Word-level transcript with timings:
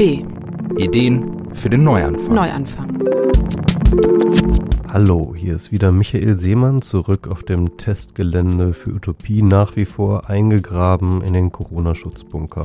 B. 0.00 0.24
Ideen 0.78 1.52
für 1.52 1.68
den 1.68 1.84
Neuanfang. 1.84 2.34
Neuanfang. 2.34 3.02
Hallo, 4.90 5.34
hier 5.36 5.54
ist 5.54 5.72
wieder 5.72 5.92
Michael 5.92 6.40
Seemann 6.40 6.80
zurück 6.80 7.28
auf 7.28 7.42
dem 7.42 7.76
Testgelände 7.76 8.72
für 8.72 8.94
Utopie, 8.94 9.42
nach 9.42 9.76
wie 9.76 9.84
vor 9.84 10.30
eingegraben 10.30 11.20
in 11.20 11.34
den 11.34 11.52
Corona-Schutzbunker. 11.52 12.64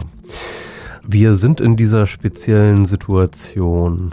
Wir 1.18 1.36
sind 1.36 1.61
in 1.61 1.77
dieser 1.77 2.07
speziellen 2.07 2.86
Situation 2.86 4.11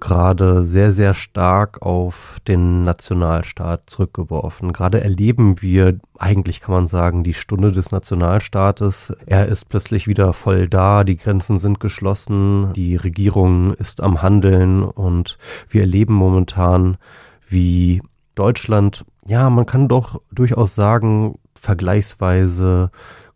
gerade 0.00 0.66
sehr, 0.66 0.92
sehr 0.92 1.14
stark 1.14 1.80
auf 1.80 2.36
den 2.46 2.84
Nationalstaat 2.84 3.88
zurückgeworfen. 3.88 4.74
Gerade 4.74 5.00
erleben 5.00 5.62
wir, 5.62 5.98
eigentlich 6.18 6.60
kann 6.60 6.74
man 6.74 6.88
sagen, 6.88 7.24
die 7.24 7.32
Stunde 7.32 7.72
des 7.72 7.90
Nationalstaates. 7.90 9.14
Er 9.24 9.46
ist 9.46 9.70
plötzlich 9.70 10.06
wieder 10.06 10.34
voll 10.34 10.68
da, 10.68 11.04
die 11.04 11.16
Grenzen 11.16 11.58
sind 11.58 11.80
geschlossen, 11.80 12.74
die 12.74 12.96
Regierung 12.96 13.72
ist 13.72 14.02
am 14.02 14.20
Handeln 14.20 14.82
und 14.82 15.38
wir 15.70 15.80
erleben 15.80 16.12
momentan, 16.12 16.98
wie 17.48 18.02
Deutschland, 18.34 19.06
ja, 19.26 19.48
man 19.48 19.64
kann 19.64 19.88
doch 19.88 20.20
durchaus 20.30 20.74
sagen, 20.74 21.38
vergleichsweise 21.54 22.90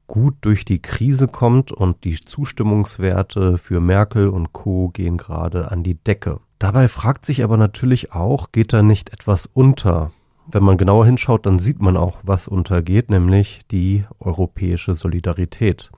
gut 0.07 0.35
durch 0.41 0.65
die 0.65 0.81
Krise 0.81 1.29
kommt 1.29 1.73
und 1.73 2.05
die 2.05 2.17
Zustimmungswerte 2.17 3.59
für 3.59 3.81
Merkel 3.81 4.29
und 4.29 4.53
Co 4.53 4.89
gehen 4.89 5.17
gerade 5.17 5.71
an 5.71 5.83
die 5.83 5.95
Decke. 5.95 6.41
Dabei 6.59 6.89
fragt 6.89 7.27
sich 7.27 7.45
aber 7.45 7.57
natürlich 7.57 8.13
auch, 8.13 8.53
geht 8.53 8.73
da 8.73 8.83
nicht 8.83 9.13
etwas 9.13 9.47
unter? 9.53 10.13
Wenn 10.47 10.63
man 10.63 10.79
genauer 10.79 11.07
hinschaut, 11.07 11.45
dann 11.45 11.59
sieht 11.59 11.81
man 11.81 11.97
auch, 11.97 12.19
was 12.23 12.49
untergeht, 12.49 13.11
nämlich 13.11 13.63
die 13.71 14.05
europäische 14.21 14.95
Solidarität. 14.95 15.91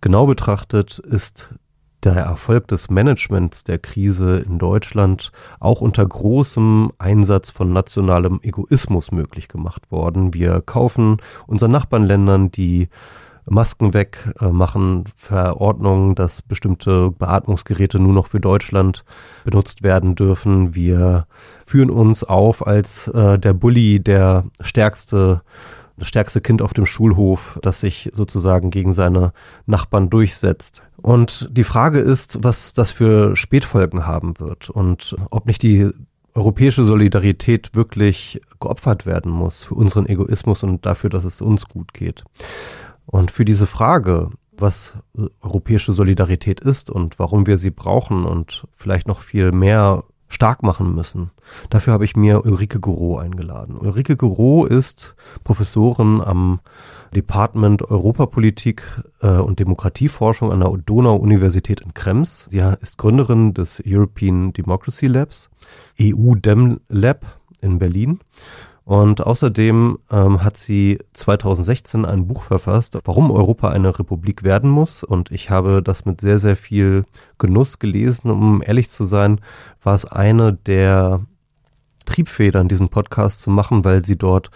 Genau 0.00 0.26
betrachtet 0.26 0.98
ist 0.98 1.54
der 2.04 2.14
Erfolg 2.14 2.68
des 2.68 2.90
Managements 2.90 3.64
der 3.64 3.78
Krise 3.78 4.38
in 4.38 4.58
Deutschland 4.58 5.32
auch 5.58 5.80
unter 5.80 6.06
großem 6.06 6.92
Einsatz 6.98 7.50
von 7.50 7.72
nationalem 7.72 8.40
Egoismus 8.42 9.12
möglich 9.12 9.48
gemacht 9.48 9.90
worden. 9.90 10.34
Wir 10.34 10.60
kaufen 10.60 11.18
unseren 11.46 11.72
Nachbarländern 11.72 12.50
die 12.50 12.88
Masken 13.46 13.94
weg, 13.94 14.32
äh, 14.40 14.46
machen 14.46 15.04
Verordnungen, 15.16 16.14
dass 16.14 16.42
bestimmte 16.42 17.10
Beatmungsgeräte 17.10 17.98
nur 17.98 18.12
noch 18.12 18.28
für 18.28 18.40
Deutschland 18.40 19.04
benutzt 19.44 19.82
werden 19.82 20.14
dürfen. 20.14 20.74
Wir 20.74 21.26
führen 21.66 21.90
uns 21.90 22.22
auf 22.22 22.66
als 22.66 23.08
äh, 23.08 23.38
der 23.38 23.54
Bully, 23.54 24.00
der 24.00 24.44
stärkste 24.60 25.42
das 26.00 26.08
stärkste 26.08 26.40
Kind 26.40 26.62
auf 26.62 26.72
dem 26.72 26.86
Schulhof, 26.86 27.58
das 27.62 27.80
sich 27.80 28.10
sozusagen 28.14 28.70
gegen 28.70 28.94
seine 28.94 29.32
Nachbarn 29.66 30.08
durchsetzt. 30.08 30.82
Und 31.02 31.48
die 31.50 31.64
Frage 31.64 31.98
ist, 32.00 32.38
was 32.42 32.72
das 32.72 32.90
für 32.90 33.36
Spätfolgen 33.36 34.06
haben 34.06 34.38
wird 34.38 34.70
und 34.70 35.16
ob 35.30 35.46
nicht 35.46 35.62
die 35.62 35.90
europäische 36.34 36.84
Solidarität 36.84 37.74
wirklich 37.74 38.40
geopfert 38.60 39.06
werden 39.06 39.32
muss 39.32 39.64
für 39.64 39.74
unseren 39.74 40.06
Egoismus 40.06 40.62
und 40.62 40.86
dafür, 40.86 41.10
dass 41.10 41.24
es 41.24 41.40
uns 41.40 41.66
gut 41.66 41.92
geht. 41.92 42.24
Und 43.06 43.30
für 43.30 43.44
diese 43.44 43.66
Frage, 43.66 44.30
was 44.56 44.94
europäische 45.40 45.92
Solidarität 45.92 46.60
ist 46.60 46.90
und 46.90 47.18
warum 47.18 47.46
wir 47.46 47.58
sie 47.58 47.70
brauchen 47.70 48.24
und 48.24 48.66
vielleicht 48.76 49.08
noch 49.08 49.20
viel 49.20 49.52
mehr 49.52 50.04
stark 50.30 50.62
machen 50.62 50.94
müssen. 50.94 51.30
Dafür 51.68 51.92
habe 51.92 52.06
ich 52.06 52.16
mir 52.16 52.46
Ulrike 52.46 52.80
Gouraud 52.80 53.20
eingeladen. 53.20 53.76
Ulrike 53.76 54.16
Gouraud 54.16 54.70
ist 54.70 55.14
Professorin 55.44 56.22
am 56.22 56.60
Department 57.14 57.82
Europapolitik 57.90 58.82
äh, 59.20 59.28
und 59.38 59.58
Demokratieforschung 59.58 60.52
an 60.52 60.60
der 60.60 60.70
Donau-Universität 60.70 61.80
in 61.80 61.92
Krems. 61.92 62.46
Sie 62.48 62.62
ist 62.80 62.96
Gründerin 62.96 63.52
des 63.52 63.82
European 63.84 64.52
Democracy 64.52 65.06
Labs, 65.06 65.50
EU 66.00 66.36
Dem 66.36 66.80
Lab 66.88 67.40
in 67.60 67.78
Berlin 67.78 68.20
und 68.90 69.24
außerdem 69.24 70.00
ähm, 70.10 70.42
hat 70.42 70.56
sie 70.56 70.98
2016 71.12 72.04
ein 72.04 72.26
Buch 72.26 72.42
verfasst, 72.42 72.98
warum 73.04 73.30
Europa 73.30 73.68
eine 73.68 73.96
Republik 73.96 74.42
werden 74.42 74.68
muss. 74.68 75.04
Und 75.04 75.30
ich 75.30 75.48
habe 75.48 75.80
das 75.80 76.06
mit 76.06 76.20
sehr, 76.20 76.40
sehr 76.40 76.56
viel 76.56 77.04
Genuss 77.38 77.78
gelesen. 77.78 78.32
Um 78.32 78.64
ehrlich 78.66 78.90
zu 78.90 79.04
sein, 79.04 79.40
war 79.80 79.94
es 79.94 80.06
eine 80.06 80.54
der 80.54 81.20
Triebfedern, 82.04 82.66
diesen 82.66 82.88
Podcast 82.88 83.42
zu 83.42 83.50
machen, 83.50 83.84
weil 83.84 84.04
sie 84.04 84.16
dort 84.16 84.50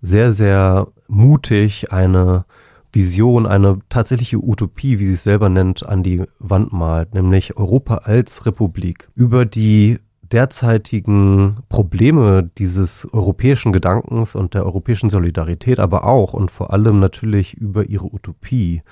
sehr, 0.00 0.30
sehr 0.30 0.86
mutig 1.08 1.90
eine 1.92 2.44
Vision, 2.92 3.44
eine 3.44 3.80
tatsächliche 3.88 4.38
Utopie, 4.38 5.00
wie 5.00 5.06
sie 5.06 5.14
es 5.14 5.24
selber 5.24 5.48
nennt, 5.48 5.84
an 5.84 6.04
die 6.04 6.22
Wand 6.38 6.72
malt, 6.72 7.12
nämlich 7.12 7.56
Europa 7.56 7.96
als 8.04 8.46
Republik. 8.46 9.08
Über 9.16 9.46
die 9.46 9.98
derzeitigen 10.32 11.56
Probleme 11.68 12.48
dieses 12.58 13.06
europäischen 13.12 13.72
Gedankens 13.72 14.34
und 14.34 14.54
der 14.54 14.64
europäischen 14.64 15.10
Solidarität, 15.10 15.78
aber 15.78 16.04
auch 16.04 16.32
und 16.32 16.50
vor 16.50 16.72
allem 16.72 17.00
natürlich 17.00 17.54
über 17.54 17.86
ihre 17.86 18.12
Utopie, 18.12 18.82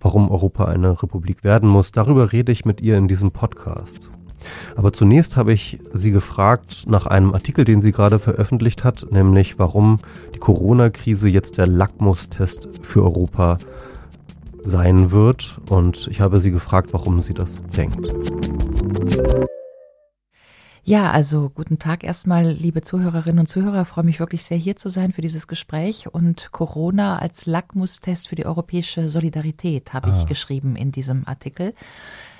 warum 0.00 0.30
Europa 0.30 0.64
eine 0.64 1.02
Republik 1.02 1.44
werden 1.44 1.68
muss, 1.68 1.92
darüber 1.92 2.32
rede 2.32 2.52
ich 2.52 2.64
mit 2.64 2.80
ihr 2.80 2.96
in 2.96 3.08
diesem 3.08 3.30
Podcast. 3.30 4.10
Aber 4.74 4.92
zunächst 4.92 5.36
habe 5.36 5.52
ich 5.52 5.78
sie 5.92 6.10
gefragt 6.10 6.84
nach 6.86 7.06
einem 7.06 7.34
Artikel, 7.34 7.66
den 7.66 7.82
sie 7.82 7.92
gerade 7.92 8.18
veröffentlicht 8.18 8.84
hat, 8.84 9.06
nämlich 9.10 9.58
warum 9.58 9.98
die 10.34 10.38
Corona-Krise 10.38 11.28
jetzt 11.28 11.58
der 11.58 11.66
Lackmustest 11.66 12.68
für 12.82 13.02
Europa 13.02 13.58
sein 14.64 15.10
wird. 15.10 15.60
Und 15.68 16.08
ich 16.10 16.20
habe 16.20 16.40
sie 16.40 16.50
gefragt, 16.50 16.90
warum 16.92 17.20
sie 17.20 17.34
das 17.34 17.60
denkt. 17.76 18.14
Ja, 20.82 21.10
also 21.10 21.50
guten 21.50 21.78
Tag 21.78 22.04
erstmal, 22.04 22.50
liebe 22.50 22.80
Zuhörerinnen 22.80 23.40
und 23.40 23.46
Zuhörer. 23.46 23.82
Ich 23.82 23.88
freue 23.88 24.04
mich 24.04 24.18
wirklich 24.18 24.42
sehr, 24.44 24.56
hier 24.56 24.76
zu 24.76 24.88
sein 24.88 25.12
für 25.12 25.20
dieses 25.20 25.46
Gespräch. 25.46 26.12
Und 26.12 26.52
Corona 26.52 27.18
als 27.18 27.46
Lackmustest 27.46 28.28
für 28.28 28.34
die 28.34 28.46
europäische 28.46 29.08
Solidarität 29.08 29.92
habe 29.92 30.10
ah. 30.10 30.18
ich 30.18 30.26
geschrieben 30.26 30.76
in 30.76 30.90
diesem 30.90 31.28
Artikel. 31.28 31.74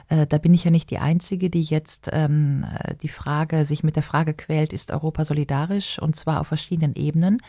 Äh, 0.09 0.27
da 0.27 0.39
bin 0.39 0.55
ich 0.55 0.65
ja 0.65 0.71
nicht 0.71 0.91
die 0.91 0.99
Einzige, 0.99 1.51
die 1.51 1.63
jetzt 1.63 2.09
ähm, 2.13 2.65
die 3.03 3.09
Frage, 3.09 3.67
sich 3.67 3.85
mit 3.85 3.97
der 3.97 4.03
Frage 4.03 4.33
quält, 4.33 4.73
ist 4.73 4.91
Europa 4.91 5.25
solidarisch? 5.27 5.99
Und 5.99 6.17
zwar 6.17 6.41
auf 6.41 6.47
verschiedenen 6.47 6.95
Ebenen. 6.97 7.43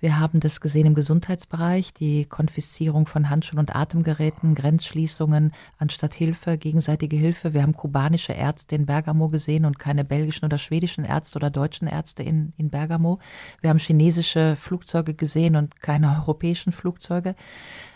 Wir 0.00 0.18
haben 0.18 0.40
das 0.40 0.62
gesehen 0.62 0.86
im 0.86 0.94
Gesundheitsbereich, 0.94 1.92
die 1.92 2.24
Konfiszierung 2.24 3.06
von 3.06 3.28
Handschuhen 3.28 3.58
und 3.58 3.76
Atemgeräten, 3.76 4.54
Grenzschließungen 4.54 5.52
anstatt 5.78 6.14
Hilfe, 6.14 6.56
gegenseitige 6.56 7.16
Hilfe. 7.16 7.52
Wir 7.52 7.62
haben 7.62 7.74
kubanische 7.74 8.32
Ärzte 8.32 8.76
in 8.76 8.86
Bergamo 8.86 9.28
gesehen 9.28 9.66
und 9.66 9.78
keine 9.78 10.06
belgischen 10.06 10.46
oder 10.46 10.56
schwedischen 10.56 11.04
Ärzte 11.04 11.36
oder 11.36 11.50
deutschen 11.50 11.86
Ärzte 11.86 12.22
in, 12.22 12.54
in 12.56 12.70
Bergamo. 12.70 13.18
Wir 13.60 13.68
haben 13.68 13.78
chinesische 13.78 14.56
Flugzeuge 14.56 15.12
gesehen 15.12 15.54
und 15.54 15.82
keine 15.82 16.16
europäischen 16.18 16.72
Flugzeuge. 16.72 17.34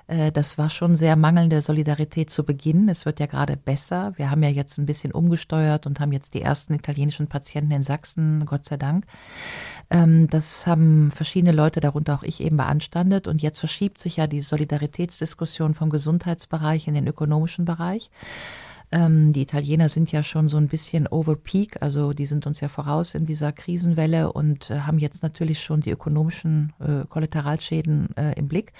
Äh, 0.06 0.32
das 0.32 0.58
war 0.58 0.70
schon 0.70 0.94
sehr 0.94 1.16
mangelnde 1.16 1.60
Solidarität 1.60 2.30
zu 2.30 2.44
Beginn. 2.44 2.88
Es 2.88 3.06
wird 3.06 3.20
ja 3.20 3.26
gerade 3.26 3.56
besser. 3.56 4.12
Wir 4.16 4.30
haben 4.30 4.42
ja 4.42 4.48
jetzt 4.48 4.78
ein 4.78 4.86
bisschen 4.86 5.12
umgesteuert 5.12 5.86
und 5.86 6.00
haben 6.00 6.12
jetzt 6.12 6.34
die 6.34 6.42
ersten 6.42 6.74
italienischen 6.74 7.26
Patienten 7.26 7.72
in 7.72 7.82
Sachsen, 7.82 8.44
Gott 8.46 8.64
sei 8.64 8.76
Dank. 8.76 9.06
Ähm, 9.90 10.28
das 10.28 10.66
haben 10.66 11.10
verschiedene 11.10 11.52
Leute, 11.52 11.80
darunter 11.80 12.14
auch 12.14 12.22
ich, 12.22 12.40
eben 12.40 12.56
beanstandet. 12.56 13.26
Und 13.26 13.42
jetzt 13.42 13.58
verschiebt 13.58 13.98
sich 13.98 14.16
ja 14.16 14.26
die 14.26 14.42
Solidaritätsdiskussion 14.42 15.74
vom 15.74 15.90
Gesundheitsbereich 15.90 16.88
in 16.88 16.94
den 16.94 17.06
ökonomischen 17.06 17.64
Bereich. 17.64 18.10
Ähm, 18.94 19.32
die 19.32 19.42
Italiener 19.42 19.88
sind 19.88 20.12
ja 20.12 20.22
schon 20.22 20.46
so 20.46 20.56
ein 20.56 20.68
bisschen 20.68 21.08
over 21.08 21.34
peak, 21.34 21.82
also 21.82 22.12
die 22.12 22.26
sind 22.26 22.46
uns 22.46 22.60
ja 22.60 22.68
voraus 22.68 23.16
in 23.16 23.26
dieser 23.26 23.50
Krisenwelle 23.50 24.32
und 24.32 24.70
äh, 24.70 24.80
haben 24.80 24.98
jetzt 24.98 25.24
natürlich 25.24 25.60
schon 25.60 25.80
die 25.80 25.90
ökonomischen 25.90 26.72
äh, 26.78 27.04
Kollateralschäden 27.08 28.16
äh, 28.16 28.38
im 28.38 28.46
Blick. 28.46 28.72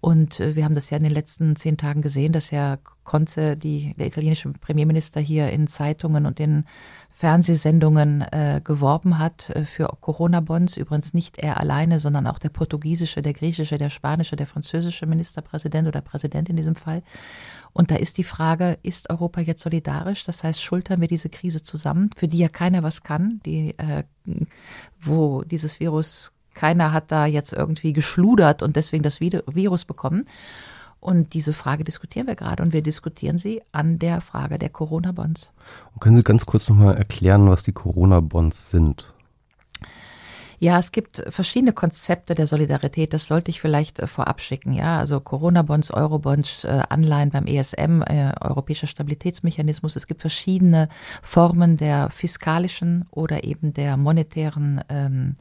Und 0.00 0.38
äh, 0.38 0.54
wir 0.54 0.64
haben 0.64 0.76
das 0.76 0.90
ja 0.90 0.96
in 0.96 1.02
den 1.02 1.12
letzten 1.12 1.56
zehn 1.56 1.76
Tagen 1.76 2.02
gesehen, 2.02 2.32
dass 2.32 2.52
ja 2.52 2.78
Conte, 3.02 3.56
die, 3.56 3.94
der 3.98 4.06
italienische 4.06 4.52
Premierminister, 4.52 5.18
hier 5.20 5.50
in 5.50 5.66
Zeitungen 5.66 6.24
und 6.24 6.38
in 6.38 6.64
Fernsehsendungen 7.10 8.20
äh, 8.20 8.60
geworben 8.62 9.18
hat 9.18 9.50
äh, 9.50 9.64
für 9.64 9.88
Corona-Bonds. 10.00 10.76
Übrigens 10.76 11.14
nicht 11.14 11.38
er 11.38 11.58
alleine, 11.58 11.98
sondern 11.98 12.28
auch 12.28 12.38
der 12.38 12.50
portugiesische, 12.50 13.22
der 13.22 13.32
griechische, 13.32 13.76
der 13.76 13.90
spanische, 13.90 14.36
der 14.36 14.46
französische 14.46 15.06
Ministerpräsident 15.06 15.88
oder 15.88 16.00
Präsident 16.00 16.48
in 16.48 16.56
diesem 16.56 16.76
Fall. 16.76 17.02
Und 17.78 17.92
da 17.92 17.94
ist 17.94 18.18
die 18.18 18.24
Frage, 18.24 18.76
ist 18.82 19.08
Europa 19.08 19.40
jetzt 19.40 19.62
solidarisch? 19.62 20.24
Das 20.24 20.42
heißt, 20.42 20.60
schultern 20.60 21.00
wir 21.00 21.06
diese 21.06 21.28
Krise 21.28 21.62
zusammen, 21.62 22.10
für 22.16 22.26
die 22.26 22.38
ja 22.38 22.48
keiner 22.48 22.82
was 22.82 23.04
kann, 23.04 23.40
die, 23.46 23.78
äh, 23.78 24.02
wo 25.00 25.42
dieses 25.42 25.78
Virus, 25.78 26.32
keiner 26.54 26.92
hat 26.92 27.12
da 27.12 27.24
jetzt 27.24 27.52
irgendwie 27.52 27.92
geschludert 27.92 28.64
und 28.64 28.74
deswegen 28.74 29.04
das 29.04 29.20
Virus 29.20 29.84
bekommen. 29.84 30.24
Und 30.98 31.34
diese 31.34 31.52
Frage 31.52 31.84
diskutieren 31.84 32.26
wir 32.26 32.34
gerade 32.34 32.64
und 32.64 32.72
wir 32.72 32.82
diskutieren 32.82 33.38
sie 33.38 33.62
an 33.70 34.00
der 34.00 34.22
Frage 34.22 34.58
der 34.58 34.70
Corona-Bonds. 34.70 35.52
Können 36.00 36.16
Sie 36.16 36.24
ganz 36.24 36.46
kurz 36.46 36.68
nochmal 36.68 36.96
erklären, 36.96 37.48
was 37.48 37.62
die 37.62 37.70
Corona-Bonds 37.70 38.70
sind? 38.72 39.14
Ja, 40.60 40.78
es 40.78 40.90
gibt 40.90 41.22
verschiedene 41.28 41.72
Konzepte 41.72 42.34
der 42.34 42.48
Solidarität. 42.48 43.12
Das 43.12 43.26
sollte 43.26 43.50
ich 43.50 43.60
vielleicht 43.60 44.00
äh, 44.00 44.06
vorab 44.06 44.40
schicken. 44.40 44.72
Ja, 44.72 44.98
also 44.98 45.20
Corona-Bonds, 45.20 45.92
Euro-Bonds, 45.92 46.64
äh, 46.64 46.82
Anleihen 46.88 47.30
beim 47.30 47.46
ESM, 47.46 48.02
äh, 48.02 48.32
Europäischer 48.40 48.88
Stabilitätsmechanismus. 48.88 49.94
Es 49.94 50.08
gibt 50.08 50.20
verschiedene 50.20 50.88
Formen 51.22 51.76
der 51.76 52.10
fiskalischen 52.10 53.06
oder 53.10 53.44
eben 53.44 53.72
der 53.72 53.96
monetären 53.96 54.82
ähm, 54.88 55.36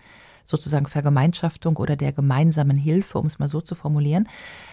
sozusagen 0.47 0.87
Vergemeinschaftung 0.87 1.77
oder 1.77 1.95
der 1.95 2.13
gemeinsamen 2.13 2.77
Hilfe, 2.77 3.19
um 3.19 3.25
es 3.25 3.37
mal 3.37 3.49
so 3.49 3.61
zu 3.61 3.75
formulieren. 3.75 4.27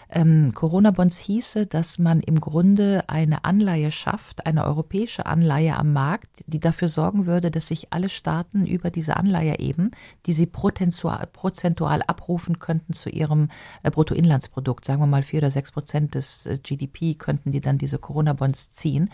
Ähm, 0.09 0.55
Corona-Bonds 0.55 1.19
hieße, 1.19 1.67
dass 1.67 1.99
man 1.99 2.21
im 2.21 2.41
Grunde 2.41 3.05
eine 3.09 3.45
Anleihe 3.45 3.91
schafft, 3.91 4.47
eine 4.47 4.65
europäische 4.65 5.27
Anleihe 5.27 5.77
am 5.77 5.93
Markt, 5.93 6.45
die 6.47 6.61
dafür 6.61 6.89
sorgen 6.89 7.27
würde, 7.27 7.51
dass 7.51 7.67
sich 7.67 7.93
alle 7.93 8.09
Staaten 8.09 8.67
über 8.67 8.91
diese 8.91 9.17
Anleihe 9.17 9.59
eben, 9.59 9.91
die 10.27 10.33
sie 10.33 10.47
prozentual, 10.47 11.27
prozentual 11.33 12.03
abrufen 12.03 12.61
könnten 12.61 12.93
zu 12.93 13.11
ihrem 13.11 13.49
äh, 13.83 13.91
Bruttoinlandsprodukt, 13.91 14.85
sagen 14.85 15.03
wir 15.03 15.07
mal 15.07 15.25
vier 15.25 15.41
oder 15.41 15.51
sechs 15.51 15.73
Prozent 15.73 16.15
des 16.15 16.47
äh, 16.47 16.59
GDP, 16.63 17.15
könnten 17.15 17.51
die 17.51 17.61
dann 17.61 17.79
diese 17.79 17.99
Corona-Bonds 17.99 18.71
ziehen 18.71 19.11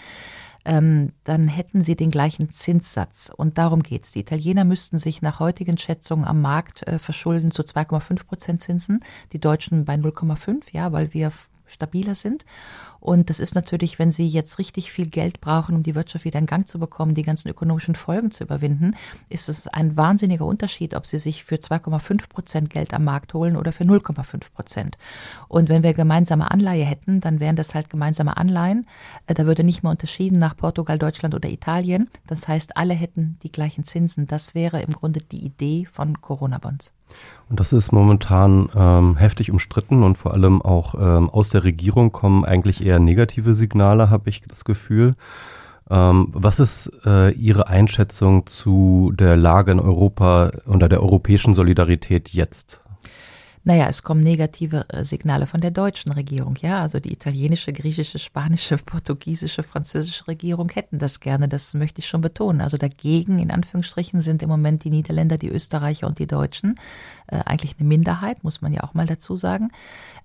ähm, 0.65 1.13
dann 1.25 1.49
hätten 1.49 1.83
sie 1.83 1.97
den 1.97 2.11
gleichen 2.11 2.51
Zinssatz. 2.51 3.31
Und 3.35 3.59
darum 3.59 3.83
geht's. 3.83 4.13
Die 4.13 4.21
Italiener 4.21 4.65
müssten 4.65 4.99
sich 4.99 5.23
nach 5.23 5.41
heutigen 5.41 5.79
Schätzungen 5.79 6.25
am 6.25 6.41
Markt 6.41 6.87
äh, 6.87 6.99
verschulden 6.99 7.51
zu 7.51 7.63
2,5 7.63 8.27
Prozent 8.27 8.61
Zinsen, 8.61 9.01
die 9.33 9.41
Deutschen 9.41 9.85
bei 9.85 9.95
0,5, 9.95 10.63
ja, 10.73 10.93
weil 10.93 11.15
wir 11.15 11.33
stabiler 11.67 12.15
sind. 12.15 12.45
Und 13.01 13.31
das 13.31 13.41
ist 13.41 13.55
natürlich, 13.55 13.99
wenn 13.99 14.11
Sie 14.11 14.29
jetzt 14.29 14.59
richtig 14.59 14.93
viel 14.93 15.09
Geld 15.09 15.41
brauchen, 15.41 15.75
um 15.75 15.83
die 15.83 15.95
Wirtschaft 15.95 16.25
wieder 16.25 16.39
in 16.39 16.47
Gang 16.47 16.69
zu 16.69 16.79
bekommen, 16.79 17.15
die 17.15 17.23
ganzen 17.23 17.49
ökonomischen 17.49 17.95
Folgen 17.95 18.31
zu 18.31 18.45
überwinden, 18.45 18.95
ist 19.29 19.49
es 19.49 19.67
ein 19.67 19.97
wahnsinniger 19.97 20.45
Unterschied, 20.45 20.95
ob 20.95 21.07
Sie 21.07 21.19
sich 21.19 21.45
für 21.45 21.57
2,5 21.57 22.29
Prozent 22.29 22.71
Geld 22.71 22.93
am 22.95 23.05
Markt 23.05 23.35
holen 23.35 23.57
oder 23.57 23.73
für 23.73 23.85
0,5 23.85 24.53
Prozent. 24.53 24.99
Und 25.49 25.69
wenn 25.69 25.83
wir 25.83 25.95
gemeinsame 25.95 26.51
Anleihe 26.51 26.85
hätten, 26.85 27.21
dann 27.21 27.41
wären 27.41 27.57
das 27.57 27.75
halt 27.75 27.91
gemeinsame 27.91 28.37
Anleihen. 28.37 28.87
Äh, 29.27 29.35
da 29.35 29.47
würde 29.47 29.65
nicht 29.65 29.83
mehr 29.83 29.91
unterschieden 29.91 30.39
nach 30.39 30.57
Portugal, 30.57 30.99
Deutschland 30.99 31.35
oder 31.35 31.49
Italien. 31.49 32.09
Das 32.27 32.47
heißt, 32.49 32.77
alle 32.77 32.95
hätten 32.95 33.39
die 33.43 33.53
gleichen 33.53 33.85
Zinsen. 33.85 34.27
Das 34.27 34.55
wäre 34.55 34.83
im 34.83 34.93
Grunde 34.93 35.21
die 35.21 35.45
Idee 35.45 35.87
von 35.91 36.21
Corona-Bonds. 36.21 36.93
Und 37.49 37.59
das 37.59 37.73
ist 37.73 37.91
momentan 37.91 38.69
ähm, 38.77 39.17
heftig 39.17 39.51
umstritten 39.51 40.03
und 40.05 40.17
vor 40.17 40.33
allem 40.33 40.63
auch 40.63 40.95
ähm, 40.95 41.29
aus 41.31 41.51
der 41.51 41.65
Regierung 41.65 42.13
kommen 42.13 42.45
eigentlich 42.45 42.85
eher 42.85 42.90
negative 42.99 43.55
Signale, 43.55 44.11
habe 44.11 44.31
ich 44.31 44.43
das 44.43 44.65
Gefühl. 44.65 45.15
Ähm, 45.91 46.29
was 46.33 46.61
ist 46.61 46.91
äh, 47.05 47.31
Ihre 47.33 47.69
Einschätzung 47.69 48.47
zu 48.47 49.13
der 49.15 49.37
Lage 49.37 49.73
in 49.73 49.81
Europa 49.81 50.53
unter 50.65 50.89
der 50.89 51.03
europäischen 51.03 51.53
Solidarität 51.53 52.29
jetzt? 52.31 52.83
Naja, 53.63 53.89
es 53.91 54.03
kommen 54.03 54.23
negative 54.23 54.87
äh, 54.89 55.05
Signale 55.05 55.47
von 55.47 55.61
der 55.61 55.71
deutschen 55.71 56.13
Regierung. 56.13 56.57
Ja, 56.63 56.81
also 56.81 56.99
die 56.99 57.13
italienische, 57.13 57.75
griechische, 57.75 58.19
spanische, 58.19 58.79
portugiesische, 58.85 59.63
französische 59.63 60.29
Regierung 60.29 60.71
hätten 60.71 60.99
das 60.99 61.21
gerne. 61.21 61.47
Das 61.47 61.75
möchte 61.75 61.99
ich 61.99 62.09
schon 62.09 62.23
betonen. 62.23 62.63
Also 62.63 62.79
dagegen, 62.79 63.39
in 63.39 63.51
Anführungsstrichen, 63.51 64.23
sind 64.23 64.43
im 64.43 64.49
Moment 64.49 64.85
die 64.85 64.91
Niederländer, 64.91 65.37
die 65.37 65.51
Österreicher 65.51 66.07
und 66.07 66.19
die 66.19 66.27
Deutschen 66.27 66.77
eigentlich 67.37 67.77
eine 67.79 67.89
Minderheit, 67.89 68.45
muss 68.45 68.61
man 68.61 68.73
ja 68.73 68.83
auch 68.83 68.95
mal 68.95 69.07
dazu 69.07 69.37
sagen, 69.37 69.71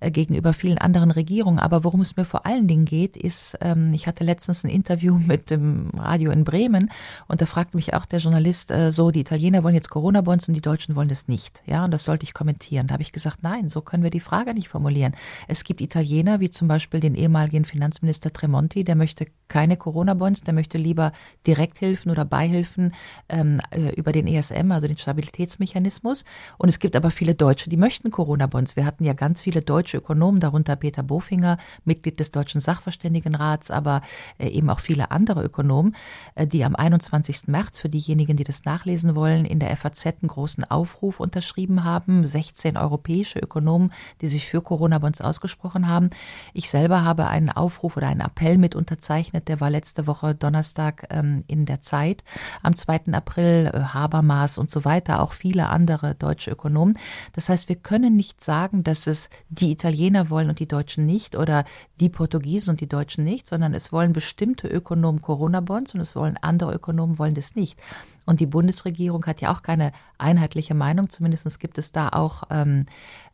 äh, 0.00 0.10
gegenüber 0.10 0.52
vielen 0.52 0.78
anderen 0.78 1.10
Regierungen. 1.10 1.58
Aber 1.58 1.84
worum 1.84 2.00
es 2.00 2.16
mir 2.16 2.24
vor 2.24 2.46
allen 2.46 2.66
Dingen 2.68 2.84
geht, 2.84 3.16
ist, 3.16 3.56
ähm, 3.60 3.92
ich 3.92 4.06
hatte 4.06 4.24
letztens 4.24 4.64
ein 4.64 4.70
Interview 4.70 5.18
mit 5.26 5.50
dem 5.50 5.90
Radio 5.96 6.30
in 6.30 6.44
Bremen 6.44 6.90
und 7.28 7.40
da 7.40 7.46
fragte 7.46 7.76
mich 7.76 7.94
auch 7.94 8.06
der 8.06 8.18
Journalist, 8.18 8.70
äh, 8.70 8.92
so, 8.92 9.10
die 9.10 9.20
Italiener 9.20 9.62
wollen 9.62 9.74
jetzt 9.74 9.90
Corona-Bonds 9.90 10.48
und 10.48 10.54
die 10.54 10.60
Deutschen 10.60 10.96
wollen 10.96 11.08
das 11.08 11.28
nicht. 11.28 11.62
Ja, 11.66 11.84
und 11.84 11.90
das 11.90 12.04
sollte 12.04 12.24
ich 12.24 12.34
kommentieren. 12.34 12.86
Da 12.86 12.94
habe 12.94 13.02
ich 13.02 13.12
gesagt, 13.12 13.42
nein, 13.42 13.68
so 13.68 13.80
können 13.80 14.02
wir 14.02 14.10
die 14.10 14.20
Frage 14.20 14.54
nicht 14.54 14.68
formulieren. 14.68 15.14
Es 15.48 15.64
gibt 15.64 15.80
Italiener, 15.80 16.40
wie 16.40 16.50
zum 16.50 16.68
Beispiel 16.68 17.00
den 17.00 17.14
ehemaligen 17.14 17.64
Finanzminister 17.64 18.32
Tremonti, 18.32 18.84
der 18.84 18.96
möchte 18.96 19.26
keine 19.48 19.76
Corona-Bonds, 19.76 20.42
der 20.42 20.54
möchte 20.54 20.78
lieber 20.78 21.12
Direkthilfen 21.46 22.10
oder 22.10 22.24
Beihilfen 22.24 22.92
ähm, 23.28 23.60
über 23.94 24.12
den 24.12 24.26
ESM, 24.26 24.72
also 24.72 24.88
den 24.88 24.98
Stabilitätsmechanismus. 24.98 26.24
Und 26.58 26.68
es 26.68 26.78
gibt 26.78 26.95
aber 26.96 27.10
viele 27.10 27.34
Deutsche, 27.34 27.70
die 27.70 27.76
möchten 27.76 28.10
Corona-Bonds. 28.10 28.76
Wir 28.76 28.86
hatten 28.86 29.04
ja 29.04 29.12
ganz 29.12 29.42
viele 29.42 29.60
deutsche 29.60 29.98
Ökonomen, 29.98 30.40
darunter 30.40 30.76
Peter 30.76 31.02
Bofinger, 31.02 31.58
Mitglied 31.84 32.18
des 32.20 32.30
Deutschen 32.30 32.60
Sachverständigenrats, 32.60 33.70
aber 33.70 34.02
äh, 34.38 34.48
eben 34.48 34.70
auch 34.70 34.80
viele 34.80 35.10
andere 35.10 35.42
Ökonomen, 35.44 35.94
äh, 36.34 36.46
die 36.46 36.64
am 36.64 36.74
21. 36.74 37.48
März, 37.48 37.78
für 37.78 37.88
diejenigen, 37.88 38.36
die 38.36 38.44
das 38.44 38.64
nachlesen 38.64 39.14
wollen, 39.14 39.44
in 39.44 39.58
der 39.58 39.76
FAZ 39.76 40.06
einen 40.06 40.28
großen 40.28 40.64
Aufruf 40.64 41.20
unterschrieben 41.20 41.84
haben. 41.84 42.26
16 42.26 42.76
europäische 42.76 43.38
Ökonomen, 43.38 43.92
die 44.20 44.28
sich 44.28 44.46
für 44.46 44.62
Corona-Bonds 44.62 45.20
ausgesprochen 45.20 45.88
haben. 45.88 46.10
Ich 46.54 46.70
selber 46.70 47.04
habe 47.04 47.28
einen 47.28 47.50
Aufruf 47.50 47.96
oder 47.96 48.08
einen 48.08 48.20
Appell 48.20 48.58
mit 48.58 48.74
unterzeichnet, 48.74 49.48
der 49.48 49.60
war 49.60 49.70
letzte 49.70 50.06
Woche 50.06 50.34
Donnerstag 50.34 51.06
ähm, 51.10 51.44
in 51.46 51.66
der 51.66 51.82
Zeit. 51.82 52.24
Am 52.62 52.74
2. 52.74 53.12
April 53.12 53.70
äh, 53.72 53.78
Habermas 53.80 54.58
und 54.58 54.70
so 54.70 54.84
weiter, 54.84 55.20
auch 55.20 55.32
viele 55.32 55.68
andere 55.68 56.14
deutsche 56.14 56.50
Ökonomen 56.50 56.85
Ökonomen. 56.86 56.98
Das 57.32 57.48
heißt, 57.48 57.68
wir 57.68 57.76
können 57.76 58.16
nicht 58.16 58.42
sagen, 58.42 58.84
dass 58.84 59.06
es 59.06 59.28
die 59.48 59.72
Italiener 59.72 60.30
wollen 60.30 60.48
und 60.48 60.58
die 60.58 60.68
Deutschen 60.68 61.06
nicht 61.06 61.36
oder 61.36 61.64
die 62.00 62.08
Portugiesen 62.08 62.70
und 62.70 62.80
die 62.80 62.88
Deutschen 62.88 63.24
nicht, 63.24 63.46
sondern 63.46 63.74
es 63.74 63.92
wollen 63.92 64.12
bestimmte 64.12 64.68
Ökonomen 64.68 65.22
Corona-Bonds 65.22 65.94
und 65.94 66.00
es 66.00 66.14
wollen 66.14 66.36
andere 66.40 66.74
Ökonomen 66.74 67.18
wollen 67.18 67.34
das 67.34 67.54
nicht. 67.54 67.78
Und 68.26 68.40
die 68.40 68.46
Bundesregierung 68.46 69.24
hat 69.26 69.40
ja 69.40 69.54
auch 69.54 69.62
keine 69.62 69.92
einheitliche 70.18 70.74
Meinung. 70.74 71.08
Zumindest 71.10 71.60
gibt 71.60 71.78
es 71.78 71.92
da 71.92 72.08
auch 72.08 72.42
ähm, 72.50 72.86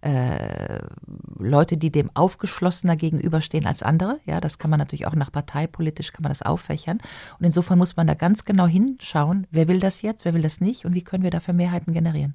äh, 0.03 0.81
Leute, 1.39 1.79
die 1.79 1.91
dem 1.91 2.11
aufgeschlossener 2.13 2.97
gegenüberstehen 2.97 3.67
als 3.67 3.83
andere. 3.83 4.21
Ja, 4.27 4.41
das 4.41 4.59
kann 4.59 4.71
man 4.71 4.79
natürlich 4.79 5.07
auch 5.07 5.15
nach 5.15 5.33
parteipolitisch 5.33 6.13
kann 6.13 6.23
man 6.23 6.31
das 6.31 6.43
auffächern. 6.43 6.99
Und 7.39 7.47
insofern 7.47 7.79
muss 7.79 7.97
man 7.97 8.07
da 8.07 8.15
ganz 8.15 8.45
genau 8.45 8.67
hinschauen, 8.67 9.47
wer 9.51 9.67
will 9.67 9.81
das 9.81 10.03
jetzt, 10.03 10.27
wer 10.27 10.35
will 10.35 10.43
das 10.43 10.61
nicht 10.61 10.85
und 10.85 10.95
wie 10.95 11.03
können 11.03 11.23
wir 11.23 11.31
dafür 11.31 11.55
Mehrheiten 11.55 11.95
generieren. 11.95 12.35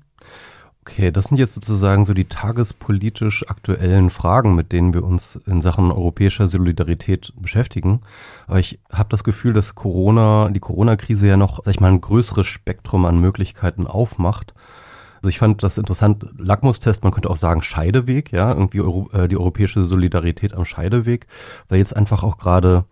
Okay, 0.90 1.12
das 1.12 1.26
sind 1.26 1.38
jetzt 1.38 1.54
sozusagen 1.54 2.06
so 2.06 2.14
die 2.14 2.30
tagespolitisch 2.30 3.50
aktuellen 3.50 4.10
Fragen, 4.10 4.56
mit 4.56 4.72
denen 4.72 4.94
wir 4.94 5.04
uns 5.04 5.38
in 5.46 5.62
Sachen 5.62 5.92
europäischer 5.92 6.48
Solidarität 6.48 7.34
beschäftigen. 7.36 8.00
Aber 8.48 8.60
ich 8.60 8.80
habe 8.90 9.10
das 9.10 9.26
Gefühl, 9.26 9.52
dass 9.52 9.76
Corona, 9.76 10.50
die 10.50 10.62
Corona-Krise 10.62 11.28
ja 11.28 11.36
noch, 11.36 11.62
sag 11.62 11.74
ich 11.74 11.82
mal, 11.82 11.92
ein 11.92 12.00
größeres 12.00 12.48
Spektrum 12.48 13.06
an 13.06 13.20
Möglichkeiten 13.20 13.86
aufmacht. 13.86 14.54
Also 15.18 15.28
ich 15.28 15.40
fand 15.40 15.62
das 15.62 15.78
interessant, 15.78 16.26
Lackmustest, 16.38 17.04
man 17.04 17.12
könnte 17.12 17.30
auch 17.30 17.36
sagen 17.36 17.64
Scheideweg, 17.64 18.32
ja, 18.32 18.54
irgendwie 18.54 18.80
Euro, 18.80 19.10
äh, 19.12 19.28
die 19.28 19.38
europäische 19.38 19.84
Solidarität 19.84 20.54
am 20.54 20.64
Scheideweg, 20.64 21.28
weil 21.68 21.80
jetzt 21.80 21.98
einfach 21.98 22.24
auch 22.24 22.38
gerade 22.38 22.86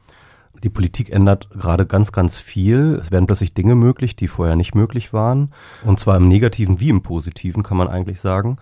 die 0.64 0.70
Politik 0.70 1.12
ändert 1.12 1.50
gerade 1.52 1.86
ganz, 1.86 2.12
ganz 2.12 2.38
viel. 2.38 2.98
Es 3.02 3.12
werden 3.12 3.28
plötzlich 3.28 3.54
Dinge 3.54 3.76
möglich, 3.76 4.16
die 4.16 4.28
vorher 4.28 4.56
nicht 4.56 4.76
möglich 4.76 5.14
waren. 5.14 5.52
Und 5.84 6.00
zwar 6.00 6.18
im 6.18 6.28
Negativen 6.28 6.80
wie 6.80 6.90
im 6.90 7.02
Positiven, 7.02 7.64
kann 7.64 7.78
man 7.78 7.88
eigentlich 7.88 8.22
sagen. 8.22 8.58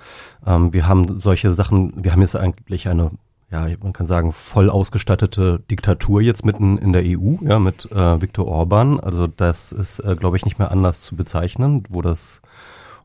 Ähm, 0.46 0.74
wir 0.74 0.88
haben 0.88 1.18
solche 1.18 1.54
Sachen, 1.54 1.94
wir 1.96 2.12
haben 2.12 2.22
jetzt 2.22 2.36
eigentlich 2.36 2.90
eine 2.90 3.12
ja, 3.54 3.68
man 3.84 3.94
kann 3.94 4.08
sagen, 4.08 4.32
voll 4.32 4.72
ausgestattete 4.72 5.62
Diktatur 5.70 6.22
jetzt 6.22 6.44
mitten 6.44 6.80
in 6.80 6.92
der 6.92 7.04
EU, 7.06 7.36
ja, 7.42 7.60
mit 7.60 7.90
äh, 7.92 8.20
Viktor 8.20 8.48
Orban. 8.48 9.00
Also 9.00 9.28
das 9.28 9.72
ist, 9.72 10.00
äh, 10.00 10.16
glaube 10.16 10.38
ich, 10.38 10.46
nicht 10.46 10.58
mehr 10.58 10.72
anders 10.72 11.02
zu 11.02 11.16
bezeichnen, 11.16 11.84
wo 11.88 12.02
das 12.02 12.42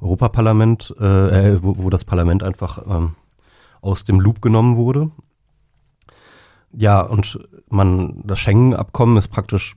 Europaparlament, 0.00 0.94
äh, 0.98 1.04
äh 1.54 1.62
wo, 1.62 1.76
wo 1.76 1.90
das 1.90 2.04
Parlament 2.04 2.42
einfach 2.42 2.86
ähm, 2.88 3.14
aus 3.82 4.04
dem 4.04 4.20
Loop 4.20 4.40
genommen 4.40 4.76
wurde. 4.76 5.10
Ja, 6.72 7.00
und 7.00 7.38
man, 7.68 8.22
das 8.24 8.38
Schengen-Abkommen 8.38 9.16
ist 9.16 9.28
praktisch 9.28 9.76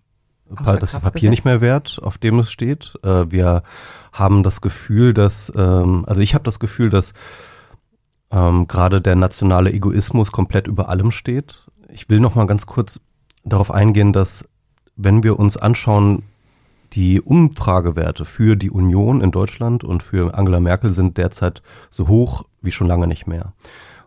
das 0.66 1.00
Papier 1.00 1.30
nicht 1.30 1.46
mehr 1.46 1.62
wert, 1.62 2.00
auf 2.02 2.18
dem 2.18 2.40
es 2.40 2.52
steht. 2.52 2.94
Äh, 3.04 3.32
wir 3.32 3.64
haben 4.12 4.44
das 4.44 4.62
Gefühl, 4.62 5.14
dass, 5.14 5.52
ähm, 5.56 6.04
also 6.08 6.22
ich 6.22 6.34
habe 6.34 6.44
das 6.44 6.60
Gefühl, 6.60 6.90
dass 6.90 7.14
ähm, 8.32 8.68
gerade 8.68 9.02
der 9.02 9.16
nationale 9.16 9.72
Egoismus 9.72 10.32
komplett 10.32 10.68
über 10.68 10.90
allem 10.90 11.12
steht. 11.12 11.68
Ich 11.90 12.10
will 12.10 12.20
noch 12.20 12.36
mal 12.36 12.48
ganz 12.48 12.66
kurz 12.66 13.00
darauf 13.44 13.72
eingehen, 13.72 14.14
dass 14.14 14.46
wenn 14.96 15.24
wir 15.24 15.40
uns 15.40 15.58
anschauen, 15.58 16.24
die 16.94 17.22
Umfragewerte 17.22 18.26
für 18.26 18.56
die 18.56 18.70
Union 18.70 19.22
in 19.22 19.32
Deutschland 19.32 19.84
und 19.84 20.04
für 20.04 20.36
Angela 20.36 20.60
Merkel 20.60 20.92
sind 20.92 21.18
derzeit 21.18 21.62
so 21.90 22.08
hoch 22.08 22.44
wie 22.62 22.72
schon 22.72 22.88
lange 22.88 23.08
nicht 23.08 23.28
mehr. 23.28 23.54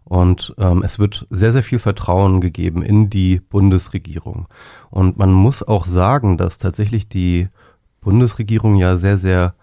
Und 0.05 0.55
ähm, 0.59 0.83
es 0.83 0.99
wird 0.99 1.27
sehr, 1.31 1.53
sehr 1.53 1.63
viel 1.63 1.79
Vertrauen 1.79 2.41
gegeben 2.41 2.83
in 2.83 3.09
die 3.09 3.41
Bundesregierung. 3.41 4.47
Und 4.91 5.17
man 5.17 5.33
muss 5.33 5.63
auch 5.63 5.87
sagen, 5.87 6.37
dass 6.37 6.59
tatsächlich 6.59 7.09
die 7.09 7.49
Bundesregierung 8.01 8.77
ja 8.77 8.97
sehr, 8.99 9.17
sehr 9.17 9.55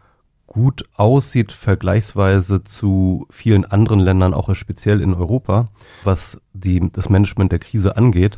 gut 0.47 0.83
aussieht, 0.97 1.53
vergleichsweise 1.53 2.63
zu 2.63 3.25
vielen 3.29 3.63
anderen 3.63 3.99
Ländern, 3.99 4.33
auch 4.33 4.53
speziell 4.53 4.99
in 4.99 5.13
Europa, 5.13 5.67
was 6.03 6.41
die, 6.51 6.91
das 6.91 7.07
Management 7.07 7.53
der 7.53 7.59
Krise 7.59 7.95
angeht. 7.95 8.37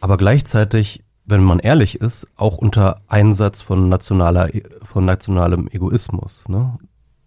Aber 0.00 0.16
gleichzeitig, 0.16 1.04
wenn 1.26 1.44
man 1.44 1.60
ehrlich 1.60 2.00
ist, 2.00 2.26
auch 2.36 2.56
unter 2.56 3.02
Einsatz 3.06 3.60
von 3.60 3.88
nationaler, 3.88 4.48
von 4.82 5.04
nationalem 5.04 5.68
Egoismus. 5.70 6.48
Ne? 6.48 6.76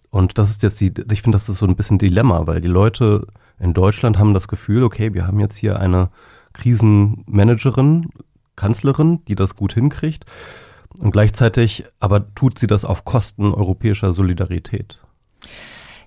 Und 0.09 0.37
das 0.37 0.49
ist 0.49 0.63
jetzt 0.63 0.81
die, 0.81 0.91
ich 1.09 1.21
finde, 1.21 1.37
das 1.37 1.47
ist 1.47 1.59
so 1.59 1.65
ein 1.65 1.77
bisschen 1.77 1.97
Dilemma, 1.97 2.47
weil 2.47 2.59
die 2.59 2.67
Leute 2.67 3.27
in 3.61 3.73
Deutschland 3.73 4.17
haben 4.17 4.33
das 4.33 4.47
Gefühl, 4.47 4.83
okay, 4.83 5.13
wir 5.13 5.27
haben 5.27 5.39
jetzt 5.39 5.55
hier 5.55 5.79
eine 5.79 6.09
Krisenmanagerin, 6.53 8.09
Kanzlerin, 8.55 9.23
die 9.27 9.35
das 9.35 9.55
gut 9.55 9.73
hinkriegt. 9.73 10.25
Und 10.99 11.11
gleichzeitig 11.11 11.85
aber 11.99 12.33
tut 12.33 12.59
sie 12.59 12.67
das 12.67 12.83
auf 12.83 13.05
Kosten 13.05 13.53
europäischer 13.53 14.13
Solidarität. 14.13 14.99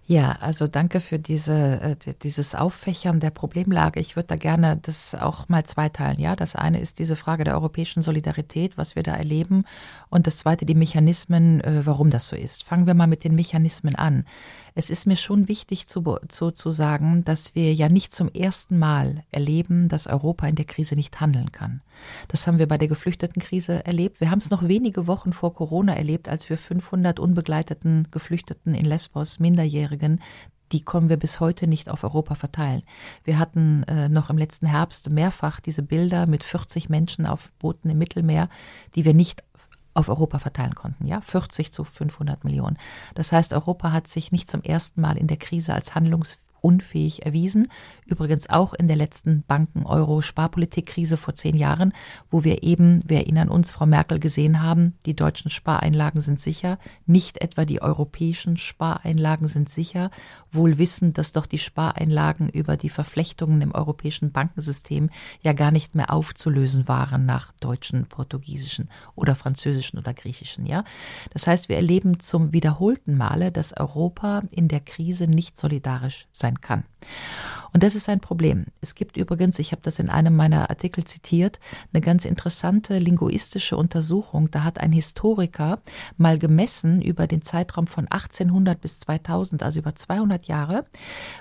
Ja, 0.07 0.33
also 0.41 0.67
danke 0.67 1.01
für 1.01 1.19
diese, 1.19 1.81
äh, 1.81 2.15
dieses 2.23 2.55
Auffächern 2.55 3.21
der 3.21 3.31
Problemlage. 3.31 4.01
Ich 4.01 4.17
würde 4.17 4.27
da 4.27 4.37
gerne 4.37 4.79
das 4.83 5.15
auch 5.15 5.49
mal 5.49 5.65
zweiteilen. 5.65 6.21
Ja, 6.21 6.37
das 6.37 6.55
eine 6.55 6.79
ist 6.79 6.99
diese 6.99 7.17
Frage 7.17 7.45
der 7.45 7.55
europäischen 7.55 8.03
Solidarität, 8.03 8.77
was 8.77 8.97
wir 8.97 9.03
da 9.03 9.17
erleben. 9.17 9.65
Und 10.11 10.27
das 10.27 10.37
zweite 10.37 10.67
die 10.67 10.75
Mechanismen, 10.75 11.63
äh, 11.63 11.87
warum 11.87 12.11
das 12.11 12.29
so 12.29 12.37
ist. 12.37 12.65
Fangen 12.65 12.87
wir 12.87 12.93
mal 12.93 13.07
mit 13.07 13.25
den 13.25 13.35
Mechanismen 13.35 13.95
an. 13.95 14.27
Es 14.77 14.91
ist 14.91 15.07
mir 15.07 15.17
schon 15.17 15.47
wichtig 15.47 15.87
zu, 15.87 16.03
zu, 16.29 16.51
zu 16.51 16.73
sagen, 16.73 17.25
dass 17.25 17.55
wir 17.55 17.73
ja 17.73 17.89
nicht 17.89 18.13
zum 18.13 18.29
ersten 18.29 18.77
Mal 18.77 19.23
erleben, 19.31 19.89
dass 19.89 20.09
Europa 20.09 20.49
in 20.49 20.57
der 20.57 20.65
Krise 20.65 20.97
nicht 20.97 21.21
handeln 21.21 21.53
kann. 21.53 21.81
Das 22.27 22.47
haben 22.47 22.59
wir 22.59 22.67
bei 22.67 22.77
der 22.77 22.89
Geflüchtetenkrise 22.89 23.87
erlebt. 23.87 24.21
Wir 24.21 24.33
haben 24.33 24.41
es 24.41 24.51
noch 24.51 24.67
wenige 24.67 25.07
Wochen 25.07 25.33
vor 25.33 25.55
Corona 25.55 25.95
erlebt, 25.95 26.29
als 26.29 26.51
wir 26.51 26.59
500 26.59 27.21
unbegleiteten 27.21 28.09
Geflüchteten 28.11 28.75
in 28.75 28.85
Lesbos, 28.85 29.39
Minderjährigen, 29.39 30.21
die 30.73 30.85
können 30.85 31.09
wir 31.09 31.19
bis 31.19 31.39
heute 31.39 31.69
nicht 31.69 31.89
auf 31.89 32.03
Europa 32.03 32.35
verteilen. 32.35 32.83
Wir 33.23 33.39
hatten 33.39 33.85
äh, 33.85 34.09
noch 34.09 34.29
im 34.29 34.39
letzten 34.39 34.67
Herbst 34.67 35.09
mehrfach 35.09 35.61
diese 35.61 35.83
Bilder 35.83 36.27
mit 36.27 36.43
40 36.43 36.89
Menschen 36.89 37.27
auf 37.27 37.53
Booten 37.61 37.91
im 37.91 37.99
Mittelmeer, 37.99 38.49
die 38.97 39.05
wir 39.05 39.15
nicht 39.15 39.45
auf 39.95 40.09
Europa 40.09 40.39
verteilen 40.39 40.75
konnten, 40.75 41.07
ja, 41.07 41.21
40 41.21 41.73
zu 41.73 41.85
500 41.85 42.45
Millionen. 42.45 42.77
Das 43.15 43.33
heißt, 43.33 43.53
Europa 43.53 43.93
hat 43.93 44.09
sich 44.09 44.33
nicht 44.33 44.51
zum 44.51 44.63
ersten 44.63 45.01
Mal 45.01 45.17
in 45.17 45.29
der 45.29 45.37
Krise 45.37 45.73
als 45.73 45.95
handlungsfähig 45.95 46.45
unfähig 46.65 47.27
erwiesen. 47.27 47.69
Übrigens 48.07 48.49
auch 48.49 48.73
in 48.73 48.89
der 48.89 48.97
letzten 48.97 49.45
Banken-Euro-Sparpolitik-Krise 49.47 51.19
vor 51.19 51.35
zehn 51.35 51.59
Jahren, 51.59 51.93
wo 52.31 52.43
wir 52.43 52.63
eben, 52.63 53.03
wir 53.05 53.19
erinnern 53.19 53.51
uns, 53.51 53.71
Frau 53.71 53.85
Merkel 53.85 54.19
gesehen 54.19 54.63
haben, 54.63 54.95
die 55.05 55.15
deutschen 55.15 55.51
Spareinlagen 55.51 56.23
sind 56.23 56.41
sicher, 56.41 56.79
nicht 57.05 57.43
etwa 57.43 57.67
die 57.67 57.83
europäischen 57.83 58.57
Spareinlagen 58.57 59.47
sind 59.47 59.69
sicher, 59.69 60.11
wohl 60.55 60.79
wissend, 60.79 61.19
dass 61.19 61.33
doch 61.33 61.47
die 61.47 61.59
Spareinlagen 61.59 62.49
über 62.49 62.77
die 62.77 62.89
Verflechtungen 62.89 63.63
im 63.63 63.73
europäischen 63.73 64.33
Bankensystem 64.33 65.11
ja 65.43 65.53
gar 65.53 65.71
nicht 65.71 65.95
mehr 65.95 66.13
aufzulösen 66.13 66.89
waren 66.89 67.27
nach 67.27 67.53
deutschen, 67.61 68.07
portugiesischen 68.07 68.89
oder 69.15 69.35
französischen 69.35 69.99
oder 69.99 70.15
griechischen, 70.15 70.67
ja. 70.67 70.85
Das 71.33 71.47
heißt, 71.47 71.69
wir 71.69 71.77
erleben 71.77 72.21
zum 72.21 72.53
wiederholten 72.53 73.17
Male, 73.17 73.53
dass 73.53 73.77
Europa 73.77 74.43
in 74.51 74.69
der 74.69 74.81
Krise 74.81 75.27
nicht 75.27 75.59
solidarisch 75.59 76.27
sein 76.33 76.61
kann. 76.61 76.85
Und 77.73 77.83
das 77.83 77.97
ist 77.97 78.09
ein 78.09 78.21
Problem. 78.21 78.67
Es 78.81 78.95
gibt 78.95 79.17
übrigens, 79.17 79.59
ich 79.59 79.73
habe 79.73 79.83
das 79.83 79.99
in 79.99 80.09
einem 80.09 80.37
meiner 80.37 80.71
Artikel 80.71 81.05
zitiert, 81.05 81.59
eine 81.93 82.01
ganz 82.01 82.25
interessante 82.25 82.99
linguistische 82.99 83.77
Untersuchung. 83.77 84.49
Da 84.51 84.63
hat 84.63 84.79
ein 84.79 84.93
Historiker 84.93 85.81
mal 86.17 86.39
gemessen 86.39 87.03
über 87.03 87.27
den 87.27 87.43
Zeitraum 87.43 87.89
von 87.89 88.07
1800 88.07 88.81
bis 88.81 89.01
2000, 89.01 89.65
also 89.65 89.81
über 89.81 89.95
200 89.95 90.44
Jahre, 90.47 90.87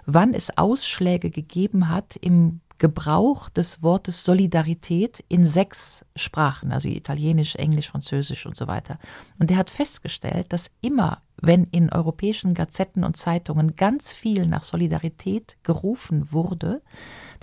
wann 0.05 0.33
es 0.33 0.57
Ausschläge 0.57 1.29
gegeben 1.29 1.89
hat 1.89 2.15
im 2.17 2.61
Gebrauch 2.79 3.49
des 3.49 3.81
Wortes 3.81 4.25
Solidarität 4.25 5.23
in 5.29 5.45
sechs 5.45 6.03
Sprachen, 6.15 6.71
also 6.71 6.89
Italienisch, 6.89 7.55
Englisch, 7.55 7.89
Französisch 7.89 8.45
und 8.45 8.57
so 8.57 8.67
weiter. 8.67 8.97
Und 9.39 9.51
er 9.51 9.57
hat 9.57 9.69
festgestellt, 9.69 10.51
dass 10.51 10.69
immer 10.81 11.21
wenn 11.45 11.65
in 11.65 11.91
europäischen 11.91 12.53
Gazetten 12.53 13.03
und 13.03 13.17
Zeitungen 13.17 13.75
ganz 13.75 14.13
viel 14.13 14.47
nach 14.47 14.63
Solidarität 14.63 15.57
gerufen 15.63 16.31
wurde, 16.31 16.81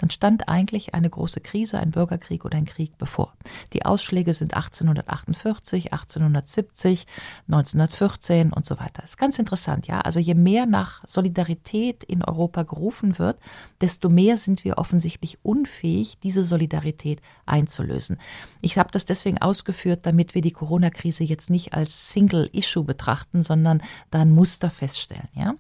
dann 0.01 0.11
stand 0.11 0.49
eigentlich 0.49 0.95
eine 0.95 1.11
große 1.11 1.41
Krise, 1.41 1.79
ein 1.79 1.91
Bürgerkrieg 1.91 2.47
oder 2.47 2.57
ein 2.57 2.65
Krieg 2.65 2.97
bevor. 2.97 3.35
Die 3.75 3.85
Ausschläge 3.85 4.33
sind 4.33 4.55
1848, 4.55 5.93
1870, 5.93 7.07
1914 7.49 8.51
und 8.53 8.65
so 8.65 8.79
weiter. 8.79 9.03
Das 9.03 9.11
ist 9.11 9.19
ganz 9.19 9.39
interessant, 9.39 9.87
ja. 9.87 10.01
Also 10.01 10.19
je 10.19 10.35
mehr 10.35 10.65
nach 10.65 11.03
Solidarität 11.07 12.03
in 12.03 12.25
Europa 12.25 12.63
gerufen 12.63 13.19
wird, 13.19 13.39
desto 13.83 14.09
mehr 14.09 14.39
sind 14.39 14.65
wir 14.65 14.79
offensichtlich 14.79 15.39
unfähig, 15.43 16.19
diese 16.23 16.45
Solidarität 16.45 17.21
einzulösen. 17.45 18.19
Ich 18.63 18.79
habe 18.79 18.91
das 18.93 19.05
deswegen 19.05 19.37
ausgeführt, 19.39 20.07
damit 20.07 20.35
wir 20.35 20.41
die 20.41 20.53
Corona-Krise 20.53 21.25
jetzt 21.25 21.51
nicht 21.51 21.75
als 21.75 22.13
Single-Issue 22.13 22.85
betrachten, 22.85 23.43
sondern 23.43 23.83
da 24.11 24.21
ein 24.21 24.31
Muster 24.31 24.71
feststellen. 24.71 25.29
Ja? 25.35 25.57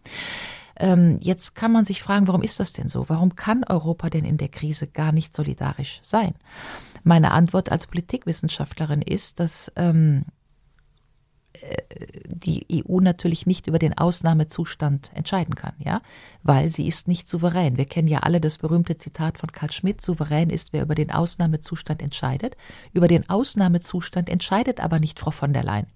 Ähm, 0.80 1.18
jetzt 1.20 1.54
kann 1.54 1.72
man 1.72 1.84
sich 1.84 2.02
fragen, 2.02 2.26
warum 2.26 2.42
ist 2.42 2.58
das 2.58 2.72
denn 2.72 2.88
so? 2.88 3.08
Warum 3.08 3.36
kann 3.36 3.64
Europa 3.64 4.08
denn 4.08 4.24
in 4.24 4.38
der 4.38 4.48
Krise 4.48 4.86
gar 4.86 5.12
nicht 5.12 5.36
solidarisch 5.36 6.00
sein? 6.02 6.34
Meine 7.04 7.32
Antwort 7.32 7.70
als 7.70 7.86
Politikwissenschaftlerin 7.86 9.02
ist, 9.02 9.40
dass 9.40 9.70
ähm, 9.76 10.24
äh, 11.52 11.76
die 12.24 12.82
EU 12.88 13.00
natürlich 13.00 13.46
nicht 13.46 13.66
über 13.66 13.78
den 13.78 13.98
Ausnahmezustand 13.98 15.10
entscheiden 15.14 15.54
kann, 15.54 15.74
ja, 15.78 16.00
weil 16.42 16.70
sie 16.70 16.88
ist 16.88 17.08
nicht 17.08 17.28
souverän. 17.28 17.76
Wir 17.76 17.84
kennen 17.84 18.08
ja 18.08 18.20
alle 18.20 18.40
das 18.40 18.56
berühmte 18.56 18.96
Zitat 18.96 19.36
von 19.36 19.52
Karl 19.52 19.72
Schmidt, 19.72 20.00
souverän 20.00 20.48
ist, 20.48 20.72
wer 20.72 20.82
über 20.82 20.94
den 20.94 21.10
Ausnahmezustand 21.10 22.00
entscheidet. 22.00 22.56
Über 22.94 23.06
den 23.06 23.28
Ausnahmezustand 23.28 24.30
entscheidet 24.30 24.80
aber 24.80 24.98
nicht 24.98 25.20
Frau 25.20 25.30
von 25.30 25.52
der 25.52 25.62
Leyen 25.64 25.88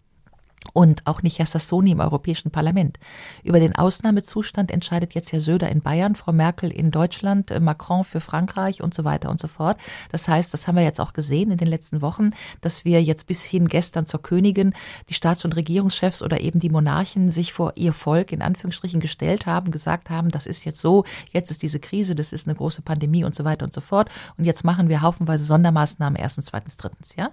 und 0.73 1.07
auch 1.07 1.23
nicht 1.23 1.39
Herr 1.39 1.47
Sassoni 1.47 1.93
im 1.93 2.01
Europäischen 2.01 2.51
Parlament. 2.51 2.99
Über 3.43 3.61
den 3.61 3.75
Ausnahmezustand 3.77 4.71
entscheidet 4.71 5.15
jetzt 5.15 5.33
Herr 5.33 5.41
Söder 5.41 5.69
in 5.69 5.83
Bayern, 5.83 6.17
Frau 6.17 6.33
Merkel 6.33 6.71
in 6.71 6.91
Deutschland, 6.91 7.51
äh, 7.51 7.61
Macron 7.61 8.05
für 8.05 8.21
Frankreich 8.21 8.83
und 8.83 8.95
so 8.95 9.05
weiter 9.05 9.31
und 9.31 9.41
so 9.41 9.49
fort. 9.49 9.77
Das 10.11 10.27
heißt, 10.27 10.53
das 10.55 10.67
haben 10.67 10.77
wir 10.77 10.83
jetzt 10.83 11.01
auch 11.01 11.13
gesehen 11.13 11.51
in 11.51 11.59
den 11.59 11.69
letzten 11.69 12.01
Wochen, 12.03 12.31
dass 12.61 12.85
wir 12.85 13.03
jetzt 13.03 13.27
bis 13.27 13.45
hin 13.45 13.69
gestern 13.69 14.07
zur 14.07 14.23
Königin 14.23 14.75
die 15.09 15.15
Staats- 15.15 15.45
und 15.45 15.55
Regierungschefs 15.55 16.23
oder 16.23 16.41
eben 16.41 16.61
die 16.61 16.71
Monarchen 16.71 17.31
sich 17.31 17.53
vor 17.53 17.73
ihr 17.77 17.93
Volk 17.93 18.33
in 18.33 18.43
Anführungsstrichen 18.43 19.01
gestellt 19.01 19.47
haben, 19.47 19.71
gesagt 19.71 20.11
haben, 20.11 20.31
das 20.31 20.47
ist 20.47 20.65
jetzt 20.65 20.81
so, 20.81 21.05
jetzt 21.31 21.51
ist 21.51 21.63
diese 21.63 21.79
Krise, 21.79 22.15
das 22.15 22.33
ist 22.33 22.49
eine 22.49 22.57
große 22.57 22.83
Pandemie 22.83 23.25
und 23.25 23.35
so 23.35 23.45
weiter 23.45 23.65
und 23.65 23.73
so 23.73 23.81
fort. 23.81 24.09
Und 24.39 24.45
jetzt 24.45 24.65
machen 24.65 24.89
wir 24.89 25.03
haufenweise 25.03 25.45
Sondermaßnahmen 25.45 26.17
erstens, 26.17 26.47
zweitens, 26.47 26.77
drittens, 26.77 27.17
ja. 27.17 27.31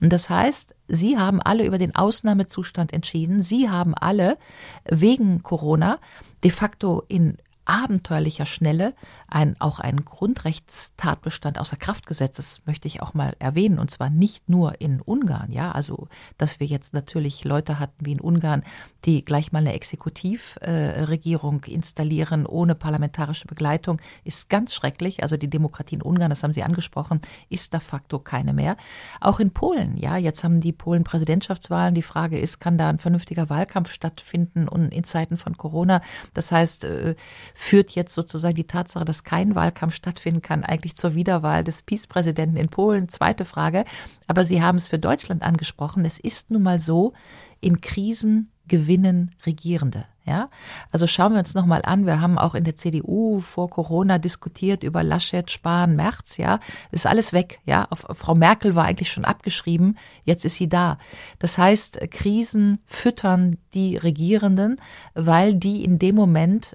Und 0.00 0.12
das 0.12 0.30
heißt, 0.30 0.74
Sie 0.88 1.18
haben 1.18 1.40
alle 1.40 1.64
über 1.64 1.78
den 1.78 1.94
Ausnahmezustand 1.94 2.92
entschieden. 2.92 3.42
Sie 3.42 3.70
haben 3.70 3.94
alle 3.94 4.36
wegen 4.84 5.42
Corona 5.42 5.98
de 6.42 6.50
facto 6.50 7.02
in 7.08 7.38
abenteuerlicher 7.66 8.46
Schnelle 8.46 8.94
ein, 9.28 9.56
auch 9.60 9.78
einen 9.78 10.04
Grundrechtstatbestand 10.04 11.58
außer 11.58 11.76
Kraft 11.76 12.06
gesetzt. 12.06 12.38
Das 12.38 12.62
möchte 12.66 12.88
ich 12.88 13.02
auch 13.02 13.14
mal 13.14 13.34
erwähnen. 13.38 13.78
Und 13.78 13.90
zwar 13.90 14.10
nicht 14.10 14.48
nur 14.48 14.80
in 14.80 15.00
Ungarn. 15.00 15.50
Ja, 15.52 15.72
also, 15.72 16.08
dass 16.38 16.60
wir 16.60 16.66
jetzt 16.66 16.94
natürlich 16.94 17.44
Leute 17.44 17.78
hatten 17.78 18.04
wie 18.04 18.12
in 18.12 18.20
Ungarn, 18.20 18.62
die 19.04 19.24
gleich 19.24 19.52
mal 19.52 19.58
eine 19.60 19.74
Exekutivregierung 19.74 21.64
äh, 21.64 21.72
installieren 21.72 22.46
ohne 22.46 22.74
parlamentarische 22.74 23.46
Begleitung, 23.46 24.00
ist 24.24 24.48
ganz 24.48 24.74
schrecklich. 24.74 25.22
Also 25.22 25.36
die 25.36 25.50
Demokratie 25.50 25.96
in 25.96 26.02
Ungarn, 26.02 26.30
das 26.30 26.42
haben 26.42 26.52
Sie 26.52 26.62
angesprochen, 26.62 27.20
ist 27.48 27.72
de 27.72 27.80
facto 27.80 28.18
keine 28.18 28.52
mehr. 28.52 28.76
Auch 29.20 29.40
in 29.40 29.52
Polen. 29.52 29.96
Ja, 29.96 30.16
jetzt 30.16 30.44
haben 30.44 30.60
die 30.60 30.72
Polen 30.72 31.04
Präsidentschaftswahlen. 31.04 31.94
Die 31.94 32.02
Frage 32.02 32.38
ist, 32.38 32.60
kann 32.60 32.78
da 32.78 32.88
ein 32.88 32.98
vernünftiger 32.98 33.48
Wahlkampf 33.50 33.90
stattfinden 33.90 34.68
und 34.68 34.92
in 34.92 35.04
Zeiten 35.04 35.36
von 35.36 35.56
Corona? 35.56 36.00
Das 36.34 36.52
heißt, 36.52 36.84
äh, 36.84 37.14
führt 37.54 37.92
jetzt 37.92 38.12
sozusagen 38.12 38.56
die 38.56 38.66
Tatsache, 38.66 39.04
dass 39.04 39.24
kein 39.24 39.54
Wahlkampf 39.54 39.94
stattfinden 39.94 40.42
kann, 40.42 40.64
eigentlich 40.64 40.96
zur 40.96 41.14
Wiederwahl 41.14 41.64
des 41.64 41.82
Peace-Präsidenten 41.82 42.56
in 42.56 42.68
Polen? 42.68 43.08
Zweite 43.08 43.44
Frage. 43.44 43.84
Aber 44.26 44.44
Sie 44.44 44.60
haben 44.60 44.76
es 44.76 44.88
für 44.88 44.98
Deutschland 44.98 45.42
angesprochen. 45.42 46.04
Es 46.04 46.18
ist 46.18 46.50
nun 46.50 46.62
mal 46.62 46.80
so, 46.80 47.12
in 47.60 47.80
Krisen 47.80 48.50
gewinnen 48.68 49.34
Regierende. 49.46 50.06
Ja, 50.26 50.48
also 50.90 51.06
schauen 51.06 51.32
wir 51.32 51.38
uns 51.38 51.52
nochmal 51.52 51.82
an. 51.84 52.06
Wir 52.06 52.18
haben 52.18 52.38
auch 52.38 52.54
in 52.54 52.64
der 52.64 52.76
CDU 52.76 53.40
vor 53.40 53.68
Corona 53.68 54.16
diskutiert 54.16 54.82
über 54.82 55.02
Laschet, 55.02 55.50
Spahn, 55.50 55.96
Merz. 55.96 56.38
Ja, 56.38 56.60
ist 56.90 57.06
alles 57.06 57.34
weg. 57.34 57.60
Ja, 57.66 57.86
auf, 57.90 58.06
Frau 58.10 58.34
Merkel 58.34 58.74
war 58.74 58.86
eigentlich 58.86 59.12
schon 59.12 59.26
abgeschrieben. 59.26 59.98
Jetzt 60.24 60.46
ist 60.46 60.56
sie 60.56 60.68
da. 60.70 60.96
Das 61.38 61.58
heißt, 61.58 62.10
Krisen 62.10 62.78
füttern 62.86 63.58
die 63.74 63.98
Regierenden, 63.98 64.80
weil 65.12 65.54
die 65.56 65.84
in 65.84 65.98
dem 65.98 66.14
Moment 66.14 66.74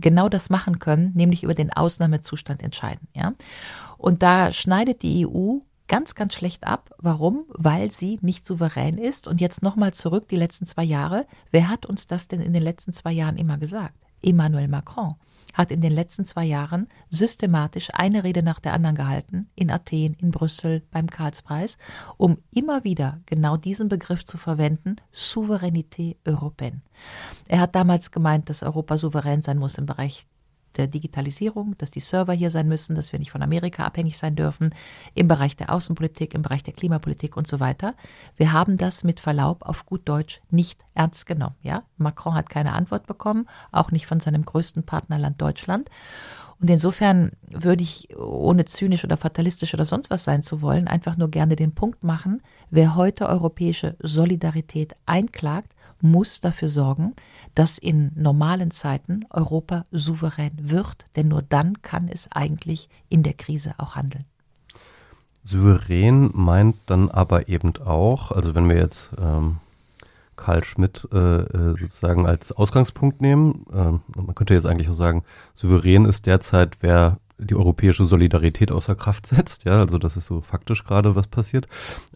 genau 0.00 0.28
das 0.28 0.50
machen 0.50 0.78
können, 0.78 1.12
nämlich 1.14 1.42
über 1.42 1.54
den 1.54 1.72
Ausnahmezustand 1.72 2.62
entscheiden. 2.62 3.08
Ja? 3.14 3.34
Und 3.98 4.22
da 4.22 4.52
schneidet 4.52 5.02
die 5.02 5.26
EU 5.26 5.58
ganz, 5.88 6.14
ganz 6.14 6.34
schlecht 6.34 6.66
ab. 6.66 6.90
Warum? 6.98 7.44
Weil 7.48 7.90
sie 7.92 8.18
nicht 8.22 8.46
souverän 8.46 8.98
ist. 8.98 9.28
Und 9.28 9.40
jetzt 9.40 9.62
nochmal 9.62 9.94
zurück, 9.94 10.28
die 10.28 10.36
letzten 10.36 10.66
zwei 10.66 10.84
Jahre. 10.84 11.26
Wer 11.50 11.68
hat 11.68 11.86
uns 11.86 12.06
das 12.06 12.28
denn 12.28 12.40
in 12.40 12.52
den 12.52 12.62
letzten 12.62 12.92
zwei 12.92 13.12
Jahren 13.12 13.36
immer 13.36 13.58
gesagt? 13.58 13.94
Emmanuel 14.22 14.68
Macron 14.68 15.14
hat 15.56 15.72
in 15.72 15.80
den 15.80 15.92
letzten 15.92 16.26
zwei 16.26 16.44
Jahren 16.44 16.86
systematisch 17.10 17.88
eine 17.94 18.24
Rede 18.24 18.42
nach 18.42 18.60
der 18.60 18.74
anderen 18.74 18.94
gehalten, 18.94 19.48
in 19.54 19.70
Athen, 19.70 20.14
in 20.14 20.30
Brüssel, 20.30 20.82
beim 20.90 21.08
Karlspreis, 21.08 21.78
um 22.18 22.38
immer 22.50 22.84
wieder 22.84 23.20
genau 23.24 23.56
diesen 23.56 23.88
Begriff 23.88 24.24
zu 24.24 24.36
verwenden, 24.36 24.96
Souveränité 25.12 26.16
européenne. 26.24 26.82
Er 27.48 27.60
hat 27.60 27.74
damals 27.74 28.10
gemeint, 28.10 28.50
dass 28.50 28.62
Europa 28.62 28.98
souverän 28.98 29.40
sein 29.42 29.58
muss 29.58 29.78
im 29.78 29.86
Bereich 29.86 30.26
der 30.76 30.86
Digitalisierung, 30.86 31.76
dass 31.78 31.90
die 31.90 32.00
Server 32.00 32.32
hier 32.32 32.50
sein 32.50 32.68
müssen, 32.68 32.94
dass 32.94 33.12
wir 33.12 33.18
nicht 33.18 33.30
von 33.30 33.42
Amerika 33.42 33.84
abhängig 33.84 34.18
sein 34.18 34.36
dürfen, 34.36 34.74
im 35.14 35.28
Bereich 35.28 35.56
der 35.56 35.72
Außenpolitik, 35.72 36.34
im 36.34 36.42
Bereich 36.42 36.62
der 36.62 36.74
Klimapolitik 36.74 37.36
und 37.36 37.46
so 37.46 37.60
weiter. 37.60 37.94
Wir 38.36 38.52
haben 38.52 38.76
das 38.76 39.04
mit 39.04 39.20
Verlaub 39.20 39.62
auf 39.62 39.86
gut 39.86 40.08
Deutsch 40.08 40.40
nicht 40.50 40.80
ernst 40.94 41.26
genommen. 41.26 41.56
Ja? 41.62 41.82
Macron 41.96 42.34
hat 42.34 42.50
keine 42.50 42.72
Antwort 42.72 43.06
bekommen, 43.06 43.46
auch 43.72 43.90
nicht 43.90 44.06
von 44.06 44.20
seinem 44.20 44.44
größten 44.44 44.84
Partnerland 44.84 45.40
Deutschland. 45.40 45.90
Und 46.58 46.70
insofern 46.70 47.32
würde 47.50 47.82
ich, 47.82 48.16
ohne 48.16 48.64
zynisch 48.64 49.04
oder 49.04 49.18
fatalistisch 49.18 49.74
oder 49.74 49.84
sonst 49.84 50.08
was 50.10 50.24
sein 50.24 50.42
zu 50.42 50.62
wollen, 50.62 50.88
einfach 50.88 51.16
nur 51.16 51.30
gerne 51.30 51.54
den 51.54 51.74
Punkt 51.74 52.02
machen, 52.02 52.42
wer 52.70 52.96
heute 52.96 53.28
europäische 53.28 53.96
Solidarität 54.00 54.96
einklagt, 55.04 55.75
muss 56.00 56.40
dafür 56.40 56.68
sorgen, 56.68 57.14
dass 57.54 57.78
in 57.78 58.12
normalen 58.14 58.70
Zeiten 58.70 59.24
Europa 59.30 59.86
souverän 59.90 60.52
wird, 60.58 61.04
denn 61.16 61.28
nur 61.28 61.42
dann 61.42 61.82
kann 61.82 62.08
es 62.08 62.30
eigentlich 62.32 62.88
in 63.08 63.22
der 63.22 63.34
Krise 63.34 63.74
auch 63.78 63.96
handeln. 63.96 64.24
Souverän 65.44 66.30
meint 66.34 66.76
dann 66.86 67.10
aber 67.10 67.48
eben 67.48 67.76
auch, 67.78 68.32
also 68.32 68.54
wenn 68.54 68.68
wir 68.68 68.76
jetzt 68.76 69.10
ähm, 69.18 69.58
Karl 70.34 70.64
Schmidt 70.64 71.08
äh, 71.12 71.16
äh 71.18 71.78
sozusagen 71.78 72.26
als 72.26 72.52
Ausgangspunkt 72.52 73.20
nehmen, 73.20 73.64
äh, 73.72 74.20
man 74.20 74.34
könnte 74.34 74.54
jetzt 74.54 74.66
eigentlich 74.66 74.88
auch 74.88 74.94
sagen, 74.94 75.24
souverän 75.54 76.04
ist 76.04 76.26
derzeit, 76.26 76.78
wer 76.80 77.18
die 77.38 77.54
europäische 77.54 78.04
Solidarität 78.04 78.72
außer 78.72 78.94
Kraft 78.94 79.26
setzt. 79.26 79.64
Ja, 79.64 79.80
also 79.80 79.98
das 79.98 80.16
ist 80.16 80.26
so 80.26 80.40
faktisch 80.40 80.84
gerade, 80.84 81.14
was 81.14 81.26
passiert. 81.26 81.66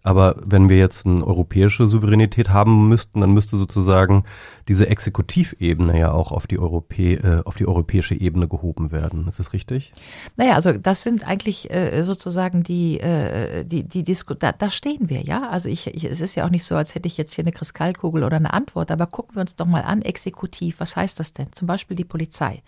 Aber 0.02 0.36
wenn 0.44 0.68
wir 0.68 0.78
jetzt 0.78 1.06
eine 1.06 1.26
europäische 1.26 1.88
Souveränität 1.88 2.50
haben 2.50 2.88
müssten, 2.88 3.20
dann 3.20 3.32
müsste 3.32 3.56
sozusagen 3.56 4.24
diese 4.70 4.86
Exekutivebene 4.86 5.98
ja 5.98 6.12
auch 6.12 6.30
auf 6.30 6.46
die, 6.46 6.58
Europä 6.58 7.14
äh, 7.16 7.42
auf 7.44 7.56
die 7.56 7.66
europäische 7.66 8.14
Ebene 8.14 8.46
gehoben 8.46 8.92
werden. 8.92 9.26
Ist 9.26 9.40
das 9.40 9.52
richtig? 9.52 9.92
Naja, 10.36 10.54
also 10.54 10.72
das 10.72 11.02
sind 11.02 11.26
eigentlich 11.26 11.70
äh, 11.70 12.02
sozusagen 12.02 12.62
die, 12.62 13.00
äh, 13.00 13.64
die, 13.64 13.82
die 13.82 14.04
Disku 14.04 14.34
da, 14.34 14.52
da 14.52 14.70
stehen 14.70 15.10
wir, 15.10 15.22
ja. 15.22 15.50
Also 15.50 15.68
ich, 15.68 15.88
ich, 15.88 16.04
es 16.04 16.20
ist 16.20 16.36
ja 16.36 16.46
auch 16.46 16.50
nicht 16.50 16.64
so, 16.64 16.76
als 16.76 16.94
hätte 16.94 17.08
ich 17.08 17.16
jetzt 17.16 17.34
hier 17.34 17.42
eine 17.42 17.50
Kristallkugel 17.52 18.22
oder 18.22 18.36
eine 18.36 18.52
Antwort, 18.52 18.90
aber 18.92 19.06
gucken 19.06 19.34
wir 19.34 19.40
uns 19.40 19.56
doch 19.56 19.66
mal 19.66 19.82
an, 19.82 20.02
Exekutiv, 20.02 20.78
was 20.78 20.94
heißt 20.94 21.18
das 21.18 21.32
denn? 21.32 21.52
Zum 21.52 21.66
Beispiel 21.66 21.96
die 21.96 22.04
Polizei. 22.04 22.62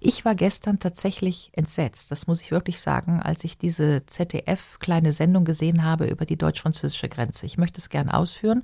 Ich 0.00 0.24
war 0.24 0.34
gestern 0.34 0.78
tatsächlich 0.78 1.50
entsetzt, 1.52 1.91
das 2.08 2.26
muss 2.26 2.40
ich 2.42 2.50
wirklich 2.50 2.80
sagen, 2.80 3.20
als 3.20 3.44
ich 3.44 3.58
diese 3.58 4.04
ZDF-kleine 4.06 5.12
Sendung 5.12 5.44
gesehen 5.44 5.84
habe 5.84 6.06
über 6.06 6.24
die 6.24 6.36
deutsch-französische 6.36 7.08
Grenze. 7.08 7.46
Ich 7.46 7.58
möchte 7.58 7.78
es 7.78 7.88
gern 7.88 8.08
ausführen. 8.10 8.62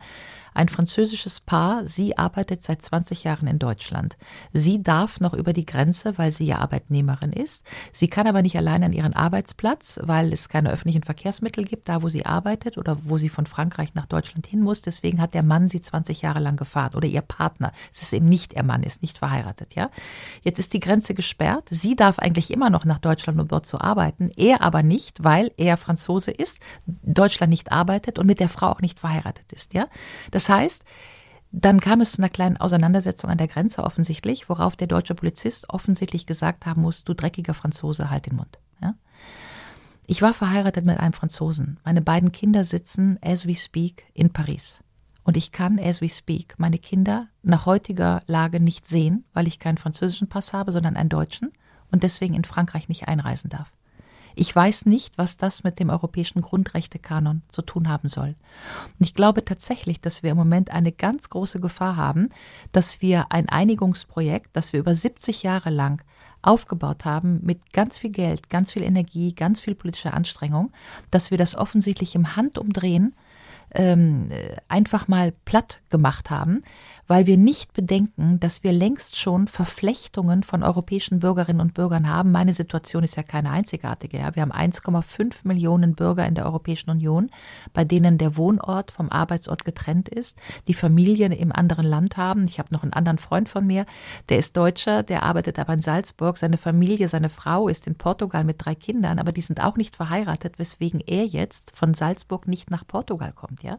Ein 0.59 0.69
französisches 0.69 1.39
Paar, 1.39 1.87
sie 1.87 2.19
arbeitet 2.19 2.65
seit 2.65 2.83
20 2.83 3.23
Jahren 3.23 3.47
in 3.47 3.61
Deutschland. 3.61 4.17
Sie 4.53 4.83
darf 4.83 5.21
noch 5.21 5.33
über 5.33 5.53
die 5.53 5.65
Grenze, 5.65 6.19
weil 6.19 6.33
sie 6.33 6.47
ja 6.47 6.59
Arbeitnehmerin 6.59 7.33
ist. 7.33 7.65
Sie 7.93 8.09
kann 8.09 8.27
aber 8.27 8.43
nicht 8.43 8.57
allein 8.57 8.83
an 8.83 8.93
ihren 8.93 9.13
Arbeitsplatz, 9.13 10.01
weil 10.03 10.33
es 10.33 10.49
keine 10.49 10.73
öffentlichen 10.73 11.05
Verkehrsmittel 11.05 11.63
gibt, 11.63 11.89
da 11.89 12.03
wo 12.03 12.09
sie 12.09 12.27
arbeitet 12.27 12.77
oder 12.77 12.99
wo 13.05 13.19
sie 13.19 13.29
von 13.29 13.47
Frankreich 13.47 13.95
nach 13.95 14.07
Deutschland 14.07 14.49
hin 14.49 14.61
muss. 14.61 14.83
Deswegen 14.83 15.21
hat 15.21 15.33
der 15.33 15.45
Mann 15.45 15.69
sie 15.69 15.81
20 15.81 16.23
Jahre 16.23 16.41
lang 16.41 16.57
gefahren 16.57 16.97
oder 16.97 17.07
ihr 17.07 17.23
Partner. 17.23 17.71
Es 17.93 18.03
ist 18.03 18.13
eben 18.13 18.29
nicht 18.29 18.55
ihr 18.55 18.65
Mann, 18.65 18.83
ist 18.83 19.01
nicht 19.01 19.19
verheiratet, 19.19 19.77
ja. 19.77 19.91
Jetzt 20.43 20.59
ist 20.59 20.73
die 20.73 20.81
Grenze 20.81 21.15
gesperrt. 21.15 21.69
Sie 21.71 21.95
darf 21.95 22.19
eigentlich 22.19 22.51
immer 22.51 22.69
noch 22.69 22.85
nach 22.85 22.99
Deutschland, 22.99 23.39
um 23.39 23.47
dort 23.47 23.67
zu 23.67 23.81
arbeiten. 23.81 24.33
Er 24.37 24.63
aber 24.63 24.83
nicht, 24.83 25.23
weil 25.23 25.53
er 25.57 25.77
Franzose 25.77 26.33
ist, 26.33 26.59
Deutschland 26.85 27.51
nicht 27.51 27.71
arbeitet 27.71 28.19
und 28.19 28.27
mit 28.27 28.41
der 28.41 28.49
Frau 28.49 28.71
auch 28.71 28.81
nicht 28.81 28.99
verheiratet 28.99 29.53
ist, 29.53 29.73
ja. 29.73 29.87
Das 30.33 30.48
heißt, 30.49 30.85
dann 31.51 31.81
kam 31.81 32.01
es 32.01 32.13
zu 32.13 32.19
einer 32.19 32.29
kleinen 32.29 32.59
Auseinandersetzung 32.59 33.31
an 33.31 33.39
der 33.39 33.49
Grenze 33.49 33.83
offensichtlich, 33.83 34.49
worauf 34.49 34.77
der 34.77 34.87
deutsche 34.87 35.15
Polizist 35.15 35.71
offensichtlich 35.71 36.27
gesagt 36.27 36.67
haben 36.67 36.83
muss, 36.83 37.05
du 37.05 37.15
dreckiger 37.15 37.55
Franzose, 37.55 38.11
halt 38.11 38.27
den 38.27 38.37
Mund. 38.37 38.59
Ja? 38.83 38.95
Ich 40.07 40.21
war 40.21 40.35
verheiratet 40.35 40.85
mit 40.85 40.99
einem 40.99 41.15
Franzosen. 41.15 41.81
Meine 41.85 42.03
beiden 42.03 42.33
Kinder 42.33 42.65
sitzen, 42.65 43.19
as 43.23 43.47
we 43.47 43.55
speak, 43.55 44.05
in 44.13 44.33
Paris. 44.33 44.83
Und 45.23 45.37
ich 45.37 45.53
kann, 45.53 45.79
as 45.79 46.01
we 46.01 46.09
speak, 46.09 46.55
meine 46.59 46.79
Kinder 46.79 47.29
nach 47.43 47.67
heutiger 47.67 48.21
Lage 48.27 48.63
nicht 48.63 48.87
sehen, 48.87 49.25
weil 49.35 49.47
ich 49.47 49.59
keinen 49.59 49.77
französischen 49.77 50.29
Pass 50.29 50.53
habe, 50.53 50.73
sondern 50.73 50.97
einen 50.97 51.11
deutschen 51.11 51.53
und 51.91 52.03
deswegen 52.03 52.35
in 52.35 52.45
Frankreich 52.45 52.89
nicht 52.89 53.09
einreisen 53.09 53.51
darf. 53.51 53.71
Ich 54.41 54.55
weiß 54.55 54.87
nicht, 54.87 55.19
was 55.19 55.37
das 55.37 55.65
mit 55.65 55.81
dem 55.81 55.91
europäischen 55.91 56.43
Grundrechtekanon 56.43 57.43
zu 57.49 57.61
tun 57.61 57.89
haben 57.89 58.07
soll. 58.07 58.37
Und 58.87 59.05
ich 59.05 59.15
glaube 59.15 59.45
tatsächlich, 59.45 60.01
dass 60.01 60.23
wir 60.23 60.31
im 60.31 60.37
Moment 60.37 60.71
eine 60.71 60.93
ganz 60.93 61.29
große 61.29 61.59
Gefahr 61.59 61.97
haben, 61.97 62.29
dass 62.71 63.03
wir 63.03 63.33
ein 63.33 63.49
Einigungsprojekt, 63.49 64.51
das 64.53 64.73
wir 64.73 64.79
über 64.79 64.95
70 64.95 65.43
Jahre 65.43 65.71
lang 65.71 66.05
aufgebaut 66.41 67.05
haben 67.05 67.41
mit 67.43 67.73
ganz 67.73 67.99
viel 67.99 68.11
Geld, 68.11 68.49
ganz 68.49 68.73
viel 68.73 68.85
Energie, 68.85 69.35
ganz 69.35 69.61
viel 69.61 69.75
politischer 69.75 70.15
Anstrengung, 70.15 70.71
dass 71.11 71.33
wir 71.33 71.39
das 71.39 71.57
offensichtlich 71.57 72.15
im 72.15 72.37
Handumdrehen 72.37 73.17
ähm, 73.75 74.31
einfach 74.69 75.09
mal 75.09 75.33
platt 75.47 75.81
gemacht 75.91 76.31
haben, 76.31 76.63
weil 77.09 77.27
wir 77.27 77.39
nicht 77.39 77.73
bedenken, 77.73 78.39
dass 78.39 78.63
wir 78.63 78.71
längst 78.71 79.17
schon 79.17 79.49
Verflechtungen 79.49 80.43
von 80.43 80.63
europäischen 80.63 81.21
Bürgerinnen 81.21 81.63
und 81.63 81.73
Bürgern 81.73 82.09
haben. 82.09 82.31
Meine 82.31 82.53
Situation 82.53 83.03
ist 83.03 83.17
ja 83.17 83.23
keine 83.23 83.51
einzigartige. 83.51 84.19
Ja. 84.19 84.37
Wir 84.37 84.43
haben 84.43 84.53
1,5 84.53 85.41
Millionen 85.45 85.95
Bürger 85.95 86.27
in 86.27 86.35
der 86.35 86.45
Europäischen 86.45 86.91
Union, 86.91 87.31
bei 87.73 87.85
denen 87.85 88.19
der 88.19 88.37
Wohnort 88.37 88.91
vom 88.91 89.09
Arbeitsort 89.09 89.65
getrennt 89.65 90.09
ist, 90.11 90.37
die 90.69 90.75
Familien 90.75 91.33
im 91.33 91.51
anderen 91.51 91.87
Land 91.87 92.19
haben. 92.19 92.45
Ich 92.45 92.59
habe 92.59 92.73
noch 92.73 92.83
einen 92.83 92.93
anderen 92.93 93.19
Freund 93.19 93.49
von 93.49 93.67
mir, 93.67 93.87
der 94.29 94.39
ist 94.39 94.57
Deutscher, 94.57 95.03
der 95.03 95.23
arbeitet 95.23 95.59
aber 95.59 95.73
in 95.73 95.83
Salzburg. 95.83 96.37
Seine 96.37 96.59
Familie, 96.59 97.09
seine 97.09 97.31
Frau 97.31 97.69
ist 97.69 97.87
in 97.87 97.95
Portugal 97.95 98.45
mit 98.45 98.65
drei 98.65 98.75
Kindern, 98.75 99.19
aber 99.19 99.33
die 99.33 99.41
sind 99.41 99.65
auch 99.65 99.79
nicht 99.79 99.97
verheiratet, 99.97 100.59
weswegen 100.59 101.01
er 101.01 101.25
jetzt 101.25 101.75
von 101.75 101.95
Salzburg 101.95 102.47
nicht 102.47 102.71
nach 102.71 102.87
Portugal 102.87 103.33
kommt. 103.33 103.63
Ja, 103.63 103.79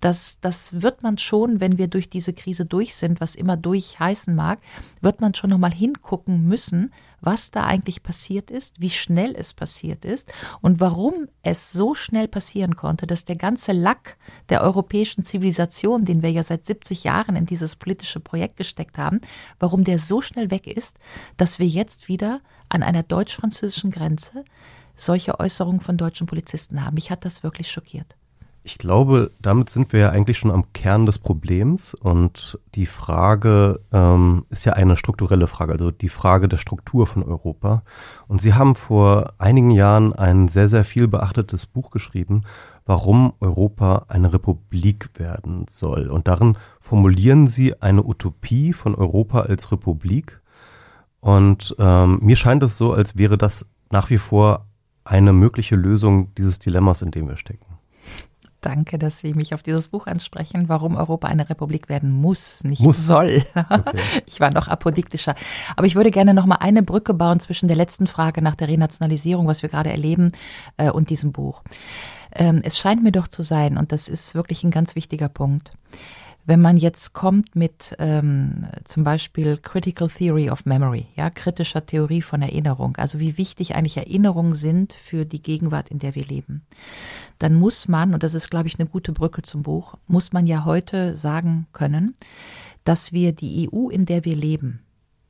das, 0.00 0.38
das 0.40 0.82
wird 0.82 1.04
man 1.04 1.16
schon, 1.16 1.60
wenn 1.60 1.78
wir 1.78 1.86
durch 1.86 2.10
diese 2.10 2.32
Krise 2.32 2.55
Krise 2.56 2.64
durch 2.64 2.94
sind, 2.94 3.20
was 3.20 3.34
immer 3.34 3.56
durch 3.58 4.00
heißen 4.00 4.34
mag, 4.34 4.60
wird 5.02 5.20
man 5.20 5.34
schon 5.34 5.50
nochmal 5.50 5.72
hingucken 5.72 6.48
müssen, 6.48 6.92
was 7.20 7.50
da 7.50 7.64
eigentlich 7.64 8.02
passiert 8.02 8.50
ist, 8.50 8.80
wie 8.80 8.88
schnell 8.88 9.34
es 9.36 9.52
passiert 9.52 10.06
ist 10.06 10.32
und 10.62 10.80
warum 10.80 11.28
es 11.42 11.72
so 11.72 11.94
schnell 11.94 12.28
passieren 12.28 12.76
konnte, 12.76 13.06
dass 13.06 13.26
der 13.26 13.36
ganze 13.36 13.72
Lack 13.72 14.16
der 14.48 14.62
europäischen 14.62 15.22
Zivilisation, 15.22 16.06
den 16.06 16.22
wir 16.22 16.30
ja 16.30 16.44
seit 16.44 16.64
70 16.64 17.04
Jahren 17.04 17.36
in 17.36 17.44
dieses 17.44 17.76
politische 17.76 18.20
Projekt 18.20 18.56
gesteckt 18.56 18.96
haben, 18.96 19.20
warum 19.58 19.84
der 19.84 19.98
so 19.98 20.22
schnell 20.22 20.50
weg 20.50 20.66
ist, 20.66 20.96
dass 21.36 21.58
wir 21.58 21.66
jetzt 21.66 22.08
wieder 22.08 22.40
an 22.70 22.82
einer 22.82 23.02
deutsch-französischen 23.02 23.90
Grenze 23.90 24.44
solche 24.96 25.38
Äußerungen 25.38 25.80
von 25.80 25.98
deutschen 25.98 26.26
Polizisten 26.26 26.82
haben. 26.82 26.94
Mich 26.94 27.10
hat 27.10 27.26
das 27.26 27.42
wirklich 27.42 27.70
schockiert. 27.70 28.16
Ich 28.66 28.78
glaube, 28.78 29.30
damit 29.40 29.70
sind 29.70 29.92
wir 29.92 30.00
ja 30.00 30.10
eigentlich 30.10 30.38
schon 30.38 30.50
am 30.50 30.72
Kern 30.72 31.06
des 31.06 31.20
Problems 31.20 31.94
und 31.94 32.58
die 32.74 32.86
Frage 32.86 33.78
ähm, 33.92 34.44
ist 34.50 34.64
ja 34.64 34.72
eine 34.72 34.96
strukturelle 34.96 35.46
Frage, 35.46 35.70
also 35.70 35.92
die 35.92 36.08
Frage 36.08 36.48
der 36.48 36.56
Struktur 36.56 37.06
von 37.06 37.22
Europa. 37.22 37.84
Und 38.26 38.42
Sie 38.42 38.54
haben 38.54 38.74
vor 38.74 39.34
einigen 39.38 39.70
Jahren 39.70 40.14
ein 40.14 40.48
sehr, 40.48 40.66
sehr 40.66 40.82
viel 40.82 41.06
beachtetes 41.06 41.66
Buch 41.66 41.92
geschrieben, 41.92 42.42
warum 42.84 43.34
Europa 43.38 44.06
eine 44.08 44.32
Republik 44.32 45.10
werden 45.14 45.66
soll. 45.70 46.08
Und 46.08 46.26
darin 46.26 46.58
formulieren 46.80 47.46
Sie 47.46 47.80
eine 47.80 48.02
Utopie 48.02 48.72
von 48.72 48.96
Europa 48.96 49.42
als 49.42 49.70
Republik. 49.70 50.40
Und 51.20 51.76
ähm, 51.78 52.18
mir 52.20 52.34
scheint 52.34 52.64
es 52.64 52.76
so, 52.76 52.92
als 52.92 53.16
wäre 53.16 53.38
das 53.38 53.64
nach 53.92 54.10
wie 54.10 54.18
vor 54.18 54.66
eine 55.04 55.32
mögliche 55.32 55.76
Lösung 55.76 56.34
dieses 56.34 56.58
Dilemmas, 56.58 57.00
in 57.00 57.12
dem 57.12 57.28
wir 57.28 57.36
stecken. 57.36 57.75
Danke, 58.66 58.98
dass 58.98 59.20
Sie 59.20 59.32
mich 59.32 59.54
auf 59.54 59.62
dieses 59.62 59.86
Buch 59.86 60.08
ansprechen, 60.08 60.68
warum 60.68 60.96
Europa 60.96 61.28
eine 61.28 61.48
Republik 61.48 61.88
werden 61.88 62.10
muss, 62.10 62.64
nicht 62.64 62.82
muss. 62.82 63.06
soll. 63.06 63.44
Okay. 63.54 64.00
Ich 64.26 64.40
war 64.40 64.52
noch 64.52 64.66
apodiktischer. 64.66 65.36
Aber 65.76 65.86
ich 65.86 65.94
würde 65.94 66.10
gerne 66.10 66.34
noch 66.34 66.46
mal 66.46 66.56
eine 66.56 66.82
Brücke 66.82 67.14
bauen 67.14 67.38
zwischen 67.38 67.68
der 67.68 67.76
letzten 67.76 68.08
Frage 68.08 68.42
nach 68.42 68.56
der 68.56 68.66
Renationalisierung, 68.66 69.46
was 69.46 69.62
wir 69.62 69.68
gerade 69.68 69.90
erleben, 69.90 70.32
äh, 70.78 70.90
und 70.90 71.10
diesem 71.10 71.30
Buch. 71.30 71.62
Ähm, 72.34 72.60
es 72.64 72.76
scheint 72.76 73.04
mir 73.04 73.12
doch 73.12 73.28
zu 73.28 73.42
sein, 73.42 73.78
und 73.78 73.92
das 73.92 74.08
ist 74.08 74.34
wirklich 74.34 74.64
ein 74.64 74.72
ganz 74.72 74.96
wichtiger 74.96 75.28
Punkt, 75.28 75.70
wenn 76.46 76.60
man 76.60 76.76
jetzt 76.76 77.12
kommt 77.12 77.56
mit 77.56 77.96
ähm, 77.98 78.66
zum 78.84 79.02
Beispiel 79.02 79.58
Critical 79.58 80.08
Theory 80.08 80.48
of 80.48 80.64
Memory, 80.64 81.06
ja, 81.16 81.28
kritischer 81.28 81.84
Theorie 81.84 82.22
von 82.22 82.40
Erinnerung, 82.40 82.96
also 82.96 83.18
wie 83.18 83.36
wichtig 83.36 83.74
eigentlich 83.74 83.96
Erinnerungen 83.96 84.54
sind 84.54 84.92
für 84.92 85.24
die 85.24 85.42
Gegenwart, 85.42 85.88
in 85.90 85.98
der 85.98 86.14
wir 86.14 86.24
leben, 86.24 86.64
dann 87.40 87.54
muss 87.54 87.88
man, 87.88 88.14
und 88.14 88.22
das 88.22 88.34
ist, 88.34 88.48
glaube 88.48 88.68
ich, 88.68 88.78
eine 88.78 88.88
gute 88.88 89.12
Brücke 89.12 89.42
zum 89.42 89.64
Buch, 89.64 89.96
muss 90.06 90.32
man 90.32 90.46
ja 90.46 90.64
heute 90.64 91.16
sagen 91.16 91.66
können, 91.72 92.14
dass 92.84 93.12
wir 93.12 93.32
die 93.32 93.68
EU, 93.68 93.88
in 93.88 94.06
der 94.06 94.24
wir 94.24 94.36
leben, 94.36 94.85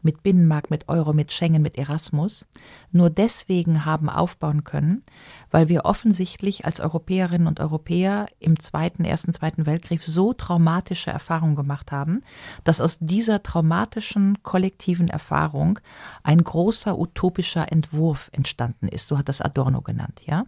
mit 0.07 0.23
Binnenmarkt, 0.23 0.71
mit 0.71 0.89
Euro, 0.89 1.13
mit 1.13 1.33
Schengen, 1.33 1.61
mit 1.61 1.77
Erasmus, 1.77 2.47
nur 2.93 3.11
deswegen 3.11 3.85
haben 3.85 4.09
aufbauen 4.09 4.65
können, 4.65 5.03
weil 5.51 5.69
wir 5.69 5.85
offensichtlich 5.85 6.65
als 6.65 6.81
Europäerinnen 6.81 7.47
und 7.49 7.61
Europäer 7.61 8.27
im 8.39 8.59
Zweiten, 8.59 9.05
Ersten, 9.05 9.33
Zweiten 9.33 9.67
Weltkrieg 9.67 10.03
so 10.03 10.33
traumatische 10.33 11.11
Erfahrungen 11.11 11.57
gemacht 11.57 11.93
haben, 11.93 12.23
dass 12.65 12.81
aus 12.81 12.99
dieser 13.01 13.43
traumatischen 13.43 14.43
kollektiven 14.43 15.09
Erfahrung 15.09 15.79
ein 16.23 16.43
großer 16.43 16.99
utopischer 16.99 17.71
Entwurf 17.71 18.31
entstanden 18.33 18.89
ist. 18.89 19.09
So 19.09 19.19
hat 19.19 19.29
das 19.29 19.41
Adorno 19.41 19.83
genannt, 19.83 20.23
ja. 20.25 20.45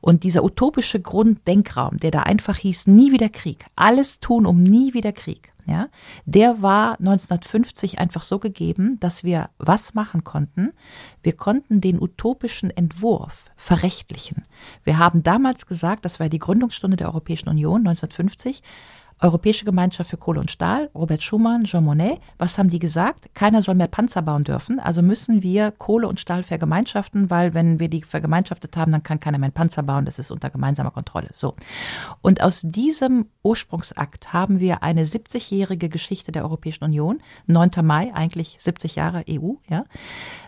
Und 0.00 0.22
dieser 0.24 0.44
utopische 0.44 1.00
Grunddenkraum, 1.00 1.96
der 1.96 2.10
da 2.10 2.20
einfach 2.20 2.58
hieß, 2.58 2.86
nie 2.86 3.12
wieder 3.12 3.30
Krieg, 3.30 3.64
alles 3.76 4.20
tun, 4.20 4.44
um 4.46 4.62
nie 4.62 4.92
wieder 4.92 5.12
Krieg, 5.12 5.49
ja, 5.66 5.88
der 6.24 6.62
war 6.62 6.98
1950 6.98 7.98
einfach 7.98 8.22
so 8.22 8.38
gegeben, 8.38 8.98
dass 9.00 9.24
wir 9.24 9.50
was 9.58 9.94
machen 9.94 10.24
konnten? 10.24 10.72
Wir 11.22 11.34
konnten 11.34 11.80
den 11.80 12.00
utopischen 12.00 12.70
Entwurf 12.70 13.46
verrechtlichen. 13.56 14.44
Wir 14.84 14.98
haben 14.98 15.22
damals 15.22 15.66
gesagt, 15.66 16.04
das 16.04 16.20
war 16.20 16.28
die 16.28 16.38
Gründungsstunde 16.38 16.96
der 16.96 17.08
Europäischen 17.08 17.48
Union 17.48 17.80
1950, 17.80 18.62
Europäische 19.22 19.66
Gemeinschaft 19.66 20.10
für 20.10 20.16
Kohle 20.16 20.40
und 20.40 20.50
Stahl, 20.50 20.88
Robert 20.94 21.22
Schumann, 21.22 21.64
Jean 21.64 21.84
Monnet, 21.84 22.18
was 22.38 22.56
haben 22.56 22.70
die 22.70 22.78
gesagt? 22.78 23.34
Keiner 23.34 23.60
soll 23.60 23.74
mehr 23.74 23.86
Panzer 23.86 24.22
bauen 24.22 24.44
dürfen, 24.44 24.80
also 24.80 25.02
müssen 25.02 25.42
wir 25.42 25.72
Kohle 25.72 26.08
und 26.08 26.20
Stahl 26.20 26.42
vergemeinschaften, 26.42 27.28
weil 27.28 27.52
wenn 27.52 27.78
wir 27.78 27.88
die 27.88 28.02
vergemeinschaftet 28.02 28.76
haben, 28.78 28.92
dann 28.92 29.02
kann 29.02 29.20
keiner 29.20 29.38
mehr 29.38 29.50
Panzer 29.50 29.82
bauen, 29.82 30.06
das 30.06 30.18
ist 30.18 30.30
unter 30.30 30.48
gemeinsamer 30.48 30.90
Kontrolle. 30.90 31.28
So. 31.34 31.54
Und 32.22 32.40
aus 32.42 32.62
diesem 32.64 33.26
Ursprungsakt 33.42 34.32
haben 34.32 34.58
wir 34.58 34.82
eine 34.82 35.04
70-jährige 35.04 35.90
Geschichte 35.90 36.32
der 36.32 36.44
Europäischen 36.44 36.84
Union, 36.84 37.20
9. 37.46 37.70
Mai, 37.82 38.14
eigentlich 38.14 38.56
70 38.58 38.96
Jahre 38.96 39.24
EU, 39.28 39.54
ja, 39.68 39.84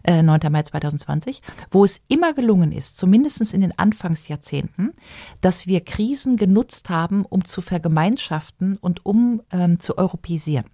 äh, 0.02 0.22
9. 0.22 0.40
Mai 0.50 0.62
2020, 0.62 1.42
wo 1.70 1.84
es 1.84 2.00
immer 2.08 2.32
gelungen 2.32 2.72
ist, 2.72 2.96
zumindest 2.96 3.32
in 3.52 3.60
den 3.60 3.76
Anfangsjahrzehnten, 3.78 4.92
dass 5.40 5.66
wir 5.66 5.84
Krisen 5.84 6.36
genutzt 6.36 6.90
haben, 6.90 7.24
um 7.24 7.44
zu 7.44 7.60
vergemeinschaften, 7.60 8.61
und 8.80 9.04
um 9.04 9.42
ähm, 9.52 9.78
zu 9.78 9.98
europäisieren. 9.98 10.66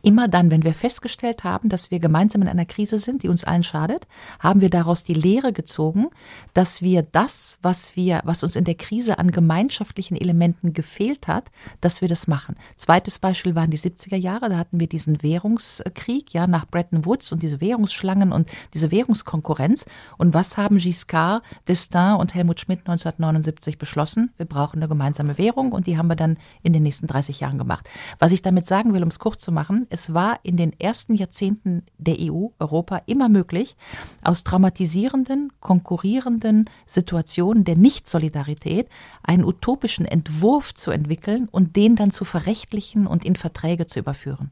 Immer 0.00 0.28
dann, 0.28 0.50
wenn 0.50 0.64
wir 0.64 0.74
festgestellt 0.74 1.44
haben, 1.44 1.68
dass 1.68 1.90
wir 1.90 2.00
gemeinsam 2.00 2.42
in 2.42 2.48
einer 2.48 2.64
Krise 2.64 2.98
sind, 2.98 3.22
die 3.22 3.28
uns 3.28 3.44
allen 3.44 3.62
schadet, 3.62 4.06
haben 4.40 4.60
wir 4.60 4.70
daraus 4.70 5.04
die 5.04 5.14
Lehre 5.14 5.52
gezogen, 5.52 6.08
dass 6.54 6.82
wir 6.82 7.02
das, 7.02 7.58
was 7.62 7.94
wir, 7.96 8.20
was 8.24 8.42
uns 8.42 8.56
in 8.56 8.64
der 8.64 8.74
Krise 8.74 9.18
an 9.18 9.30
gemeinschaftlichen 9.30 10.16
Elementen 10.16 10.72
gefehlt 10.72 11.28
hat, 11.28 11.50
dass 11.80 12.00
wir 12.00 12.08
das 12.08 12.26
machen. 12.26 12.56
Zweites 12.76 13.18
Beispiel 13.18 13.54
waren 13.54 13.70
die 13.70 13.78
70er 13.78 14.16
Jahre, 14.16 14.48
da 14.48 14.56
hatten 14.56 14.80
wir 14.80 14.86
diesen 14.86 15.22
Währungskrieg, 15.22 16.32
ja, 16.32 16.46
nach 16.46 16.66
Bretton 16.66 17.04
Woods 17.04 17.32
und 17.32 17.42
diese 17.42 17.60
Währungsschlangen 17.60 18.32
und 18.32 18.48
diese 18.74 18.90
Währungskonkurrenz. 18.90 19.86
Und 20.18 20.34
was 20.34 20.56
haben 20.56 20.78
Giscard, 20.78 21.42
Destin 21.68 22.16
und 22.18 22.34
Helmut 22.34 22.60
Schmidt 22.60 22.80
1979 22.80 23.78
beschlossen? 23.78 24.32
Wir 24.36 24.46
brauchen 24.46 24.78
eine 24.78 24.88
gemeinsame 24.88 25.38
Währung 25.38 25.72
und 25.72 25.86
die 25.86 25.98
haben 25.98 26.08
wir 26.08 26.16
dann 26.16 26.38
in 26.62 26.72
den 26.72 26.82
nächsten 26.82 27.06
30 27.06 27.40
Jahren 27.40 27.58
gemacht. 27.58 27.88
Was 28.18 28.32
ich 28.32 28.42
damit 28.42 28.66
sagen 28.66 28.94
will, 28.94 29.02
um 29.02 29.08
es 29.08 29.18
kurz 29.18 29.42
zu 29.42 29.52
machen, 29.52 29.81
es 29.90 30.14
war 30.14 30.40
in 30.42 30.56
den 30.56 30.78
ersten 30.78 31.14
Jahrzehnten 31.14 31.84
der 31.98 32.16
EU, 32.20 32.48
Europa, 32.58 33.02
immer 33.06 33.28
möglich, 33.28 33.76
aus 34.22 34.44
traumatisierenden, 34.44 35.52
konkurrierenden 35.60 36.68
Situationen 36.86 37.64
der 37.64 37.76
Nicht-Solidarität 37.76 38.88
einen 39.22 39.44
utopischen 39.44 40.06
Entwurf 40.06 40.74
zu 40.74 40.90
entwickeln 40.90 41.48
und 41.50 41.76
den 41.76 41.96
dann 41.96 42.10
zu 42.10 42.24
verrechtlichen 42.24 43.06
und 43.06 43.24
in 43.24 43.36
Verträge 43.36 43.86
zu 43.86 43.98
überführen. 43.98 44.50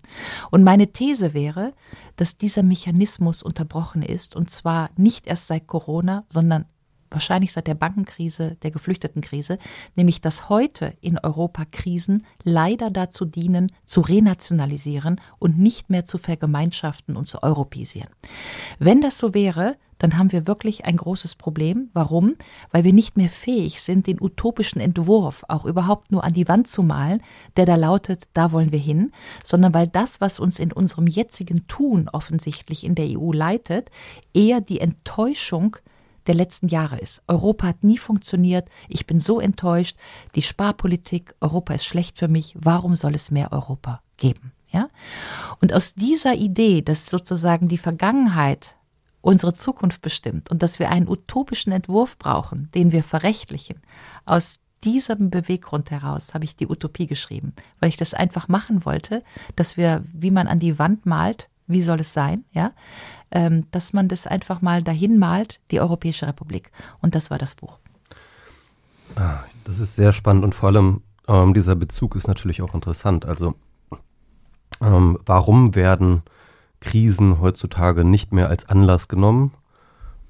Und 0.50 0.64
meine 0.64 0.88
These 0.92 1.34
wäre, 1.34 1.72
dass 2.16 2.38
dieser 2.38 2.62
Mechanismus 2.62 3.42
unterbrochen 3.42 4.02
ist, 4.02 4.36
und 4.36 4.50
zwar 4.50 4.90
nicht 4.96 5.26
erst 5.26 5.46
seit 5.46 5.66
Corona, 5.66 6.24
sondern 6.28 6.66
wahrscheinlich 7.10 7.52
seit 7.52 7.66
der 7.66 7.74
Bankenkrise, 7.74 8.56
der 8.62 8.70
Geflüchtetenkrise, 8.70 9.58
nämlich 9.96 10.20
dass 10.20 10.48
heute 10.48 10.94
in 11.00 11.18
Europa 11.18 11.64
Krisen 11.70 12.26
leider 12.42 12.90
dazu 12.90 13.24
dienen, 13.24 13.72
zu 13.84 14.00
renationalisieren 14.00 15.20
und 15.38 15.58
nicht 15.58 15.90
mehr 15.90 16.04
zu 16.04 16.18
vergemeinschaften 16.18 17.16
und 17.16 17.26
zu 17.26 17.42
europäisieren. 17.42 18.10
Wenn 18.78 19.00
das 19.00 19.18
so 19.18 19.34
wäre, 19.34 19.76
dann 20.00 20.16
haben 20.18 20.32
wir 20.32 20.46
wirklich 20.46 20.86
ein 20.86 20.96
großes 20.96 21.36
Problem. 21.36 21.90
Warum? 21.92 22.36
Weil 22.72 22.84
wir 22.84 22.92
nicht 22.92 23.16
mehr 23.16 23.28
fähig 23.28 23.82
sind, 23.82 24.06
den 24.06 24.20
utopischen 24.20 24.80
Entwurf 24.80 25.44
auch 25.48 25.64
überhaupt 25.66 26.10
nur 26.10 26.24
an 26.24 26.32
die 26.32 26.48
Wand 26.48 26.68
zu 26.68 26.82
malen, 26.82 27.22
der 27.56 27.66
da 27.66 27.76
lautet, 27.76 28.26
da 28.32 28.50
wollen 28.50 28.72
wir 28.72 28.78
hin, 28.78 29.12
sondern 29.44 29.74
weil 29.74 29.86
das, 29.86 30.20
was 30.20 30.40
uns 30.40 30.58
in 30.58 30.72
unserem 30.72 31.06
jetzigen 31.06 31.66
Tun 31.68 32.08
offensichtlich 32.08 32.82
in 32.82 32.94
der 32.94 33.08
EU 33.10 33.32
leitet, 33.32 33.90
eher 34.32 34.60
die 34.60 34.80
Enttäuschung 34.80 35.76
der 36.26 36.34
letzten 36.34 36.68
Jahre 36.68 36.98
ist. 36.98 37.22
Europa 37.26 37.68
hat 37.68 37.84
nie 37.84 37.98
funktioniert. 37.98 38.68
Ich 38.88 39.06
bin 39.06 39.20
so 39.20 39.40
enttäuscht. 39.40 39.96
Die 40.34 40.42
Sparpolitik, 40.42 41.34
Europa 41.40 41.74
ist 41.74 41.84
schlecht 41.84 42.18
für 42.18 42.28
mich. 42.28 42.54
Warum 42.58 42.94
soll 42.96 43.14
es 43.14 43.30
mehr 43.30 43.52
Europa 43.52 44.02
geben? 44.16 44.52
Ja? 44.68 44.88
Und 45.60 45.72
aus 45.72 45.94
dieser 45.94 46.34
Idee, 46.34 46.82
dass 46.82 47.06
sozusagen 47.06 47.68
die 47.68 47.78
Vergangenheit 47.78 48.76
unsere 49.20 49.52
Zukunft 49.52 50.02
bestimmt 50.02 50.50
und 50.50 50.62
dass 50.62 50.78
wir 50.78 50.90
einen 50.90 51.08
utopischen 51.08 51.72
Entwurf 51.72 52.18
brauchen, 52.18 52.70
den 52.74 52.92
wir 52.92 53.02
verrechtlichen, 53.02 53.80
aus 54.24 54.60
diesem 54.84 55.28
Beweggrund 55.28 55.90
heraus 55.90 56.32
habe 56.32 56.44
ich 56.44 56.56
die 56.56 56.66
Utopie 56.66 57.06
geschrieben, 57.06 57.52
weil 57.80 57.90
ich 57.90 57.98
das 57.98 58.14
einfach 58.14 58.48
machen 58.48 58.84
wollte, 58.86 59.22
dass 59.56 59.76
wir, 59.76 60.02
wie 60.12 60.30
man 60.30 60.48
an 60.48 60.58
die 60.58 60.78
Wand 60.78 61.04
malt, 61.04 61.50
wie 61.66 61.82
soll 61.82 62.00
es 62.00 62.12
sein, 62.12 62.44
ja, 62.52 62.72
dass 63.70 63.92
man 63.92 64.08
das 64.08 64.26
einfach 64.26 64.60
mal 64.60 64.82
dahin 64.82 65.18
malt, 65.18 65.60
die 65.70 65.80
Europäische 65.80 66.26
Republik. 66.26 66.72
Und 67.00 67.14
das 67.14 67.30
war 67.30 67.38
das 67.38 67.54
Buch. 67.54 67.78
Ah, 69.14 69.44
das 69.64 69.78
ist 69.78 69.96
sehr 69.96 70.12
spannend 70.12 70.44
und 70.44 70.54
vor 70.54 70.68
allem 70.68 71.02
ähm, 71.28 71.54
dieser 71.54 71.74
Bezug 71.76 72.16
ist 72.16 72.28
natürlich 72.28 72.62
auch 72.62 72.74
interessant. 72.74 73.26
Also 73.26 73.54
ähm, 74.80 75.18
warum 75.26 75.74
werden 75.74 76.22
Krisen 76.80 77.40
heutzutage 77.40 78.04
nicht 78.04 78.32
mehr 78.32 78.48
als 78.48 78.68
Anlass 78.68 79.08
genommen, 79.08 79.52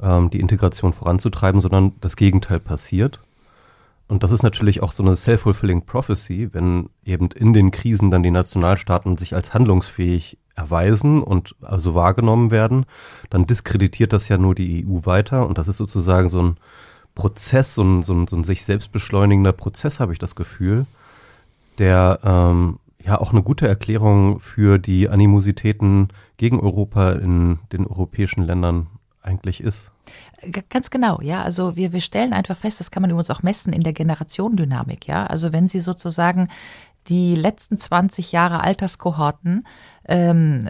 ähm, 0.01 0.31
die 0.31 0.41
Integration 0.41 0.93
voranzutreiben, 0.93 1.61
sondern 1.61 1.93
das 2.01 2.17
Gegenteil 2.17 2.61
passiert? 2.61 3.21
Und 4.09 4.25
das 4.25 4.33
ist 4.33 4.43
natürlich 4.43 4.83
auch 4.83 4.93
so 4.93 5.05
eine 5.05 5.15
self-fulfilling 5.15 5.87
prophecy, 5.87 6.49
wenn 6.53 6.91
eben 7.05 7.31
in 7.31 7.53
den 7.53 7.71
Krisen 7.71 8.11
dann 8.11 8.25
die 8.25 8.33
Nationalstaaten 8.33 9.17
sich 9.17 9.37
als 9.37 9.55
handlungsfähig 9.55 10.37
erweisen 10.57 11.23
und 11.23 11.55
also 11.63 11.95
wahrgenommen 11.95 12.51
werden, 12.51 12.87
dann 13.31 13.47
diskreditiert 13.47 14.13
das 14.13 14.29
ja 14.29 14.39
nur 14.39 14.55
die 14.55 14.87
EU 14.87 15.01
weiter 15.05 15.47
und 15.47 15.59
das 15.59 15.69
ist 15.69 15.79
sozusagen 15.79 16.29
so 16.29 16.43
ein 16.43 16.57
Prozess, 17.15 17.75
so 17.75 17.83
ein, 17.83 18.03
so 18.03 18.15
ein, 18.15 18.27
so 18.27 18.37
ein 18.37 18.45
sich 18.45 18.65
selbst 18.65 18.93
beschleunigender 18.93 19.53
Prozess, 19.53 20.01
habe 20.01 20.13
ich 20.13 20.19
das 20.19 20.35
Gefühl, 20.37 20.87
der 21.79 22.21
ähm, 22.25 22.79
ja 23.05 23.21
auch 23.21 23.33
eine 23.33 23.43
gute 23.43 23.67
Erklärung 23.67 24.41
für 24.41 24.79
die 24.79 25.09
Animositäten 25.09 26.09
gegen 26.37 26.61
Europa 26.61 27.13
in 27.13 27.59
den 27.73 27.87
europäischen 27.87 28.43
Ländern 28.43 28.89
eigentlich 29.23 29.63
ist. 29.63 29.91
Ganz 30.71 30.91
genau, 30.91 31.21
ja. 31.21 31.43
Also 31.43 31.77
wir, 31.77 31.93
wir 31.93 32.01
stellen 32.01 32.33
einfach 32.33 32.57
fest, 32.57 32.81
das 32.81 32.91
kann 32.91 33.03
man 33.03 33.11
übrigens 33.11 33.31
auch 33.31 33.43
messen 33.43 33.73
in 33.73 33.83
der 33.83 33.93
Generationendynamik, 33.93 35.07
ja. 35.07 35.27
Also 35.27 35.53
wenn 35.53 35.69
Sie 35.69 35.81
sozusagen 35.81 36.49
die 37.09 37.35
letzten 37.35 37.77
20 37.77 38.33
Jahre 38.33 38.61
Alterskohorten 38.61 39.67
ähm, 40.07 40.67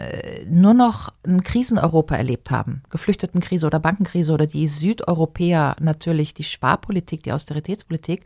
nur 0.47 0.73
noch 0.73 1.09
ein 1.25 1.43
Kriseneuropa 1.43 2.15
erlebt 2.15 2.51
haben, 2.51 2.83
Geflüchtetenkrise 2.89 3.65
oder 3.65 3.79
Bankenkrise 3.79 4.33
oder 4.33 4.47
die 4.47 4.67
Südeuropäer 4.67 5.75
natürlich 5.79 6.33
die 6.33 6.43
Sparpolitik, 6.43 7.23
die 7.23 7.33
Austeritätspolitik, 7.33 8.23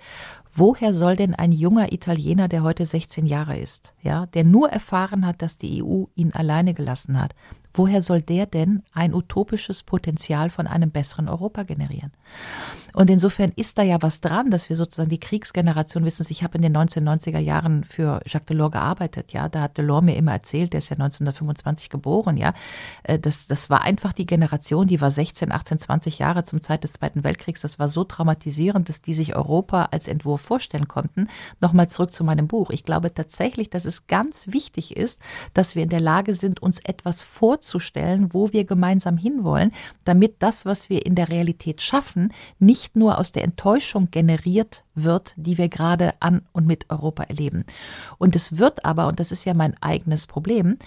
woher 0.54 0.94
soll 0.94 1.16
denn 1.16 1.36
ein 1.36 1.52
junger 1.52 1.92
Italiener, 1.92 2.48
der 2.48 2.64
heute 2.64 2.86
16 2.86 3.26
Jahre 3.26 3.58
ist, 3.58 3.94
ja, 4.02 4.28
der 4.28 4.44
nur 4.44 4.70
erfahren 4.70 5.26
hat, 5.26 5.42
dass 5.42 5.58
die 5.58 5.84
EU 5.84 6.06
ihn 6.16 6.32
alleine 6.32 6.74
gelassen 6.74 7.20
hat, 7.20 7.34
woher 7.78 8.02
soll 8.02 8.22
der 8.22 8.46
denn 8.46 8.84
ein 8.94 9.14
utopisches 9.14 9.84
Potenzial 9.84 10.50
von 10.50 10.68
einem 10.68 10.92
besseren 10.92 11.30
Europa 11.30 11.64
generieren? 11.64 12.12
Und 12.96 13.10
insofern 13.10 13.52
ist 13.58 13.78
da 13.78 13.84
ja 13.84 14.02
was 14.02 14.22
dran, 14.22 14.50
dass 14.50 14.70
wir 14.70 14.78
sozusagen 14.78 15.10
die 15.10 15.20
Kriegsgeneration 15.20 16.06
wissen. 16.06 16.26
Ich 16.30 16.44
habe 16.44 16.56
in 16.56 16.62
den 16.62 16.76
1990er 16.78 17.40
Jahren 17.40 17.84
für 17.84 18.22
Jacques 18.26 18.48
Delors 18.48 18.72
gearbeitet, 18.72 19.34
ja. 19.34 19.50
Da 19.50 19.64
hat 19.64 19.78
Delors 19.78 20.02
mir 20.02 20.16
immer 20.16 20.32
erzählt, 20.32 20.72
der 20.72 20.78
ist 20.78 20.90
ja 20.90 20.96
1925 20.96 21.90
geboren, 21.90 22.38
ja. 22.38 22.54
Äh, 23.04 23.20
das, 23.20 23.48
das 23.48 23.70
war 23.70 23.82
einfach 23.82 24.14
die 24.14 24.26
Generation, 24.26 24.88
die 24.88 25.02
war 25.02 25.12
16, 25.12 25.52
18, 25.52 25.80
20 25.80 26.20
Jahre 26.20 26.46
zum 26.46 26.62
Zeit 26.62 26.86
des 26.86 26.94
Zweiten 26.94 27.26
Weltkriegs. 27.26 27.62
Das 27.62 27.80
war 27.80 27.90
so 27.90 28.06
traumatisierend, 28.06 28.88
dass 28.88 29.02
die 29.02 29.14
sich 29.14 29.36
Europa 29.36 29.90
als 29.92 30.08
Entwurf 30.08 30.40
vorstellen 30.40 30.88
konnten. 30.88 31.28
Nochmal 31.60 31.90
zurück 31.90 32.14
zu 32.14 32.24
meinem 32.24 32.48
Buch. 32.48 32.70
Ich 32.70 32.86
glaube 32.86 33.14
tatsächlich, 33.14 33.70
dass 33.70 33.84
es 33.84 34.08
ganz 34.08 34.48
wichtig 34.54 34.96
ist, 34.96 35.20
dass 35.54 35.76
wir 35.76 35.84
in 35.84 35.90
der 35.90 36.00
Lage 36.00 36.34
sind, 36.34 36.62
uns 36.62 36.80
etwas 36.80 37.24
vorzustellen, 37.24 37.65
wo 37.74 38.52
wir 38.54 38.66
gemeinsam 38.66 39.18
hinwollen, 39.18 39.72
damit 40.04 40.36
das, 40.40 40.66
was 40.66 40.90
wir 40.90 41.06
in 41.06 41.16
der 41.16 41.30
Realität 41.30 41.82
schaffen, 41.82 42.34
nicht 42.60 42.96
nur 42.96 43.18
aus 43.18 43.32
der 43.32 43.44
Enttäuschung 43.44 44.10
generiert 44.12 44.84
wird, 44.94 45.34
die 45.36 45.58
wir 45.58 45.70
gerade 45.70 46.14
an 46.20 46.42
und 46.54 46.68
mit 46.68 46.90
Europa 46.90 47.24
erleben. 47.24 47.66
Und 48.18 48.36
es 48.36 48.58
wird 48.58 48.86
aber, 48.86 49.08
und 49.08 49.20
das 49.20 49.32
ist 49.32 49.46
ja 49.46 49.54
mein 49.54 49.76
eigenes 49.82 50.28
Problem, 50.28 50.78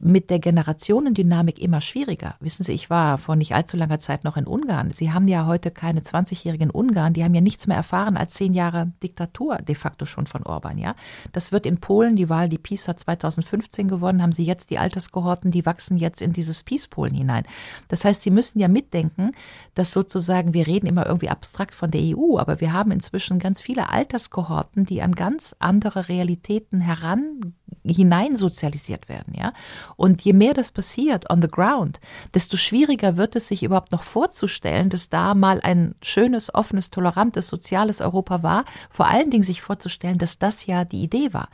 mit 0.00 0.30
der 0.30 0.38
Generationendynamik 0.38 1.58
immer 1.60 1.80
schwieriger. 1.80 2.34
Wissen 2.40 2.64
Sie, 2.64 2.72
ich 2.72 2.88
war 2.88 3.18
vor 3.18 3.36
nicht 3.36 3.54
allzu 3.54 3.76
langer 3.76 3.98
Zeit 3.98 4.24
noch 4.24 4.36
in 4.36 4.46
Ungarn. 4.46 4.92
Sie 4.92 5.12
haben 5.12 5.28
ja 5.28 5.46
heute 5.46 5.70
keine 5.70 6.00
20-jährigen 6.00 6.70
Ungarn, 6.70 7.12
die 7.12 7.22
haben 7.22 7.34
ja 7.34 7.42
nichts 7.42 7.66
mehr 7.66 7.76
erfahren 7.76 8.16
als 8.16 8.34
zehn 8.34 8.54
Jahre 8.54 8.92
Diktatur 9.02 9.58
de 9.58 9.74
facto 9.74 10.06
schon 10.06 10.26
von 10.26 10.42
Orban, 10.42 10.78
ja. 10.78 10.94
Das 11.32 11.52
wird 11.52 11.66
in 11.66 11.80
Polen, 11.80 12.16
die 12.16 12.28
Wahl, 12.28 12.48
die 12.48 12.58
Peace 12.58 12.88
hat 12.88 12.98
2015 12.98 13.88
gewonnen, 13.88 14.22
haben 14.22 14.32
sie 14.32 14.44
jetzt 14.44 14.70
die 14.70 14.78
Alterskohorten, 14.78 15.50
die 15.50 15.66
wachsen 15.66 15.98
jetzt 15.98 16.22
in 16.22 16.32
dieses 16.32 16.62
Peace-Polen 16.62 17.14
hinein. 17.14 17.44
Das 17.88 18.04
heißt, 18.04 18.22
sie 18.22 18.30
müssen 18.30 18.58
ja 18.58 18.68
mitdenken, 18.68 19.32
dass 19.74 19.92
sozusagen, 19.92 20.54
wir 20.54 20.66
reden 20.66 20.86
immer 20.86 21.06
irgendwie 21.06 21.28
abstrakt 21.28 21.74
von 21.74 21.90
der 21.90 22.00
EU, 22.16 22.38
aber 22.38 22.60
wir 22.60 22.72
haben 22.72 22.90
inzwischen 22.90 23.38
ganz 23.38 23.60
viele 23.60 23.90
Alterskohorten, 23.90 24.86
die 24.86 25.02
an 25.02 25.14
ganz 25.14 25.54
andere 25.58 26.08
Realitäten 26.08 26.80
heran 26.80 27.54
hineinsozialisiert 27.84 29.08
werden, 29.08 29.34
ja. 29.34 29.52
Und 29.96 30.22
je 30.22 30.32
mehr 30.32 30.54
das 30.54 30.72
passiert 30.72 31.30
on 31.30 31.42
the 31.42 31.48
ground, 31.48 32.00
desto 32.34 32.56
schwieriger 32.56 33.16
wird 33.16 33.36
es 33.36 33.48
sich 33.48 33.62
überhaupt 33.62 33.92
noch 33.92 34.02
vorzustellen, 34.02 34.90
dass 34.90 35.08
da 35.08 35.34
mal 35.34 35.60
ein 35.62 35.94
schönes, 36.02 36.54
offenes, 36.54 36.90
tolerantes, 36.90 37.48
soziales 37.48 38.00
Europa 38.00 38.42
war. 38.42 38.64
Vor 38.88 39.06
allen 39.06 39.30
Dingen 39.30 39.44
sich 39.44 39.62
vorzustellen, 39.62 40.18
dass 40.18 40.38
das 40.38 40.66
ja 40.66 40.84
die 40.84 41.02
Idee 41.02 41.32
war. 41.32 41.48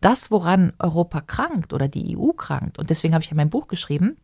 Das, 0.00 0.30
woran 0.30 0.72
Europa 0.78 1.20
krankt 1.20 1.72
oder 1.72 1.88
die 1.88 2.16
EU 2.16 2.32
krankt, 2.32 2.78
und 2.78 2.90
deswegen 2.90 3.14
habe 3.14 3.24
ich 3.24 3.30
ja 3.30 3.36
mein 3.36 3.50
Buch 3.50 3.68
geschrieben, 3.68 4.16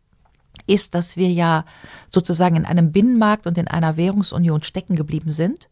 ist, 0.67 0.95
dass 0.95 1.17
wir 1.17 1.31
ja 1.31 1.65
sozusagen 2.09 2.55
in 2.55 2.65
einem 2.65 2.91
Binnenmarkt 2.91 3.45
und 3.45 3.57
in 3.57 3.67
einer 3.67 3.97
Währungsunion 3.97 4.63
stecken 4.63 4.95
geblieben 4.95 5.31
sind 5.31 5.69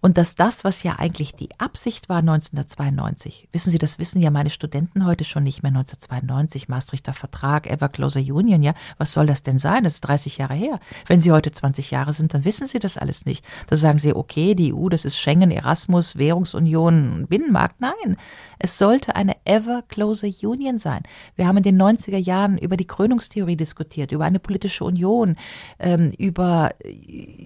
und 0.00 0.16
dass 0.16 0.34
das, 0.34 0.64
was 0.64 0.82
ja 0.82 0.96
eigentlich 0.98 1.34
die 1.34 1.48
Absicht 1.58 2.08
war 2.08 2.18
1992, 2.18 3.48
wissen 3.52 3.70
Sie, 3.70 3.78
das 3.78 3.98
wissen 3.98 4.22
ja 4.22 4.30
meine 4.30 4.50
Studenten 4.50 5.04
heute 5.04 5.24
schon 5.24 5.42
nicht 5.42 5.62
mehr, 5.62 5.70
1992, 5.70 6.68
Maastrichter 6.68 7.12
Vertrag, 7.12 7.66
Ever 7.68 7.88
Closer 7.88 8.20
Union, 8.20 8.62
ja, 8.62 8.74
was 8.98 9.12
soll 9.12 9.26
das 9.26 9.42
denn 9.42 9.58
sein? 9.58 9.84
Das 9.84 9.94
ist 9.94 10.00
30 10.02 10.38
Jahre 10.38 10.54
her. 10.54 10.80
Wenn 11.06 11.20
Sie 11.20 11.32
heute 11.32 11.52
20 11.52 11.90
Jahre 11.90 12.12
sind, 12.12 12.32
dann 12.32 12.44
wissen 12.44 12.66
Sie 12.66 12.78
das 12.78 12.96
alles 12.96 13.26
nicht. 13.26 13.44
Da 13.66 13.76
sagen 13.76 13.98
Sie, 13.98 14.14
okay, 14.14 14.54
die 14.54 14.72
EU, 14.72 14.88
das 14.88 15.04
ist 15.04 15.18
Schengen, 15.18 15.50
Erasmus, 15.50 16.16
Währungsunion, 16.16 17.26
Binnenmarkt. 17.28 17.80
Nein, 17.80 18.16
es 18.58 18.78
sollte 18.78 19.16
eine 19.16 19.36
Ever 19.44 19.82
Closer 19.88 20.28
Union 20.42 20.78
sein. 20.78 21.02
Wir 21.36 21.46
haben 21.46 21.58
in 21.58 21.62
den 21.62 21.80
90er 21.80 22.18
Jahren 22.18 22.58
über 22.58 22.76
die 22.76 22.86
Krönungstheorie 22.86 23.56
diskutiert, 23.56 24.12
über 24.12 24.24
eine 24.24 24.40
politische 24.40 24.84
Union, 24.84 25.36
ähm, 25.78 26.12
über, 26.16 26.70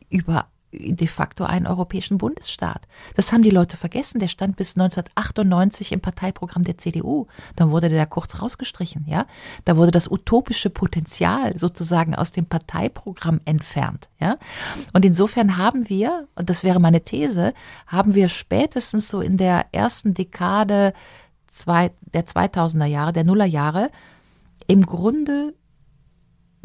über 0.09 0.47
de 0.79 1.07
facto 1.07 1.45
einen 1.45 1.67
europäischen 1.67 2.19
Bundesstaat. 2.19 2.83
Das 3.15 3.33
haben 3.33 3.43
die 3.43 3.51
Leute 3.51 3.77
vergessen. 3.77 4.19
Der 4.19 4.29
stand 4.29 4.57
bis 4.57 4.77
1998 4.77 5.93
im 5.93 6.01
Parteiprogramm 6.01 6.65
der 6.65 6.79
CDU. 6.79 7.27
Dann 7.57 7.71
wurde 7.71 7.89
der 7.89 7.99
da 7.99 8.07
kurz 8.07 8.41
rausgestrichen, 8.41 9.05
ja. 9.07 9.27
Da 9.65 9.77
wurde 9.77 9.91
das 9.91 10.11
utopische 10.11 10.71
Potenzial 10.71 11.59
sozusagen 11.59 12.15
aus 12.15 12.33
dem 12.33 12.47
Parteiprogramm 12.47 13.41
entfernt, 13.45 14.09
ja. 14.21 14.39
Und 14.93 15.05
insofern 15.05 15.57
haben 15.57 15.89
wir, 15.89 16.29
und 16.35 16.51
das 16.51 16.65
wäre 16.65 16.81
meine 16.81 17.03
These, 17.03 17.55
haben 17.87 18.15
wir 18.15 18.29
spätestens 18.29 19.09
so 19.09 19.21
in 19.21 19.37
der 19.37 19.67
ersten 19.73 20.15
Dekade 20.15 20.93
zwei, 21.47 21.93
der 22.13 22.27
2000er 22.27 22.87
Jahre, 22.87 23.13
der 23.13 23.25
Nullerjahre, 23.25 23.91
im 24.67 24.87
Grunde 24.87 25.55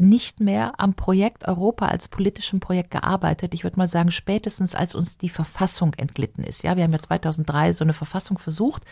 nicht 0.00 0.40
mehr 0.40 0.72
am 0.78 0.94
Projekt 0.94 1.46
Europa 1.46 1.86
als 1.86 2.08
politischem 2.08 2.60
Projekt 2.60 2.90
gearbeitet. 2.90 3.54
Ich 3.54 3.64
würde 3.64 3.78
mal 3.78 3.88
sagen, 3.88 4.10
spätestens 4.10 4.74
als 4.74 4.94
uns 4.94 5.18
die 5.18 5.28
Verfassung 5.28 5.94
entglitten 5.94 6.44
ist. 6.44 6.62
Ja, 6.62 6.76
wir 6.76 6.84
haben 6.84 6.92
ja 6.92 7.00
2003 7.00 7.72
so 7.72 7.84
eine 7.84 7.92
Verfassung 7.92 8.38
versucht. 8.38 8.84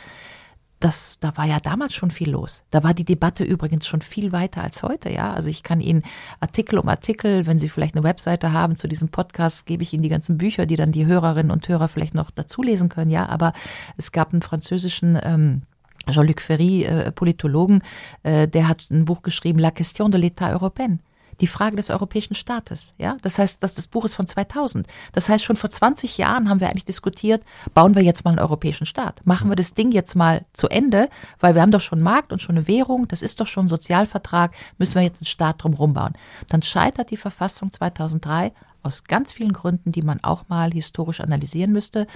Das, 0.80 1.18
da 1.18 1.36
war 1.36 1.44
ja 1.44 1.58
damals 1.58 1.94
schon 1.94 2.12
viel 2.12 2.30
los. 2.30 2.62
Da 2.70 2.84
war 2.84 2.94
die 2.94 3.04
Debatte 3.04 3.42
übrigens 3.42 3.88
schon 3.88 4.00
viel 4.00 4.30
weiter 4.30 4.62
als 4.62 4.84
heute, 4.84 5.10
ja. 5.10 5.32
Also 5.32 5.48
ich 5.48 5.64
kann 5.64 5.80
Ihnen 5.80 6.04
Artikel 6.38 6.78
um 6.78 6.88
Artikel, 6.88 7.46
wenn 7.46 7.58
Sie 7.58 7.68
vielleicht 7.68 7.96
eine 7.96 8.04
Webseite 8.04 8.52
haben 8.52 8.76
zu 8.76 8.86
diesem 8.86 9.08
Podcast, 9.08 9.66
gebe 9.66 9.82
ich 9.82 9.92
Ihnen 9.92 10.04
die 10.04 10.08
ganzen 10.08 10.38
Bücher, 10.38 10.66
die 10.66 10.76
dann 10.76 10.92
die 10.92 11.06
Hörerinnen 11.06 11.50
und 11.50 11.66
Hörer 11.66 11.88
vielleicht 11.88 12.14
noch 12.14 12.30
dazu 12.30 12.62
lesen 12.62 12.88
können, 12.88 13.10
ja. 13.10 13.28
Aber 13.28 13.54
es 13.96 14.12
gab 14.12 14.32
einen 14.32 14.42
französischen 14.42 15.18
ähm, 15.20 15.62
Jean-Luc 16.10 16.40
Ferry, 16.40 16.84
äh, 16.84 17.12
Politologen, 17.12 17.82
äh, 18.22 18.48
der 18.48 18.68
hat 18.68 18.90
ein 18.90 19.04
Buch 19.04 19.22
geschrieben, 19.22 19.58
La 19.58 19.70
question 19.70 20.10
de 20.10 20.20
l'État 20.20 20.52
européen. 20.52 20.98
Die 21.40 21.46
Frage 21.46 21.76
des 21.76 21.90
europäischen 21.90 22.34
Staates, 22.34 22.94
ja. 22.98 23.16
Das 23.22 23.38
heißt, 23.38 23.62
das, 23.62 23.76
das 23.76 23.86
Buch 23.86 24.04
ist 24.04 24.16
von 24.16 24.26
2000. 24.26 24.88
Das 25.12 25.28
heißt, 25.28 25.44
schon 25.44 25.54
vor 25.54 25.70
20 25.70 26.18
Jahren 26.18 26.48
haben 26.48 26.58
wir 26.58 26.68
eigentlich 26.68 26.84
diskutiert, 26.84 27.44
bauen 27.74 27.94
wir 27.94 28.02
jetzt 28.02 28.24
mal 28.24 28.30
einen 28.30 28.40
europäischen 28.40 28.86
Staat. 28.86 29.24
Machen 29.24 29.48
wir 29.48 29.54
das 29.54 29.74
Ding 29.74 29.92
jetzt 29.92 30.16
mal 30.16 30.44
zu 30.52 30.68
Ende, 30.68 31.08
weil 31.38 31.54
wir 31.54 31.62
haben 31.62 31.70
doch 31.70 31.80
schon 31.80 32.00
Markt 32.00 32.32
und 32.32 32.42
schon 32.42 32.56
eine 32.56 32.66
Währung, 32.66 33.06
das 33.06 33.22
ist 33.22 33.38
doch 33.38 33.46
schon 33.46 33.66
ein 33.66 33.68
Sozialvertrag, 33.68 34.52
müssen 34.78 34.96
wir 34.96 35.02
jetzt 35.02 35.20
einen 35.20 35.26
Staat 35.26 35.62
drumherum 35.62 35.94
bauen. 35.94 36.14
Dann 36.48 36.62
scheitert 36.62 37.12
die 37.12 37.16
Verfassung 37.16 37.70
2003 37.70 38.52
aus 38.82 39.04
ganz 39.04 39.32
vielen 39.32 39.52
Gründen, 39.52 39.92
die 39.92 40.02
man 40.02 40.22
auch 40.24 40.48
mal 40.48 40.72
historisch 40.72 41.20
analysieren 41.20 41.72
müsste. 41.72 42.08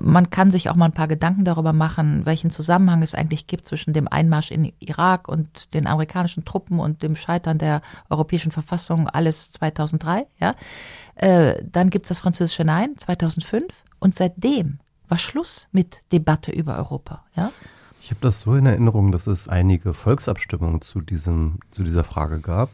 Man 0.00 0.30
kann 0.30 0.50
sich 0.50 0.68
auch 0.68 0.76
mal 0.76 0.86
ein 0.86 0.92
paar 0.92 1.08
Gedanken 1.08 1.44
darüber 1.44 1.72
machen, 1.72 2.24
welchen 2.24 2.50
Zusammenhang 2.50 3.02
es 3.02 3.14
eigentlich 3.14 3.46
gibt 3.46 3.66
zwischen 3.66 3.92
dem 3.92 4.08
Einmarsch 4.08 4.50
in 4.50 4.72
Irak 4.78 5.28
und 5.28 5.74
den 5.74 5.86
amerikanischen 5.86 6.44
Truppen 6.44 6.78
und 6.78 7.02
dem 7.02 7.16
Scheitern 7.16 7.58
der 7.58 7.82
europäischen 8.08 8.52
Verfassung, 8.52 9.08
alles 9.08 9.52
2003. 9.52 10.26
Ja. 10.38 10.54
Äh, 11.16 11.62
dann 11.70 11.90
gibt 11.90 12.06
es 12.06 12.08
das 12.08 12.20
französische 12.20 12.64
Nein 12.64 12.96
2005 12.96 13.84
und 13.98 14.14
seitdem 14.14 14.78
war 15.08 15.18
Schluss 15.18 15.68
mit 15.72 16.00
Debatte 16.12 16.52
über 16.52 16.76
Europa. 16.76 17.24
Ja. 17.34 17.52
Ich 18.00 18.10
habe 18.10 18.20
das 18.20 18.40
so 18.40 18.54
in 18.54 18.66
Erinnerung, 18.66 19.12
dass 19.12 19.26
es 19.26 19.46
einige 19.46 19.94
Volksabstimmungen 19.94 20.80
zu, 20.80 21.00
diesem, 21.00 21.60
zu 21.70 21.84
dieser 21.84 22.02
Frage 22.02 22.40
gab 22.40 22.70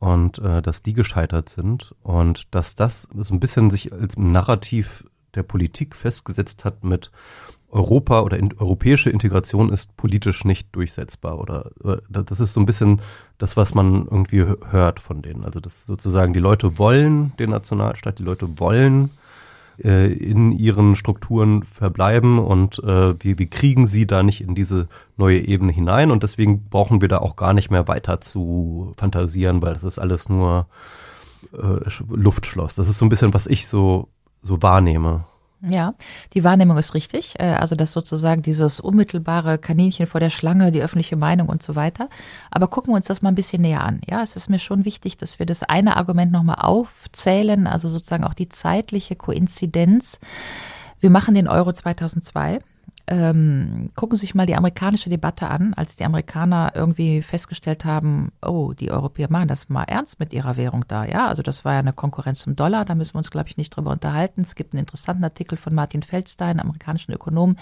und 0.00 0.38
äh, 0.38 0.62
dass 0.62 0.82
die 0.82 0.94
gescheitert 0.94 1.48
sind 1.48 1.94
und 2.02 2.52
dass 2.54 2.74
das 2.74 3.08
so 3.14 3.34
ein 3.34 3.38
bisschen 3.38 3.70
sich 3.70 3.92
als 3.92 4.16
Narrativ 4.16 5.04
der 5.34 5.42
Politik 5.42 5.96
festgesetzt 5.96 6.64
hat 6.64 6.84
mit 6.84 7.10
Europa 7.70 8.20
oder 8.20 8.38
in, 8.38 8.52
europäische 8.58 9.10
Integration 9.10 9.72
ist 9.72 9.96
politisch 9.96 10.44
nicht 10.44 10.68
durchsetzbar 10.72 11.38
oder 11.38 11.70
das 12.08 12.40
ist 12.40 12.52
so 12.52 12.60
ein 12.60 12.66
bisschen 12.66 13.00
das, 13.38 13.56
was 13.56 13.74
man 13.74 14.06
irgendwie 14.06 14.44
hört 14.70 15.00
von 15.00 15.22
denen. 15.22 15.44
Also 15.44 15.60
das 15.60 15.86
sozusagen 15.86 16.32
die 16.32 16.40
Leute 16.40 16.78
wollen 16.78 17.32
den 17.38 17.50
Nationalstaat, 17.50 18.18
die 18.18 18.24
Leute 18.24 18.58
wollen 18.58 19.10
äh, 19.82 20.12
in 20.12 20.52
ihren 20.52 20.96
Strukturen 20.96 21.62
verbleiben 21.62 22.38
und 22.38 22.80
äh, 22.80 23.14
wir, 23.18 23.38
wir 23.38 23.46
kriegen 23.48 23.86
sie 23.86 24.06
da 24.06 24.22
nicht 24.22 24.40
in 24.40 24.54
diese 24.54 24.88
neue 25.16 25.38
Ebene 25.38 25.72
hinein 25.72 26.10
und 26.10 26.22
deswegen 26.22 26.68
brauchen 26.68 27.00
wir 27.00 27.08
da 27.08 27.18
auch 27.18 27.36
gar 27.36 27.54
nicht 27.54 27.70
mehr 27.70 27.88
weiter 27.88 28.20
zu 28.20 28.94
fantasieren, 28.96 29.62
weil 29.62 29.74
das 29.74 29.84
ist 29.84 29.98
alles 29.98 30.28
nur 30.28 30.66
äh, 31.52 31.88
Luftschloss. 32.08 32.74
Das 32.74 32.88
ist 32.88 32.98
so 32.98 33.06
ein 33.06 33.08
bisschen, 33.08 33.32
was 33.32 33.46
ich 33.46 33.68
so 33.68 34.08
so 34.42 34.62
wahrnehme. 34.62 35.24
Ja, 35.62 35.92
die 36.32 36.42
Wahrnehmung 36.42 36.78
ist 36.78 36.94
richtig. 36.94 37.34
Äh, 37.38 37.54
also 37.54 37.74
das 37.74 37.92
sozusagen 37.92 38.40
dieses 38.40 38.80
unmittelbare 38.80 39.58
Kaninchen 39.58 40.06
vor 40.06 40.20
der 40.20 40.30
Schlange, 40.30 40.70
die 40.70 40.80
öffentliche 40.80 41.16
Meinung 41.16 41.48
und 41.48 41.62
so 41.62 41.74
weiter. 41.74 42.08
Aber 42.50 42.68
gucken 42.68 42.92
wir 42.92 42.96
uns 42.96 43.06
das 43.06 43.20
mal 43.20 43.28
ein 43.28 43.34
bisschen 43.34 43.60
näher 43.60 43.84
an. 43.84 44.00
Ja, 44.08 44.22
es 44.22 44.36
ist 44.36 44.48
mir 44.48 44.58
schon 44.58 44.86
wichtig, 44.86 45.18
dass 45.18 45.38
wir 45.38 45.44
das 45.44 45.62
eine 45.62 45.96
Argument 45.96 46.32
nochmal 46.32 46.56
aufzählen, 46.60 47.66
also 47.66 47.88
sozusagen 47.90 48.24
auch 48.24 48.34
die 48.34 48.48
zeitliche 48.48 49.16
Koinzidenz. 49.16 50.18
Wir 50.98 51.10
machen 51.10 51.34
den 51.34 51.48
Euro 51.48 51.72
2002 51.72 52.60
ähm, 53.06 53.88
gucken 53.94 54.16
Sie 54.16 54.20
sich 54.20 54.34
mal 54.34 54.46
die 54.46 54.54
amerikanische 54.54 55.10
Debatte 55.10 55.48
an, 55.48 55.74
als 55.74 55.96
die 55.96 56.04
Amerikaner 56.04 56.72
irgendwie 56.74 57.22
festgestellt 57.22 57.84
haben, 57.84 58.30
oh, 58.42 58.72
die 58.72 58.90
Europäer 58.90 59.28
machen 59.30 59.48
das 59.48 59.68
mal 59.68 59.84
ernst 59.84 60.20
mit 60.20 60.32
ihrer 60.32 60.56
Währung 60.56 60.84
da. 60.86 61.04
Ja, 61.04 61.26
also 61.28 61.42
das 61.42 61.64
war 61.64 61.74
ja 61.74 61.78
eine 61.80 61.92
Konkurrenz 61.92 62.40
zum 62.40 62.56
Dollar, 62.56 62.84
da 62.84 62.94
müssen 62.94 63.14
wir 63.14 63.18
uns, 63.18 63.30
glaube 63.30 63.48
ich, 63.48 63.56
nicht 63.56 63.70
drüber 63.70 63.90
unterhalten. 63.90 64.42
Es 64.42 64.54
gibt 64.54 64.74
einen 64.74 64.80
interessanten 64.80 65.24
Artikel 65.24 65.56
von 65.56 65.74
Martin 65.74 66.02
Feldstein, 66.02 66.60
amerikanischen 66.60 67.12
Ökonom, 67.12 67.56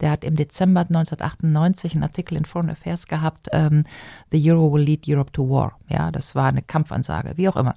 der 0.00 0.10
hat 0.10 0.24
im 0.24 0.36
Dezember 0.36 0.80
1998 0.80 1.94
einen 1.94 2.04
Artikel 2.04 2.36
in 2.36 2.44
Foreign 2.44 2.70
Affairs 2.70 3.06
gehabt, 3.06 3.48
ähm, 3.52 3.84
The 4.30 4.52
Euro 4.52 4.72
will 4.72 4.82
lead 4.82 5.08
Europe 5.08 5.32
to 5.32 5.48
war. 5.48 5.78
Ja, 5.88 6.10
das 6.10 6.34
war 6.34 6.46
eine 6.48 6.62
Kampfansage, 6.62 7.32
wie 7.36 7.48
auch 7.48 7.56
immer. 7.56 7.74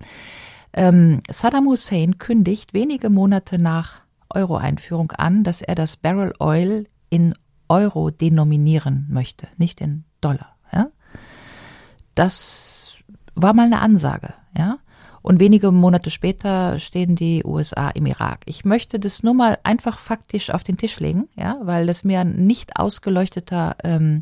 Ähm, 0.74 1.22
Saddam 1.30 1.68
Hussein 1.68 2.18
kündigt 2.18 2.74
wenige 2.74 3.10
Monate 3.10 3.58
nach 3.58 4.02
Euro-Einführung 4.30 5.12
an, 5.14 5.44
dass 5.44 5.62
er 5.62 5.76
das 5.76 5.98
Barrel 5.98 6.34
Oil 6.40 6.86
in 7.10 7.34
Euro 7.68 8.12
denominieren 8.12 9.08
möchte, 9.10 9.48
nicht 9.58 9.82
in 9.82 10.04
Dollar. 10.22 10.56
Ja? 10.72 10.88
Das 12.14 12.98
war 13.34 13.54
mal 13.54 13.66
eine 13.66 13.82
Ansage, 13.82 14.34
ja. 14.58 14.78
Und 15.22 15.40
wenige 15.40 15.72
Monate 15.72 16.12
später 16.12 16.78
stehen 16.78 17.16
die 17.16 17.44
USA 17.44 17.90
im 17.90 18.06
Irak. 18.06 18.42
Ich 18.46 18.64
möchte 18.64 19.00
das 19.00 19.24
nur 19.24 19.34
mal 19.34 19.58
einfach 19.64 19.98
faktisch 19.98 20.52
auf 20.52 20.64
den 20.64 20.78
Tisch 20.78 21.00
legen, 21.00 21.28
ja, 21.36 21.58
weil 21.64 21.88
das 21.88 22.04
mir 22.04 22.20
ein 22.20 22.46
nicht 22.46 22.78
ausgeleuchteter 22.78 23.76
ähm, 23.84 24.22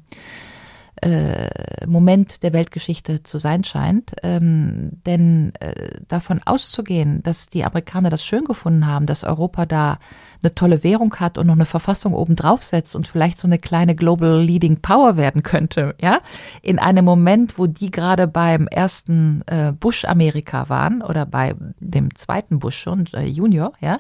äh, 1.02 1.86
Moment 1.86 2.42
der 2.44 2.54
Weltgeschichte 2.54 3.22
zu 3.22 3.38
sein 3.38 3.66
scheint. 3.66 4.14
Ähm, 4.24 5.02
denn 5.06 5.54
äh, 5.60 6.00
davon 6.08 6.40
auszugehen, 6.46 7.22
dass 7.22 7.50
die 7.50 7.66
Amerikaner 7.66 8.10
das 8.10 8.24
schön 8.24 8.46
gefunden 8.46 8.88
haben, 8.88 9.06
dass 9.06 9.26
Europa 9.26 9.66
da 9.66 10.00
eine 10.44 10.54
tolle 10.54 10.84
Währung 10.84 11.16
hat 11.16 11.38
und 11.38 11.48
noch 11.48 11.54
eine 11.54 11.66
Verfassung 11.66 12.14
obendrauf 12.14 12.64
setzt 12.64 12.96
und 12.96 13.08
vielleicht 13.08 13.38
so 13.38 13.48
eine 13.48 13.58
kleine 13.58 13.96
Global 13.96 14.40
Leading 14.40 14.82
Power 14.82 15.18
werden 15.18 15.44
könnte, 15.44 15.96
ja, 16.02 16.20
in 16.62 16.80
einem 16.80 17.06
Moment, 17.06 17.58
wo 17.58 17.68
die 17.68 17.92
gerade 17.92 18.28
beim 18.28 18.68
ersten 18.68 19.42
äh, 19.48 19.72
Bush-Amerika 19.72 20.70
waren 20.70 21.02
oder 21.02 21.26
bei 21.26 21.56
dem 21.80 22.14
zweiten 22.16 22.60
Bush 22.60 22.78
schon, 22.78 23.06
äh, 23.14 23.26
Junior, 23.26 23.74
ja, 23.80 24.00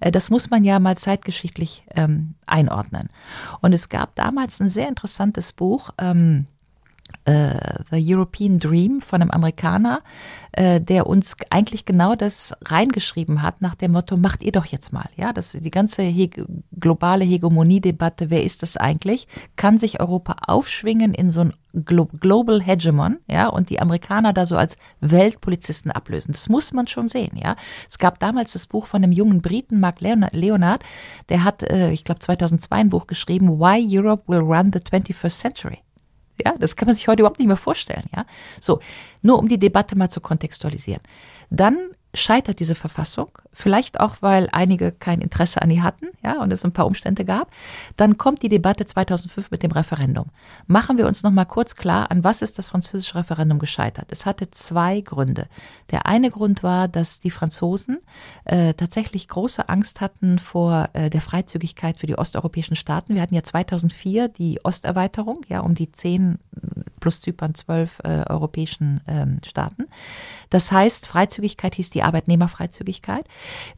äh, 0.00 0.10
das 0.10 0.30
muss 0.30 0.50
man 0.50 0.64
ja 0.64 0.78
mal 0.78 0.96
zeitgeschichtlich 0.96 1.84
ähm, 1.94 2.34
einordnen. 2.46 3.08
Und 3.60 3.72
es 3.72 3.88
gab 3.88 4.14
damals 4.16 4.60
ein 4.60 4.68
sehr 4.68 4.88
interessantes 4.88 5.52
Buch, 5.52 5.90
ähm, 5.98 6.46
äh, 6.46 6.55
The 7.26 8.14
European 8.14 8.58
Dream 8.58 9.00
von 9.00 9.20
einem 9.20 9.30
Amerikaner, 9.32 10.02
äh, 10.52 10.80
der 10.80 11.06
uns 11.06 11.36
eigentlich 11.50 11.84
genau 11.84 12.14
das 12.14 12.52
reingeschrieben 12.64 13.42
hat 13.42 13.62
nach 13.62 13.74
dem 13.74 13.92
Motto, 13.92 14.16
macht 14.16 14.44
ihr 14.44 14.52
doch 14.52 14.64
jetzt 14.64 14.92
mal. 14.92 15.08
Ja, 15.16 15.32
das 15.32 15.52
die 15.52 15.70
ganze 15.70 16.02
Hege 16.02 16.46
globale 16.78 17.24
Hegemoniedebatte, 17.24 18.30
wer 18.30 18.44
ist 18.44 18.62
das 18.62 18.76
eigentlich? 18.76 19.26
Kann 19.56 19.78
sich 19.78 20.00
Europa 20.00 20.36
aufschwingen 20.46 21.14
in 21.14 21.30
so 21.30 21.40
ein 21.40 21.52
Glo 21.84 22.06
Global 22.06 22.62
Hegemon, 22.62 23.18
ja, 23.28 23.48
und 23.48 23.70
die 23.70 23.80
Amerikaner 23.80 24.32
da 24.32 24.46
so 24.46 24.56
als 24.56 24.76
Weltpolizisten 25.00 25.90
ablösen. 25.90 26.32
Das 26.32 26.48
muss 26.48 26.72
man 26.72 26.86
schon 26.86 27.08
sehen, 27.08 27.36
ja. 27.36 27.56
Es 27.90 27.98
gab 27.98 28.18
damals 28.18 28.52
das 28.52 28.66
Buch 28.66 28.86
von 28.86 29.02
einem 29.02 29.12
jungen 29.12 29.42
Briten, 29.42 29.80
Mark 29.80 30.00
Leonard, 30.00 30.84
der 31.28 31.44
hat, 31.44 31.62
äh, 31.64 31.90
ich 31.90 32.04
glaube 32.04 32.20
2002 32.20 32.76
ein 32.76 32.90
Buch 32.90 33.06
geschrieben, 33.06 33.58
Why 33.60 33.84
Europe 33.98 34.24
Will 34.26 34.40
Run 34.40 34.70
the 34.72 34.80
21st 34.80 35.38
Century. 35.38 35.85
Ja, 36.46 36.54
das 36.60 36.76
kann 36.76 36.86
man 36.86 36.94
sich 36.94 37.08
heute 37.08 37.22
überhaupt 37.22 37.40
nicht 37.40 37.48
mehr 37.48 37.56
vorstellen. 37.56 38.04
Ja, 38.14 38.24
so 38.60 38.78
nur 39.20 39.36
um 39.40 39.48
die 39.48 39.58
Debatte 39.58 39.98
mal 39.98 40.10
zu 40.10 40.20
kontextualisieren. 40.20 41.02
Dann 41.50 41.76
scheitert 42.16 42.60
diese 42.60 42.74
Verfassung, 42.74 43.28
vielleicht 43.52 44.00
auch, 44.00 44.16
weil 44.20 44.48
einige 44.52 44.92
kein 44.92 45.20
Interesse 45.20 45.62
an 45.62 45.70
ihr 45.70 45.82
hatten, 45.82 46.06
ja, 46.24 46.40
und 46.42 46.52
es 46.52 46.64
ein 46.64 46.72
paar 46.72 46.86
Umstände 46.86 47.24
gab. 47.24 47.50
Dann 47.96 48.18
kommt 48.18 48.42
die 48.42 48.48
Debatte 48.48 48.86
2005 48.86 49.50
mit 49.50 49.62
dem 49.62 49.70
Referendum. 49.70 50.26
Machen 50.66 50.98
wir 50.98 51.06
uns 51.06 51.22
noch 51.22 51.30
mal 51.30 51.44
kurz 51.44 51.76
klar, 51.76 52.10
an 52.10 52.24
was 52.24 52.42
ist 52.42 52.58
das 52.58 52.68
französische 52.68 53.16
Referendum 53.16 53.58
gescheitert? 53.58 54.06
Es 54.10 54.26
hatte 54.26 54.50
zwei 54.50 55.00
Gründe. 55.00 55.48
Der 55.90 56.06
eine 56.06 56.30
Grund 56.30 56.62
war, 56.62 56.88
dass 56.88 57.20
die 57.20 57.30
Franzosen 57.30 57.98
äh, 58.44 58.74
tatsächlich 58.74 59.28
große 59.28 59.68
Angst 59.68 60.00
hatten 60.00 60.38
vor 60.38 60.88
äh, 60.92 61.10
der 61.10 61.20
Freizügigkeit 61.20 61.98
für 61.98 62.06
die 62.06 62.18
osteuropäischen 62.18 62.76
Staaten. 62.76 63.14
Wir 63.14 63.22
hatten 63.22 63.34
ja 63.34 63.42
2004 63.42 64.28
die 64.28 64.60
Osterweiterung, 64.64 65.42
ja, 65.48 65.60
um 65.60 65.74
die 65.74 65.92
zehn 65.92 66.38
plus 67.06 67.20
Zypern 67.20 67.54
zwölf 67.54 68.00
äh, 68.02 68.24
europäischen 68.28 69.00
ähm, 69.06 69.38
Staaten. 69.46 69.84
Das 70.50 70.72
heißt, 70.72 71.06
Freizügigkeit 71.06 71.76
hieß 71.76 71.90
die 71.90 72.02
Arbeitnehmerfreizügigkeit. 72.02 73.28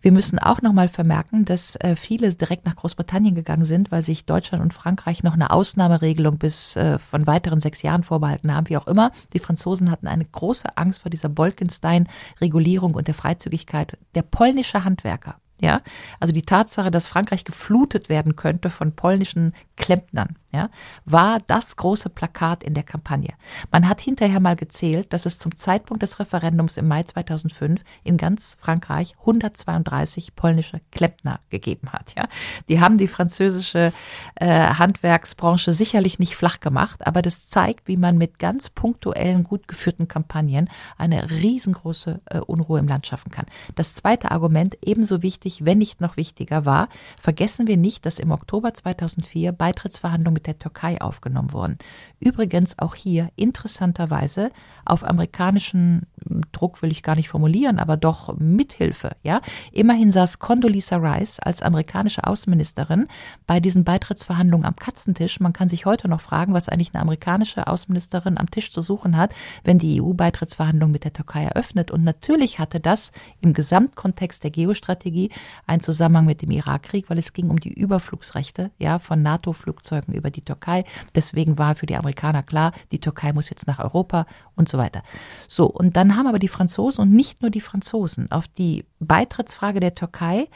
Wir 0.00 0.12
müssen 0.12 0.38
auch 0.38 0.62
nochmal 0.62 0.88
vermerken, 0.88 1.44
dass 1.44 1.76
äh, 1.76 1.94
viele 1.94 2.32
direkt 2.32 2.64
nach 2.64 2.76
Großbritannien 2.76 3.34
gegangen 3.34 3.66
sind, 3.66 3.92
weil 3.92 4.02
sich 4.02 4.24
Deutschland 4.24 4.64
und 4.64 4.72
Frankreich 4.72 5.22
noch 5.22 5.34
eine 5.34 5.50
Ausnahmeregelung 5.50 6.38
bis 6.38 6.74
äh, 6.76 6.98
von 6.98 7.26
weiteren 7.26 7.60
sechs 7.60 7.82
Jahren 7.82 8.02
vorbehalten 8.02 8.54
haben, 8.54 8.70
wie 8.70 8.78
auch 8.78 8.86
immer. 8.86 9.12
Die 9.34 9.40
Franzosen 9.40 9.90
hatten 9.90 10.06
eine 10.06 10.24
große 10.24 10.78
Angst 10.78 11.02
vor 11.02 11.10
dieser 11.10 11.28
Bolkenstein-Regulierung 11.28 12.94
und 12.94 13.08
der 13.08 13.14
Freizügigkeit 13.14 13.98
der 14.14 14.22
polnische 14.22 14.84
Handwerker. 14.84 15.36
Ja, 15.60 15.82
also 16.20 16.32
die 16.32 16.42
Tatsache, 16.42 16.92
dass 16.92 17.08
Frankreich 17.08 17.44
geflutet 17.44 18.08
werden 18.08 18.36
könnte 18.36 18.70
von 18.70 18.92
polnischen 18.92 19.54
Klempnern, 19.76 20.36
ja, 20.52 20.70
war 21.04 21.38
das 21.46 21.76
große 21.76 22.08
Plakat 22.08 22.64
in 22.64 22.74
der 22.74 22.82
Kampagne. 22.82 23.34
Man 23.70 23.88
hat 23.88 24.00
hinterher 24.00 24.40
mal 24.40 24.56
gezählt, 24.56 25.12
dass 25.12 25.26
es 25.26 25.38
zum 25.38 25.54
Zeitpunkt 25.54 26.02
des 26.02 26.18
Referendums 26.18 26.76
im 26.78 26.88
Mai 26.88 27.02
2005 27.02 27.82
in 28.02 28.16
ganz 28.16 28.56
Frankreich 28.58 29.14
132 29.20 30.34
polnische 30.34 30.80
Klempner 30.90 31.40
gegeben 31.50 31.92
hat. 31.92 32.14
Ja, 32.16 32.28
die 32.68 32.80
haben 32.80 32.96
die 32.96 33.08
französische 33.08 33.92
äh, 34.36 34.46
Handwerksbranche 34.46 35.72
sicherlich 35.72 36.18
nicht 36.18 36.34
flach 36.34 36.60
gemacht, 36.60 37.06
aber 37.06 37.22
das 37.22 37.48
zeigt, 37.48 37.86
wie 37.86 37.96
man 37.96 38.16
mit 38.16 38.38
ganz 38.38 38.70
punktuellen, 38.70 39.44
gut 39.44 39.68
geführten 39.68 40.08
Kampagnen 40.08 40.70
eine 40.96 41.30
riesengroße 41.30 42.20
äh, 42.26 42.38
Unruhe 42.40 42.78
im 42.78 42.88
Land 42.88 43.06
schaffen 43.06 43.30
kann. 43.30 43.46
Das 43.74 43.94
zweite 43.94 44.30
Argument 44.30 44.78
ebenso 44.82 45.22
wichtig 45.22 45.64
wenn 45.68 45.78
nicht 45.78 46.00
noch 46.00 46.16
wichtiger 46.16 46.64
war, 46.64 46.88
vergessen 47.18 47.66
wir 47.66 47.76
nicht, 47.76 48.06
dass 48.06 48.18
im 48.18 48.30
Oktober 48.30 48.72
2004 48.72 49.52
Beitrittsverhandlungen 49.52 50.37
mit 50.38 50.46
der 50.46 50.58
Türkei 50.60 51.00
aufgenommen 51.00 51.52
wurden. 51.52 51.78
Übrigens 52.20 52.78
auch 52.78 52.94
hier 52.94 53.30
interessanterweise 53.34 54.52
auf 54.84 55.02
amerikanischen 55.02 56.06
Druck 56.52 56.80
will 56.80 56.92
ich 56.92 57.02
gar 57.02 57.16
nicht 57.16 57.28
formulieren, 57.28 57.80
aber 57.80 57.96
doch 57.96 58.36
Mithilfe, 58.38 59.16
ja. 59.22 59.40
Immerhin 59.72 60.12
saß 60.12 60.38
Condoleezza 60.38 60.96
Rice 60.96 61.40
als 61.40 61.62
amerikanische 61.62 62.24
Außenministerin 62.24 63.08
bei 63.46 63.58
diesen 63.58 63.82
Beitrittsverhandlungen 63.82 64.64
am 64.64 64.76
Katzentisch. 64.76 65.40
Man 65.40 65.52
kann 65.52 65.68
sich 65.68 65.86
heute 65.86 66.06
noch 66.08 66.20
fragen, 66.20 66.54
was 66.54 66.68
eigentlich 66.68 66.94
eine 66.94 67.02
amerikanische 67.02 67.66
Außenministerin 67.66 68.38
am 68.38 68.48
Tisch 68.50 68.70
zu 68.70 68.80
suchen 68.80 69.16
hat, 69.16 69.34
wenn 69.64 69.78
die 69.78 70.00
EU-Beitrittsverhandlungen 70.00 70.92
mit 70.92 71.04
der 71.04 71.12
Türkei 71.12 71.44
eröffnet. 71.44 71.90
Und 71.90 72.04
natürlich 72.04 72.60
hatte 72.60 72.78
das 72.78 73.10
im 73.40 73.54
Gesamtkontext 73.54 74.44
der 74.44 74.52
Geostrategie 74.52 75.30
einen 75.66 75.82
Zusammenhang 75.82 76.26
mit 76.26 76.42
dem 76.42 76.52
Irakkrieg, 76.52 77.10
weil 77.10 77.18
es 77.18 77.32
ging 77.32 77.50
um 77.50 77.58
die 77.58 77.72
Überflugsrechte, 77.72 78.70
ja, 78.78 78.98
von 78.98 79.22
NATO-Flugzeugen 79.22 80.14
über 80.14 80.27
die 80.30 80.42
Türkei. 80.42 80.84
Deswegen 81.14 81.58
war 81.58 81.74
für 81.74 81.86
die 81.86 81.96
Amerikaner 81.96 82.42
klar, 82.42 82.72
die 82.92 83.00
Türkei 83.00 83.32
muss 83.32 83.50
jetzt 83.50 83.66
nach 83.66 83.78
Europa 83.78 84.26
und 84.54 84.68
so 84.68 84.78
weiter. 84.78 85.02
So, 85.46 85.66
und 85.66 85.96
dann 85.96 86.16
haben 86.16 86.26
aber 86.26 86.38
die 86.38 86.48
Franzosen 86.48 87.02
und 87.02 87.12
nicht 87.12 87.42
nur 87.42 87.50
die 87.50 87.60
Franzosen 87.60 88.30
auf 88.30 88.48
die 88.48 88.84
Beitrittsfrage 89.00 89.80
der 89.80 89.94
Türkei 89.94 90.48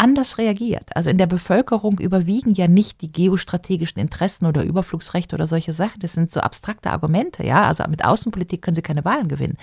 anders 0.00 0.38
reagiert. 0.38 0.96
Also 0.96 1.10
in 1.10 1.18
der 1.18 1.26
Bevölkerung 1.26 1.98
überwiegen 1.98 2.54
ja 2.54 2.68
nicht 2.68 3.02
die 3.02 3.12
geostrategischen 3.12 4.00
Interessen 4.00 4.46
oder 4.46 4.64
Überflugsrechte 4.64 5.36
oder 5.36 5.46
solche 5.46 5.74
Sachen. 5.74 6.00
Das 6.00 6.14
sind 6.14 6.32
so 6.32 6.40
abstrakte 6.40 6.90
Argumente, 6.90 7.44
ja. 7.44 7.66
Also 7.66 7.84
mit 7.86 8.02
Außenpolitik 8.02 8.62
können 8.62 8.74
sie 8.74 8.82
keine 8.82 9.04
Wahlen 9.04 9.28
gewinnen. 9.28 9.58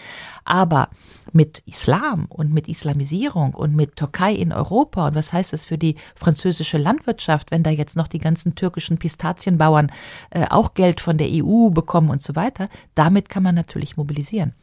Aber 0.45 0.89
mit 1.33 1.63
Islam 1.65 2.25
und 2.29 2.53
mit 2.53 2.67
Islamisierung 2.67 3.55
und 3.55 3.75
mit 3.75 3.95
Türkei 3.95 4.33
in 4.33 4.53
Europa 4.53 5.07
und 5.07 5.15
was 5.15 5.33
heißt 5.33 5.53
das 5.53 5.65
für 5.65 5.79
die 5.79 5.95
französische 6.15 6.77
Landwirtschaft, 6.77 7.49
wenn 7.49 7.63
da 7.63 7.71
jetzt 7.71 7.95
noch 7.95 8.07
die 8.07 8.19
ganzen 8.19 8.53
türkischen 8.53 8.99
Pistazienbauern 8.99 9.91
äh, 10.29 10.45
auch 10.49 10.75
Geld 10.75 11.01
von 11.01 11.17
der 11.17 11.29
EU 11.31 11.69
bekommen 11.69 12.11
und 12.11 12.21
so 12.21 12.35
weiter, 12.35 12.69
damit 12.93 13.29
kann 13.29 13.41
man 13.41 13.55
natürlich 13.55 13.97
mobilisieren. 13.97 14.53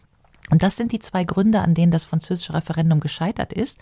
Und 0.50 0.62
das 0.62 0.76
sind 0.76 0.92
die 0.92 0.98
zwei 0.98 1.24
Gründe, 1.24 1.60
an 1.60 1.74
denen 1.74 1.90
das 1.90 2.04
französische 2.04 2.52
Referendum 2.52 3.00
gescheitert 3.00 3.52
ist, 3.52 3.78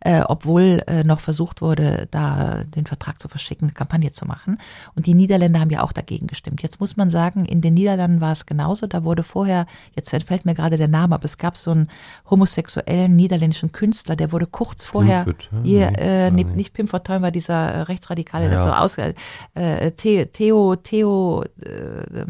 äh, 0.00 0.22
obwohl 0.22 0.82
äh, 0.86 1.02
noch 1.04 1.20
versucht 1.20 1.60
wurde, 1.60 2.06
da 2.10 2.62
den 2.64 2.86
Vertrag 2.86 3.20
zu 3.20 3.28
verschicken, 3.28 3.68
eine 3.68 3.74
Kampagne 3.74 4.12
zu 4.12 4.26
machen. 4.26 4.58
Und 4.94 5.06
die 5.06 5.14
Niederländer 5.14 5.60
haben 5.60 5.70
ja 5.70 5.82
auch 5.82 5.92
dagegen 5.92 6.26
gestimmt. 6.26 6.62
Jetzt 6.62 6.80
muss 6.80 6.96
man 6.96 7.10
sagen, 7.10 7.44
in 7.44 7.60
den 7.60 7.74
Niederlanden 7.74 8.20
war 8.20 8.32
es 8.32 8.46
genauso. 8.46 8.86
Da 8.86 9.04
wurde 9.04 9.22
vorher, 9.22 9.66
jetzt 9.94 10.12
entfällt 10.12 10.44
mir 10.44 10.54
gerade 10.54 10.76
der 10.76 10.88
Name, 10.88 11.14
aber 11.16 11.24
es 11.24 11.38
gab 11.38 11.56
so 11.56 11.72
einen 11.72 11.88
homosexuellen 12.30 13.16
niederländischen 13.16 13.72
Künstler, 13.72 14.14
der 14.14 14.30
wurde 14.32 14.46
kurz 14.46 14.84
vorher, 14.84 15.26
hier, 15.64 15.92
äh, 15.98 16.30
nee, 16.30 16.44
nicht 16.44 16.74
Pim 16.74 16.88
Fortuyn 16.88 17.22
war 17.22 17.30
dieser 17.30 17.54
äh, 17.54 17.80
Rechtsradikale, 17.82 18.44
ja. 18.44 18.50
der 18.50 18.62
so 18.62 18.70
aus, 18.70 18.96
äh, 18.98 19.90
Theo, 19.92 20.76
Theo, 20.76 21.42
äh, 21.60 22.24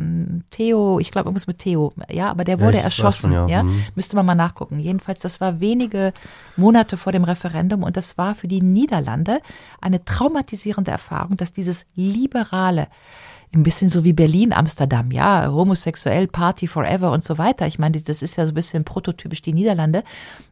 Theo, 0.50 0.98
ich 1.00 1.10
glaube 1.10 1.28
irgendwas 1.28 1.46
mit 1.46 1.58
Theo, 1.58 1.92
ja, 2.10 2.30
aber 2.30 2.44
der 2.44 2.60
wurde 2.60 2.78
ja, 2.78 2.84
erschossen, 2.84 3.32
schon, 3.32 3.48
ja. 3.48 3.58
ja. 3.58 3.62
Mhm. 3.62 3.82
Müsste 3.94 4.16
man 4.16 4.24
mal 4.26 4.34
nachgucken. 4.34 4.78
Jedenfalls, 4.78 5.20
das 5.20 5.40
war 5.40 5.60
wenige 5.60 6.12
Monate 6.56 6.96
vor 6.96 7.12
dem 7.12 7.24
Referendum 7.24 7.57
und 7.58 7.96
das 7.96 8.18
war 8.18 8.34
für 8.34 8.48
die 8.48 8.62
Niederlande 8.62 9.40
eine 9.80 10.04
traumatisierende 10.04 10.90
Erfahrung, 10.90 11.36
dass 11.36 11.52
dieses 11.52 11.84
liberale, 11.94 12.88
ein 13.54 13.62
bisschen 13.62 13.88
so 13.88 14.04
wie 14.04 14.12
Berlin, 14.12 14.52
Amsterdam, 14.52 15.10
ja, 15.10 15.50
homosexuell, 15.50 16.26
Party 16.26 16.66
forever 16.66 17.12
und 17.12 17.24
so 17.24 17.38
weiter. 17.38 17.66
Ich 17.66 17.78
meine, 17.78 18.00
das 18.00 18.20
ist 18.20 18.36
ja 18.36 18.44
so 18.44 18.52
ein 18.52 18.54
bisschen 18.54 18.84
prototypisch 18.84 19.40
die 19.40 19.54
Niederlande. 19.54 20.04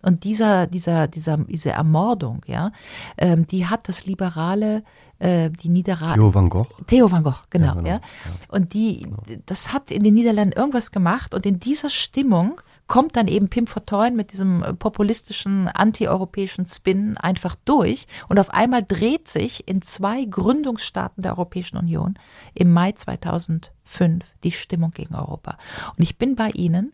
Und 0.02 0.24
dieser, 0.24 0.66
dieser, 0.66 1.06
dieser, 1.06 1.36
diese 1.36 1.70
Ermordung, 1.70 2.40
ja, 2.46 2.72
ähm, 3.18 3.46
die 3.46 3.66
hat 3.66 3.88
das 3.88 4.06
Liberale, 4.06 4.82
äh, 5.18 5.50
die 5.50 5.68
Niederlande. 5.68 6.14
Theo 6.14 6.34
van 6.34 6.48
Gogh. 6.48 6.66
Theo 6.86 7.10
van 7.10 7.22
Gogh, 7.22 7.42
genau, 7.50 7.66
ja. 7.66 7.80
Genau, 7.80 7.88
ja. 7.88 8.00
Und 8.48 8.72
die, 8.72 9.06
das 9.44 9.72
hat 9.74 9.90
in 9.90 10.02
den 10.02 10.14
Niederlanden 10.14 10.58
irgendwas 10.58 10.90
gemacht 10.90 11.34
und 11.34 11.44
in 11.44 11.60
dieser 11.60 11.90
Stimmung 11.90 12.60
kommt 12.87 13.16
dann 13.16 13.29
eben 13.29 13.49
Pim 13.49 13.66
Fortuyn 13.66 14.14
mit 14.14 14.33
diesem 14.33 14.62
äh, 14.62 14.72
populistischen, 14.72 15.68
antieuropäischen 15.68 16.66
Spin 16.66 17.16
einfach 17.16 17.57
durch 17.64 18.07
und 18.28 18.39
auf 18.39 18.51
einmal 18.51 18.82
dreht 18.82 19.28
sich 19.28 19.68
in 19.68 19.82
zwei 19.82 20.24
Gründungsstaaten 20.24 21.22
der 21.22 21.32
Europäischen 21.32 21.76
Union 21.76 22.18
im 22.55 22.72
Mai 22.72 22.93
2005 22.93 24.24
die 24.45 24.53
Stimmung 24.53 24.93
gegen 24.93 25.14
Europa. 25.14 25.59
Und 25.97 26.03
ich 26.03 26.16
bin 26.16 26.37
bei 26.37 26.51
Ihnen 26.51 26.93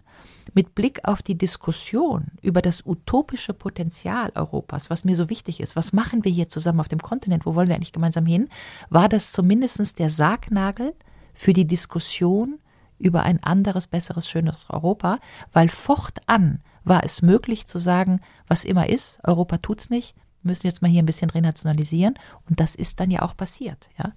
mit 0.54 0.74
Blick 0.74 1.00
auf 1.04 1.22
die 1.22 1.38
Diskussion 1.38 2.26
über 2.42 2.62
das 2.62 2.84
utopische 2.84 3.54
Potenzial 3.54 4.32
Europas, 4.34 4.90
was 4.90 5.04
mir 5.04 5.16
so 5.16 5.30
wichtig 5.30 5.60
ist, 5.60 5.76
was 5.76 5.92
machen 5.92 6.24
wir 6.24 6.32
hier 6.32 6.48
zusammen 6.48 6.80
auf 6.80 6.88
dem 6.88 7.00
Kontinent, 7.00 7.46
wo 7.46 7.54
wollen 7.54 7.68
wir 7.68 7.76
eigentlich 7.76 7.92
gemeinsam 7.92 8.26
hin, 8.26 8.48
war 8.90 9.08
das 9.08 9.32
zumindest 9.32 9.98
der 9.98 10.10
Sargnagel 10.10 10.94
für 11.34 11.52
die 11.52 11.66
Diskussion 11.66 12.58
über 13.02 13.22
ein 13.22 13.42
anderes, 13.42 13.86
besseres, 13.86 14.28
schöneres 14.28 14.68
Europa, 14.70 15.18
weil 15.52 15.68
fortan 15.68 16.60
war 16.84 17.04
es 17.04 17.22
möglich 17.22 17.66
zu 17.66 17.78
sagen, 17.78 18.20
was 18.48 18.64
immer 18.64 18.88
ist, 18.88 19.20
Europa 19.24 19.58
tut's 19.58 19.90
nicht, 19.90 20.14
müssen 20.42 20.66
jetzt 20.66 20.82
mal 20.82 20.90
hier 20.90 21.02
ein 21.02 21.06
bisschen 21.06 21.30
renationalisieren. 21.30 22.14
Und 22.48 22.60
das 22.60 22.74
ist 22.74 23.00
dann 23.00 23.10
ja 23.10 23.22
auch 23.22 23.36
passiert, 23.36 23.88
ja. 23.98 24.12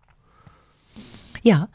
Ja, 1.42 1.68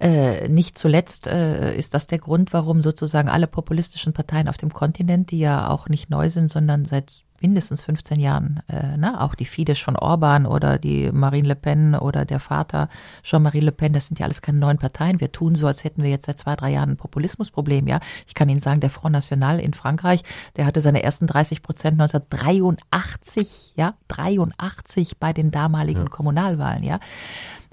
äh, 0.00 0.48
nicht 0.48 0.76
zuletzt 0.76 1.28
äh, 1.28 1.76
ist 1.76 1.94
das 1.94 2.08
der 2.08 2.18
Grund, 2.18 2.52
warum 2.52 2.82
sozusagen 2.82 3.28
alle 3.28 3.46
populistischen 3.46 4.12
Parteien 4.12 4.48
auf 4.48 4.56
dem 4.56 4.72
Kontinent, 4.72 5.30
die 5.30 5.38
ja 5.38 5.68
auch 5.68 5.88
nicht 5.88 6.10
neu 6.10 6.28
sind, 6.28 6.50
sondern 6.50 6.86
seit 6.86 7.24
mindestens 7.42 7.82
15 7.82 8.20
Jahren, 8.20 8.62
äh, 8.68 8.96
ne? 8.96 9.20
auch 9.20 9.34
die 9.34 9.44
Fidesz 9.44 9.80
von 9.80 9.96
Orban 9.96 10.46
oder 10.46 10.78
die 10.78 11.10
Marine 11.12 11.48
Le 11.48 11.56
Pen 11.56 11.94
oder 11.94 12.24
der 12.24 12.40
Vater 12.40 12.88
Jean-Marie 13.22 13.60
Le 13.60 13.72
Pen, 13.72 13.92
das 13.92 14.06
sind 14.06 14.18
ja 14.18 14.24
alles 14.24 14.42
keine 14.42 14.58
neuen 14.58 14.78
Parteien. 14.78 15.20
Wir 15.20 15.30
tun 15.30 15.54
so, 15.54 15.66
als 15.66 15.84
hätten 15.84 16.02
wir 16.02 16.10
jetzt 16.10 16.26
seit 16.26 16.38
zwei, 16.38 16.56
drei 16.56 16.70
Jahren 16.70 16.90
ein 16.90 16.96
Populismusproblem. 16.96 17.88
Ja, 17.88 18.00
Ich 18.26 18.34
kann 18.34 18.48
Ihnen 18.48 18.60
sagen, 18.60 18.80
der 18.80 18.90
Front 18.90 19.12
National 19.12 19.58
in 19.58 19.74
Frankreich, 19.74 20.22
der 20.56 20.66
hatte 20.66 20.80
seine 20.80 21.02
ersten 21.02 21.26
30 21.26 21.62
Prozent 21.62 22.00
1983, 22.00 23.74
ja, 23.76 23.94
83 24.08 25.18
bei 25.18 25.32
den 25.32 25.50
damaligen 25.50 26.04
ja. 26.04 26.08
Kommunalwahlen. 26.08 26.84
Ja, 26.84 27.00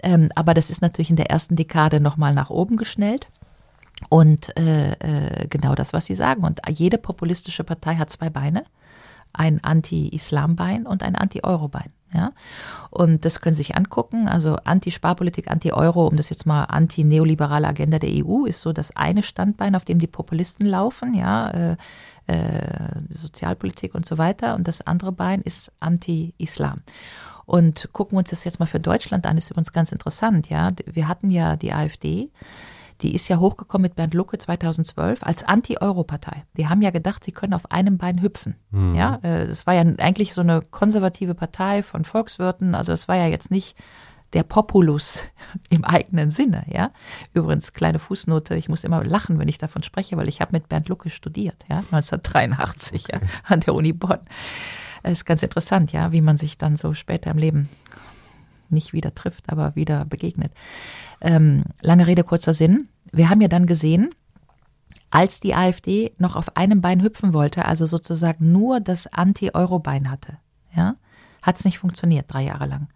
ähm, 0.04 0.30
aber 0.36 0.54
das 0.54 0.70
ist 0.70 0.82
natürlich 0.82 1.10
in 1.10 1.16
der 1.16 1.30
ersten 1.30 1.56
Dekade 1.56 2.00
nochmal 2.00 2.34
nach 2.34 2.50
oben 2.50 2.78
geschnellt. 2.78 3.28
Und 4.08 4.56
äh, 4.58 4.94
äh, 4.94 5.48
genau 5.50 5.76
das, 5.76 5.92
was 5.92 6.06
Sie 6.06 6.16
sagen. 6.16 6.44
Und 6.44 6.62
jede 6.70 6.98
populistische 6.98 7.66
Partei 7.66 7.96
hat 7.96 8.10
zwei 8.10 8.30
Beine 8.30 8.64
ein 9.34 9.64
Anti-Islam-Bein 9.64 10.88
und 10.88 11.04
ein 11.04 11.16
Anti-Euro-Bein. 11.16 11.92
Ja? 12.14 12.32
Und 12.90 13.26
das 13.26 13.42
können 13.42 13.56
Sie 13.56 13.64
sich 13.64 13.76
angucken. 13.76 14.28
Also 14.28 14.56
Anti-Sparpolitik, 14.64 15.50
Anti-Euro, 15.50 16.08
um 16.08 16.16
das 16.16 16.30
jetzt 16.30 16.46
mal 16.46 16.64
anti-neoliberale 16.64 17.68
Agenda 17.68 18.00
der 18.00 18.26
EU, 18.26 18.46
ist 18.46 18.62
so 18.62 18.74
das 18.74 18.96
eine 18.96 19.24
Standbein, 19.24 19.76
auf 19.76 19.86
dem 19.86 20.00
die 20.00 20.08
Populisten 20.08 20.66
laufen, 20.66 21.14
ja, 21.14 21.50
äh, 21.52 21.78
äh, 22.28 22.92
Sozialpolitik 23.14 23.96
und 23.96 24.06
so 24.06 24.18
weiter. 24.18 24.56
Und 24.56 24.68
das 24.68 24.86
andere 24.86 25.12
Bein 25.12 25.42
ist 25.42 25.72
Anti-Islam. 25.80 26.82
Und 27.50 27.90
gucken 27.94 28.14
wir 28.14 28.20
uns 28.20 28.30
das 28.30 28.44
jetzt 28.44 28.60
mal 28.60 28.68
für 28.68 28.80
Deutschland 28.80 29.26
an, 29.26 29.36
ist 29.36 29.50
übrigens 29.50 29.74
ganz 29.74 29.92
interessant, 29.92 30.52
ja. 30.52 30.70
Wir 30.86 31.08
hatten 31.08 31.32
ja 31.32 31.56
die 31.56 31.74
AfD, 31.74 32.30
die 33.02 33.16
ist 33.16 33.28
ja 33.28 33.40
hochgekommen 33.40 33.82
mit 33.82 33.96
Bernd 33.96 34.14
Lucke 34.14 34.38
2012 34.38 35.24
als 35.24 35.44
Anti-Euro-Partei. 35.44 36.44
Die 36.58 36.68
haben 36.68 36.84
ja 36.84 36.92
gedacht, 36.92 37.24
sie 37.24 37.32
können 37.32 37.56
auf 37.56 37.72
einem 37.72 37.98
Bein 37.98 38.22
hüpfen. 38.22 38.54
Mhm. 38.70 38.94
Ja, 38.94 39.16
äh, 39.24 39.48
das 39.48 39.66
war 39.66 39.74
ja 39.74 39.82
eigentlich 39.82 40.36
so 40.36 40.42
eine 40.42 40.62
konservative 40.62 41.34
Partei 41.34 41.82
von 41.82 42.06
Volkswirten. 42.06 42.76
Also 42.76 42.92
es 42.92 43.08
war 43.08 43.16
ja 43.16 43.26
jetzt 43.26 43.50
nicht 43.50 43.76
der 44.34 44.44
Populus 44.44 45.24
im 45.72 45.84
eigenen 45.86 46.30
Sinne, 46.30 46.66
ja. 46.68 46.92
Übrigens, 47.34 47.74
kleine 47.74 47.98
Fußnote, 47.98 48.54
ich 48.58 48.70
muss 48.70 48.84
immer 48.84 49.04
lachen, 49.04 49.40
wenn 49.40 49.48
ich 49.48 49.58
davon 49.58 49.82
spreche, 49.82 50.18
weil 50.18 50.30
ich 50.30 50.40
habe 50.40 50.52
mit 50.52 50.70
Bernd 50.70 50.88
Lucke 50.88 51.10
studiert, 51.10 51.66
ja, 51.68 51.78
1983 51.92 53.06
okay. 53.06 53.20
ja, 53.24 53.28
an 53.46 53.62
der 53.62 53.74
Uni 53.74 53.94
Bonn. 53.94 54.20
Ist 55.04 55.26
ganz 55.26 55.44
interessant, 55.44 55.92
ja, 55.92 56.12
wie 56.12 56.22
man 56.22 56.38
sich 56.38 56.58
dann 56.58 56.78
so 56.78 56.94
später 56.94 57.32
im 57.32 57.38
Leben 57.38 57.70
nicht 58.70 58.94
wieder 58.94 59.16
trifft, 59.16 59.50
aber 59.50 59.76
wieder 59.76 60.06
begegnet. 60.06 60.54
Ähm, 61.22 61.64
lange 61.82 62.08
Rede, 62.08 62.24
kurzer 62.24 62.54
Sinn. 62.54 62.90
Wir 63.12 63.30
haben 63.30 63.42
ja 63.42 63.48
dann 63.48 63.66
gesehen, 63.66 64.12
als 65.10 65.40
die 65.40 65.56
AfD 65.56 66.14
noch 66.18 66.36
auf 66.36 66.56
einem 66.56 66.82
Bein 66.82 67.02
hüpfen 67.02 67.34
wollte, 67.34 67.66
also 67.66 67.86
sozusagen 67.86 68.52
nur 68.52 68.80
das 68.80 69.08
Anti-Euro-Bein 69.08 70.12
hatte, 70.12 70.38
ja, 70.76 70.96
hat 71.42 71.58
es 71.58 71.66
nicht 71.66 71.80
funktioniert, 71.80 72.26
drei 72.28 72.44
Jahre 72.44 72.68
lang. 72.68 72.90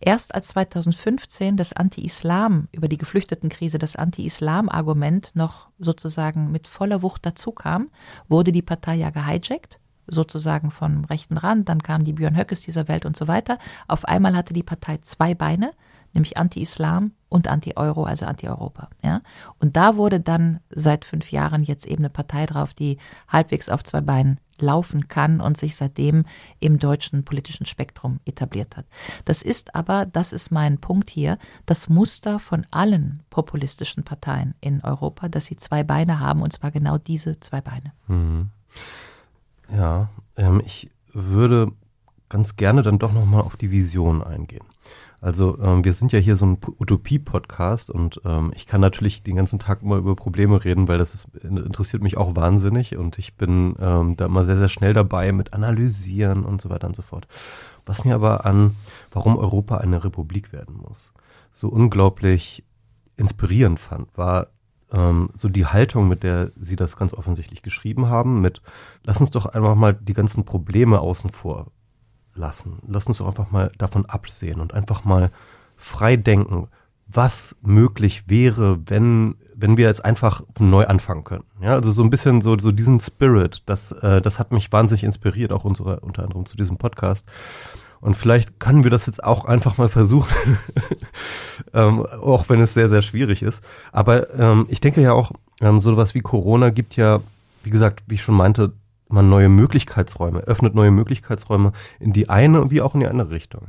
Erst 0.00 0.34
als 0.34 0.48
2015 0.48 1.58
das 1.58 1.74
Anti-Islam 1.74 2.68
über 2.72 2.88
die 2.88 2.96
Geflüchtetenkrise, 2.96 3.78
das 3.78 3.96
Anti-Islam-Argument 3.96 5.32
noch 5.34 5.68
sozusagen 5.78 6.50
mit 6.50 6.66
voller 6.66 7.02
Wucht 7.02 7.26
dazu 7.26 7.52
kam, 7.52 7.90
wurde 8.26 8.50
die 8.50 8.62
Partei 8.62 8.94
ja 8.94 9.10
gehijackt 9.10 9.78
sozusagen 10.06 10.70
vom 10.70 11.04
rechten 11.04 11.36
Rand, 11.36 11.68
dann 11.68 11.82
kamen 11.82 12.04
die 12.04 12.12
Björn 12.12 12.36
Höckes 12.36 12.62
dieser 12.62 12.88
Welt 12.88 13.06
und 13.06 13.16
so 13.16 13.28
weiter. 13.28 13.58
Auf 13.88 14.04
einmal 14.04 14.36
hatte 14.36 14.54
die 14.54 14.62
Partei 14.62 14.98
zwei 14.98 15.34
Beine, 15.34 15.72
nämlich 16.12 16.36
Anti-Islam 16.36 17.12
und 17.28 17.48
Anti-Euro, 17.48 18.04
also 18.04 18.26
Anti-Europa. 18.26 18.88
Ja? 19.02 19.22
Und 19.58 19.76
da 19.76 19.96
wurde 19.96 20.20
dann 20.20 20.60
seit 20.70 21.04
fünf 21.04 21.30
Jahren 21.30 21.62
jetzt 21.62 21.86
eben 21.86 22.02
eine 22.02 22.10
Partei 22.10 22.46
drauf, 22.46 22.74
die 22.74 22.98
halbwegs 23.28 23.68
auf 23.68 23.84
zwei 23.84 24.00
Beinen 24.00 24.40
laufen 24.60 25.08
kann 25.08 25.40
und 25.40 25.56
sich 25.56 25.76
seitdem 25.76 26.24
im 26.58 26.78
deutschen 26.78 27.24
politischen 27.24 27.66
Spektrum 27.66 28.20
etabliert 28.24 28.76
hat. 28.76 28.86
Das 29.24 29.42
ist 29.42 29.74
aber, 29.74 30.06
das 30.06 30.32
ist 30.32 30.52
mein 30.52 30.78
Punkt 30.78 31.10
hier, 31.10 31.38
das 31.66 31.88
Muster 31.88 32.38
von 32.38 32.66
allen 32.70 33.22
populistischen 33.30 34.04
Parteien 34.04 34.54
in 34.60 34.82
Europa, 34.82 35.28
dass 35.28 35.46
sie 35.46 35.56
zwei 35.56 35.82
Beine 35.82 36.20
haben 36.20 36.42
und 36.42 36.52
zwar 36.52 36.70
genau 36.70 36.98
diese 36.98 37.40
zwei 37.40 37.60
Beine. 37.60 37.92
Mhm. 38.06 38.50
Ja, 39.74 40.08
ähm, 40.36 40.62
ich 40.64 40.90
würde 41.12 41.72
ganz 42.28 42.56
gerne 42.56 42.82
dann 42.82 42.98
doch 42.98 43.12
nochmal 43.12 43.42
auf 43.42 43.56
die 43.56 43.70
Vision 43.70 44.22
eingehen. 44.22 44.64
Also 45.20 45.58
ähm, 45.60 45.84
wir 45.84 45.92
sind 45.92 46.12
ja 46.12 46.18
hier 46.18 46.34
so 46.34 46.46
ein 46.46 46.58
Utopie-Podcast 46.78 47.90
und 47.90 48.22
ähm, 48.24 48.52
ich 48.54 48.66
kann 48.66 48.80
natürlich 48.80 49.22
den 49.22 49.36
ganzen 49.36 49.58
Tag 49.58 49.82
immer 49.82 49.96
über 49.96 50.16
Probleme 50.16 50.64
reden, 50.64 50.88
weil 50.88 50.96
das 50.96 51.14
ist, 51.14 51.28
interessiert 51.42 52.02
mich 52.02 52.16
auch 52.16 52.36
wahnsinnig 52.36 52.96
und 52.96 53.18
ich 53.18 53.34
bin 53.34 53.74
ähm, 53.80 54.16
da 54.16 54.26
immer 54.26 54.44
sehr, 54.44 54.56
sehr 54.56 54.70
schnell 54.70 54.94
dabei 54.94 55.32
mit 55.32 55.52
Analysieren 55.52 56.44
und 56.44 56.62
so 56.62 56.70
weiter 56.70 56.86
und 56.86 56.96
so 56.96 57.02
fort. 57.02 57.28
Was 57.84 58.04
mir 58.04 58.14
aber 58.14 58.46
an, 58.46 58.76
warum 59.10 59.36
Europa 59.36 59.76
eine 59.76 60.02
Republik 60.04 60.54
werden 60.54 60.76
muss, 60.76 61.12
so 61.52 61.68
unglaublich 61.68 62.64
inspirierend 63.18 63.78
fand, 63.78 64.16
war 64.16 64.46
ähm, 64.92 65.30
so 65.34 65.48
die 65.48 65.66
Haltung, 65.66 66.08
mit 66.08 66.22
der 66.22 66.50
Sie 66.60 66.76
das 66.76 66.96
ganz 66.96 67.14
offensichtlich 67.14 67.62
geschrieben 67.62 68.08
haben, 68.08 68.40
mit 68.40 68.62
lass 69.04 69.20
uns 69.20 69.30
doch 69.30 69.46
einfach 69.46 69.74
mal 69.74 69.94
die 69.94 70.14
ganzen 70.14 70.44
Probleme 70.44 71.00
außen 71.00 71.30
vor 71.30 71.66
lassen. 72.34 72.78
Lass 72.86 73.06
uns 73.06 73.18
doch 73.18 73.28
einfach 73.28 73.50
mal 73.50 73.72
davon 73.78 74.06
absehen 74.06 74.60
und 74.60 74.74
einfach 74.74 75.04
mal 75.04 75.30
frei 75.76 76.16
denken, 76.16 76.68
was 77.06 77.56
möglich 77.62 78.28
wäre, 78.28 78.78
wenn 78.86 79.36
wenn 79.60 79.76
wir 79.76 79.86
jetzt 79.86 80.04
einfach 80.04 80.42
neu 80.58 80.86
anfangen 80.86 81.24
könnten. 81.24 81.62
Ja, 81.62 81.74
also 81.74 81.92
so 81.92 82.02
ein 82.02 82.10
bisschen 82.10 82.40
so, 82.40 82.58
so 82.58 82.72
diesen 82.72 82.98
Spirit, 83.00 83.62
das, 83.66 83.92
äh, 83.92 84.22
das 84.22 84.38
hat 84.38 84.52
mich 84.52 84.72
wahnsinnig 84.72 85.04
inspiriert, 85.04 85.52
auch 85.52 85.64
unsere, 85.64 86.00
unter 86.00 86.22
anderem 86.22 86.46
zu 86.46 86.56
diesem 86.56 86.78
Podcast. 86.78 87.26
Und 88.00 88.16
vielleicht 88.16 88.58
können 88.60 88.82
wir 88.82 88.90
das 88.90 89.06
jetzt 89.06 89.22
auch 89.22 89.44
einfach 89.44 89.76
mal 89.76 89.88
versuchen, 89.88 90.58
ähm, 91.74 92.06
auch 92.06 92.48
wenn 92.48 92.60
es 92.60 92.72
sehr, 92.72 92.88
sehr 92.88 93.02
schwierig 93.02 93.42
ist. 93.42 93.62
Aber 93.92 94.32
ähm, 94.38 94.66
ich 94.70 94.80
denke 94.80 95.02
ja 95.02 95.12
auch, 95.12 95.32
ähm, 95.60 95.80
sowas 95.80 96.14
wie 96.14 96.20
Corona 96.20 96.70
gibt 96.70 96.96
ja, 96.96 97.20
wie 97.62 97.70
gesagt, 97.70 98.04
wie 98.06 98.14
ich 98.14 98.22
schon 98.22 98.36
meinte, 98.36 98.72
man 99.08 99.28
neue 99.28 99.48
Möglichkeitsräume, 99.48 100.40
öffnet 100.40 100.74
neue 100.74 100.90
Möglichkeitsräume 100.90 101.72
in 101.98 102.12
die 102.12 102.28
eine 102.28 102.70
wie 102.70 102.80
auch 102.80 102.94
in 102.94 103.00
die 103.00 103.06
andere 103.06 103.30
Richtung. 103.30 103.68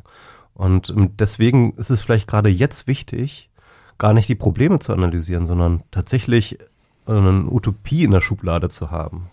Und 0.53 0.89
ähm, 0.89 1.17
deswegen 1.17 1.73
ist 1.73 1.89
es 1.89 2.01
vielleicht 2.01 2.27
gerade 2.27 2.49
jetzt 2.49 2.87
wichtig, 2.87 3.49
gar 3.97 4.13
nicht 4.13 4.29
die 4.29 4.35
Probleme 4.35 4.79
zu 4.79 4.93
analysieren, 4.93 5.45
sondern 5.45 5.83
tatsächlich 5.91 6.57
eine 7.05 7.45
Utopie 7.49 8.03
in 8.03 8.11
der 8.11 8.21
Schublade 8.21 8.69
zu 8.69 8.91
haben 8.91 9.29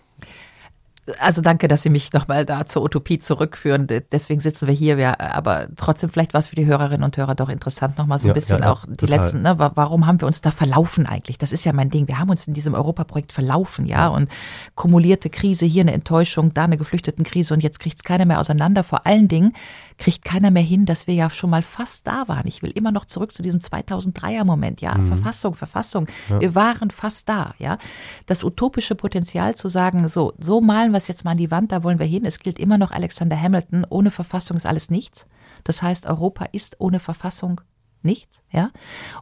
also 1.19 1.41
danke, 1.41 1.67
dass 1.67 1.83
Sie 1.83 1.89
mich 1.89 2.13
nochmal 2.13 2.45
da 2.45 2.65
zur 2.65 2.83
Utopie 2.83 3.17
zurückführen. 3.17 3.87
Deswegen 4.11 4.39
sitzen 4.39 4.67
wir 4.67 4.73
hier. 4.73 4.97
Wir, 4.97 5.19
aber 5.19 5.67
trotzdem 5.77 6.09
vielleicht 6.09 6.33
war 6.33 6.39
es 6.39 6.47
für 6.47 6.55
die 6.55 6.65
Hörerinnen 6.65 7.03
und 7.03 7.17
Hörer 7.17 7.35
doch 7.35 7.49
interessant, 7.49 7.97
nochmal 7.97 8.19
so 8.19 8.27
ein 8.27 8.29
ja, 8.29 8.33
bisschen 8.33 8.59
ja, 8.59 8.71
auch 8.71 8.85
die 8.85 8.93
total. 8.93 9.19
letzten, 9.19 9.41
ne, 9.41 9.57
warum 9.57 10.05
haben 10.05 10.21
wir 10.21 10.27
uns 10.27 10.41
da 10.41 10.51
verlaufen 10.51 11.05
eigentlich? 11.05 11.37
Das 11.37 11.51
ist 11.51 11.65
ja 11.65 11.73
mein 11.73 11.89
Ding. 11.89 12.07
Wir 12.07 12.19
haben 12.19 12.29
uns 12.29 12.47
in 12.47 12.53
diesem 12.53 12.73
Europaprojekt 12.73 13.33
verlaufen, 13.33 13.85
ja, 13.85 14.07
und 14.07 14.29
kumulierte 14.75 15.29
Krise, 15.29 15.65
hier 15.65 15.81
eine 15.81 15.93
Enttäuschung, 15.93 16.53
da 16.53 16.65
eine 16.65 16.77
Geflüchtetenkrise 16.77 17.53
und 17.53 17.61
jetzt 17.61 17.79
kriegt 17.79 17.97
es 17.97 18.03
keiner 18.03 18.25
mehr 18.25 18.39
auseinander. 18.39 18.83
Vor 18.83 19.05
allen 19.05 19.27
Dingen 19.27 19.53
kriegt 19.97 20.23
keiner 20.23 20.51
mehr 20.51 20.63
hin, 20.63 20.85
dass 20.85 21.07
wir 21.07 21.13
ja 21.13 21.29
schon 21.29 21.49
mal 21.49 21.63
fast 21.63 22.07
da 22.07 22.27
waren. 22.27 22.47
Ich 22.47 22.63
will 22.63 22.71
immer 22.71 22.91
noch 22.91 23.05
zurück 23.05 23.33
zu 23.33 23.41
diesem 23.41 23.59
2003er 23.59 24.45
Moment, 24.45 24.81
ja, 24.81 24.95
mhm. 24.95 25.07
Verfassung, 25.07 25.55
Verfassung. 25.55 26.07
Ja. 26.29 26.39
Wir 26.39 26.55
waren 26.55 26.91
fast 26.91 27.27
da, 27.27 27.53
ja. 27.57 27.77
Das 28.25 28.43
utopische 28.43 28.95
Potenzial 28.95 29.55
zu 29.55 29.67
sagen, 29.67 30.07
so, 30.07 30.33
so 30.39 30.61
malen 30.61 30.91
wir 30.91 30.98
es 30.99 31.07
jetzt 31.07 31.25
mal 31.25 31.31
an 31.31 31.37
die 31.37 31.51
Wand, 31.51 31.71
da 31.71 31.83
wollen 31.83 31.99
wir 31.99 32.05
hin. 32.05 32.25
Es 32.25 32.39
gilt 32.39 32.59
immer 32.59 32.77
noch 32.77 32.91
Alexander 32.91 33.39
Hamilton, 33.39 33.85
ohne 33.89 34.11
Verfassung 34.11 34.57
ist 34.57 34.65
alles 34.65 34.89
nichts. 34.89 35.25
Das 35.63 35.81
heißt, 35.81 36.05
Europa 36.05 36.45
ist 36.51 36.79
ohne 36.79 36.99
Verfassung 36.99 37.61
nichts. 38.01 38.41
Ja? 38.51 38.71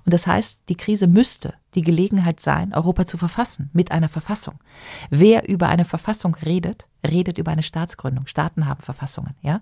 Und 0.06 0.14
das 0.14 0.28
heißt, 0.28 0.60
die 0.70 0.76
Krise 0.76 1.08
müsste 1.08 1.54
die 1.76 1.84
Gelegenheit 1.84 2.40
sein, 2.40 2.74
Europa 2.74 3.06
zu 3.06 3.18
verfassen 3.18 3.70
mit 3.72 3.92
einer 3.92 4.10
Verfassung. 4.10 4.56
Wer 5.10 5.48
über 5.48 5.68
eine 5.68 5.86
Verfassung 5.86 6.36
redet, 6.36 6.88
redet 7.06 7.38
über 7.38 7.52
eine 7.52 7.62
Staatsgründung. 7.62 8.26
Staaten 8.26 8.66
haben 8.66 8.82
Verfassungen, 8.82 9.36
ja. 9.42 9.62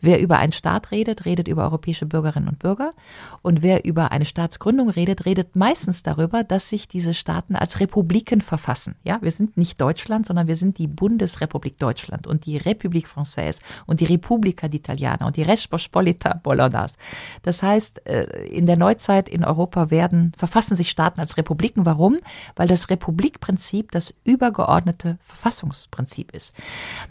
Wer 0.00 0.20
über 0.20 0.38
einen 0.38 0.52
Staat 0.52 0.90
redet, 0.90 1.24
redet 1.24 1.48
über 1.48 1.62
europäische 1.62 2.06
Bürgerinnen 2.06 2.48
und 2.48 2.58
Bürger. 2.58 2.92
Und 3.40 3.62
wer 3.62 3.84
über 3.84 4.12
eine 4.12 4.26
Staatsgründung 4.26 4.90
redet, 4.90 5.24
redet 5.24 5.56
meistens 5.56 6.02
darüber, 6.02 6.44
dass 6.44 6.68
sich 6.68 6.86
diese 6.86 7.14
Staaten 7.14 7.56
als 7.56 7.80
Republiken 7.80 8.42
verfassen. 8.42 8.96
Ja, 9.02 9.18
wir 9.22 9.30
sind 9.30 9.56
nicht 9.56 9.80
Deutschland, 9.80 10.26
sondern 10.26 10.46
wir 10.46 10.56
sind 10.56 10.76
die 10.78 10.86
Bundesrepublik 10.86 11.78
Deutschland 11.78 12.26
und 12.26 12.44
die 12.44 12.60
République 12.60 13.06
Française 13.06 13.60
und 13.86 14.00
die 14.00 14.06
Repubblica 14.06 14.66
d'Italiana 14.66 15.24
und 15.24 15.36
die 15.36 15.42
Respospolita 15.42 16.34
Bolognese. 16.42 16.94
Das 17.42 17.62
heißt, 17.62 18.06
äh, 18.06 18.24
in 18.48 18.66
der 18.66 18.76
Neuzeit 18.76 19.03
in 19.28 19.44
Europa 19.44 19.90
werden, 19.90 20.32
verfassen 20.36 20.76
sich 20.76 20.90
Staaten 20.90 21.20
als 21.20 21.36
Republiken 21.36 21.54
Republiken. 21.54 21.84
Warum? 21.84 22.18
Weil 22.56 22.68
das 22.68 22.90
Republikprinzip 22.90 23.92
das 23.92 24.14
übergeordnete 24.24 25.18
Verfassungsprinzip 25.22 26.32
ist. 26.32 26.52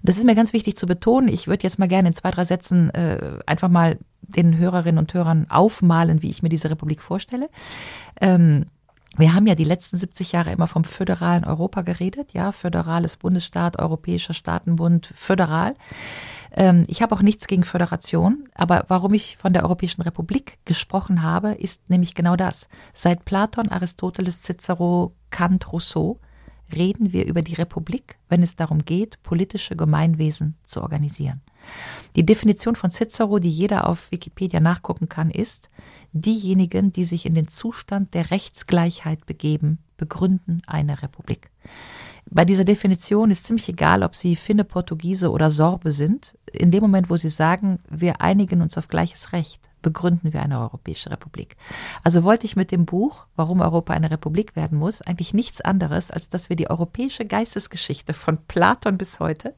Das 0.04 0.18
ist 0.18 0.26
mir 0.26 0.36
ganz 0.36 0.54
wichtig 0.54 0.78
zu 0.78 0.86
betonen. 0.86 1.28
Ich 1.28 1.48
würde 1.48 1.64
jetzt 1.64 1.80
mal 1.80 1.88
gerne 1.88 2.10
in 2.10 2.16
zwei, 2.16 2.32
drei 2.32 2.46
Sätzen 2.46 2.90
äh, 2.92 3.40
einfach 3.46 3.70
mal 3.70 3.98
den 4.22 4.58
Hörerinnen 4.58 5.00
und 5.00 5.14
Hörern 5.14 5.48
aufmalen, 5.50 6.22
wie 6.22 6.30
ich 6.30 6.44
mir 6.44 6.50
diese 6.50 6.70
Republik 6.70 7.02
vorstelle. 7.02 7.50
Ähm, 8.22 8.66
wir 9.18 9.36
haben 9.36 9.46
ja 9.46 9.54
die 9.54 9.64
letzten 9.64 9.98
70 9.98 10.32
Jahre 10.32 10.52
immer 10.52 10.66
vom 10.66 10.86
föderalen 10.86 11.44
Europa 11.44 11.82
geredet, 11.82 12.34
ja, 12.34 12.52
föderales 12.52 13.18
Bundesstaat, 13.18 13.80
Europäischer 13.80 14.34
Staatenbund, 14.34 15.12
föderal. 15.14 15.76
Ähm, 16.54 16.84
ich 16.88 17.02
habe 17.02 17.16
auch 17.16 17.22
nichts 17.22 17.48
gegen 17.48 17.64
Föderation, 17.64 18.44
aber 18.54 18.86
warum 18.88 19.14
ich 19.14 19.38
von 19.38 19.54
der 19.54 19.64
Europäischen 19.64 20.02
Republik 20.02 20.60
gesprochen 20.66 21.24
habe, 21.24 21.54
ist 21.54 21.90
nämlich 21.90 22.14
genau 22.14 22.36
das. 22.36 22.68
Seit 22.94 23.26
Platon, 23.26 23.70
Aristoteles, 23.70 24.42
Cicero, 24.44 25.14
Kant, 25.32 25.72
Rousseau 25.74 26.20
reden 26.74 27.12
wir 27.14 27.26
über 27.26 27.42
die 27.42 27.56
Republik, 27.56 28.18
wenn 28.30 28.44
es 28.44 28.56
darum 28.56 28.86
geht, 28.86 29.22
politische 29.24 29.76
Gemeinwesen 29.76 30.56
zu 30.64 30.82
organisieren. 30.82 31.42
Die 32.16 32.26
Definition 32.26 32.76
von 32.76 32.92
Cicero, 32.92 33.40
die 33.40 33.50
jeder 33.50 33.88
auf 33.88 34.12
Wikipedia 34.12 34.60
nachgucken 34.60 35.10
kann, 35.10 35.30
ist, 35.30 35.70
diejenigen, 36.12 36.92
die 36.92 37.06
sich 37.06 37.26
in 37.26 37.36
den 37.36 37.48
Zustand 37.48 38.14
der 38.14 38.32
Rechtsgleichheit 38.32 39.26
begeben, 39.26 39.80
begründen 39.98 40.62
eine 40.68 41.02
Republik. 41.02 41.50
Bei 42.30 42.46
dieser 42.46 42.64
Definition 42.64 43.32
ist 43.32 43.46
ziemlich 43.46 43.70
egal, 43.70 44.04
ob 44.04 44.16
Sie 44.16 44.36
Finne, 44.36 44.64
Portugiese 44.64 45.32
oder 45.32 45.52
Sorbe 45.52 45.92
sind. 45.92 46.38
In 46.52 46.72
dem 46.72 46.82
Moment, 46.82 47.10
wo 47.10 47.18
Sie 47.18 47.30
sagen, 47.30 47.80
wir 47.90 48.22
einigen 48.22 48.62
uns 48.62 48.78
auf 48.78 48.88
gleiches 48.88 49.34
Recht, 49.34 49.62
begründen 49.82 50.34
wir 50.34 50.42
eine 50.42 50.60
europäische 50.60 51.12
Republik. 51.12 51.58
Also 52.04 52.24
wollte 52.24 52.46
ich 52.46 52.56
mit 52.56 52.72
dem 52.72 52.86
Buch, 52.86 53.28
warum 53.36 53.62
Europa 53.62 53.94
eine 53.94 54.10
Republik 54.10 54.56
werden 54.56 54.80
muss, 54.80 55.02
eigentlich 55.02 55.34
nichts 55.34 55.62
anderes, 55.62 56.10
als 56.10 56.30
dass 56.30 56.50
wir 56.50 56.56
die 56.56 56.70
europäische 56.70 57.26
Geistesgeschichte 57.26 58.14
von 58.14 58.38
Platon 58.48 58.98
bis 58.98 59.20
heute 59.20 59.54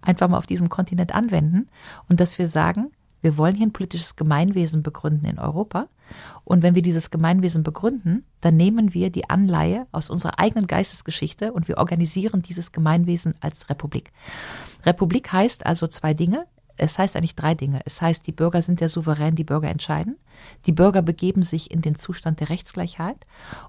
einfach 0.00 0.28
mal 0.28 0.38
auf 0.38 0.46
diesem 0.46 0.68
Kontinent 0.68 1.14
anwenden 1.14 1.68
und 2.10 2.18
dass 2.18 2.38
wir 2.38 2.48
sagen, 2.48 2.90
wir 3.22 3.36
wollen 3.36 3.54
hier 3.54 3.66
ein 3.66 3.72
politisches 3.72 4.16
Gemeinwesen 4.16 4.82
begründen 4.82 5.26
in 5.26 5.38
Europa. 5.38 5.88
Und 6.44 6.62
wenn 6.62 6.74
wir 6.74 6.82
dieses 6.82 7.10
Gemeinwesen 7.10 7.62
begründen, 7.62 8.24
dann 8.40 8.56
nehmen 8.56 8.92
wir 8.92 9.10
die 9.10 9.30
Anleihe 9.30 9.86
aus 9.92 10.10
unserer 10.10 10.38
eigenen 10.38 10.66
Geistesgeschichte 10.66 11.52
und 11.52 11.68
wir 11.68 11.78
organisieren 11.78 12.42
dieses 12.42 12.72
Gemeinwesen 12.72 13.34
als 13.40 13.70
Republik. 13.70 14.12
Republik 14.84 15.32
heißt 15.32 15.64
also 15.64 15.86
zwei 15.86 16.12
Dinge. 16.12 16.46
Es 16.76 16.98
heißt 16.98 17.16
eigentlich 17.16 17.36
drei 17.36 17.54
Dinge. 17.54 17.80
Es 17.84 18.02
heißt, 18.02 18.26
die 18.26 18.32
Bürger 18.32 18.60
sind 18.60 18.80
der 18.80 18.88
Souverän, 18.88 19.36
die 19.36 19.44
Bürger 19.44 19.68
entscheiden. 19.68 20.16
Die 20.66 20.72
Bürger 20.72 21.02
begeben 21.02 21.44
sich 21.44 21.70
in 21.70 21.80
den 21.80 21.94
Zustand 21.94 22.40
der 22.40 22.48
Rechtsgleichheit. 22.48 23.24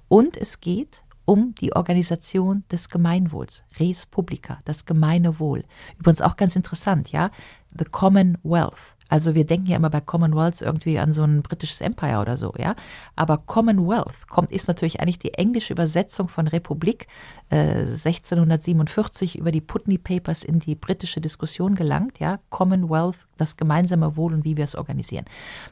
Und 0.08 0.36
es 0.36 0.62
geht 0.62 1.04
um 1.26 1.56
die 1.56 1.74
Organisation 1.76 2.64
des 2.72 2.90
Gemeinwohls, 2.90 3.64
Res 3.80 4.06
Publica, 4.06 4.60
das 4.66 4.86
gemeine 4.86 5.40
Wohl. 5.40 5.64
Übrigens 5.98 6.22
auch 6.22 6.36
ganz 6.36 6.56
interessant, 6.56 7.12
ja, 7.12 7.32
the 7.78 7.86
Commonwealth. 7.86 8.98
Also 9.14 9.36
wir 9.36 9.46
denken 9.46 9.68
ja 9.68 9.78
immer 9.78 9.92
bei 9.92 10.02
Commonwealth 10.02 10.64
irgendwie 10.64 10.98
an 10.98 11.12
so 11.12 11.22
ein 11.22 11.44
britisches 11.44 11.82
Empire 11.82 12.20
oder 12.20 12.36
so, 12.36 12.52
ja. 12.58 12.74
Aber 13.16 13.38
Commonwealth 13.38 14.28
kommt, 14.28 14.52
ist 14.52 14.68
natürlich 14.68 15.02
eigentlich 15.02 15.20
die 15.20 15.36
englische 15.36 15.72
Übersetzung 15.72 16.30
von 16.30 16.48
Republik 16.48 17.06
1647 17.50 19.38
über 19.38 19.52
die 19.52 19.62
Putney 19.62 19.98
Papers 19.98 20.44
in 20.44 20.60
die 20.60 20.76
britische 20.76 21.22
Diskussion 21.22 21.76
gelangt, 21.76 22.20
ja. 22.20 22.40
Commonwealth, 22.50 23.28
das 23.38 23.58
gemeinsame 23.58 24.16
Wohl 24.16 24.34
und 24.34 24.44
wie 24.44 24.58
wir 24.58 24.64
es 24.64 24.76
organisieren. 24.76 25.26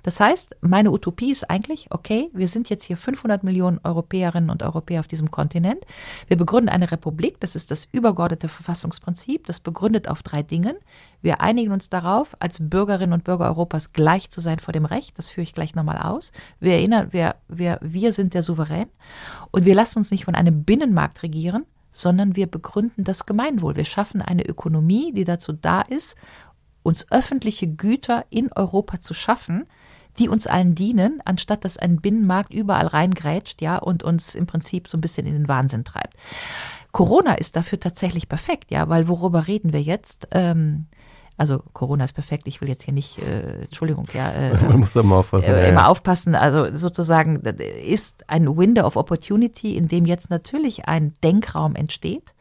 Das 0.03 0.19
heißt, 0.19 0.55
meine 0.61 0.91
Utopie 0.91 1.31
ist 1.31 1.49
eigentlich, 1.49 1.87
okay, 1.89 2.29
wir 2.33 2.47
sind 2.47 2.69
jetzt 2.69 2.83
hier 2.83 2.97
500 2.97 3.43
Millionen 3.43 3.79
Europäerinnen 3.83 4.49
und 4.49 4.63
Europäer 4.63 4.99
auf 4.99 5.07
diesem 5.07 5.31
Kontinent. 5.31 5.85
Wir 6.27 6.37
begründen 6.37 6.69
eine 6.69 6.91
Republik, 6.91 7.39
das 7.39 7.55
ist 7.55 7.71
das 7.71 7.87
übergeordnete 7.91 8.47
Verfassungsprinzip, 8.47 9.47
das 9.47 9.59
begründet 9.59 10.07
auf 10.07 10.23
drei 10.23 10.43
Dingen. 10.43 10.75
Wir 11.21 11.41
einigen 11.41 11.71
uns 11.71 11.89
darauf, 11.89 12.35
als 12.39 12.57
Bürgerinnen 12.59 13.13
und 13.13 13.23
Bürger 13.23 13.45
Europas 13.45 13.93
gleich 13.93 14.29
zu 14.29 14.41
sein 14.41 14.59
vor 14.59 14.73
dem 14.73 14.85
Recht. 14.85 15.17
Das 15.17 15.29
führe 15.29 15.43
ich 15.43 15.53
gleich 15.53 15.75
nochmal 15.75 15.97
aus. 15.97 16.31
Wir 16.59 16.73
erinnern, 16.73 17.09
wir, 17.11 17.35
wir, 17.47 17.77
wir 17.81 18.11
sind 18.11 18.33
der 18.33 18.41
Souverän 18.41 18.87
und 19.51 19.65
wir 19.65 19.75
lassen 19.75 19.99
uns 19.99 20.11
nicht 20.11 20.25
von 20.25 20.35
einem 20.35 20.63
Binnenmarkt 20.63 21.23
regieren, 21.23 21.65
sondern 21.91 22.35
wir 22.35 22.47
begründen 22.47 23.03
das 23.03 23.25
Gemeinwohl. 23.25 23.75
Wir 23.75 23.85
schaffen 23.85 24.21
eine 24.21 24.45
Ökonomie, 24.45 25.11
die 25.13 25.25
dazu 25.25 25.51
da 25.53 25.81
ist, 25.81 26.15
uns 26.83 27.11
öffentliche 27.11 27.67
Güter 27.67 28.25
in 28.29 28.51
Europa 28.53 28.99
zu 28.99 29.13
schaffen, 29.13 29.65
die 30.17 30.29
uns 30.29 30.47
allen 30.47 30.75
dienen, 30.75 31.21
anstatt 31.25 31.63
dass 31.63 31.77
ein 31.77 32.01
Binnenmarkt 32.01 32.53
überall 32.53 32.87
reingrätscht, 32.87 33.61
ja, 33.61 33.77
und 33.77 34.03
uns 34.03 34.35
im 34.35 34.45
Prinzip 34.45 34.87
so 34.87 34.97
ein 34.97 35.01
bisschen 35.01 35.27
in 35.27 35.33
den 35.33 35.47
Wahnsinn 35.47 35.85
treibt. 35.85 36.15
Corona 36.91 37.35
ist 37.35 37.55
dafür 37.55 37.79
tatsächlich 37.79 38.27
perfekt, 38.27 38.71
ja, 38.71 38.89
weil 38.89 39.07
worüber 39.07 39.47
reden 39.47 39.71
wir 39.71 39.81
jetzt? 39.81 40.27
Ähm, 40.31 40.87
also 41.37 41.63
Corona 41.73 42.03
ist 42.03 42.13
perfekt, 42.13 42.47
ich 42.47 42.61
will 42.61 42.69
jetzt 42.69 42.83
hier 42.83 42.93
nicht, 42.93 43.17
äh, 43.19 43.63
Entschuldigung, 43.63 44.05
ja. 44.13 44.31
Äh, 44.31 44.63
Man 44.67 44.79
muss 44.79 44.93
da 44.93 45.03
mal 45.03 45.19
aufpassen. 45.19 45.53
Äh, 45.53 45.69
immer 45.69 45.89
aufpassen, 45.89 46.35
also 46.35 46.75
sozusagen 46.75 47.37
ist 47.37 48.29
ein 48.29 48.57
Window 48.57 48.85
of 48.85 48.95
Opportunity, 48.95 49.75
in 49.75 49.87
dem 49.87 50.05
jetzt 50.05 50.29
natürlich 50.29 50.87
ein 50.87 51.13
Denkraum 51.23 51.75
entsteht, 51.75 52.33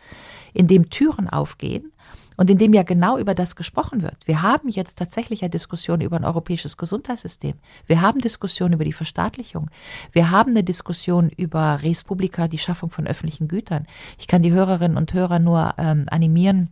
in 0.53 0.67
dem 0.67 0.91
Türen 0.91 1.29
aufgehen 1.29 1.93
und 2.41 2.49
in 2.49 2.57
dem 2.57 2.73
ja 2.73 2.85
genau 2.85 3.19
über 3.19 3.35
das 3.35 3.55
gesprochen 3.55 4.03
wird. 4.03 4.17
Wir 4.25 4.41
haben 4.41 4.71
jetzt 4.71 4.97
tatsächlich 4.97 5.43
eine 5.43 5.51
Diskussion 5.51 6.01
über 6.01 6.17
ein 6.17 6.25
europäisches 6.25 6.79
Gesundheitssystem. 6.79 7.53
Wir 7.87 8.01
haben 8.01 8.21
Diskussionen 8.21 8.73
über 8.73 8.85
die 8.85 8.95
Verstaatlichung. 8.95 9.71
Wir 10.13 10.31
haben 10.31 10.53
eine 10.53 10.65
Diskussion 10.65 11.29
über 11.29 11.83
Res 11.83 12.03
Publica, 12.03 12.49
die 12.49 12.57
Schaffung 12.57 12.89
von 12.89 13.07
öffentlichen 13.07 13.47
Gütern. 13.47 13.87
Ich 14.19 14.27
kann 14.27 14.41
die 14.41 14.53
Hörerinnen 14.53 14.97
und 14.97 15.13
Hörer 15.13 15.39
nur 15.39 15.75
ähm, 15.77 16.07
animieren, 16.11 16.71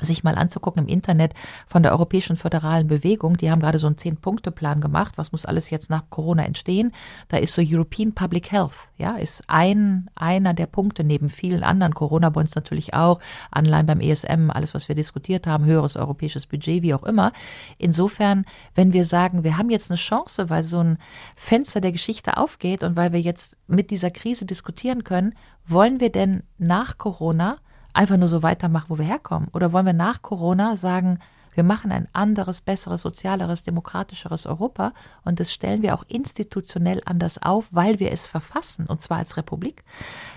sich 0.00 0.24
mal 0.24 0.34
anzugucken 0.34 0.82
im 0.82 0.88
Internet 0.88 1.34
von 1.66 1.82
der 1.82 1.92
Europäischen 1.92 2.36
Föderalen 2.36 2.88
Bewegung. 2.88 3.36
Die 3.36 3.50
haben 3.50 3.60
gerade 3.60 3.78
so 3.78 3.86
einen 3.86 3.98
Zehn-Punkte-Plan 3.98 4.80
gemacht. 4.80 5.14
Was 5.16 5.32
muss 5.32 5.46
alles 5.46 5.70
jetzt 5.70 5.90
nach 5.90 6.10
Corona 6.10 6.44
entstehen? 6.44 6.92
Da 7.28 7.36
ist 7.36 7.54
so 7.54 7.62
European 7.64 8.12
Public 8.12 8.50
Health, 8.50 8.90
ja, 8.98 9.16
ist 9.16 9.44
ein, 9.46 10.10
einer 10.14 10.54
der 10.54 10.66
Punkte 10.66 11.04
neben 11.04 11.30
vielen 11.30 11.62
anderen. 11.62 11.94
Corona 11.94 12.30
bei 12.30 12.40
uns 12.40 12.54
natürlich 12.54 12.94
auch. 12.94 13.20
Anleihen 13.50 13.86
beim 13.86 14.00
ESM, 14.00 14.50
alles, 14.50 14.74
was 14.74 14.88
wir 14.88 14.96
diskutiert 14.96 15.46
haben, 15.46 15.64
höheres 15.64 15.96
europäisches 15.96 16.46
Budget, 16.46 16.82
wie 16.82 16.94
auch 16.94 17.04
immer. 17.04 17.32
Insofern, 17.78 18.44
wenn 18.74 18.92
wir 18.92 19.04
sagen, 19.04 19.44
wir 19.44 19.56
haben 19.56 19.70
jetzt 19.70 19.90
eine 19.90 19.98
Chance, 19.98 20.50
weil 20.50 20.64
so 20.64 20.80
ein 20.80 20.98
Fenster 21.36 21.80
der 21.80 21.92
Geschichte 21.92 22.36
aufgeht 22.36 22.82
und 22.82 22.96
weil 22.96 23.12
wir 23.12 23.20
jetzt 23.20 23.56
mit 23.68 23.90
dieser 23.90 24.10
Krise 24.10 24.44
diskutieren 24.44 25.04
können, 25.04 25.34
wollen 25.66 26.00
wir 26.00 26.10
denn 26.10 26.42
nach 26.58 26.98
Corona 26.98 27.58
einfach 27.94 28.16
nur 28.16 28.28
so 28.28 28.42
weitermachen, 28.42 28.86
wo 28.88 28.98
wir 28.98 29.04
herkommen? 29.04 29.48
Oder 29.52 29.72
wollen 29.72 29.86
wir 29.86 29.92
nach 29.92 30.20
Corona 30.22 30.76
sagen, 30.76 31.18
wir 31.54 31.64
machen 31.64 31.92
ein 31.92 32.08
anderes, 32.12 32.60
besseres, 32.60 33.02
sozialeres, 33.02 33.62
demokratischeres 33.62 34.46
Europa 34.46 34.92
und 35.24 35.40
das 35.40 35.52
stellen 35.52 35.82
wir 35.82 35.94
auch 35.94 36.04
institutionell 36.08 37.00
anders 37.04 37.40
auf, 37.40 37.72
weil 37.72 38.00
wir 38.00 38.12
es 38.12 38.26
verfassen 38.26 38.86
und 38.86 39.00
zwar 39.00 39.18
als 39.18 39.36
Republik. 39.36 39.84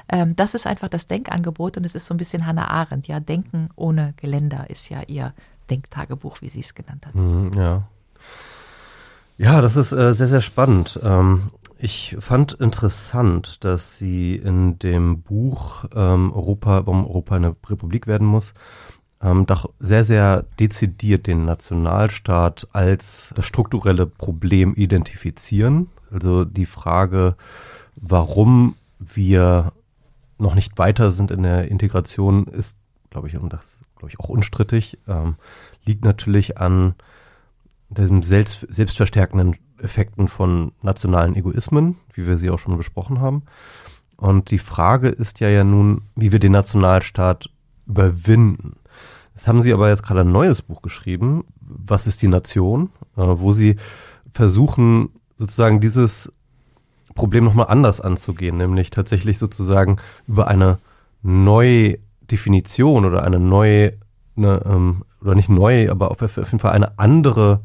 Ähm, 0.09 0.35
das 0.35 0.53
ist 0.53 0.67
einfach 0.67 0.89
das 0.89 1.07
Denkangebot 1.07 1.77
und 1.77 1.85
es 1.85 1.95
ist 1.95 2.05
so 2.05 2.13
ein 2.13 2.17
bisschen 2.17 2.45
Hannah 2.45 2.69
Arendt, 2.69 3.07
ja, 3.07 3.19
Denken 3.19 3.69
ohne 3.75 4.13
Geländer 4.17 4.69
ist 4.69 4.89
ja 4.89 5.01
ihr 5.07 5.33
Denktagebuch, 5.69 6.41
wie 6.41 6.49
sie 6.49 6.61
es 6.61 6.75
genannt 6.75 7.07
hat. 7.07 7.15
Mhm, 7.15 7.51
ja. 7.55 7.83
Ja, 9.39 9.61
das 9.61 9.75
ist 9.75 9.91
äh, 9.91 10.13
sehr, 10.13 10.27
sehr 10.27 10.41
spannend. 10.41 10.99
Ähm, 11.03 11.51
ich 11.79 12.15
fand 12.19 12.53
interessant, 12.53 13.63
dass 13.63 13.97
Sie 13.97 14.35
in 14.35 14.79
dem 14.79 15.21
Buch 15.21 15.85
ähm, 15.95 16.33
Europa, 16.33 16.85
warum 16.85 17.05
Europa 17.05 17.35
eine 17.35 17.55
Republik 17.69 18.07
werden 18.07 18.27
muss, 18.27 18.53
ähm, 19.21 19.45
doch 19.45 19.69
sehr, 19.79 20.03
sehr 20.03 20.43
dezidiert 20.59 21.27
den 21.27 21.45
Nationalstaat 21.45 22.67
als 22.73 23.31
das 23.35 23.45
strukturelle 23.45 24.05
Problem 24.05 24.75
identifizieren. 24.75 25.89
Also 26.11 26.45
die 26.45 26.65
Frage, 26.65 27.35
warum 27.95 28.75
wir 28.99 29.73
noch 30.37 30.55
nicht 30.55 30.77
weiter 30.77 31.11
sind 31.11 31.31
in 31.31 31.43
der 31.43 31.69
Integration, 31.69 32.45
ist, 32.47 32.77
glaube 33.09 33.27
ich, 33.27 33.37
und 33.37 33.51
das 33.51 33.77
glaube 33.97 34.11
ich 34.11 34.19
auch 34.19 34.29
unstrittig, 34.29 34.99
ähm, 35.07 35.35
liegt 35.83 36.05
natürlich 36.05 36.57
an 36.57 36.95
dem 37.89 38.21
selbst, 38.21 38.65
selbstverstärkenden 38.69 39.55
Effekten 39.81 40.27
von 40.27 40.71
nationalen 40.81 41.35
Egoismen, 41.35 41.97
wie 42.13 42.27
wir 42.27 42.37
sie 42.37 42.49
auch 42.49 42.59
schon 42.59 42.77
besprochen 42.77 43.21
haben. 43.21 43.43
Und 44.17 44.49
die 44.51 44.57
Frage 44.57 45.09
ist 45.09 45.39
ja 45.39 45.49
ja 45.49 45.63
nun, 45.63 46.01
wie 46.15 46.31
wir 46.31 46.39
den 46.39 46.51
Nationalstaat 46.51 47.49
überwinden. 47.85 48.77
Jetzt 49.35 49.47
haben 49.47 49.61
Sie 49.61 49.71
aber 49.71 49.89
jetzt 49.89 50.01
gerade 50.01 50.21
ein 50.21 50.31
neues 50.31 50.63
Buch 50.63 50.81
geschrieben, 50.81 51.43
Was 51.61 52.07
ist 52.07 52.21
die 52.21 52.27
Nation, 52.27 52.89
äh, 53.15 53.21
wo 53.21 53.53
Sie 53.53 53.75
versuchen, 54.31 55.09
sozusagen 55.35 55.79
dieses 55.79 56.31
Problem 57.13 57.43
nochmal 57.43 57.67
anders 57.67 58.01
anzugehen, 58.01 58.57
nämlich 58.57 58.89
tatsächlich 58.89 59.37
sozusagen 59.37 59.97
über 60.27 60.47
eine 60.47 60.79
neue 61.21 61.99
Definition 62.31 63.05
oder 63.05 63.23
eine 63.23 63.39
neue, 63.39 63.93
eine, 64.35 64.61
ähm, 64.65 65.03
oder 65.21 65.35
nicht 65.35 65.49
neu, 65.49 65.89
aber 65.89 66.11
auf, 66.11 66.21
auf 66.21 66.37
jeden 66.37 66.59
Fall 66.59 66.71
eine 66.71 66.97
andere 66.97 67.61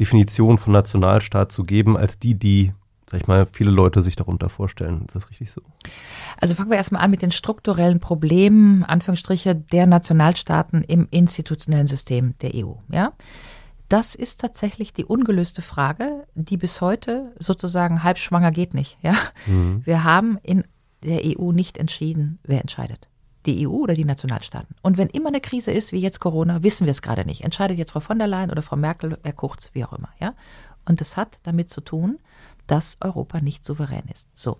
Definition 0.00 0.58
von 0.58 0.72
Nationalstaat 0.72 1.52
zu 1.52 1.64
geben, 1.64 1.96
als 1.96 2.18
die, 2.18 2.34
die 2.34 2.72
sag 3.10 3.20
ich 3.20 3.26
mal, 3.26 3.46
viele 3.52 3.70
Leute 3.70 4.02
sich 4.02 4.16
darunter 4.16 4.48
vorstellen. 4.48 5.04
Ist 5.06 5.16
das 5.16 5.30
richtig 5.30 5.50
so? 5.50 5.60
Also 6.40 6.54
fangen 6.54 6.70
wir 6.70 6.76
erstmal 6.76 7.02
an 7.02 7.10
mit 7.10 7.22
den 7.22 7.32
strukturellen 7.32 7.98
Problemen, 7.98 8.84
Anführungsstriche, 8.84 9.54
der 9.56 9.86
Nationalstaaten 9.86 10.84
im 10.84 11.08
institutionellen 11.10 11.88
System 11.88 12.34
der 12.40 12.54
EU. 12.54 12.74
Ja? 12.88 13.12
Das 13.88 14.14
ist 14.14 14.40
tatsächlich 14.40 14.92
die 14.92 15.04
ungelöste 15.04 15.60
Frage, 15.60 16.24
die 16.34 16.56
bis 16.56 16.80
heute 16.80 17.34
sozusagen 17.38 18.04
halbschwanger 18.04 18.52
geht 18.52 18.74
nicht. 18.74 18.96
Ja? 19.02 19.16
Mhm. 19.46 19.82
Wir 19.84 20.04
haben 20.04 20.38
in 20.42 20.64
der 21.02 21.22
EU 21.24 21.50
nicht 21.50 21.78
entschieden, 21.78 22.38
wer 22.44 22.60
entscheidet. 22.60 23.09
Die 23.46 23.66
EU 23.66 23.72
oder 23.72 23.94
die 23.94 24.04
Nationalstaaten. 24.04 24.76
Und 24.82 24.98
wenn 24.98 25.08
immer 25.08 25.28
eine 25.28 25.40
Krise 25.40 25.72
ist, 25.72 25.92
wie 25.92 26.00
jetzt 26.00 26.20
Corona, 26.20 26.62
wissen 26.62 26.86
wir 26.86 26.90
es 26.90 27.02
gerade 27.02 27.24
nicht. 27.24 27.42
Entscheidet 27.42 27.78
jetzt 27.78 27.92
Frau 27.92 28.00
von 28.00 28.18
der 28.18 28.28
Leyen 28.28 28.50
oder 28.50 28.62
Frau 28.62 28.76
Merkel, 28.76 29.18
Herr 29.22 29.32
Kurz, 29.32 29.70
wie 29.72 29.84
auch 29.84 29.92
immer. 29.92 30.10
Ja? 30.20 30.34
Und 30.84 31.00
das 31.00 31.16
hat 31.16 31.38
damit 31.44 31.70
zu 31.70 31.80
tun, 31.80 32.18
dass 32.66 32.98
Europa 33.00 33.40
nicht 33.40 33.64
souverän 33.64 34.04
ist. 34.12 34.28
So. 34.34 34.56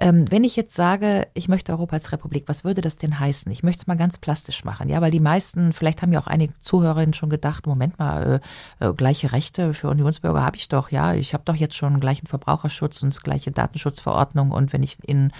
Ähm, 0.00 0.30
wenn 0.30 0.44
ich 0.44 0.54
jetzt 0.54 0.74
sage, 0.74 1.26
ich 1.34 1.48
möchte 1.48 1.72
Europa 1.72 1.96
als 1.96 2.12
Republik, 2.12 2.44
was 2.46 2.62
würde 2.62 2.80
das 2.80 2.96
denn 2.96 3.18
heißen? 3.18 3.50
Ich 3.50 3.64
möchte 3.64 3.80
es 3.80 3.86
mal 3.88 3.96
ganz 3.96 4.18
plastisch 4.18 4.64
machen, 4.64 4.88
ja, 4.88 5.00
weil 5.00 5.10
die 5.10 5.20
meisten, 5.20 5.72
vielleicht 5.72 6.02
haben 6.02 6.12
ja 6.12 6.20
auch 6.20 6.28
einige 6.28 6.56
Zuhörerinnen 6.60 7.14
schon 7.14 7.30
gedacht, 7.30 7.66
Moment 7.66 7.98
mal, 7.98 8.40
äh, 8.80 8.86
äh, 8.86 8.92
gleiche 8.94 9.32
Rechte 9.32 9.74
für 9.74 9.88
Unionsbürger 9.88 10.44
habe 10.44 10.56
ich 10.56 10.68
doch, 10.68 10.90
ja, 10.90 11.14
ich 11.14 11.34
habe 11.34 11.42
doch 11.44 11.56
jetzt 11.56 11.74
schon 11.74 11.98
gleichen 11.98 12.28
Verbraucherschutz 12.28 13.02
und 13.02 13.22
gleiche 13.24 13.50
Datenschutzverordnung 13.50 14.52
und 14.52 14.72
wenn 14.72 14.84
ich 14.84 14.98
in 15.04 15.32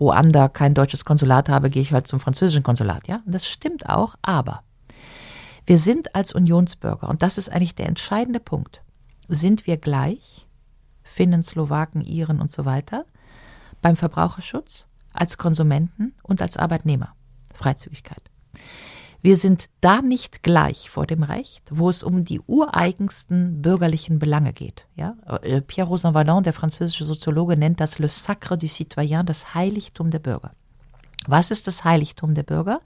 Ruanda 0.00 0.48
kein 0.48 0.74
deutsches 0.74 1.04
Konsulat 1.04 1.48
habe, 1.48 1.70
gehe 1.70 1.82
ich 1.82 1.92
halt 1.92 2.06
zum 2.06 2.20
französischen 2.20 2.62
Konsulat, 2.62 3.06
ja. 3.08 3.22
Und 3.24 3.32
das 3.32 3.46
stimmt 3.46 3.88
auch, 3.88 4.16
aber 4.22 4.62
wir 5.66 5.78
sind 5.78 6.14
als 6.14 6.34
Unionsbürger, 6.34 7.08
und 7.08 7.22
das 7.22 7.38
ist 7.38 7.50
eigentlich 7.50 7.74
der 7.74 7.86
entscheidende 7.86 8.40
Punkt, 8.40 8.82
sind 9.28 9.66
wir 9.66 9.76
gleich 9.76 10.46
Finnen, 11.04 11.42
Slowaken, 11.42 12.02
Iren 12.02 12.40
und 12.40 12.50
so 12.50 12.64
weiter, 12.64 13.04
beim 13.80 13.96
Verbraucherschutz, 13.96 14.86
als 15.12 15.36
Konsumenten 15.38 16.14
und 16.22 16.40
als 16.40 16.56
Arbeitnehmer. 16.56 17.14
Freizügigkeit. 17.52 18.22
Wir 19.24 19.36
sind 19.36 19.70
da 19.80 20.02
nicht 20.02 20.42
gleich 20.42 20.90
vor 20.90 21.06
dem 21.06 21.22
Recht, 21.22 21.62
wo 21.70 21.88
es 21.88 22.02
um 22.02 22.24
die 22.24 22.40
ureigensten 22.40 23.62
bürgerlichen 23.62 24.18
Belange 24.18 24.52
geht. 24.52 24.88
Ja? 24.96 25.16
Äh, 25.42 25.60
Pierre 25.60 25.88
Rosan 25.88 26.12
Vallon, 26.12 26.42
der 26.42 26.52
französische 26.52 27.04
Soziologe, 27.04 27.56
nennt 27.56 27.80
das 27.80 28.00
Le 28.00 28.08
Sacre 28.08 28.58
du 28.58 28.66
Citoyen, 28.66 29.24
das 29.24 29.54
Heiligtum 29.54 30.10
der 30.10 30.18
Bürger. 30.18 30.50
Was 31.28 31.52
ist 31.52 31.68
das 31.68 31.84
Heiligtum 31.84 32.34
der 32.34 32.42
Bürger? 32.42 32.80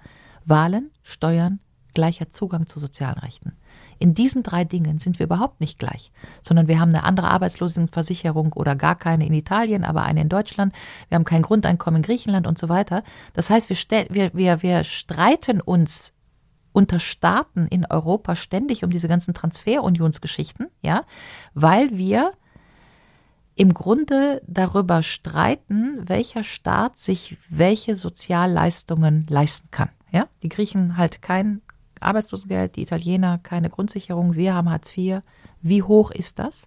Wahlen, 0.45 0.91
Steuern, 1.03 1.59
gleicher 1.95 2.29
Zugang 2.31 2.67
zu 2.67 2.79
sozialen 2.81 3.19
Rechten. 3.19 3.57
In 3.99 4.13
diesen 4.13 4.43
drei 4.43 4.65
Dingen 4.65 4.99
sind 4.99 5.19
wir 5.19 5.25
überhaupt 5.25 5.63
nicht 5.63 5.79
gleich, 5.79 6.13
sondern 6.43 6.69
wir 6.69 6.79
haben 6.79 6.91
eine 6.91 7.05
andere 7.05 7.31
Arbeitslosenversicherung 7.31 8.53
oder 8.53 8.77
gar 8.77 8.95
keine 8.95 9.27
in 9.27 9.33
Italien, 9.33 9.85
aber 9.85 10.03
eine 10.03 10.21
in 10.21 10.29
Deutschland. 10.29 10.75
Wir 11.09 11.17
haben 11.17 11.25
kein 11.25 11.41
Grundeinkommen 11.41 12.01
in 12.01 12.03
Griechenland 12.03 12.47
und 12.47 12.59
so 12.59 12.69
weiter. 12.69 13.03
Das 13.33 13.49
heißt, 13.49 13.71
wir, 13.71 14.07
wir, 14.11 14.35
wir, 14.35 14.63
wir 14.63 14.85
streiten 14.85 15.63
uns 15.63 16.13
unter 16.77 16.99
Staaten 17.01 17.67
in 17.69 17.87
Europa 17.87 18.37
ständig 18.37 18.85
um 18.85 18.91
diese 18.91 19.09
ganzen 19.09 19.33
Transferunionsgeschichten, 19.33 20.67
ja, 20.83 21.05
weil 21.55 21.97
wir 21.97 22.33
im 23.55 23.73
Grunde 23.73 24.43
darüber 24.47 25.03
streiten, 25.03 26.07
welcher 26.07 26.45
Staat 26.45 26.99
sich 26.99 27.39
welche 27.49 27.95
Sozialleistungen 27.95 29.27
leisten 29.31 29.71
kann. 29.71 29.89
Ja, 30.13 30.29
die 30.43 30.51
Griechen 30.51 30.99
halt 30.99 31.23
kein 31.23 31.63
Arbeitslosengeld, 31.99 32.77
die 32.77 32.83
Italiener 32.83 33.39
keine 33.43 33.71
Grundsicherung, 33.71 34.35
wir 34.35 34.53
haben 34.53 34.69
Hartz 34.69 34.95
IV. 34.95 35.23
Wie 35.69 35.83
hoch 35.83 36.11
ist 36.11 36.39
das? 36.39 36.67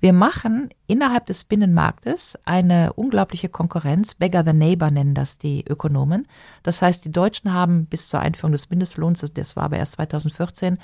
Wir 0.00 0.12
machen 0.12 0.68
innerhalb 0.86 1.26
des 1.26 1.44
Binnenmarktes 1.44 2.38
eine 2.44 2.92
unglaubliche 2.92 3.48
Konkurrenz. 3.48 4.14
Beggar 4.14 4.44
the 4.44 4.52
Neighbor 4.52 4.90
nennen 4.90 5.14
das 5.14 5.38
die 5.38 5.64
Ökonomen. 5.66 6.26
Das 6.62 6.82
heißt, 6.82 7.04
die 7.04 7.12
Deutschen 7.12 7.52
haben 7.52 7.86
bis 7.86 8.08
zur 8.08 8.20
Einführung 8.20 8.52
des 8.52 8.68
Mindestlohns, 8.68 9.24
das 9.32 9.56
war 9.56 9.64
aber 9.64 9.78
erst 9.78 9.92
2014, 9.92 10.78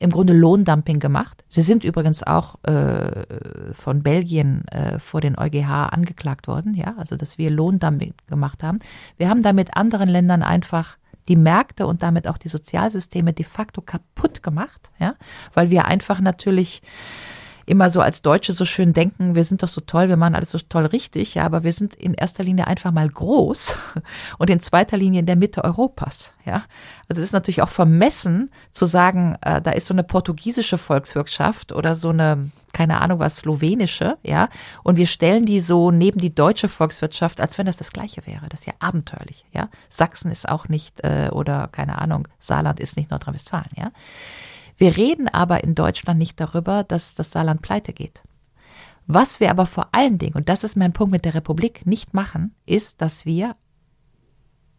im 0.00 0.10
Grunde 0.10 0.32
Lohndumping 0.32 1.00
gemacht. 1.00 1.44
Sie 1.48 1.62
sind 1.62 1.82
übrigens 1.82 2.22
auch 2.22 2.56
äh, 2.64 3.24
von 3.72 4.02
Belgien 4.02 4.66
äh, 4.68 4.98
vor 4.98 5.20
den 5.20 5.38
EuGH 5.38 5.88
angeklagt 5.90 6.46
worden, 6.46 6.74
ja, 6.74 6.94
also 6.98 7.16
dass 7.16 7.38
wir 7.38 7.50
Lohndumping 7.50 8.14
gemacht 8.26 8.62
haben. 8.62 8.80
Wir 9.16 9.28
haben 9.28 9.42
damit 9.42 9.76
anderen 9.76 10.08
Ländern 10.08 10.42
einfach 10.42 10.98
die 11.28 11.36
Märkte 11.36 11.86
und 11.86 12.02
damit 12.02 12.26
auch 12.26 12.38
die 12.38 12.48
Sozialsysteme 12.48 13.32
de 13.32 13.44
facto 13.44 13.80
kaputt 13.80 14.42
gemacht, 14.42 14.90
ja, 14.98 15.14
weil 15.54 15.70
wir 15.70 15.84
einfach 15.84 16.20
natürlich 16.20 16.82
immer 17.68 17.90
so 17.90 18.00
als 18.00 18.22
Deutsche 18.22 18.52
so 18.52 18.64
schön 18.64 18.92
denken, 18.92 19.34
wir 19.34 19.44
sind 19.44 19.62
doch 19.62 19.68
so 19.68 19.80
toll, 19.80 20.08
wir 20.08 20.16
machen 20.16 20.34
alles 20.34 20.50
so 20.50 20.58
toll 20.58 20.86
richtig, 20.86 21.34
ja, 21.34 21.44
aber 21.44 21.64
wir 21.64 21.72
sind 21.72 21.94
in 21.94 22.14
erster 22.14 22.42
Linie 22.42 22.66
einfach 22.66 22.92
mal 22.92 23.08
groß 23.08 23.76
und 24.38 24.50
in 24.50 24.60
zweiter 24.60 24.96
Linie 24.96 25.20
in 25.20 25.26
der 25.26 25.36
Mitte 25.36 25.64
Europas, 25.64 26.32
ja. 26.44 26.64
Also 27.08 27.20
es 27.20 27.28
ist 27.28 27.32
natürlich 27.32 27.62
auch 27.62 27.68
vermessen 27.68 28.50
zu 28.72 28.84
sagen, 28.84 29.36
äh, 29.42 29.60
da 29.60 29.70
ist 29.72 29.86
so 29.86 29.94
eine 29.94 30.04
portugiesische 30.04 30.78
Volkswirtschaft 30.78 31.72
oder 31.72 31.96
so 31.96 32.10
eine 32.10 32.50
keine 32.72 33.00
Ahnung 33.00 33.18
was, 33.18 33.38
slowenische, 33.38 34.18
ja, 34.22 34.48
und 34.82 34.98
wir 34.98 35.06
stellen 35.06 35.46
die 35.46 35.60
so 35.60 35.90
neben 35.90 36.20
die 36.20 36.34
deutsche 36.34 36.68
Volkswirtschaft, 36.68 37.40
als 37.40 37.56
wenn 37.56 37.66
das 37.66 37.78
das 37.78 37.92
Gleiche 37.92 38.26
wäre. 38.26 38.46
Das 38.50 38.60
ist 38.60 38.66
ja 38.66 38.74
abenteuerlich, 38.78 39.46
ja. 39.52 39.68
Sachsen 39.88 40.30
ist 40.30 40.48
auch 40.48 40.68
nicht, 40.68 41.00
äh, 41.02 41.30
oder 41.32 41.68
keine 41.72 41.98
Ahnung, 41.98 42.28
Saarland 42.38 42.78
ist 42.78 42.96
nicht 42.96 43.10
Nordrhein-Westfalen, 43.10 43.70
ja. 43.76 43.90
Wir 44.78 44.96
reden 44.96 45.28
aber 45.28 45.64
in 45.64 45.74
Deutschland 45.74 46.18
nicht 46.18 46.40
darüber, 46.40 46.84
dass 46.84 47.14
das 47.16 47.32
Saarland 47.32 47.62
pleite 47.62 47.92
geht. 47.92 48.22
Was 49.06 49.40
wir 49.40 49.50
aber 49.50 49.66
vor 49.66 49.88
allen 49.92 50.18
Dingen, 50.18 50.34
und 50.34 50.48
das 50.48 50.64
ist 50.64 50.76
mein 50.76 50.92
Punkt 50.92 51.12
mit 51.12 51.24
der 51.24 51.34
Republik, 51.34 51.84
nicht 51.84 52.14
machen, 52.14 52.54
ist, 52.64 53.02
dass 53.02 53.26
wir 53.26 53.56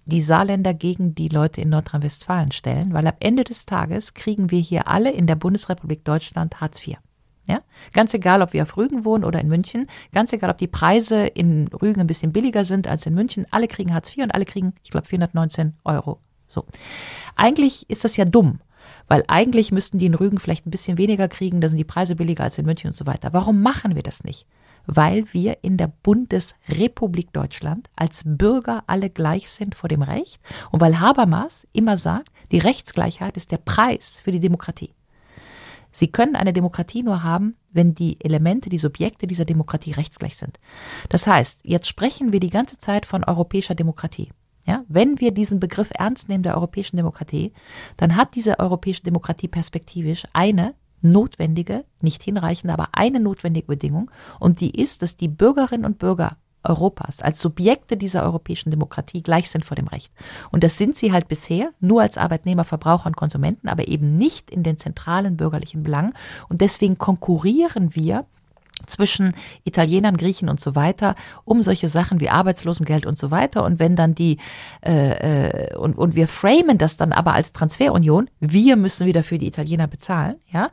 die 0.05 0.21
Saarländer 0.21 0.73
gegen 0.73 1.15
die 1.15 1.27
Leute 1.27 1.61
in 1.61 1.69
Nordrhein-Westfalen 1.69 2.51
stellen, 2.51 2.93
weil 2.93 3.05
am 3.05 3.15
Ende 3.19 3.43
des 3.43 3.65
Tages 3.65 4.13
kriegen 4.13 4.51
wir 4.51 4.59
hier 4.59 4.87
alle 4.87 5.11
in 5.11 5.27
der 5.27 5.35
Bundesrepublik 5.35 6.05
Deutschland 6.05 6.61
Hartz 6.61 6.87
IV. 6.87 6.97
Ja? 7.47 7.61
Ganz 7.91 8.13
egal, 8.13 8.41
ob 8.41 8.53
wir 8.53 8.63
auf 8.63 8.77
Rügen 8.77 9.03
wohnen 9.03 9.25
oder 9.25 9.41
in 9.41 9.49
München, 9.49 9.87
ganz 10.13 10.31
egal, 10.31 10.49
ob 10.49 10.57
die 10.59 10.67
Preise 10.67 11.25
in 11.25 11.67
Rügen 11.67 11.99
ein 11.99 12.07
bisschen 12.07 12.31
billiger 12.31 12.63
sind 12.63 12.87
als 12.87 13.05
in 13.05 13.15
München, 13.15 13.45
alle 13.51 13.67
kriegen 13.67 13.93
Hartz 13.93 14.15
IV 14.15 14.23
und 14.23 14.33
alle 14.33 14.45
kriegen, 14.45 14.73
ich 14.83 14.91
glaube, 14.91 15.07
419 15.07 15.75
Euro. 15.83 16.19
So. 16.47 16.65
Eigentlich 17.35 17.89
ist 17.89 18.03
das 18.03 18.15
ja 18.15 18.25
dumm, 18.25 18.59
weil 19.09 19.23
eigentlich 19.27 19.73
müssten 19.73 19.99
die 19.99 20.05
in 20.05 20.13
Rügen 20.13 20.39
vielleicht 20.39 20.65
ein 20.65 20.71
bisschen 20.71 20.97
weniger 20.97 21.27
kriegen, 21.27 21.59
da 21.59 21.67
sind 21.67 21.79
die 21.79 21.83
Preise 21.83 22.15
billiger 22.15 22.45
als 22.45 22.57
in 22.57 22.65
München 22.65 22.91
und 22.91 22.95
so 22.95 23.05
weiter. 23.05 23.33
Warum 23.33 23.61
machen 23.61 23.95
wir 23.95 24.03
das 24.03 24.23
nicht? 24.23 24.45
Weil 24.85 25.25
wir 25.33 25.57
in 25.63 25.75
der 25.75 25.87
Bundesrepublik 25.87 27.33
Deutschland 27.33 27.89
als 27.95 28.23
Bürger 28.25 28.83
alle 28.87 29.09
gleich 29.09 29.49
sind 29.49 29.75
vor 29.75 29.89
dem 29.89 30.03
Recht 30.03 30.39
und 30.71 30.79
weil 30.79 30.99
Habermas 30.99 31.67
immer 31.73 31.97
sagt, 31.97 32.29
die 32.51 32.59
Rechtsgleichheit 32.59 33.35
ist 33.35 33.51
der 33.51 33.57
Preis 33.57 34.21
für 34.23 34.31
die 34.31 34.39
Demokratie. 34.39 34.93
Sie 35.91 36.11
können 36.11 36.35
eine 36.35 36.53
Demokratie 36.53 37.01
nur 37.01 37.23
haben, 37.23 37.55
wenn 37.71 37.95
die 37.95 38.23
Elemente, 38.23 38.69
die 38.69 38.77
Subjekte 38.77 39.25
dieser 39.25 39.45
Demokratie 39.45 39.91
rechtsgleich 39.91 40.37
sind. 40.37 40.59
Das 41.09 41.25
heißt, 41.25 41.61
jetzt 41.63 41.87
sprechen 41.87 42.31
wir 42.31 42.39
die 42.39 42.51
ganze 42.51 42.77
Zeit 42.77 43.07
von 43.07 43.23
europäischer 43.23 43.75
Demokratie. 43.75 44.29
Ja, 44.69 44.83
wenn 44.87 45.19
wir 45.19 45.31
diesen 45.31 45.59
Begriff 45.59 45.89
ernst 45.95 46.29
nehmen 46.29 46.43
der 46.43 46.55
europäischen 46.55 46.95
Demokratie, 46.95 47.53
dann 47.97 48.15
hat 48.15 48.35
diese 48.35 48.59
europäische 48.59 49.01
Demokratie 49.01 49.47
perspektivisch 49.47 50.27
eine 50.31 50.75
notwendige, 51.01 51.85
nicht 52.01 52.21
hinreichende, 52.21 52.71
aber 52.71 52.89
eine 52.91 53.19
notwendige 53.19 53.65
Bedingung 53.65 54.11
und 54.39 54.61
die 54.61 54.79
ist, 54.79 55.01
dass 55.01 55.17
die 55.17 55.27
Bürgerinnen 55.27 55.85
und 55.85 55.97
Bürger 55.97 56.37
Europas 56.63 57.19
als 57.19 57.39
Subjekte 57.39 57.97
dieser 57.97 58.21
europäischen 58.21 58.69
Demokratie 58.69 59.23
gleich 59.23 59.49
sind 59.49 59.65
vor 59.65 59.73
dem 59.73 59.87
Recht. 59.87 60.13
Und 60.51 60.63
das 60.63 60.77
sind 60.77 60.95
sie 60.97 61.11
halt 61.11 61.27
bisher 61.27 61.71
nur 61.79 62.03
als 62.03 62.19
Arbeitnehmer, 62.19 62.63
Verbraucher 62.63 63.07
und 63.07 63.17
Konsumenten, 63.17 63.69
aber 63.69 63.87
eben 63.87 64.17
nicht 64.17 64.51
in 64.51 64.61
den 64.61 64.77
zentralen 64.77 65.35
bürgerlichen 65.35 65.81
Belangen. 65.81 66.13
Und 66.47 66.61
deswegen 66.61 66.99
konkurrieren 66.99 67.95
wir 67.95 68.27
zwischen 68.89 69.33
Italienern, 69.63 70.17
Griechen 70.17 70.49
und 70.49 70.59
so 70.59 70.75
weiter 70.75 71.15
um 71.45 71.61
solche 71.61 71.87
Sachen 71.87 72.19
wie 72.19 72.29
Arbeitslosengeld 72.29 73.05
und 73.05 73.17
so 73.17 73.31
weiter. 73.31 73.63
Und 73.63 73.79
wenn 73.79 73.95
dann 73.95 74.15
die 74.15 74.37
äh, 74.85 75.69
äh, 75.69 75.75
und, 75.75 75.97
und 75.97 76.15
wir 76.15 76.27
framen 76.27 76.77
das 76.77 76.97
dann 76.97 77.11
aber 77.11 77.33
als 77.33 77.53
Transferunion, 77.53 78.29
wir 78.39 78.75
müssen 78.75 79.05
wieder 79.05 79.23
für 79.23 79.37
die 79.37 79.47
Italiener 79.47 79.87
bezahlen, 79.87 80.35
ja, 80.51 80.69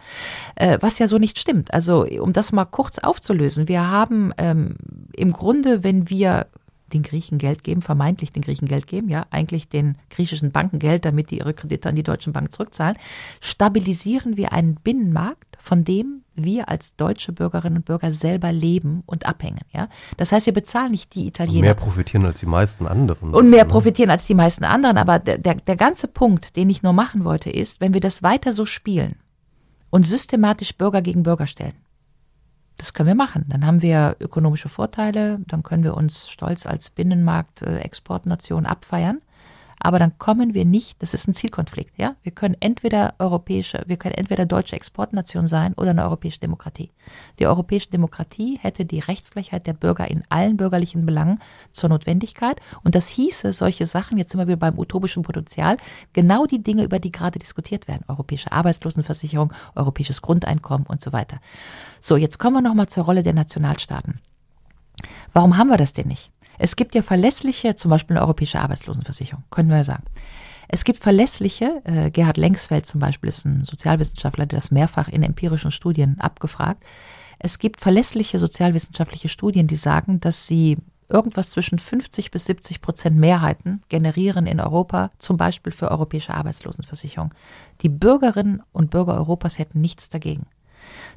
äh, 0.55 0.79
was 0.81 0.99
ja 0.99 1.09
so 1.09 1.19
nicht 1.19 1.39
stimmt. 1.39 1.73
Also 1.73 2.07
um 2.21 2.33
das 2.33 2.53
mal 2.53 2.64
kurz 2.64 2.99
aufzulösen, 2.99 3.69
wir 3.69 3.89
haben 3.91 4.33
ähm, 4.39 4.77
im 5.12 5.33
Grunde, 5.33 5.85
wenn 5.85 6.11
wir 6.11 6.47
den 6.93 7.03
Griechen 7.03 7.39
Geld 7.39 7.64
geben, 7.64 7.82
vermeintlich 7.82 8.32
den 8.32 8.43
Griechen 8.43 8.68
Geld 8.68 8.87
geben, 8.87 9.09
ja, 9.09 9.26
eigentlich 9.30 9.68
den 9.68 9.99
griechischen 10.11 10.53
Banken 10.53 10.78
Geld, 10.78 11.05
damit 11.05 11.30
die 11.30 11.39
ihre 11.39 11.55
Kredite 11.55 11.89
an 11.89 11.97
die 11.97 12.03
deutschen 12.03 12.32
Banken 12.32 12.51
zurückzahlen, 12.51 12.97
stabilisieren 13.41 14.37
wir 14.37 14.53
einen 14.53 14.76
Binnenmarkt, 14.76 15.57
von 15.59 15.84
dem 15.84 16.22
wir 16.37 16.68
als 16.68 16.95
deutsche 16.97 17.32
Bürgerinnen 17.32 17.78
und 17.78 17.87
Bürger 17.87 18.12
selber 18.12 18.53
leben 18.53 19.03
und 19.07 19.26
abhängen. 19.26 19.62
Ja? 19.72 19.89
Das 20.16 20.32
heißt, 20.32 20.47
wir 20.47 20.53
bezahlen 20.53 20.91
nicht 20.91 21.14
die 21.14 21.26
Italiener. 21.26 21.57
Und 21.57 21.62
mehr 21.62 21.74
profitieren 21.74 22.26
als 22.26 22.41
die 22.41 22.47
meisten 22.47 22.87
anderen. 22.87 23.34
Und 23.34 23.51
mehr 23.51 23.64
ne? 23.64 23.70
profitieren 23.70 24.11
als 24.11 24.26
die 24.26 24.34
meisten 24.34 24.64
anderen. 24.64 24.99
Aber 24.99 25.18
der, 25.18 25.39
der, 25.39 25.55
der 25.55 25.76
ganze 25.76 26.09
Punkt, 26.09 26.57
den 26.57 26.70
ich 26.70 26.82
nur 26.82 26.93
machen 26.93 27.24
wollte, 27.24 27.51
ist, 27.51 27.80
wenn 27.80 27.95
wir 27.95 28.01
das 28.01 28.22
weiter 28.22 28.53
so 28.53 28.66
spielen 28.66 29.16
und 29.91 30.07
systematisch 30.07 30.76
Bürger 30.76 31.03
gegen 31.03 31.22
Bürger 31.22 31.47
stellen, 31.47 31.74
das 32.77 32.93
können 32.93 33.09
wir 33.09 33.14
machen. 33.14 33.45
Dann 33.49 33.66
haben 33.66 33.83
wir 33.83 34.16
ökonomische 34.20 34.68
Vorteile, 34.68 35.39
dann 35.47 35.62
können 35.62 35.85
wir 35.85 35.95
uns 35.97 36.29
stolz 36.29 36.66
als 36.66 36.91
Binnenmarkt-Exportnation 36.91 38.66
abfeiern. 38.66 39.20
Aber 39.79 39.99
dann 39.99 40.18
kommen 40.18 40.55
wir 40.55 40.64
nicht, 40.64 41.03
das 41.03 41.14
ist 41.14 41.29
ein 41.29 41.35
Zielkonflikt, 41.35 41.99
ja. 41.99 42.16
Wir 42.22 42.33
können 42.33 42.57
entweder 42.61 43.14
europäische, 43.18 43.83
wir 43.87 43.97
können 43.97 44.14
entweder 44.14 44.47
deutsche 44.47 44.77
Exportnation 44.77 45.47
sein 45.47 45.74
oder 45.74 45.91
eine 45.91 46.05
europäische 46.05 46.41
Demokratie. 46.41 46.91
Die 47.39 47.47
europäische 47.47 47.91
Demokratie 47.91 48.59
hätte 48.61 48.85
die 48.85 49.01
Rechtsgleichheit 49.01 49.66
der 49.66 49.74
Bürger 49.74 50.11
in 50.11 50.22
allen 50.29 50.57
bürgerlichen 50.57 51.05
Belangen 51.05 51.41
zur 51.70 51.91
Notwendigkeit. 51.91 52.61
Und 52.85 52.95
das 52.95 53.09
hieße 53.09 53.53
solche 53.53 53.87
Sachen, 53.87 54.18
jetzt 54.18 54.33
sind 54.33 54.41
wir 54.41 54.47
wieder 54.47 54.57
beim 54.57 54.79
utopischen 54.79 55.22
Potenzial, 55.22 55.77
genau 56.12 56.47
die 56.47 56.62
Dinge, 56.62 56.85
über 56.85 56.99
die 56.99 57.12
gerade 57.12 57.39
diskutiert 57.39 57.87
werden. 57.87 58.05
Europäische 58.09 58.53
Arbeitslosenversicherung, 58.53 59.53
europäisches 59.74 60.22
Grundeinkommen 60.22 60.87
und 60.87 61.01
so 61.01 61.12
weiter. 61.12 61.41
So, 62.01 62.16
jetzt 62.16 62.39
kommen 62.39 62.57
wir 62.57 62.62
nochmal 62.62 62.89
zur 62.89 63.05
Rolle 63.05 63.22
der 63.22 63.35
Nationalstaaten. 63.35 64.20
Warum 65.33 65.57
haben 65.57 65.68
wir 65.68 65.77
das 65.77 65.93
denn 65.93 66.09
nicht? 66.09 66.31
Es 66.59 66.76
gibt 66.76 66.94
ja 66.94 67.02
verlässliche, 67.02 67.74
zum 67.74 67.90
Beispiel 67.90 68.16
eine 68.16 68.24
europäische 68.24 68.61
Arbeitslosenversicherung, 68.61 69.44
können 69.50 69.68
wir 69.68 69.78
ja 69.78 69.84
sagen. 69.84 70.04
Es 70.68 70.84
gibt 70.84 71.00
verlässliche, 71.00 71.80
äh, 71.84 72.11
Gerhard 72.11 72.36
Lengsfeld 72.36 72.86
zum 72.86 73.00
Beispiel 73.00 73.28
ist 73.28 73.44
ein 73.44 73.64
Sozialwissenschaftler, 73.64 74.46
der 74.46 74.59
das 74.59 74.70
mehrfach 74.70 75.09
in 75.09 75.22
empirischen 75.22 75.70
Studien 75.70 76.18
abgefragt. 76.18 76.82
Es 77.38 77.59
gibt 77.59 77.80
verlässliche 77.80 78.38
sozialwissenschaftliche 78.38 79.28
Studien, 79.28 79.66
die 79.66 79.76
sagen, 79.76 80.20
dass 80.20 80.46
sie 80.46 80.78
irgendwas 81.09 81.50
zwischen 81.50 81.78
50 81.78 82.30
bis 82.30 82.46
70 82.46 82.80
Prozent 82.80 83.16
Mehrheiten 83.16 83.80
generieren 83.88 84.46
in 84.46 84.61
Europa, 84.61 85.11
zum 85.18 85.36
Beispiel 85.36 85.72
für 85.72 85.90
europäische 85.90 86.34
Arbeitslosenversicherung. 86.34 87.32
Die 87.82 87.88
Bürgerinnen 87.88 88.62
und 88.72 88.90
Bürger 88.90 89.14
Europas 89.14 89.59
hätten 89.59 89.80
nichts 89.80 90.09
dagegen. 90.09 90.46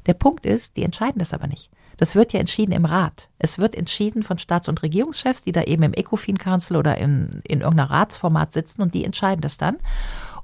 Der 0.06 0.14
Punkt 0.14 0.46
ist, 0.46 0.76
die 0.76 0.84
entscheiden 0.84 1.18
das 1.18 1.32
aber 1.32 1.46
nicht. 1.46 1.70
Das 2.00 2.16
wird 2.16 2.32
ja 2.32 2.40
entschieden 2.40 2.72
im 2.72 2.86
Rat. 2.86 3.28
Es 3.38 3.58
wird 3.58 3.74
entschieden 3.74 4.22
von 4.22 4.38
Staats- 4.38 4.70
und 4.70 4.82
Regierungschefs, 4.82 5.44
die 5.44 5.52
da 5.52 5.64
eben 5.64 5.82
im 5.82 5.92
ECOFIN-Council 5.92 6.78
oder 6.78 6.96
in, 6.96 7.42
in 7.46 7.60
irgendeiner 7.60 7.90
Ratsformat 7.90 8.54
sitzen 8.54 8.80
und 8.80 8.94
die 8.94 9.04
entscheiden 9.04 9.42
das 9.42 9.58
dann. 9.58 9.76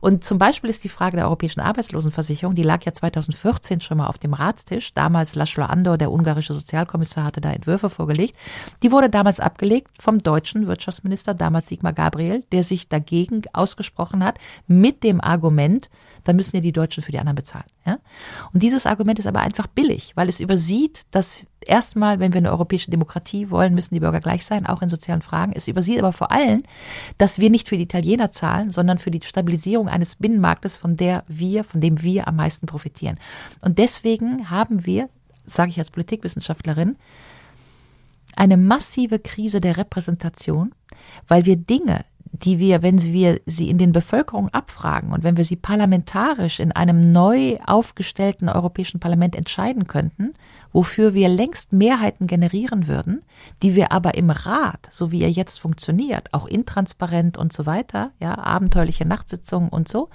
Und 0.01 0.23
zum 0.23 0.37
Beispiel 0.37 0.69
ist 0.69 0.85
die 0.85 0.91
Frage 0.91 1.17
der 1.17 1.25
europäischen 1.25 1.61
Arbeitslosenversicherung, 1.61 2.55
die 2.55 2.63
lag 2.63 2.85
ja 2.85 2.93
2014 2.93 3.81
schon 3.81 3.97
mal 3.97 4.07
auf 4.07 4.19
dem 4.19 4.35
Ratstisch. 4.35 4.93
Damals 4.93 5.35
Laszlo 5.35 5.65
Andor, 5.65 5.97
der 5.97 6.13
ungarische 6.13 6.53
Sozialkommissar, 6.53 7.25
hatte 7.25 7.41
da 7.41 7.51
Entwürfe 7.51 7.89
vorgelegt. 7.89 8.37
Die 8.83 8.93
wurde 8.93 9.09
damals 9.09 9.41
abgelegt 9.41 9.89
vom 9.99 10.23
deutschen 10.23 10.67
Wirtschaftsminister, 10.67 11.33
damals 11.33 11.69
Sigmar 11.69 11.95
Gabriel, 11.95 12.45
der 12.53 12.65
sich 12.65 12.91
dagegen 12.91 13.41
ausgesprochen 13.55 14.23
hat 14.23 14.37
mit 14.67 15.03
dem 15.03 15.23
Argument, 15.23 15.89
dann 16.27 16.37
müssen 16.37 16.57
ja 16.57 16.63
die 16.63 16.73
Deutschen 16.73 17.03
für 17.03 17.13
die 17.13 17.19
anderen 17.19 17.37
bezahlen. 17.37 17.67
Ja? 17.85 17.99
Und 18.53 18.63
dieses 18.63 18.87
Argument 18.87 19.19
ist 19.19 19.27
aber 19.27 19.41
einfach 19.41 19.67
billig, 19.67 20.13
weil 20.17 20.29
es 20.29 20.41
übersieht, 20.41 21.03
dass 21.11 21.47
erstmal, 21.61 22.19
wenn 22.19 22.33
wir 22.33 22.39
eine 22.39 22.51
europäische 22.51 22.91
Demokratie 22.91 23.51
wollen, 23.51 23.75
müssen 23.75 23.95
die 23.95 24.01
Bürger 24.01 24.21
gleich 24.21 24.45
sein, 24.45 24.67
auch 24.67 24.83
in 24.83 24.89
sozialen 24.89 25.23
Fragen. 25.23 25.53
Es 25.55 25.69
übersieht 25.69 25.99
aber 25.99 26.13
vor 26.13 26.33
allem, 26.33 26.65
dass 27.19 27.39
wir 27.39 27.51
nicht 27.51 27.69
für 27.69 27.77
die 27.77 27.85
Italiener 27.85 28.31
zahlen, 28.31 28.71
sondern 28.71 28.99
für 28.99 29.11
die 29.11 29.21
Stabilisierung 29.23 29.89
eines 29.89 30.17
Binnenmarktes, 30.17 30.77
von 30.77 30.97
der 30.97 31.25
wir, 31.29 31.65
von 31.65 31.81
dem 31.81 32.03
wir 32.03 32.27
am 32.29 32.37
meisten 32.37 32.67
profitieren. 32.67 33.19
Und 33.61 33.79
deswegen 33.79 34.51
haben 34.51 34.85
wir, 34.85 35.09
sage 35.45 35.71
ich 35.71 35.79
als 35.79 35.91
Politikwissenschaftlerin, 35.91 36.97
eine 38.37 38.57
massive 38.57 39.19
Krise 39.19 39.61
der 39.61 39.77
Repräsentation, 39.77 40.75
weil 41.27 41.47
wir 41.47 41.57
Dinge, 41.57 42.05
die 42.43 42.59
wir, 42.59 42.83
wenn 42.83 43.03
wir 43.03 43.41
sie 43.47 43.71
in 43.71 43.79
den 43.79 43.93
Bevölkerungen 43.93 44.53
abfragen 44.53 45.13
und 45.13 45.25
wenn 45.25 45.37
wir 45.37 45.45
sie 45.45 45.57
parlamentarisch 45.57 46.61
in 46.61 46.73
einem 46.73 47.13
neu 47.13 47.59
aufgestellten 47.67 48.49
Europäischen 48.49 49.01
Parlament 49.01 49.35
entscheiden 49.35 49.87
könnten, 49.87 50.35
wofür 50.73 51.15
wir 51.15 51.29
längst 51.29 51.73
Mehrheiten 51.73 52.27
generieren 52.27 52.87
würden, 52.87 53.23
die 53.63 53.75
wir 53.75 53.93
aber 53.93 54.15
im 54.15 54.31
Rat, 54.31 54.87
so 54.91 55.11
wie 55.11 55.23
er 55.23 55.31
jetzt 55.31 55.59
funktioniert, 55.59 56.33
auch 56.33 56.47
intransparent 56.47 57.39
und 57.39 57.53
so 57.53 57.67
weiter, 57.67 58.13
ja, 58.21 58.37
abenteuerliche 58.37 59.07
Nachtsitzungen 59.07 59.69
und 59.69 59.89
so, 59.89 60.11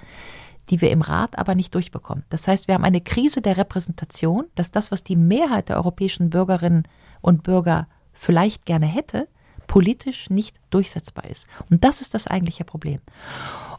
die 0.70 0.80
wir 0.80 0.90
im 0.90 1.02
Rat 1.02 1.38
aber 1.38 1.54
nicht 1.54 1.74
durchbekommen. 1.74 2.24
Das 2.28 2.46
heißt, 2.46 2.68
wir 2.68 2.74
haben 2.74 2.84
eine 2.84 3.00
Krise 3.00 3.42
der 3.42 3.56
Repräsentation, 3.56 4.44
dass 4.54 4.70
das, 4.70 4.92
was 4.92 5.02
die 5.02 5.16
Mehrheit 5.16 5.68
der 5.68 5.76
europäischen 5.76 6.30
Bürgerinnen 6.30 6.86
und 7.20 7.42
Bürger 7.42 7.88
vielleicht 8.12 8.64
gerne 8.66 8.86
hätte, 8.86 9.28
politisch 9.72 10.28
nicht 10.28 10.60
durchsetzbar 10.68 11.30
ist. 11.30 11.46
Und 11.70 11.82
das 11.82 12.02
ist 12.02 12.12
das 12.12 12.26
eigentliche 12.26 12.62
Problem. 12.62 13.00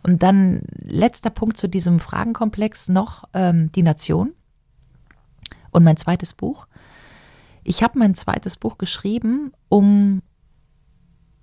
Und 0.02 0.24
dann 0.24 0.64
letzter 0.80 1.30
Punkt 1.30 1.56
zu 1.56 1.70
diesem 1.70 2.00
Fragenkomplex 2.00 2.90
noch 2.90 3.26
ähm, 3.36 3.72
die 3.74 3.84
Nation 3.84 4.34
und 5.70 5.84
mein 5.84 5.96
zweites 5.96 6.34
Buch. 6.34 6.66
Ich 7.64 7.84
habe 7.84 8.00
mein 8.00 8.16
zweites 8.16 8.58
Buch 8.58 8.80
geschrieben, 8.80 9.52
um, 9.70 10.24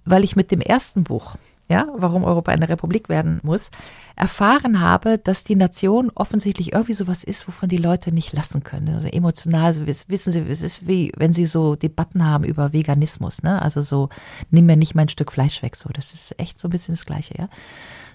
weil 0.04 0.24
ich 0.24 0.34
mit 0.34 0.50
dem 0.50 0.60
ersten 0.60 1.04
Buch 1.04 1.36
ja, 1.70 1.86
warum 1.96 2.24
Europa 2.24 2.50
eine 2.50 2.68
Republik 2.68 3.08
werden 3.08 3.38
muss, 3.44 3.70
erfahren 4.16 4.80
habe, 4.80 5.18
dass 5.18 5.44
die 5.44 5.54
Nation 5.54 6.10
offensichtlich 6.14 6.72
irgendwie 6.72 6.94
sowas 6.94 7.22
ist, 7.22 7.46
wovon 7.46 7.68
die 7.68 7.76
Leute 7.76 8.12
nicht 8.12 8.32
lassen 8.32 8.64
können. 8.64 8.92
Also 8.92 9.06
emotional, 9.06 9.72
so 9.72 9.86
wissen 9.86 10.32
Sie, 10.32 10.40
es 10.40 10.62
ist 10.62 10.88
wie, 10.88 11.12
wenn 11.16 11.32
Sie 11.32 11.46
so 11.46 11.76
Debatten 11.76 12.26
haben 12.26 12.42
über 12.42 12.72
Veganismus, 12.72 13.44
ne? 13.44 13.62
Also 13.62 13.82
so, 13.82 14.08
nimm 14.50 14.66
mir 14.66 14.76
nicht 14.76 14.96
mein 14.96 15.08
Stück 15.08 15.30
Fleisch 15.30 15.62
weg, 15.62 15.76
so. 15.76 15.88
Das 15.92 16.12
ist 16.12 16.38
echt 16.40 16.58
so 16.58 16.66
ein 16.66 16.72
bisschen 16.72 16.96
das 16.96 17.06
Gleiche, 17.06 17.34
ja. 17.38 17.48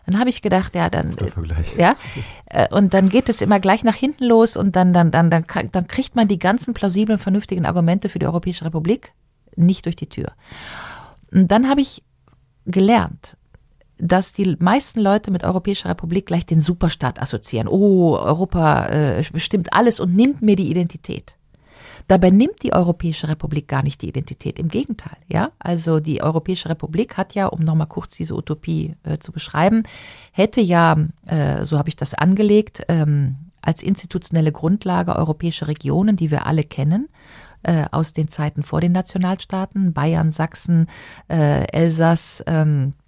Dann 0.05 0.19
habe 0.19 0.29
ich 0.29 0.41
gedacht, 0.41 0.75
ja, 0.75 0.89
dann, 0.89 1.15
ja, 1.77 1.95
äh, 2.47 2.67
und 2.71 2.93
dann 2.93 3.09
geht 3.09 3.29
es 3.29 3.41
immer 3.41 3.59
gleich 3.61 3.83
nach 3.83 3.95
hinten 3.95 4.25
los 4.25 4.57
und 4.57 4.75
dann, 4.75 4.93
dann, 4.93 5.11
dann, 5.11 5.31
dann, 5.31 5.45
dann 5.71 5.87
kriegt 5.87 6.15
man 6.15 6.27
die 6.27 6.37
ganzen 6.37 6.73
plausiblen, 6.73 7.17
vernünftigen 7.17 7.65
Argumente 7.65 8.09
für 8.09 8.19
die 8.19 8.27
Europäische 8.27 8.65
Republik 8.65 9.13
nicht 9.55 9.85
durch 9.85 9.95
die 9.95 10.09
Tür. 10.09 10.33
Und 11.31 11.47
dann 11.47 11.69
habe 11.69 11.81
ich 11.81 12.03
gelernt, 12.65 13.37
dass 13.97 14.33
die 14.33 14.57
meisten 14.59 14.99
Leute 14.99 15.31
mit 15.31 15.43
Europäischer 15.43 15.89
Republik 15.89 16.25
gleich 16.25 16.45
den 16.45 16.61
Superstaat 16.61 17.21
assoziieren. 17.21 17.67
Oh, 17.67 18.17
Europa 18.17 18.87
äh, 18.87 19.23
bestimmt 19.31 19.73
alles 19.73 19.99
und 19.99 20.15
nimmt 20.15 20.41
mir 20.41 20.55
die 20.55 20.69
Identität. 20.69 21.35
Dabei 22.07 22.29
nimmt 22.29 22.61
die 22.61 22.73
Europäische 22.73 23.27
Republik 23.27 23.67
gar 23.67 23.81
nicht 23.81 24.01
die 24.01 24.09
Identität. 24.09 24.59
Im 24.59 24.67
Gegenteil, 24.67 25.17
ja. 25.27 25.51
Also 25.57 25.99
die 25.99 26.21
Europäische 26.21 26.69
Republik 26.69 27.17
hat 27.17 27.33
ja, 27.33 27.47
um 27.47 27.61
nochmal 27.61 27.87
kurz 27.87 28.15
diese 28.15 28.35
Utopie 28.35 28.95
äh, 29.03 29.17
zu 29.17 29.31
beschreiben, 29.31 29.83
hätte 30.31 30.61
ja, 30.61 30.97
äh, 31.25 31.65
so 31.65 31.79
habe 31.79 31.89
ich 31.89 31.95
das 31.95 32.13
angelegt, 32.13 32.83
ähm, 32.89 33.37
als 33.61 33.81
institutionelle 33.81 34.51
Grundlage 34.51 35.15
europäische 35.15 35.67
Regionen, 35.67 36.15
die 36.15 36.29
wir 36.29 36.45
alle 36.45 36.63
kennen, 36.63 37.09
äh, 37.63 37.85
aus 37.91 38.13
den 38.13 38.27
Zeiten 38.27 38.61
vor 38.61 38.81
den 38.81 38.91
Nationalstaaten, 38.91 39.93
Bayern, 39.93 40.31
Sachsen, 40.31 40.87
äh, 41.27 41.65
Elsass, 41.71 42.43
ähm, 42.45 42.93
äh, 42.99 43.04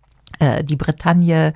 die 0.64 0.76
Bretagne, 0.76 1.54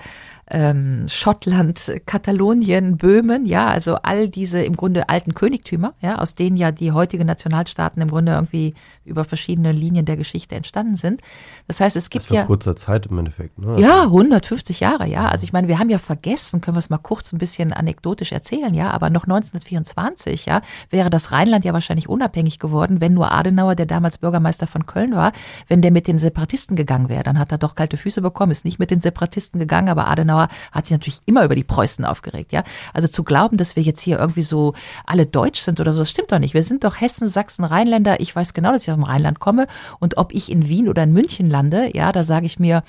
ähm, 0.51 1.05
Schottland, 1.07 1.93
Katalonien, 2.05 2.97
Böhmen, 2.97 3.45
ja, 3.45 3.67
also 3.67 3.95
all 4.03 4.27
diese 4.27 4.61
im 4.61 4.75
Grunde 4.75 5.07
alten 5.09 5.33
Königtümer, 5.33 5.93
ja, 6.01 6.17
aus 6.19 6.35
denen 6.35 6.57
ja 6.57 6.71
die 6.71 6.91
heutigen 6.91 7.25
Nationalstaaten 7.25 8.01
im 8.01 8.09
Grunde 8.09 8.33
irgendwie 8.33 8.73
über 9.05 9.23
verschiedene 9.23 9.71
Linien 9.71 10.05
der 10.05 10.17
Geschichte 10.17 10.55
entstanden 10.55 10.97
sind. 10.97 11.21
Das 11.67 11.79
heißt, 11.79 11.95
es 11.95 12.09
gibt 12.09 12.25
das 12.25 12.35
ja 12.35 12.43
kurzer 12.43 12.75
Zeit 12.75 13.05
im 13.07 13.17
Endeffekt, 13.17 13.57
ne? 13.59 13.79
Ja, 13.79 14.03
150 14.03 14.81
Jahre, 14.81 15.07
ja. 15.07 15.27
Also 15.27 15.45
ich 15.45 15.53
meine, 15.53 15.69
wir 15.69 15.79
haben 15.79 15.89
ja 15.89 15.99
vergessen, 15.99 16.59
können 16.59 16.75
wir 16.75 16.79
es 16.79 16.89
mal 16.89 16.97
kurz 16.97 17.31
ein 17.31 17.37
bisschen 17.37 17.71
anekdotisch 17.71 18.33
erzählen, 18.33 18.73
ja, 18.73 18.91
aber 18.91 19.09
noch 19.09 19.23
1924, 19.23 20.45
ja, 20.45 20.61
wäre 20.89 21.09
das 21.09 21.31
Rheinland 21.31 21.63
ja 21.63 21.73
wahrscheinlich 21.73 22.09
unabhängig 22.09 22.59
geworden, 22.59 22.99
wenn 22.99 23.13
nur 23.13 23.31
Adenauer, 23.31 23.75
der 23.75 23.85
damals 23.85 24.17
Bürgermeister 24.17 24.67
von 24.67 24.85
Köln 24.85 25.15
war, 25.15 25.31
wenn 25.67 25.81
der 25.81 25.91
mit 25.91 26.07
den 26.07 26.17
Separatisten 26.17 26.75
gegangen 26.75 27.07
wäre, 27.07 27.23
dann 27.23 27.39
hat 27.39 27.51
er 27.51 27.57
doch 27.57 27.75
kalte 27.75 27.95
Füße 27.95 28.21
bekommen, 28.21 28.51
ist 28.51 28.65
nicht 28.65 28.79
mit 28.79 28.91
den 28.91 28.99
Separatisten 28.99 29.59
gegangen, 29.59 29.87
aber 29.87 30.07
Adenauer 30.07 30.40
Adenauer 30.41 30.49
hat 30.71 30.87
sich 30.87 30.91
natürlich 30.91 31.19
immer 31.25 31.43
über 31.43 31.55
die 31.55 31.63
Preußen 31.63 32.05
aufgeregt, 32.05 32.51
ja. 32.51 32.63
Also 32.93 33.07
zu 33.07 33.23
glauben, 33.23 33.57
dass 33.57 33.75
wir 33.75 33.83
jetzt 33.83 34.01
hier 34.01 34.19
irgendwie 34.19 34.43
so 34.43 34.73
alle 35.05 35.25
deutsch 35.25 35.61
sind 35.61 35.79
oder 35.79 35.93
so, 35.93 35.99
das 35.99 36.09
stimmt 36.09 36.31
doch 36.31 36.39
nicht. 36.39 36.53
Wir 36.53 36.63
sind 36.63 36.83
doch 36.83 36.99
Hessen, 36.99 37.27
Sachsen, 37.27 37.63
Rheinländer. 37.63 38.19
Ich 38.19 38.35
weiß 38.35 38.53
genau, 38.53 38.71
dass 38.71 38.83
ich 38.83 38.91
aus 38.91 38.97
dem 38.97 39.03
Rheinland 39.03 39.39
komme 39.39 39.67
und 39.99 40.17
ob 40.17 40.33
ich 40.33 40.51
in 40.51 40.67
Wien 40.67 40.89
oder 40.89 41.03
in 41.03 41.13
München 41.13 41.49
lande, 41.49 41.95
ja, 41.95 42.11
da 42.11 42.23
sage 42.23 42.45
ich 42.45 42.59
mir, 42.59 42.83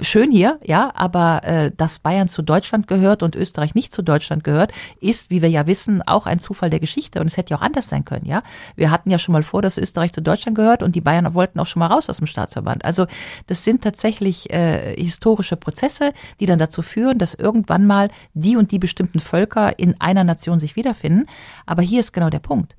schön 0.00 0.30
hier, 0.30 0.58
ja, 0.64 0.92
aber 0.94 1.42
äh, 1.44 1.70
dass 1.76 1.98
Bayern 1.98 2.28
zu 2.28 2.42
Deutschland 2.42 2.86
gehört 2.86 3.22
und 3.22 3.36
Österreich 3.36 3.74
nicht 3.74 3.94
zu 3.94 4.02
Deutschland 4.02 4.44
gehört, 4.44 4.72
ist, 5.00 5.30
wie 5.30 5.42
wir 5.42 5.50
ja 5.50 5.66
wissen, 5.66 6.02
auch 6.02 6.26
ein 6.26 6.38
Zufall 6.38 6.70
der 6.70 6.80
Geschichte 6.80 7.20
und 7.20 7.26
es 7.26 7.36
hätte 7.36 7.50
ja 7.50 7.58
auch 7.58 7.62
anders 7.62 7.88
sein 7.88 8.04
können, 8.04 8.26
ja. 8.26 8.42
Wir 8.76 8.90
hatten 8.90 9.10
ja 9.10 9.18
schon 9.18 9.32
mal 9.32 9.42
vor, 9.42 9.62
dass 9.62 9.78
Österreich 9.78 10.12
zu 10.12 10.22
Deutschland 10.22 10.56
gehört 10.56 10.82
und 10.82 10.94
die 10.94 11.00
Bayern 11.00 11.34
wollten 11.34 11.60
auch 11.60 11.66
schon 11.66 11.80
mal 11.80 11.86
raus 11.86 12.08
aus 12.08 12.18
dem 12.18 12.26
Staatsverband. 12.26 12.84
Also 12.84 13.06
das 13.46 13.64
sind 13.64 13.82
tatsächlich 13.82 14.52
äh, 14.52 14.94
historische 14.96 15.56
Prozesse, 15.56 16.12
die 16.40 16.46
dann 16.46 16.58
dazu 16.58 16.82
führen, 16.82 17.18
dass 17.18 17.34
irgendwann 17.34 17.86
mal 17.86 18.10
die 18.34 18.56
und 18.56 18.70
die 18.70 18.78
bestimmten 18.78 19.20
Völker 19.20 19.78
in 19.78 20.00
einer 20.00 20.24
Nation 20.24 20.58
sich 20.58 20.76
wiederfinden. 20.76 21.26
Aber 21.66 21.82
hier 21.82 22.00
ist 22.00 22.12
genau 22.12 22.30
der 22.30 22.38
Punkt. 22.38 22.76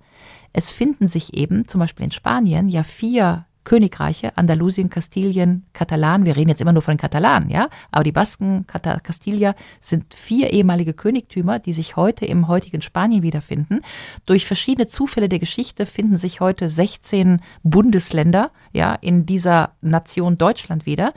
Es 0.53 0.71
finden 0.71 1.07
sich 1.07 1.33
eben 1.33 1.67
zum 1.67 1.79
Beispiel 1.79 2.05
in 2.05 2.11
Spanien 2.11 2.69
ja 2.69 2.83
vier 2.83 3.45
Königreiche, 3.65 4.37
Andalusien, 4.37 4.89
Kastilien, 4.89 5.65
Katalan. 5.73 6.23
Wir 6.23 6.37
reden 6.37 6.49
jetzt 6.49 6.61
immer 6.61 6.71
nur 6.71 6.81
von 6.81 6.95
Katalanen, 6.95 7.49
ja. 7.49 7.67
Aber 7.91 8.05
die 8.05 8.13
Basken, 8.13 8.65
Kastilia 8.67 9.55
sind 9.81 10.13
vier 10.13 10.51
ehemalige 10.51 10.93
Königtümer, 10.93 11.59
die 11.59 11.73
sich 11.73 11.97
heute 11.97 12.25
im 12.25 12.47
heutigen 12.47 12.81
Spanien 12.81 13.23
wiederfinden. 13.23 13.81
Durch 14.25 14.45
verschiedene 14.45 14.87
Zufälle 14.87 15.27
der 15.27 15.39
Geschichte 15.39 15.85
finden 15.85 16.17
sich 16.17 16.39
heute 16.39 16.69
16 16.69 17.41
Bundesländer, 17.63 18.51
ja, 18.71 18.93
in 18.95 19.25
dieser 19.25 19.71
Nation 19.81 20.37
Deutschland 20.37 20.85
wieder. 20.85 21.13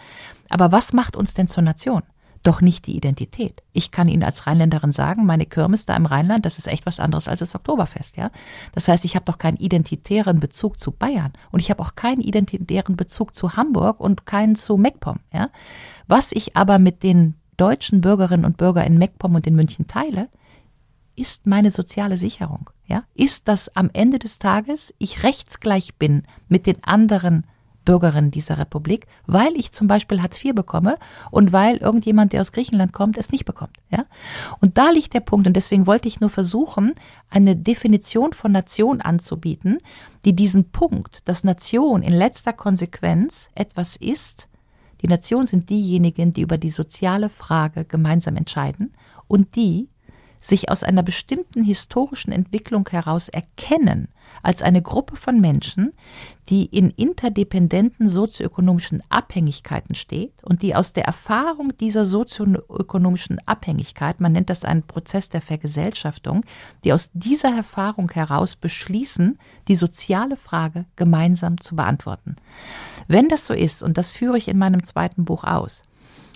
Aber 0.49 0.73
was 0.73 0.93
macht 0.93 1.15
uns 1.15 1.35
denn 1.35 1.47
zur 1.47 1.63
Nation? 1.63 2.03
Doch 2.43 2.61
nicht 2.61 2.87
die 2.87 2.97
Identität. 2.97 3.63
Ich 3.73 3.91
kann 3.91 4.09
Ihnen 4.09 4.23
als 4.23 4.47
Rheinländerin 4.47 4.93
sagen, 4.93 5.27
meine 5.27 5.47
Kirmes 5.47 5.87
da 5.87 5.97
im 5.97 6.07
Rheinland, 6.07 6.47
das 6.47 6.59
ist 6.59 6.69
echt 6.69 6.87
was 6.87 7.01
anderes 7.01 7.29
als 7.29 7.41
das 7.41 7.55
Oktoberfest, 7.55 8.17
ja. 8.17 8.31
Das 8.73 8.89
heißt, 8.89 9.05
ich 9.05 9.15
habe 9.15 9.25
doch 9.25 9.39
keinen 9.39 9.57
identitären 9.57 10.41
Bezug 10.41 10.79
zu 10.79 10.93
Bayern 10.93 11.33
und 11.51 11.61
ich 11.61 11.71
habe 11.71 11.83
auch 11.83 11.95
keinen 11.95 12.21
identitären 12.21 12.97
Bezug 12.97 13.35
zu 13.35 13.57
Hamburg 13.57 14.01
und 14.01 14.27
keinen 14.27 14.55
zu 14.55 14.77
MacPom, 14.77 15.19
ja. 15.33 15.51
Was 16.07 16.33
ich 16.33 16.57
aber 16.57 16.79
mit 16.79 17.03
den 17.03 17.35
deutschen 17.57 18.01
Bürgerinnen 18.01 18.45
und 18.45 18.57
Bürgern 18.57 18.87
in 18.87 18.99
MacPom 18.99 19.35
und 19.35 19.47
in 19.47 19.57
München 19.57 19.87
teile, 19.87 20.29
ist 21.17 21.47
meine 21.47 21.71
soziale 21.71 22.17
Sicherung, 22.17 22.71
ja. 22.87 23.05
Ist, 23.15 23.49
dass 23.49 23.75
am 23.77 23.91
Ende 23.93 24.19
des 24.19 24.39
Tages 24.39 24.95
ich 24.99 25.25
rechtsgleich 25.25 25.97
bin 25.97 26.23
mit 26.49 26.67
den 26.67 26.85
anderen 26.85 27.45
Bürgerin 27.89 28.31
dieser 28.31 28.59
Republik, 28.59 29.07
weil 29.27 29.57
ich 29.57 29.73
zum 29.73 29.87
Beispiel 29.87 30.21
Hartz 30.21 30.45
IV 30.45 30.55
bekomme 30.55 30.99
und 31.31 31.55
weil 31.55 31.79
irgendjemand, 31.79 32.35
der 32.35 32.43
aus 32.43 32.53
Griechenland 32.53 32.93
kommt, 32.93 33.17
es 33.17 33.33
nicht 33.33 33.47
bekommt. 33.47 33.79
Ja? 33.89 34.05
Und 34.61 34.77
da 34.77 34.91
liegt 34.91 35.15
der 35.15 35.21
Punkt. 35.21 35.47
Und 35.47 35.55
deswegen 35.55 35.87
wollte 35.87 36.07
ich 36.07 36.21
nur 36.21 36.29
versuchen, 36.29 36.93
eine 37.31 37.57
Definition 37.57 38.35
von 38.35 38.53
Nation 38.53 39.01
anzubieten, 39.01 39.79
die 40.27 40.35
diesen 40.35 40.71
Punkt, 40.71 41.27
dass 41.27 41.45
Nation 41.45 42.03
in 42.03 42.13
letzter 42.13 42.53
Konsequenz 42.53 43.49
etwas 43.55 43.97
ist, 43.97 44.49
die 45.01 45.09
Nation 45.09 45.47
sind 45.47 45.71
diejenigen, 45.71 46.35
die 46.35 46.43
über 46.43 46.59
die 46.59 46.71
soziale 46.71 47.31
Frage 47.31 47.87
gemeinsam 47.87 48.37
entscheiden 48.37 48.93
und 49.29 49.57
die 49.57 49.89
sich 50.41 50.71
aus 50.71 50.83
einer 50.83 51.03
bestimmten 51.03 51.65
historischen 51.65 52.33
Entwicklung 52.33 52.89
heraus 52.89 53.29
erkennen 53.29 54.09
als 54.43 54.63
eine 54.63 54.83
Gruppe 54.83 55.17
von 55.17 55.41
Menschen, 55.41 55.93
die 56.49 56.67
in 56.67 56.91
interdependenten 56.91 58.09
sozioökonomischen 58.09 59.03
Abhängigkeiten 59.09 59.95
steht 59.95 60.33
und 60.43 60.63
die 60.63 60.75
aus 60.75 60.93
der 60.93 61.05
Erfahrung 61.05 61.77
dieser 61.79 62.07
sozioökonomischen 62.07 63.39
Abhängigkeit, 63.47 64.21
man 64.21 64.33
nennt 64.33 64.51
das 64.51 64.65
einen 64.65 64.83
Prozess 64.83 65.29
der 65.29 65.43
Vergesellschaftung, 65.43 66.45
die 66.85 66.93
aus 66.93 67.11
dieser 67.13 67.55
Erfahrung 67.55 68.11
heraus 68.11 68.57
beschließen, 68.57 69.39
die 69.67 69.77
soziale 69.77 70.37
Frage 70.37 70.87
gemeinsam 70.97 71.61
zu 71.61 71.77
beantworten. 71.77 72.37
Wenn 73.07 73.29
das 73.29 73.47
so 73.47 73.55
ist, 73.55 73.83
und 73.83 73.99
das 73.99 74.11
führe 74.11 74.39
ich 74.39 74.49
in 74.49 74.59
meinem 74.59 74.83
zweiten 74.83 75.25
Buch 75.25 75.45
aus, 75.45 75.83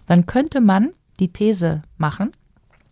dann 0.06 0.26
könnte 0.26 0.60
man 0.60 0.90
die 1.20 1.32
These 1.32 1.82
machen, 1.96 2.32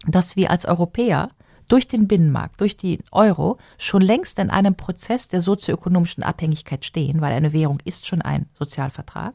dass 0.06 0.36
wir 0.36 0.50
als 0.50 0.64
Europäer 0.64 1.30
durch 1.70 1.86
den 1.86 2.08
Binnenmarkt, 2.08 2.60
durch 2.60 2.76
die 2.76 2.98
Euro 3.12 3.56
schon 3.78 4.02
längst 4.02 4.38
in 4.40 4.50
einem 4.50 4.74
Prozess 4.74 5.28
der 5.28 5.40
sozioökonomischen 5.40 6.24
Abhängigkeit 6.24 6.84
stehen, 6.84 7.20
weil 7.20 7.32
eine 7.32 7.52
Währung 7.52 7.78
ist 7.84 8.08
schon 8.08 8.22
ein 8.22 8.46
Sozialvertrag, 8.54 9.34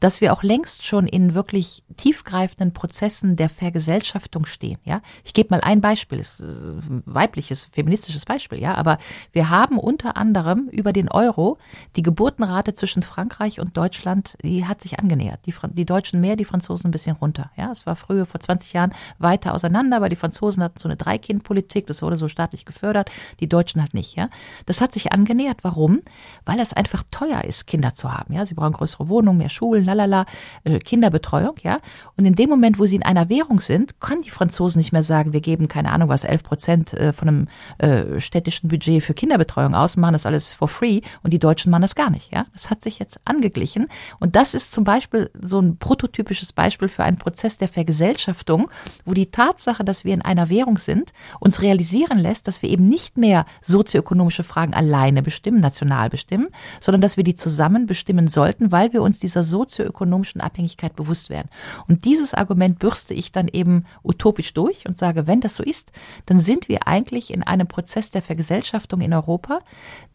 dass 0.00 0.20
wir 0.20 0.32
auch 0.32 0.42
längst 0.42 0.84
schon 0.84 1.06
in 1.06 1.34
wirklich 1.34 1.84
tiefgreifenden 1.96 2.72
Prozessen 2.72 3.36
der 3.36 3.48
Vergesellschaftung 3.48 4.44
stehen. 4.44 4.78
Ja, 4.84 5.02
ich 5.24 5.34
gebe 5.34 5.54
mal 5.54 5.60
ein 5.60 5.80
Beispiel, 5.80 6.18
ist 6.18 6.40
ein 6.40 7.02
weibliches, 7.06 7.66
feministisches 7.66 8.24
Beispiel, 8.24 8.60
ja, 8.60 8.74
aber 8.74 8.98
wir 9.30 9.48
haben 9.48 9.78
unter 9.78 10.16
anderem 10.16 10.68
über 10.72 10.92
den 10.92 11.08
Euro 11.08 11.58
die 11.94 12.02
Geburtenrate 12.02 12.74
zwischen 12.74 13.04
Frankreich 13.04 13.60
und 13.60 13.76
Deutschland, 13.76 14.36
die 14.42 14.66
hat 14.66 14.82
sich 14.82 14.98
angenähert. 14.98 15.46
Die, 15.46 15.54
die 15.74 15.86
Deutschen 15.86 16.20
mehr, 16.20 16.34
die 16.34 16.44
Franzosen 16.44 16.88
ein 16.88 16.90
bisschen 16.90 17.14
runter. 17.14 17.52
Ja, 17.56 17.70
es 17.70 17.86
war 17.86 17.94
früher 17.94 18.26
vor 18.26 18.40
20 18.40 18.72
Jahren 18.72 18.92
weiter 19.18 19.54
auseinander, 19.54 20.00
weil 20.00 20.10
die 20.10 20.16
Franzosen 20.16 20.64
hatten 20.64 20.78
so 20.78 20.88
eine 20.88 20.96
Dreikindpolitik 20.96 21.67
Politik, 21.68 21.86
das 21.86 22.00
wurde 22.00 22.16
so 22.16 22.28
staatlich 22.28 22.64
gefördert, 22.64 23.10
die 23.40 23.48
Deutschen 23.48 23.82
halt 23.82 23.92
nicht, 23.92 24.16
ja. 24.16 24.30
Das 24.64 24.80
hat 24.80 24.94
sich 24.94 25.12
angenähert. 25.12 25.58
Warum? 25.62 26.00
Weil 26.46 26.60
es 26.60 26.72
einfach 26.72 27.02
teuer 27.10 27.44
ist, 27.44 27.66
Kinder 27.66 27.92
zu 27.92 28.10
haben, 28.10 28.32
ja. 28.32 28.46
Sie 28.46 28.54
brauchen 28.54 28.72
größere 28.72 29.10
Wohnungen, 29.10 29.36
mehr 29.36 29.50
Schulen, 29.50 29.84
lalala, 29.84 30.24
äh, 30.64 30.78
Kinderbetreuung, 30.78 31.56
ja. 31.62 31.80
Und 32.16 32.24
in 32.24 32.34
dem 32.34 32.48
Moment, 32.48 32.78
wo 32.78 32.86
sie 32.86 32.96
in 32.96 33.02
einer 33.02 33.28
Währung 33.28 33.60
sind, 33.60 34.00
kann 34.00 34.22
die 34.22 34.30
Franzosen 34.30 34.78
nicht 34.78 34.92
mehr 34.92 35.02
sagen, 35.02 35.34
wir 35.34 35.42
geben, 35.42 35.68
keine 35.68 35.92
Ahnung 35.92 36.08
was, 36.08 36.24
11 36.24 36.42
Prozent 36.42 36.94
äh, 36.94 37.12
von 37.12 37.28
einem 37.28 37.48
äh, 37.76 38.18
städtischen 38.18 38.70
Budget 38.70 39.04
für 39.04 39.12
Kinderbetreuung 39.12 39.74
aus, 39.74 39.98
machen 39.98 40.14
das 40.14 40.24
alles 40.24 40.52
for 40.52 40.68
free 40.68 41.02
und 41.22 41.34
die 41.34 41.38
Deutschen 41.38 41.70
machen 41.70 41.82
das 41.82 41.94
gar 41.94 42.08
nicht, 42.08 42.32
ja. 42.32 42.46
Das 42.54 42.70
hat 42.70 42.82
sich 42.82 42.98
jetzt 42.98 43.20
angeglichen. 43.26 43.88
Und 44.20 44.36
das 44.36 44.54
ist 44.54 44.72
zum 44.72 44.84
Beispiel 44.84 45.30
so 45.38 45.60
ein 45.60 45.76
prototypisches 45.76 46.54
Beispiel 46.54 46.88
für 46.88 47.04
einen 47.04 47.18
Prozess 47.18 47.58
der 47.58 47.68
Vergesellschaftung, 47.68 48.70
wo 49.04 49.12
die 49.12 49.30
Tatsache, 49.30 49.84
dass 49.84 50.06
wir 50.06 50.14
in 50.14 50.22
einer 50.22 50.48
Währung 50.48 50.78
sind, 50.78 51.12
uns 51.40 51.57
realisieren 51.62 52.18
lässt, 52.18 52.48
dass 52.48 52.62
wir 52.62 52.70
eben 52.70 52.84
nicht 52.84 53.16
mehr 53.16 53.46
sozioökonomische 53.62 54.42
Fragen 54.42 54.74
alleine 54.74 55.22
bestimmen, 55.22 55.60
national 55.60 56.08
bestimmen, 56.10 56.48
sondern 56.80 57.00
dass 57.00 57.16
wir 57.16 57.24
die 57.24 57.34
zusammen 57.34 57.86
bestimmen 57.86 58.28
sollten, 58.28 58.72
weil 58.72 58.92
wir 58.92 59.02
uns 59.02 59.18
dieser 59.18 59.44
sozioökonomischen 59.44 60.40
Abhängigkeit 60.40 60.96
bewusst 60.96 61.30
werden. 61.30 61.48
Und 61.88 62.04
dieses 62.04 62.34
Argument 62.34 62.78
bürste 62.78 63.14
ich 63.14 63.32
dann 63.32 63.48
eben 63.48 63.84
utopisch 64.02 64.54
durch 64.54 64.86
und 64.86 64.98
sage, 64.98 65.26
wenn 65.26 65.40
das 65.40 65.56
so 65.56 65.62
ist, 65.62 65.92
dann 66.26 66.40
sind 66.40 66.68
wir 66.68 66.86
eigentlich 66.86 67.32
in 67.32 67.42
einem 67.42 67.66
Prozess 67.66 68.10
der 68.10 68.22
Vergesellschaftung 68.22 69.00
in 69.00 69.12
Europa, 69.12 69.60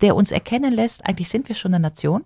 der 0.02 0.16
uns 0.16 0.32
erkennen 0.32 0.74
lässt, 0.74 1.06
eigentlich 1.06 1.30
sind 1.30 1.48
wir 1.50 1.56
schon 1.56 1.74
eine 1.74 1.82
Nation. 1.82 2.24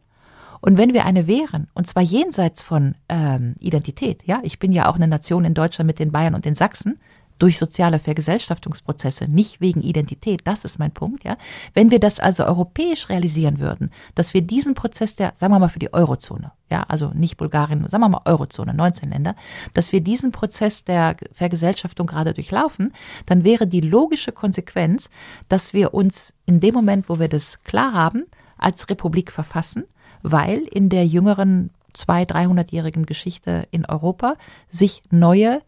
Und 0.60 0.78
wenn 0.78 0.94
wir 0.94 1.06
eine 1.06 1.28
wären, 1.28 1.68
und 1.74 1.88
zwar 1.88 2.04
jenseits 2.04 2.64
von 2.64 2.96
ähm, 3.10 3.56
Identität, 3.60 4.24
ja, 4.26 4.40
ich 4.44 4.60
bin 4.60 4.72
ja 4.72 4.90
auch 4.90 4.96
eine 4.96 5.08
Nation 5.08 5.46
in 5.46 5.54
Deutschland 5.54 5.88
mit 5.88 6.00
den 6.00 6.12
Bayern 6.12 6.34
und 6.34 6.46
den 6.46 6.56
Sachsen, 6.56 7.00
durch 7.40 7.58
soziale 7.58 8.00
Vergesellschaftungsprozesse, 8.00 9.28
nicht 9.28 9.62
wegen 9.62 9.82
Identität, 9.82 10.42
das 10.46 10.66
ist 10.66 10.80
mein 10.80 10.92
Punkt, 10.92 11.24
ja. 11.24 11.38
Wenn 11.74 11.92
wir 11.92 12.00
das 12.00 12.20
also 12.20 12.46
europäisch 12.46 13.10
realisieren 13.10 13.60
würden, 13.60 13.90
dass 14.16 14.34
wir 14.34 14.42
diesen 14.42 14.74
Prozess 14.74 15.16
der, 15.16 15.34
sagen 15.36 15.54
wir 15.54 15.60
mal 15.60 15.70
für 15.70 15.80
die 15.80 15.94
Eurozone, 15.94 16.52
ja, 16.70 16.84
also 16.88 17.12
nicht 17.14 17.38
Bulgarien, 17.38 17.88
sagen 17.88 18.04
wir 18.04 18.10
mal 18.10 18.22
Eurozone, 18.26 18.74
19 18.74 19.10
Länder, 19.10 19.36
dass 19.74 19.92
wir 19.92 20.02
diesen 20.02 20.32
Prozess 20.32 20.84
der 20.84 21.16
Vergesellschaftung 21.32 22.08
gerade 22.08 22.34
durchlaufen, 22.34 22.94
dann 23.26 23.44
wäre 23.44 23.68
die 23.68 23.82
logische 23.82 24.32
Konsequenz, 24.32 25.10
dass 25.48 25.74
wir 25.74 25.94
uns 25.94 26.34
in 26.46 26.60
dem 26.60 26.74
Moment, 26.74 27.10
wo 27.10 27.20
wir 27.20 27.30
das 27.30 27.64
klar 27.64 27.94
haben, 27.94 28.26
als 28.58 28.90
Republik 28.90 29.32
verfassen, 29.32 29.84
weil 30.24 30.60
in 30.72 30.90
der 30.90 31.06
jüngeren 31.06 31.70
zwei, 31.94 32.26
dreihundertjährigen 32.26 33.06
Geschichte 33.06 33.68
in 33.72 33.86
Europa 33.86 34.36
sich 34.70 35.02
neue 35.10 35.62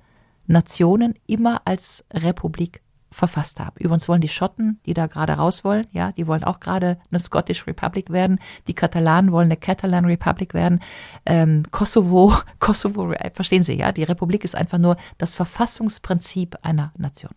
Nationen 0.49 1.13
immer 1.27 1.61
als 1.65 2.03
Republik 2.11 2.81
verfasst 3.11 3.59
haben. 3.59 3.75
Übrigens 3.79 4.07
wollen 4.07 4.21
die 4.21 4.27
Schotten, 4.27 4.79
die 4.85 4.93
da 4.93 5.07
gerade 5.07 5.33
raus 5.33 5.63
wollen, 5.63 5.87
ja, 5.91 6.11
die 6.11 6.27
wollen 6.27 6.43
auch 6.43 6.59
gerade 6.59 6.97
eine 7.09 7.19
Scottish 7.19 7.65
Republic 7.67 8.11
werden. 8.11 8.39
Die 8.67 8.73
Katalanen 8.73 9.31
wollen 9.31 9.45
eine 9.45 9.57
Catalan 9.57 10.05
Republic 10.05 10.53
werden. 10.53 10.79
Ähm, 11.25 11.63
Kosovo, 11.71 12.33
Kosovo, 12.59 13.13
verstehen 13.33 13.63
Sie, 13.63 13.73
ja, 13.73 13.91
die 13.91 14.03
Republik 14.03 14.43
ist 14.43 14.55
einfach 14.55 14.77
nur 14.77 14.97
das 15.17 15.33
Verfassungsprinzip 15.33 16.57
einer 16.61 16.91
Nation. 16.97 17.33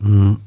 Hm. 0.00 0.40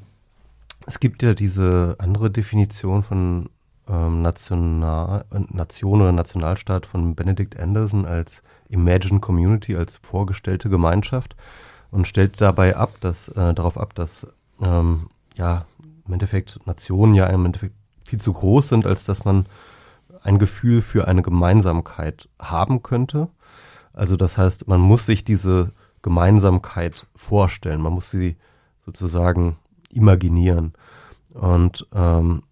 Es 0.87 0.99
gibt 0.99 1.21
ja 1.21 1.33
diese 1.33 1.95
andere 1.99 2.31
Definition 2.31 3.03
von 3.03 3.49
ähm, 3.91 4.21
National, 4.21 5.25
Nation 5.49 6.01
oder 6.01 6.11
Nationalstaat 6.11 6.85
von 6.85 7.15
Benedict 7.15 7.59
Anderson 7.59 8.05
als 8.05 8.41
Imagine 8.69 9.19
Community, 9.19 9.75
als 9.75 9.97
vorgestellte 9.97 10.69
Gemeinschaft 10.69 11.35
und 11.91 12.07
stellt 12.07 12.39
dabei 12.39 12.77
ab, 12.77 12.95
dass 13.01 13.27
äh, 13.29 13.53
darauf 13.53 13.77
ab, 13.77 13.93
dass 13.95 14.25
ähm, 14.61 15.09
ja 15.37 15.65
im 16.07 16.13
Endeffekt 16.13 16.59
Nationen 16.65 17.13
ja 17.15 17.27
im 17.27 17.45
Endeffekt 17.45 17.75
viel 18.05 18.21
zu 18.21 18.33
groß 18.33 18.69
sind, 18.69 18.85
als 18.85 19.05
dass 19.05 19.25
man 19.25 19.45
ein 20.23 20.39
Gefühl 20.39 20.81
für 20.81 21.07
eine 21.07 21.21
Gemeinsamkeit 21.21 22.29
haben 22.39 22.83
könnte. 22.83 23.27
Also 23.93 24.15
das 24.15 24.37
heißt, 24.37 24.67
man 24.67 24.79
muss 24.79 25.05
sich 25.05 25.23
diese 25.23 25.71
Gemeinsamkeit 26.01 27.07
vorstellen. 27.15 27.81
Man 27.81 27.93
muss 27.93 28.11
sie 28.11 28.37
sozusagen 28.85 29.57
imaginieren. 29.89 30.73
Und 31.33 31.87
ähm, 31.93 32.43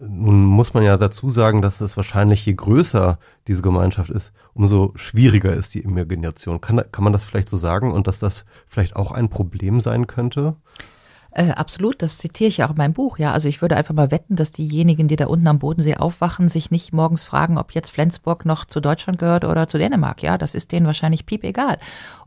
nun 0.00 0.44
muss 0.44 0.74
man 0.74 0.82
ja 0.82 0.96
dazu 0.96 1.28
sagen, 1.28 1.62
dass 1.62 1.80
es 1.80 1.96
wahrscheinlich, 1.96 2.44
je 2.46 2.54
größer 2.54 3.18
diese 3.46 3.62
Gemeinschaft 3.62 4.10
ist, 4.10 4.32
umso 4.54 4.92
schwieriger 4.94 5.54
ist 5.54 5.74
die 5.74 5.80
Imagination. 5.80 6.60
Kann, 6.60 6.82
kann 6.92 7.04
man 7.04 7.12
das 7.12 7.24
vielleicht 7.24 7.48
so 7.48 7.56
sagen 7.56 7.92
und 7.92 8.06
dass 8.06 8.18
das 8.18 8.44
vielleicht 8.66 8.96
auch 8.96 9.12
ein 9.12 9.28
Problem 9.28 9.80
sein 9.80 10.06
könnte? 10.06 10.56
Äh, 11.30 11.50
absolut, 11.50 12.00
das 12.02 12.18
zitiere 12.18 12.48
ich 12.48 12.56
ja 12.56 12.66
auch 12.66 12.70
in 12.70 12.78
meinem 12.78 12.94
Buch. 12.94 13.18
Ja, 13.18 13.32
also 13.32 13.48
ich 13.48 13.60
würde 13.60 13.76
einfach 13.76 13.94
mal 13.94 14.10
wetten, 14.10 14.34
dass 14.34 14.50
diejenigen, 14.50 15.08
die 15.08 15.16
da 15.16 15.26
unten 15.26 15.46
am 15.46 15.58
Bodensee 15.58 15.96
aufwachen, 15.96 16.48
sich 16.48 16.70
nicht 16.70 16.92
morgens 16.92 17.24
fragen, 17.24 17.58
ob 17.58 17.72
jetzt 17.72 17.90
Flensburg 17.90 18.44
noch 18.46 18.64
zu 18.64 18.80
Deutschland 18.80 19.18
gehört 19.18 19.44
oder 19.44 19.68
zu 19.68 19.78
Dänemark. 19.78 20.22
Ja, 20.22 20.38
das 20.38 20.54
ist 20.54 20.72
denen 20.72 20.86
wahrscheinlich 20.86 21.26
piep 21.26 21.44
egal. 21.44 21.78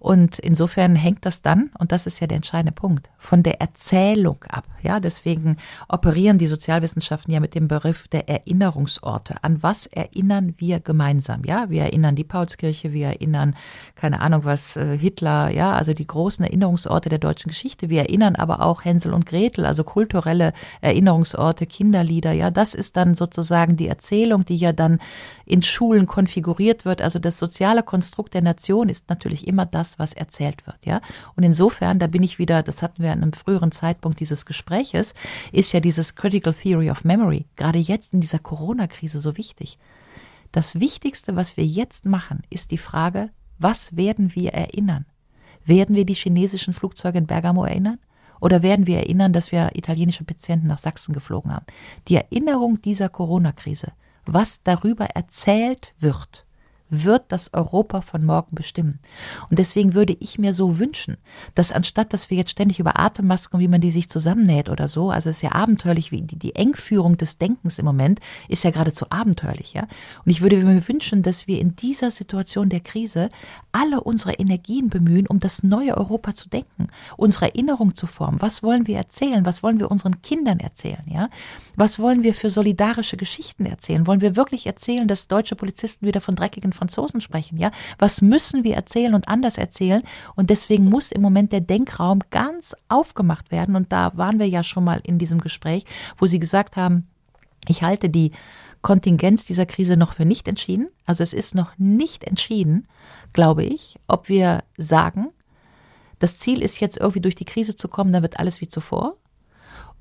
Und 0.02 0.39
insofern 0.39 0.95
hängt 0.95 1.28
das 1.28 1.43
dann, 1.43 1.70
und 1.78 1.91
das 1.91 2.08
ist 2.08 2.20
ja 2.22 2.26
der 2.26 2.38
entscheidende 2.38 2.72
Punkt, 2.72 3.12
von 3.20 3.43
der 3.43 3.62
Erzählung 3.62 4.43
ab. 4.49 4.66
Ja, 4.82 4.99
deswegen 4.99 5.58
operieren 5.88 6.39
die 6.39 6.47
Sozialwissenschaften 6.47 7.32
ja 7.32 7.39
mit 7.39 7.54
dem 7.54 7.68
Begriff 7.68 8.08
der 8.08 8.28
Erinnerungsorte. 8.28 9.36
An 9.43 9.62
was 9.62 9.86
erinnern 9.86 10.56
wir 10.58 10.80
gemeinsam? 10.80 11.43
Ja, 11.45 11.70
wir 11.70 11.84
erinnern 11.84 12.16
die 12.16 12.24
Paulskirche, 12.24 12.93
wir 12.93 13.10
erinnern, 13.10 13.56
keine 13.93 14.22
Ahnung 14.22 14.43
was, 14.43 14.76
äh, 14.76 14.97
Hitler, 14.97 15.52
ja, 15.52 15.74
also 15.74 15.93
die 15.93 16.08
großen 16.08 16.45
Erinnerungsorte 16.45 17.10
der 17.10 17.20
deutschen 17.20 17.49
Geschichte. 17.49 17.89
Wir 17.89 17.99
erinnern 18.02 18.36
aber 18.36 18.66
auch 18.66 18.84
Hänsel 18.84 19.14
und 19.14 19.28
Gretel, 19.28 19.68
also 19.68 19.84
kulturelle 19.84 20.54
Erinnerungsorte, 20.82 21.68
Kinderlieder. 21.68 22.32
Ja, 22.32 22.49
das 22.49 22.74
ist 22.74 22.97
dann 22.97 23.14
sozusagen 23.14 23.78
die 23.78 23.88
Erzählung, 23.88 24.45
die 24.45 24.58
ja 24.58 24.74
dann 24.74 24.97
in 25.45 25.62
Schulen 25.62 26.08
konfiguriert 26.08 26.86
wird. 26.86 27.04
Also 27.04 27.20
das 27.20 27.38
soziale 27.38 27.84
Konstrukt 27.84 28.34
der 28.34 28.41
Nation 28.41 28.89
ist 28.89 29.10
natürlich 29.10 29.47
immer 29.47 29.68
das, 29.68 29.91
was 30.00 30.14
erzählt 30.14 30.66
wird, 30.68 30.86
ja. 30.86 31.02
Und 31.36 31.44
insofern, 31.44 32.00
da 32.00 32.08
bin 32.08 32.24
ich 32.24 32.39
wieder, 32.39 32.64
das 32.64 32.82
hatten 32.82 33.04
wir 33.04 33.12
an 33.12 33.22
einem 33.22 33.34
früheren 33.34 33.72
Zeitpunkt 33.72 34.20
dieses 34.20 34.46
Gespräches, 34.46 35.14
ist 35.52 35.72
ja 35.74 35.80
dieses 35.80 36.16
Critical 36.16 36.54
Theory 36.54 36.89
of 36.92 37.04
Memory 37.04 37.46
gerade 37.56 37.80
jetzt 37.80 38.14
in 38.14 38.22
dieser 38.22 38.39
Corona-Krise 38.39 39.20
so 39.20 39.38
wichtig. 39.38 39.78
Das 40.52 40.80
Wichtigste, 40.80 41.36
was 41.36 41.58
wir 41.58 41.66
jetzt 41.66 42.06
machen, 42.06 42.44
ist 42.50 42.72
die 42.72 42.78
Frage, 42.78 43.30
was 43.58 43.96
werden 43.96 44.36
wir 44.36 44.54
erinnern? 44.54 45.06
Werden 45.64 45.96
wir 45.96 46.06
die 46.06 46.16
chinesischen 46.16 46.74
Flugzeuge 46.74 47.20
in 47.20 47.28
Bergamo 47.28 47.64
erinnern? 47.64 48.00
Oder 48.39 48.64
werden 48.64 48.88
wir 48.88 48.98
erinnern, 48.98 49.34
dass 49.34 49.52
wir 49.52 49.76
italienische 49.76 50.24
Patienten 50.24 50.68
nach 50.68 50.80
Sachsen 50.80 51.14
geflogen 51.14 51.54
haben? 51.54 51.66
Die 52.08 52.16
Erinnerung 52.16 52.82
dieser 52.82 53.08
Corona-Krise 53.08 53.94
was 54.26 54.62
darüber 54.64 55.06
erzählt 55.06 55.94
wird, 56.00 56.46
wird 56.92 57.24
das 57.30 57.54
Europa 57.54 58.02
von 58.02 58.24
morgen 58.24 58.54
bestimmen. 58.54 59.00
Und 59.50 59.58
deswegen 59.58 59.94
würde 59.94 60.16
ich 60.20 60.38
mir 60.38 60.54
so 60.54 60.78
wünschen, 60.78 61.18
dass 61.56 61.72
anstatt, 61.72 62.14
dass 62.14 62.30
wir 62.30 62.38
jetzt 62.38 62.52
ständig 62.52 62.80
über 62.80 63.00
Atemmasken, 63.00 63.60
wie 63.60 63.70
man 63.70 63.82
die 63.82 63.92
sich 63.92 64.10
zusammennäht 64.10 64.70
oder 64.70 64.88
so, 64.88 65.10
also 65.10 65.30
es 65.30 65.38
ist 65.38 65.42
ja 65.42 65.54
abenteuerlich, 65.54 66.12
wie 66.12 66.22
die, 66.22 66.38
die 66.38 66.56
Engführung 66.56 67.18
des 67.18 67.38
Denkens 67.38 67.80
im 67.80 67.86
Moment 67.86 68.20
ist 68.50 68.64
ja 68.64 68.72
geradezu 68.72 69.06
abenteuerlich, 69.10 69.74
ja. 69.74 69.88
Und 70.26 70.32
ich 70.32 70.42
würde 70.42 70.58
mir 70.58 70.88
wünschen, 70.88 71.24
dass 71.24 71.48
wir 71.48 71.60
in 71.60 71.76
dieser 71.78 72.12
Situation 72.12 72.70
der 72.70 72.82
Krise 72.82 73.30
alle 73.72 74.02
unsere 74.02 74.34
Energien 74.34 74.89
bemühen, 74.89 75.28
um 75.28 75.39
das 75.39 75.64
neue 75.64 75.98
Europa 75.98 76.34
zu 76.34 76.50
denken, 76.50 76.89
unsere 77.16 77.46
Erinnerung 77.46 77.96
zu 77.96 78.06
formen. 78.06 78.42
Was 78.42 78.64
wollen 78.64 78.86
wir 78.86 78.98
erzählen? 78.98 79.46
Was 79.46 79.64
wollen 79.64 79.80
wir 79.80 79.89
unseren 79.89 80.22
Kindern 80.22 80.60
erzählen, 80.60 81.04
ja? 81.06 81.30
Was 81.78 82.00
wollen 82.00 82.24
wir 82.24 82.34
für 82.34 82.50
solidarische 82.50 83.16
Geschichten 83.16 83.66
erzählen? 83.66 84.06
Wollen 84.08 84.20
wir 84.20 84.36
wirklich 84.36 84.68
erzählen, 84.68 85.08
dass 85.08 85.30
deutsche 85.30 85.56
Polizisten 85.56 86.06
wieder 86.06 86.20
von 86.20 86.36
dreckigen 86.36 86.74
Franzosen 86.82 87.21
sprechen, 87.21 87.59
ja? 87.59 87.69
Was 87.99 88.23
müssen 88.23 88.63
wir 88.63 88.75
erzählen 88.75 89.13
und 89.13 89.27
anders 89.27 89.59
erzählen? 89.59 90.01
Und 90.36 90.49
deswegen 90.49 90.86
muss 90.86 91.11
im 91.11 91.21
Moment 91.21 91.51
der 91.51 91.61
Denkraum 91.61 92.21
ganz 92.32 92.75
aufgemacht 92.89 93.51
werden. 93.51 93.75
Und 93.75 93.91
da 93.91 94.17
waren 94.17 94.39
wir 94.39 94.49
ja 94.49 94.63
schon 94.63 94.84
mal 94.84 94.99
in 95.03 95.19
diesem 95.19 95.41
Gespräch, 95.41 95.86
wo 96.17 96.25
Sie 96.25 96.39
gesagt 96.39 96.77
haben, 96.77 97.07
ich 97.67 97.84
halte 97.84 98.09
die 98.09 98.32
Kontingenz 98.82 99.45
dieser 99.45 99.67
Krise 99.67 99.95
noch 99.95 100.13
für 100.13 100.25
nicht 100.25 100.47
entschieden. 100.47 100.88
Also 101.05 101.21
es 101.21 101.34
ist 101.34 101.53
noch 101.53 101.77
nicht 101.77 102.23
entschieden, 102.23 102.88
glaube 103.32 103.63
ich, 103.63 103.99
ob 104.07 104.27
wir 104.27 104.63
sagen, 104.75 105.27
das 106.17 106.39
Ziel 106.39 106.63
ist 106.63 106.79
jetzt 106.79 106.97
irgendwie 106.97 107.21
durch 107.21 107.36
die 107.36 107.45
Krise 107.45 107.75
zu 107.75 107.88
kommen, 107.89 108.11
dann 108.11 108.23
wird 108.23 108.39
alles 108.39 108.59
wie 108.59 108.67
zuvor. 108.67 109.17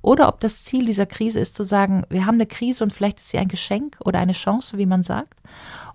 Oder 0.00 0.28
ob 0.28 0.40
das 0.40 0.64
Ziel 0.64 0.86
dieser 0.86 1.04
Krise 1.04 1.40
ist 1.40 1.54
zu 1.54 1.62
sagen, 1.62 2.04
wir 2.08 2.24
haben 2.24 2.36
eine 2.36 2.46
Krise 2.46 2.82
und 2.82 2.92
vielleicht 2.92 3.18
ist 3.18 3.28
sie 3.28 3.38
ein 3.38 3.48
Geschenk 3.48 3.98
oder 4.02 4.18
eine 4.18 4.32
Chance, 4.32 4.78
wie 4.78 4.86
man 4.86 5.02
sagt. 5.02 5.38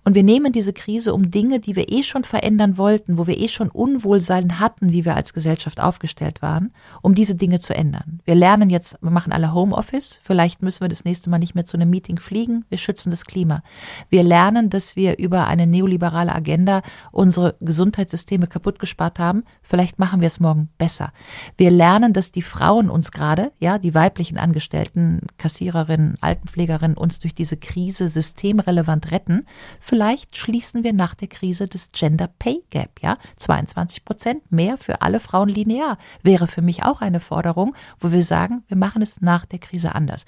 Und 0.08 0.14
wir 0.14 0.22
nehmen 0.22 0.54
diese 0.54 0.72
Krise, 0.72 1.16
um 1.16 1.32
Dinge, 1.32 1.60
die 1.60 1.76
wir 1.76 1.92
eh 1.92 2.04
schon 2.04 2.24
verändern 2.24 2.78
wollten, 2.78 3.18
wo 3.18 3.26
wir 3.26 3.40
eh 3.40 3.48
schon 3.48 3.70
Unwohlsein 3.70 4.60
hatten, 4.60 4.92
wie 4.92 5.04
wir 5.04 5.16
als 5.16 5.34
Gesellschaft 5.34 5.82
aufgestellt 5.82 6.44
waren, 6.44 6.72
um 7.02 7.16
diese 7.16 7.34
Dinge 7.34 7.58
zu 7.58 7.76
ändern. 7.76 8.20
Wir 8.24 8.36
lernen 8.36 8.70
jetzt, 8.70 8.98
wir 9.02 9.10
machen 9.10 9.34
alle 9.34 9.52
Homeoffice. 9.52 10.20
Vielleicht 10.22 10.62
müssen 10.62 10.82
wir 10.82 10.90
das 10.90 11.06
nächste 11.06 11.32
Mal 11.32 11.40
nicht 11.40 11.56
mehr 11.56 11.66
zu 11.66 11.76
einem 11.76 11.90
Meeting 11.90 12.20
fliegen. 12.20 12.66
Wir 12.70 12.78
schützen 12.78 13.10
das 13.10 13.26
Klima. 13.26 13.64
Wir 14.10 14.22
lernen, 14.22 14.70
dass 14.70 14.96
wir 14.96 15.18
über 15.18 15.48
eine 15.48 15.66
neoliberale 15.66 16.36
Agenda 16.36 16.84
unsere 17.12 17.56
Gesundheitssysteme 17.60 18.46
kaputt 18.46 18.78
gespart 18.78 19.18
haben. 19.18 19.44
Vielleicht 19.64 19.98
machen 19.98 20.22
wir 20.22 20.28
es 20.28 20.40
morgen 20.40 20.70
besser. 20.78 21.14
Wir 21.58 21.72
lernen, 21.72 22.14
dass 22.14 22.32
die 22.32 22.44
Frauen 22.44 22.92
uns 22.92 23.12
gerade, 23.12 23.52
ja, 23.60 23.80
die 23.80 23.96
weiblichen 23.96 24.38
Angestellten, 24.38 25.22
Kassiererinnen, 25.40 26.20
Altenpflegerinnen 26.22 26.96
uns 26.96 27.18
durch 27.18 27.34
diese 27.34 27.58
Krise 27.58 28.08
systemrelevant 28.08 29.10
retten. 29.10 29.48
Vielleicht 29.80 29.95
schließen 30.36 30.84
wir 30.84 30.94
nach 30.94 31.14
der 31.16 31.28
Krise 31.28 31.68
das 31.68 31.92
Gender 31.92 32.28
Pay 32.28 32.64
Gap, 32.70 33.02
ja? 33.02 33.18
22 33.38 34.06
Prozent 34.06 34.52
mehr 34.52 34.78
für 34.78 35.02
alle 35.02 35.20
Frauen 35.20 35.50
linear 35.50 35.98
wäre 36.24 36.48
für 36.48 36.62
mich 36.62 36.84
auch 36.84 37.02
eine 37.02 37.20
Forderung, 37.20 37.76
wo 38.00 38.12
wir 38.12 38.24
sagen, 38.24 38.64
wir 38.68 38.78
machen 38.78 39.02
es 39.02 39.22
nach 39.22 39.46
der 39.46 39.60
Krise 39.60 39.96
anders. 39.96 40.26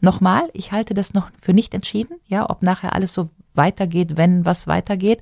Nochmal, 0.00 0.48
ich 0.52 0.72
halte 0.72 0.94
das 0.94 1.14
noch 1.14 1.30
für 1.40 1.52
nicht 1.52 1.74
entschieden, 1.74 2.18
ja, 2.26 2.48
ob 2.48 2.62
nachher 2.62 2.94
alles 2.94 3.12
so 3.12 3.30
weitergeht, 3.54 4.16
wenn 4.16 4.44
was 4.44 4.66
weitergeht 4.66 5.20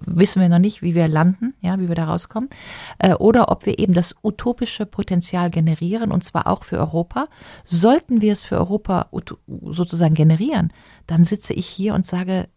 wissen 0.00 0.40
wir 0.40 0.48
noch 0.48 0.58
nicht, 0.58 0.82
wie 0.82 0.94
wir 0.94 1.08
landen, 1.08 1.54
ja, 1.60 1.78
wie 1.78 1.88
wir 1.88 1.94
da 1.94 2.04
rauskommen, 2.04 2.48
äh, 2.98 3.14
oder 3.14 3.50
ob 3.50 3.66
wir 3.66 3.78
eben 3.78 3.92
das 3.92 4.14
utopische 4.22 4.86
Potenzial 4.86 5.50
generieren 5.50 6.12
und 6.12 6.24
zwar 6.24 6.46
auch 6.46 6.64
für 6.64 6.78
Europa. 6.78 7.28
Sollten 7.64 8.20
wir 8.20 8.32
es 8.32 8.44
für 8.44 8.58
Europa 8.58 9.08
sozusagen 9.46 10.14
generieren, 10.14 10.72
dann 11.06 11.24
sitze 11.24 11.52
ich 11.52 11.66
hier 11.66 11.94
und 11.94 12.06
sage, 12.06 12.48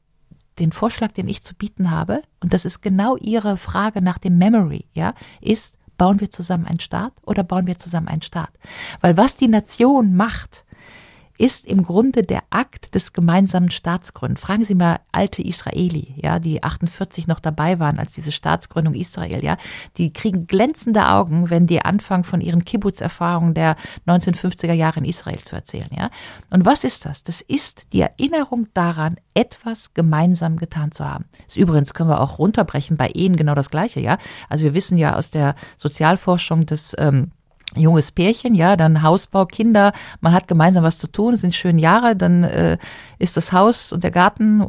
den 0.60 0.72
Vorschlag, 0.72 1.12
den 1.12 1.28
ich 1.28 1.44
zu 1.44 1.56
bieten 1.56 1.92
habe, 1.92 2.22
und 2.42 2.54
das 2.54 2.66
ist 2.66 2.82
genau 2.82 3.18
Ihre 3.18 3.58
Frage 3.58 4.02
nach 4.02 4.18
dem 4.18 4.38
Memory, 4.38 4.86
ja, 4.94 5.14
ist, 5.42 5.76
bauen 5.98 6.20
wir 6.20 6.30
zusammen 6.30 6.66
einen 6.66 6.80
Staat 6.80 7.14
oder 7.24 7.44
bauen 7.44 7.68
wir 7.68 7.78
zusammen 7.78 8.08
einen 8.08 8.22
Staat? 8.22 8.52
Weil 9.02 9.18
was 9.18 9.38
die 9.38 9.48
Nation 9.48 10.16
macht, 10.16 10.65
ist 11.38 11.66
im 11.66 11.84
Grunde 11.84 12.24
der 12.24 12.44
Akt 12.50 12.96
des 12.96 13.14
gemeinsamen 13.14 13.72
Staatsgründens. 13.72 14.42
Fragen 14.42 14.64
Sie 14.64 14.76
mal 14.76 15.00
alte 15.12 15.42
Israeli, 15.42 16.16
ja, 16.18 16.40
die 16.40 16.64
48 16.64 17.28
noch 17.28 17.40
dabei 17.40 17.80
waren, 17.80 18.00
als 18.00 18.14
diese 18.14 18.32
Staatsgründung 18.32 18.94
Israel, 18.94 19.44
ja, 19.44 19.58
die 19.98 20.14
kriegen 20.14 20.48
glänzende 20.48 21.10
Augen, 21.10 21.50
wenn 21.50 21.68
die 21.68 21.82
anfangen 21.82 22.24
von 22.24 22.42
ihren 22.42 22.64
Kibbutz-Erfahrungen 22.64 23.54
der 23.54 23.76
1950er 24.08 24.74
Jahre 24.74 25.00
in 25.00 25.06
Israel 25.06 25.40
zu 25.40 25.56
erzählen, 25.56 25.90
ja. 25.92 26.10
Und 26.50 26.66
was 26.66 26.84
ist 26.84 27.06
das? 27.06 27.24
Das 27.24 27.42
ist 27.42 27.92
die 27.94 28.02
Erinnerung 28.02 28.68
daran, 28.74 29.18
etwas 29.34 29.94
gemeinsam 29.94 30.58
getan 30.58 30.92
zu 30.92 31.04
haben. 31.04 31.26
Das 31.46 31.58
übrigens 31.58 31.94
können 31.94 32.10
wir 32.10 32.22
auch 32.22 32.40
runterbrechen 32.40 32.96
bei 32.96 33.10
Ehen 33.10 33.36
genau 33.36 33.56
das 33.56 33.70
Gleiche, 33.70 34.00
ja. 34.00 34.18
Also 34.50 34.64
wir 34.64 34.74
wissen 34.74 34.98
ja 34.98 35.16
aus 35.16 35.32
der 35.32 35.56
Sozialforschung 35.78 36.66
des 36.66 36.96
ähm, 36.98 37.32
junges 37.76 38.12
Pärchen, 38.12 38.56
ja, 38.56 38.76
dann 38.76 39.02
Hausbau, 39.02 39.46
Kinder, 39.46 39.94
man 40.22 40.34
hat 40.34 40.48
gemeinsam 40.48 40.84
was 40.84 40.98
zu 40.98 41.08
tun, 41.08 41.36
sind 41.36 41.56
schöne 41.56 41.82
Jahre, 41.82 42.16
dann 42.16 42.44
äh, 42.44 42.78
ist 43.20 43.38
das 43.38 43.52
Haus 43.52 43.92
und 43.92 44.04
der 44.04 44.12
Garten, 44.12 44.66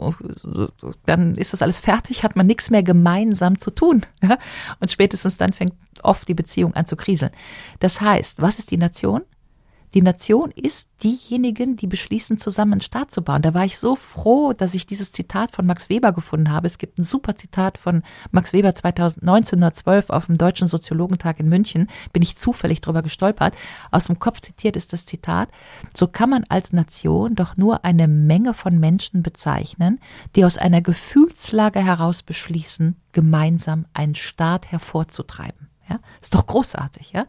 dann 1.07 1.35
ist 1.37 1.53
das 1.53 1.63
alles 1.63 1.79
fertig, 1.79 2.23
hat 2.23 2.37
man 2.37 2.47
nichts 2.47 2.71
mehr 2.71 2.83
gemeinsam 2.83 3.59
zu 3.59 3.71
tun. 3.71 4.03
Ja? 4.23 4.39
Und 4.81 4.91
spätestens 4.91 5.37
dann 5.37 5.53
fängt 5.53 5.75
oft 6.03 6.27
die 6.27 6.35
Beziehung 6.35 6.75
an 6.75 6.87
zu 6.87 6.97
kriseln. 6.97 7.31
Das 7.79 8.01
heißt, 8.01 8.41
was 8.43 8.59
ist 8.59 8.73
die 8.73 8.77
Nation? 8.77 9.23
Die 9.97 10.03
Nation 10.03 10.51
ist 10.51 10.90
diejenigen, 11.03 11.76
die 11.76 11.86
beschließen, 11.86 12.36
zusammen 12.36 12.72
einen 12.72 12.80
Staat 12.82 13.11
zu 13.11 13.22
bauen. 13.22 13.40
Da 13.40 13.55
war 13.55 13.64
ich 13.64 13.78
so 13.78 13.97
froh, 13.97 14.53
dass 14.53 14.74
ich 14.74 14.84
dieses 14.84 15.11
Zitat 15.11 15.53
von 15.53 15.64
Max 15.64 15.88
Weber 15.88 16.12
gefunden 16.12 16.51
habe. 16.51 16.66
Es 16.66 16.76
gibt 16.76 16.99
ein 16.99 17.03
super 17.03 17.34
Zitat 17.34 17.78
von 17.78 18.03
Max 18.30 18.53
Weber 18.53 18.68
1912 18.68 20.11
auf 20.11 20.26
dem 20.26 20.36
Deutschen 20.36 20.66
Soziologentag 20.66 21.40
in 21.40 21.49
München. 21.49 21.88
Bin 22.12 22.22
ich 22.22 22.36
zufällig 22.36 22.82
drüber 22.82 23.01
gestolpert. 23.01 23.57
Aus 23.90 24.09
dem 24.09 24.18
Kopf 24.18 24.40
zitiert 24.40 24.76
ist 24.76 24.92
das 24.92 25.07
Zitat. 25.07 25.49
So 25.97 26.09
kann 26.09 26.28
man 26.28 26.44
als 26.51 26.74
Nation 26.74 27.34
doch 27.34 27.57
nur 27.57 27.86
eine 27.86 28.07
Menge 28.07 28.53
von 28.53 28.78
Menschen 28.78 29.22
bezeichnen, 29.22 29.99
die 30.34 30.44
aus 30.44 30.59
einer 30.59 30.82
Gefühlslage 30.82 31.82
heraus 31.82 32.22
beschließen, 32.22 32.97
gemeinsam 33.12 33.86
einen 33.94 34.14
Staat 34.14 34.70
hervorzutreiben. 34.70 35.70
Ja, 35.89 36.01
ist 36.20 36.34
doch 36.34 36.47
großartig, 36.47 37.12
ja. 37.12 37.26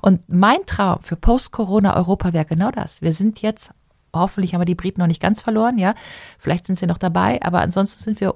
Und 0.00 0.28
mein 0.28 0.66
Traum 0.66 1.02
für 1.02 1.16
Post-Corona-Europa 1.16 2.32
wäre 2.32 2.44
genau 2.44 2.70
das. 2.70 3.00
Wir 3.00 3.12
sind 3.14 3.42
jetzt, 3.42 3.70
hoffentlich 4.12 4.54
haben 4.54 4.60
wir 4.60 4.66
die 4.66 4.74
Briten 4.74 5.00
noch 5.00 5.06
nicht 5.06 5.22
ganz 5.22 5.40
verloren, 5.40 5.78
ja. 5.78 5.94
Vielleicht 6.38 6.66
sind 6.66 6.76
sie 6.76 6.86
noch 6.86 6.98
dabei, 6.98 7.40
aber 7.42 7.60
ansonsten 7.60 8.02
sind 8.02 8.20
wir 8.20 8.34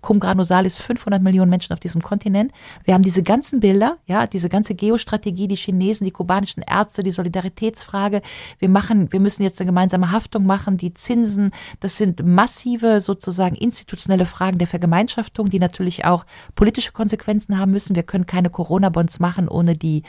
Cum 0.00 0.20
granosalis 0.20 0.78
500 0.78 1.22
Millionen 1.22 1.50
Menschen 1.50 1.72
auf 1.72 1.80
diesem 1.80 2.02
Kontinent. 2.02 2.52
Wir 2.84 2.94
haben 2.94 3.02
diese 3.02 3.22
ganzen 3.22 3.60
Bilder, 3.60 3.98
ja, 4.06 4.26
diese 4.26 4.48
ganze 4.48 4.74
Geostrategie, 4.74 5.48
die 5.48 5.56
Chinesen, 5.56 6.04
die 6.04 6.10
kubanischen 6.10 6.62
Ärzte, 6.62 7.02
die 7.02 7.12
Solidaritätsfrage. 7.12 8.22
Wir 8.58 8.68
machen, 8.68 9.12
wir 9.12 9.20
müssen 9.20 9.42
jetzt 9.42 9.60
eine 9.60 9.66
gemeinsame 9.66 10.10
Haftung 10.10 10.46
machen, 10.46 10.78
die 10.78 10.94
Zinsen, 10.94 11.50
das 11.80 11.96
sind 11.96 12.24
massive 12.24 13.00
sozusagen 13.00 13.56
institutionelle 13.56 14.26
Fragen 14.26 14.58
der 14.58 14.66
Vergemeinschaftung, 14.66 15.50
die 15.50 15.58
natürlich 15.58 16.04
auch 16.04 16.24
politische 16.54 16.92
Konsequenzen 16.92 17.58
haben 17.58 17.72
müssen. 17.72 17.96
Wir 17.96 18.02
können 18.02 18.26
keine 18.26 18.50
Corona-Bonds 18.50 19.20
machen, 19.20 19.48
ohne 19.48 19.76
die 19.76 20.02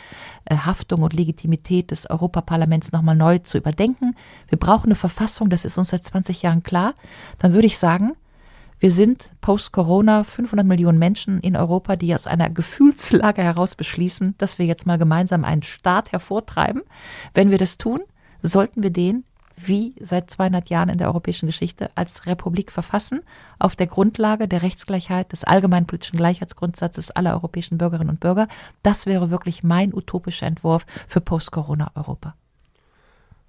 äh, 0.46 0.56
Haftung 0.56 1.04
und 1.04 1.14
Legitimität 1.14 1.92
des 1.92 2.10
Europaparlaments 2.10 2.92
nochmal 2.92 3.16
neu 3.16 3.40
zu 3.40 3.58
überdenken. 3.58 4.16
Wir 4.48 4.58
brauchen 4.58 4.88
eine 4.88 4.96
Verfassung, 4.96 5.50
das 5.50 5.66
ist 5.66 5.78
uns 5.78 5.90
seit 5.90 6.04
20 6.04 6.42
Jahren 6.42 6.64
klar. 6.64 6.94
Dann 7.40 7.54
würde 7.54 7.68
ich 7.68 7.78
sagen, 7.78 8.14
wir 8.82 8.92
sind 8.92 9.32
post-Corona 9.42 10.24
500 10.24 10.66
Millionen 10.66 10.98
Menschen 10.98 11.40
in 11.40 11.56
Europa, 11.56 11.96
die 11.96 12.16
aus 12.16 12.26
einer 12.26 12.50
Gefühlslage 12.50 13.44
heraus 13.44 13.76
beschließen, 13.76 14.34
dass 14.40 14.58
wir 14.58 14.66
jetzt 14.66 14.88
mal 14.88 14.98
gemeinsam 14.98 15.46
einen 15.46 15.62
Staat 15.62 16.12
hervortreiben. 16.12 16.82
Wenn 17.36 17.52
wir 17.52 17.60
das 17.60 17.78
tun, 17.78 18.02
sollten 18.42 18.82
wir 18.82 18.90
den 18.90 19.24
wie 19.56 19.94
seit 20.00 20.32
200 20.32 20.72
Jahren 20.72 20.90
in 20.90 20.98
der 20.98 21.10
europäischen 21.10 21.46
Geschichte 21.46 21.92
als 21.94 22.26
Republik 22.26 22.72
verfassen, 22.72 23.22
auf 23.60 23.76
der 23.76 23.86
Grundlage 23.86 24.48
der 24.48 24.64
Rechtsgleichheit, 24.64 25.32
des 25.32 25.44
allgemeinen 25.44 25.86
politischen 25.86 26.18
Gleichheitsgrundsatzes 26.18 27.12
aller 27.12 27.34
europäischen 27.34 27.78
Bürgerinnen 27.78 28.10
und 28.10 28.20
Bürger. 28.20 28.48
Das 28.82 29.06
wäre 29.06 29.30
wirklich 29.30 29.64
mein 29.64 29.94
utopischer 29.94 30.48
Entwurf 30.48 30.88
für 31.06 31.22
Post-Corona-Europa. 31.22 32.34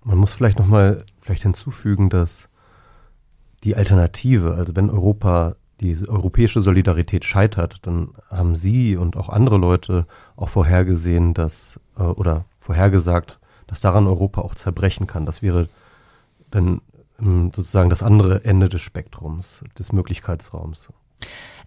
Man 0.04 0.18
muss 0.18 0.34
vielleicht 0.34 0.58
nochmal 0.58 0.98
vielleicht 1.22 1.44
hinzufügen, 1.44 2.10
dass 2.10 2.50
die 3.64 3.76
Alternative, 3.76 4.54
also 4.54 4.74
wenn 4.76 4.90
Europa 4.90 5.56
die 5.80 5.96
europäische 6.08 6.60
Solidarität 6.60 7.24
scheitert, 7.24 7.78
dann 7.82 8.10
haben 8.30 8.54
Sie 8.54 8.96
und 8.96 9.16
auch 9.16 9.28
andere 9.28 9.58
Leute 9.58 10.06
auch 10.36 10.48
vorhergesehen, 10.48 11.34
dass 11.34 11.80
äh, 11.98 12.02
oder 12.02 12.44
vorhergesagt, 12.60 13.40
dass 13.66 13.80
daran 13.80 14.06
Europa 14.06 14.42
auch 14.42 14.54
zerbrechen 14.54 15.06
kann. 15.08 15.26
Das 15.26 15.42
wäre 15.42 15.68
dann 16.50 16.80
ähm, 17.20 17.50
sozusagen 17.54 17.90
das 17.90 18.02
andere 18.02 18.44
Ende 18.44 18.68
des 18.68 18.80
Spektrums, 18.80 19.64
des 19.76 19.92
Möglichkeitsraums. 19.92 20.90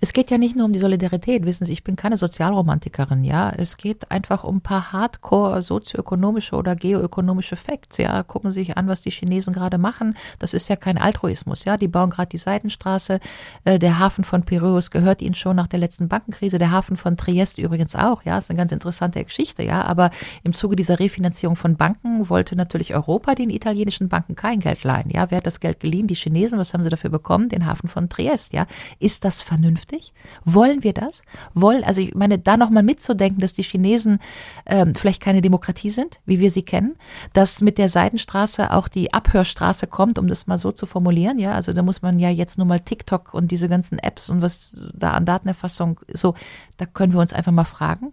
Es 0.02 0.14
geht 0.14 0.30
ja 0.30 0.38
nicht 0.38 0.56
nur 0.56 0.66
um 0.66 0.74
die 0.74 0.80
Solidarität, 0.80 1.46
wissen 1.46 1.66
Sie, 1.66 1.74
ich 1.74 1.84
bin 1.84 1.96
keine 1.96 2.18
Sozialromantikerin, 2.18 3.24
ja. 3.24 3.50
Es 3.50 3.78
geht 3.78 4.12
einfach 4.12 4.44
um 4.44 4.58
ein 4.58 4.62
paar 4.62 4.92
hardcore 4.92 5.64
sozioökonomische 5.64 6.56
oder 6.56 6.76
geoökonomische 6.76 7.56
Facts, 7.56 7.98
ja. 7.98 8.24
Gucken 8.24 8.52
Sie 8.52 8.62
sich 8.62 8.78
an, 8.78 8.88
was 8.88 9.02
die 9.02 9.12
Chinesen 9.12 9.54
gerade 9.54 9.78
machen. 9.78 10.16
Das 10.40 10.54
ist 10.54 10.68
ja 10.70 10.76
kein 10.76 10.98
Altruismus, 10.98 11.66
ja. 11.66 11.78
Die 11.78 11.88
bauen 11.88 12.10
gerade 12.10 12.30
die 12.30 12.38
Seidenstraße. 12.38 13.20
Äh, 13.64 13.80
der 13.80 14.00
Hafen 14.00 14.24
von 14.24 14.44
Piräus 14.44 14.92
gehört 14.92 15.22
ihnen 15.22 15.36
schon 15.36 15.56
nach 15.56 15.68
der 15.68 15.80
letzten 15.80 16.08
Bankenkrise. 16.10 16.60
Der 16.60 16.72
Hafen 16.72 16.98
von 16.98 17.16
Triest 17.18 17.58
übrigens 17.58 17.96
auch, 17.96 18.24
ja. 18.24 18.38
Ist 18.38 18.50
eine 18.50 18.58
ganz 18.58 18.72
interessante 18.72 19.24
Geschichte, 19.24 19.64
ja. 19.64 19.84
Aber 19.86 20.12
im 20.44 20.54
Zuge 20.54 20.76
dieser 20.76 21.00
Refinanzierung 21.00 21.56
von 21.56 21.78
Banken 21.78 22.30
wollte 22.30 22.56
natürlich 22.56 22.94
Europa 22.94 23.36
den 23.36 23.50
italienischen 23.50 24.10
Banken 24.10 24.36
kein 24.36 24.60
Geld 24.60 24.84
leihen, 24.84 25.10
ja. 25.10 25.32
Wer 25.32 25.38
hat 25.38 25.48
das 25.48 25.60
Geld 25.60 25.80
geliehen? 25.80 26.08
Die 26.08 26.16
Chinesen. 26.16 26.60
Was 26.60 26.74
haben 26.74 26.84
sie 26.84 26.90
dafür 26.90 27.10
bekommen? 27.10 27.50
Den 27.50 27.66
Hafen 27.66 27.88
von 27.88 28.10
Triest, 28.10 28.54
ja. 28.54 28.68
Ist 29.00 29.24
das 29.24 29.42
vernünftig? 29.42 29.85
Vernünftig? 29.86 30.14
Wollen 30.44 30.84
wir 30.84 30.94
das? 30.94 31.22
Wollen, 31.54 31.84
also 31.84 32.02
ich 32.02 32.16
meine, 32.16 32.40
da 32.40 32.58
nochmal 32.58 32.84
mitzudenken, 32.84 33.42
dass 33.42 33.54
die 33.54 33.64
Chinesen 33.64 34.20
ähm, 34.66 34.96
vielleicht 34.96 35.22
keine 35.22 35.42
Demokratie 35.42 35.90
sind, 35.90 36.20
wie 36.26 36.40
wir 36.40 36.52
sie 36.52 36.64
kennen, 36.64 36.96
dass 37.34 37.62
mit 37.62 37.78
der 37.78 37.90
Seidenstraße 37.90 38.72
auch 38.72 38.88
die 38.88 39.14
Abhörstraße 39.14 39.88
kommt, 39.88 40.18
um 40.20 40.28
das 40.28 40.48
mal 40.48 40.58
so 40.58 40.72
zu 40.72 40.86
formulieren, 40.86 41.40
ja, 41.40 41.54
also 41.54 41.74
da 41.74 41.82
muss 41.82 42.02
man 42.02 42.20
ja 42.20 42.30
jetzt 42.30 42.58
nur 42.58 42.68
mal 42.68 42.80
TikTok 42.80 43.34
und 43.34 43.52
diese 43.52 43.68
ganzen 43.68 44.00
Apps 44.00 44.30
und 44.30 44.42
was 44.42 44.76
da 44.94 45.12
an 45.12 45.26
Datenerfassung, 45.26 46.00
so, 46.12 46.36
da 46.78 46.86
können 46.86 47.14
wir 47.14 47.22
uns 47.22 47.34
einfach 47.34 47.52
mal 47.52 47.66
fragen, 47.66 48.12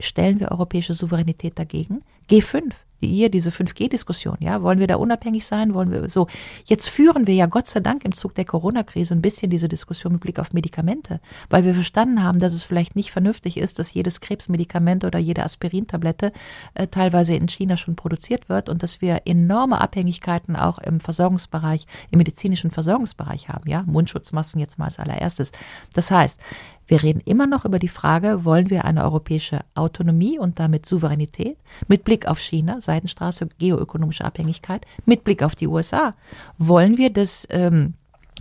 stellen 0.00 0.40
wir 0.40 0.50
europäische 0.50 0.94
Souveränität 0.94 1.58
dagegen? 1.58 2.02
G5, 2.28 2.72
hier 3.00 3.30
diese 3.30 3.50
5G-Diskussion, 3.50 4.36
ja, 4.40 4.62
wollen 4.62 4.78
wir 4.78 4.86
da 4.86 4.96
unabhängig 4.96 5.46
sein, 5.46 5.74
wollen 5.74 5.90
wir 5.90 6.08
so. 6.08 6.26
Jetzt 6.64 6.88
führen 6.88 7.26
wir 7.26 7.34
ja 7.34 7.46
Gott 7.46 7.66
sei 7.66 7.80
Dank 7.80 8.04
im 8.04 8.14
Zug 8.14 8.34
der 8.34 8.44
Corona-Krise 8.44 9.14
ein 9.14 9.22
bisschen 9.22 9.50
diese 9.50 9.68
Diskussion 9.68 10.14
mit 10.14 10.22
Blick 10.22 10.38
auf 10.38 10.52
Medikamente, 10.52 11.20
weil 11.50 11.64
wir 11.64 11.74
verstanden 11.74 12.22
haben, 12.22 12.38
dass 12.38 12.52
es 12.52 12.64
vielleicht 12.64 12.96
nicht 12.96 13.10
vernünftig 13.10 13.56
ist, 13.56 13.78
dass 13.78 13.92
jedes 13.92 14.20
Krebsmedikament 14.20 15.04
oder 15.04 15.18
jede 15.18 15.44
Aspirintablette 15.44 16.32
äh, 16.74 16.86
teilweise 16.86 17.34
in 17.34 17.48
China 17.48 17.76
schon 17.76 17.96
produziert 17.96 18.48
wird 18.48 18.68
und 18.68 18.82
dass 18.82 19.00
wir 19.00 19.22
enorme 19.26 19.80
Abhängigkeiten 19.80 20.56
auch 20.56 20.78
im 20.78 21.00
Versorgungsbereich, 21.00 21.86
im 22.10 22.18
medizinischen 22.18 22.70
Versorgungsbereich 22.70 23.48
haben, 23.48 23.68
ja, 23.68 23.82
Mundschutzmasken 23.86 24.60
jetzt 24.60 24.78
mal 24.78 24.86
als 24.86 24.98
allererstes. 24.98 25.52
Das 25.92 26.10
heißt, 26.10 26.40
wir 26.86 27.02
reden 27.02 27.20
immer 27.24 27.46
noch 27.46 27.64
über 27.64 27.78
die 27.78 27.88
Frage, 27.88 28.44
wollen 28.44 28.70
wir 28.70 28.84
eine 28.84 29.04
europäische 29.04 29.60
Autonomie 29.74 30.38
und 30.38 30.58
damit 30.58 30.86
Souveränität 30.86 31.56
mit 31.88 32.04
Blick 32.04 32.26
auf 32.26 32.38
China, 32.38 32.80
Seidenstraße, 32.80 33.48
geoökonomische 33.58 34.24
Abhängigkeit, 34.24 34.86
mit 35.04 35.24
Blick 35.24 35.42
auf 35.42 35.54
die 35.54 35.66
USA. 35.66 36.14
Wollen 36.58 36.96
wir 36.98 37.10
das 37.10 37.46
ähm, 37.50 37.94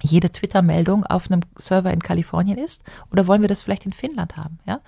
jede 0.05 0.31
Twitter-Meldung 0.31 1.05
auf 1.05 1.29
einem 1.29 1.41
Server 1.57 1.91
in 1.91 2.01
Kalifornien 2.01 2.57
ist? 2.57 2.83
Oder 3.11 3.27
wollen 3.27 3.41
wir 3.41 3.49
das 3.49 3.61
vielleicht 3.61 3.85
in 3.85 3.93
Finnland 3.93 4.37
haben? 4.37 4.59
Ja? 4.65 4.81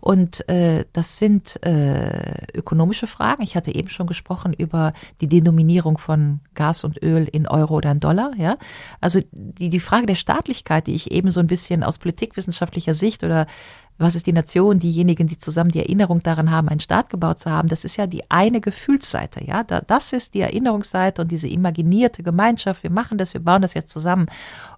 Und 0.00 0.48
äh, 0.48 0.84
das 0.92 1.18
sind 1.18 1.62
äh, 1.64 2.46
ökonomische 2.54 3.06
Fragen. 3.06 3.42
Ich 3.42 3.56
hatte 3.56 3.74
eben 3.74 3.88
schon 3.88 4.06
gesprochen 4.06 4.52
über 4.52 4.92
die 5.20 5.28
Denominierung 5.28 5.98
von 5.98 6.40
Gas 6.54 6.84
und 6.84 7.02
Öl 7.02 7.24
in 7.24 7.48
Euro 7.48 7.76
oder 7.76 7.90
in 7.90 8.00
Dollar. 8.00 8.32
Ja? 8.36 8.58
Also 9.00 9.20
die, 9.32 9.70
die 9.70 9.80
Frage 9.80 10.06
der 10.06 10.14
Staatlichkeit, 10.14 10.86
die 10.86 10.94
ich 10.94 11.10
eben 11.10 11.30
so 11.30 11.40
ein 11.40 11.46
bisschen 11.46 11.82
aus 11.82 11.98
politikwissenschaftlicher 11.98 12.94
Sicht 12.94 13.24
oder 13.24 13.46
was 13.98 14.14
ist 14.14 14.26
die 14.26 14.32
Nation, 14.32 14.78
diejenigen, 14.78 15.26
die 15.26 15.38
zusammen 15.38 15.72
die 15.72 15.80
Erinnerung 15.80 16.22
daran 16.22 16.50
haben, 16.50 16.68
einen 16.68 16.80
Staat 16.80 17.10
gebaut 17.10 17.40
zu 17.40 17.50
haben, 17.50 17.68
das 17.68 17.84
ist 17.84 17.96
ja 17.96 18.06
die 18.06 18.30
eine 18.30 18.60
Gefühlsseite, 18.60 19.44
ja, 19.44 19.64
das 19.64 20.12
ist 20.12 20.34
die 20.34 20.40
Erinnerungsseite 20.40 21.22
und 21.22 21.30
diese 21.30 21.48
imaginierte 21.48 22.22
Gemeinschaft, 22.22 22.84
wir 22.84 22.90
machen 22.90 23.18
das, 23.18 23.34
wir 23.34 23.42
bauen 23.42 23.62
das 23.62 23.74
jetzt 23.74 23.92
zusammen. 23.92 24.26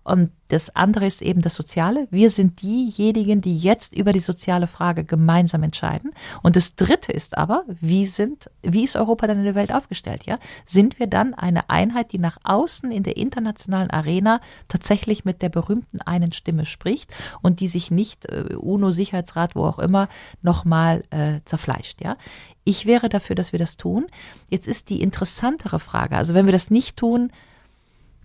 Und 0.03 0.31
das 0.49 0.75
andere 0.75 1.07
ist 1.07 1.21
eben 1.21 1.43
das 1.43 1.55
Soziale. 1.55 2.09
Wir 2.11 2.31
sind 2.31 2.63
diejenigen, 2.63 3.41
die 3.41 3.59
jetzt 3.59 3.95
über 3.95 4.13
die 4.13 4.21
soziale 4.21 4.67
Frage 4.67 5.05
gemeinsam 5.05 5.63
entscheiden. 5.63 6.13
Und 6.43 6.57
das 6.57 6.75
dritte 6.75 7.13
ist 7.13 7.37
aber, 7.37 7.65
wie 7.69 8.07
sind, 8.07 8.51
wie 8.63 8.85
ist 8.85 8.97
Europa 8.97 9.27
dann 9.27 9.39
in 9.39 9.45
der 9.45 9.55
Welt 9.55 9.73
aufgestellt, 9.73 10.25
ja? 10.25 10.39
Sind 10.67 10.99
wir 10.99 11.07
dann 11.07 11.35
eine 11.35 11.69
Einheit, 11.69 12.13
die 12.13 12.19
nach 12.19 12.39
außen 12.43 12.91
in 12.91 13.03
der 13.03 13.19
internationalen 13.19 13.91
Arena 13.91 14.41
tatsächlich 14.69 15.25
mit 15.25 15.43
der 15.43 15.51
berühmten 15.51 16.01
einen 16.01 16.33
Stimme 16.33 16.65
spricht 16.65 17.15
und 17.43 17.61
die 17.61 17.69
sich 17.69 17.91
nicht 17.91 18.27
äh, 18.27 18.57
UNO-Sicherheitsrat, 18.57 19.55
wo 19.55 19.65
auch 19.65 19.79
immer, 19.79 20.09
nochmal 20.43 21.03
äh, 21.11 21.41
zerfleischt, 21.45 22.03
ja? 22.03 22.17
Ich 22.65 22.87
wäre 22.87 23.09
dafür, 23.09 23.37
dass 23.37 23.53
wir 23.53 23.59
das 23.59 23.77
tun. 23.77 24.07
Jetzt 24.49 24.67
ist 24.67 24.89
die 24.89 25.03
interessantere 25.03 25.79
Frage, 25.79 26.17
also 26.17 26.35
wenn 26.35 26.47
wir 26.47 26.53
das 26.53 26.71
nicht 26.71 26.97
tun, 26.97 27.31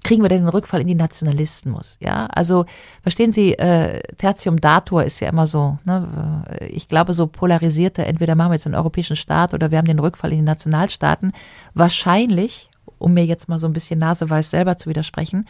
kriegen 0.06 0.22
wir 0.22 0.30
denn 0.30 0.44
den 0.44 0.50
Rückfall 0.50 0.82
in 0.82 0.88
die 0.88 0.96
Nationalismus? 0.96 1.98
Ja, 2.00 2.28
also 2.28 2.66
verstehen 3.02 3.32
Sie, 3.32 3.58
äh, 3.58 4.02
Tertium 4.18 4.62
Datur 4.62 5.04
ist 5.04 5.20
ja 5.20 5.30
immer 5.30 5.48
so, 5.48 5.80
ne, 5.84 6.44
äh, 6.62 6.68
ich 6.68 6.88
glaube, 6.88 7.14
so 7.14 7.28
polarisierte, 7.28 8.06
entweder 8.06 8.36
machen 8.36 8.52
wir 8.52 8.56
jetzt 8.56 8.68
einen 8.68 8.76
europäischen 8.76 9.16
Staat 9.16 9.54
oder 9.54 9.72
wir 9.72 9.80
haben 9.80 9.88
den 9.88 10.00
Rückfall 10.00 10.32
in 10.32 10.38
die 10.38 10.44
Nationalstaaten. 10.44 11.34
Wahrscheinlich, 11.74 12.70
um 13.00 13.14
mir 13.14 13.26
jetzt 13.26 13.50
mal 13.50 13.60
so 13.60 13.68
ein 13.68 13.74
bisschen 13.74 14.00
naseweiß 14.00 14.50
selber 14.50 14.78
zu 14.78 14.90
widersprechen, 14.90 15.46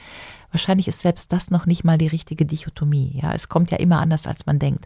wahrscheinlich 0.56 0.88
ist 0.88 1.02
selbst 1.02 1.34
das 1.34 1.52
noch 1.52 1.66
nicht 1.66 1.84
mal 1.84 1.98
die 1.98 2.08
richtige 2.08 2.46
Dichotomie. 2.46 3.20
Ja, 3.22 3.34
es 3.34 3.50
kommt 3.50 3.72
ja 3.72 3.78
immer 3.78 4.00
anders, 4.00 4.26
als 4.26 4.46
man 4.46 4.58
denkt. 4.58 4.86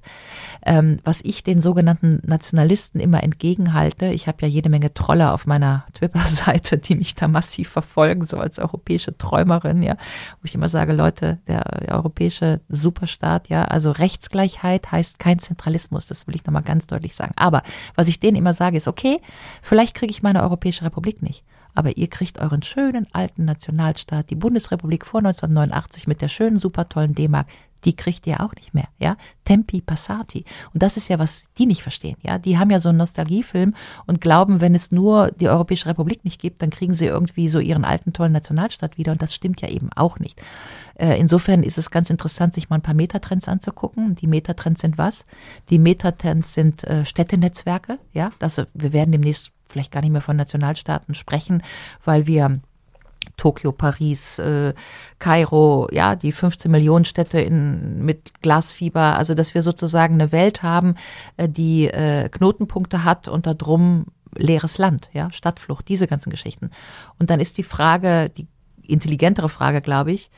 Ähm, 0.66 0.98
was 1.04 1.22
ich 1.22 1.44
den 1.44 1.62
sogenannten 1.62 2.22
Nationalisten 2.26 3.00
immer 3.00 3.24
entgegenhalte, 3.24 4.08
ich 4.08 4.28
habe 4.28 4.40
ja 4.42 4.48
jede 4.48 4.70
Menge 4.70 4.94
Trolle 4.96 5.32
auf 5.32 5.46
meiner 5.46 5.86
Twitter-Seite, 5.94 6.80
die 6.80 6.96
mich 6.96 7.14
da 7.14 7.28
massiv 7.28 7.70
verfolgen, 7.70 8.26
so 8.26 8.38
als 8.38 8.58
europäische 8.58 9.16
Träumerin, 9.16 9.84
ja, 9.84 9.94
wo 9.94 10.46
ich 10.46 10.56
immer 10.56 10.70
sage, 10.70 10.94
Leute, 10.94 11.38
der, 11.48 11.62
der 11.86 11.96
europäische 11.96 12.62
Superstaat, 12.70 13.50
ja, 13.50 13.66
also 13.66 13.92
Rechtsgleichheit 13.92 14.92
heißt 14.92 15.20
kein 15.20 15.38
Zentralismus, 15.38 16.08
das 16.08 16.26
will 16.26 16.36
ich 16.36 16.46
nochmal 16.46 16.64
ganz 16.64 16.88
deutlich 16.88 17.16
sagen. 17.16 17.34
Aber 17.36 17.62
was 17.94 18.08
ich 18.08 18.20
denen 18.20 18.38
immer 18.38 18.56
sage, 18.56 18.78
ist, 18.78 18.88
okay, 18.88 19.22
vielleicht 19.62 19.96
kriege 19.96 20.12
ich 20.12 20.24
meine 20.24 20.42
Europäische 20.42 20.84
Republik 20.84 21.22
nicht 21.22 21.44
aber 21.76 21.98
ihr 21.98 22.08
kriegt 22.08 22.40
euren 22.40 22.62
schönen 22.62 23.08
alten 23.14 23.46
Nationalstaat, 23.46 24.30
die 24.30 24.36
Bundesrepublik 24.36 25.06
vor 25.06 25.20
1989 25.20 26.08
mit 26.08 26.22
der 26.22 26.28
schönen, 26.28 26.60
super 26.60 26.90
tollen 26.90 27.16
D-Mark, 27.16 27.48
die 27.86 27.96
kriegt 27.96 28.28
ihr 28.28 28.42
auch 28.42 28.54
nicht 28.56 28.74
mehr, 28.74 28.88
ja? 29.00 29.16
Tempi 29.46 29.82
passati. 29.82 30.44
Und 30.74 30.84
das 30.84 30.98
ist 30.98 31.08
ja, 31.08 31.20
was 31.20 31.46
die 31.58 31.66
nicht 31.66 31.82
verstehen, 31.82 32.18
ja? 32.24 32.38
Die 32.38 32.58
haben 32.58 32.72
ja 32.72 32.80
so 32.80 32.90
einen 32.90 32.98
Nostalgiefilm 32.98 33.74
und 34.06 34.22
glauben, 34.22 34.62
wenn 34.62 34.76
es 34.76 34.92
nur 34.92 35.32
die 35.32 35.48
Europäische 35.48 35.88
Republik 35.88 36.24
nicht 36.26 36.42
gibt, 36.42 36.62
dann 36.62 36.70
kriegen 36.70 36.94
sie 36.94 37.06
irgendwie 37.06 37.48
so 37.48 37.60
ihren 37.60 37.86
alten, 37.86 38.14
tollen 38.14 38.34
Nationalstaat 38.34 38.98
wieder. 38.98 39.14
Und 39.14 39.22
das 39.22 39.34
stimmt 39.34 39.62
ja 39.62 39.70
eben 39.70 39.90
auch 39.96 40.20
nicht. 40.20 40.42
Äh, 40.96 41.18
insofern 41.20 41.64
ist 41.64 41.78
es 41.78 41.92
ganz 41.92 42.10
interessant, 42.10 42.54
sich 42.54 42.70
mal 42.70 42.78
ein 42.78 42.82
paar 42.82 42.94
Metatrends 42.94 43.48
anzugucken. 43.48 44.16
Die 44.16 44.28
Metatrends 44.28 44.82
sind 44.82 44.98
was? 44.98 45.24
Die 45.70 45.80
Metatrends 45.80 46.54
sind 46.54 46.84
äh, 46.84 47.06
Städtenetzwerke, 47.06 48.00
ja? 48.14 48.32
Das, 48.40 48.62
wir 48.74 48.94
werden 48.94 49.12
demnächst 49.12 49.52
vielleicht 49.70 49.92
gar 49.92 50.02
nicht 50.02 50.12
mehr 50.12 50.22
von 50.22 50.36
Nationalstaaten 50.36 51.14
sprechen, 51.14 51.64
weil 52.04 52.28
wir 52.28 52.60
Tokio, 53.38 53.72
Paris, 53.72 54.40
äh, 54.40 54.74
Kairo, 55.20 55.88
ja, 55.92 56.16
die 56.16 56.32
15 56.32 56.70
Millionen 56.72 57.06
Städte 57.06 57.40
in, 57.40 58.04
mit 58.04 58.42
Glasfieber, 58.42 59.18
also 59.18 59.34
dass 59.34 59.54
wir 59.54 59.62
sozusagen 59.62 60.16
eine 60.16 60.32
Welt 60.32 60.64
haben, 60.64 60.96
äh, 61.38 61.48
die 61.48 61.88
äh, 61.88 62.30
Knotenpunkte 62.30 63.04
hat 63.04 63.28
und 63.28 63.48
da 63.48 63.54
drum 63.54 64.06
leeres 64.36 64.78
Land, 64.78 65.10
ja, 65.14 65.32
Stadtflucht, 65.32 65.88
diese 65.88 66.08
ganzen 66.08 66.30
Geschichten. 66.30 66.70
Und 67.18 67.30
dann 67.30 67.40
ist 67.40 67.58
die 67.58 67.64
Frage, 67.64 68.30
die 68.30 68.48
intelligentere 68.84 69.50
Frage, 69.50 69.82
glaube 69.82 70.12
ich, 70.12 70.30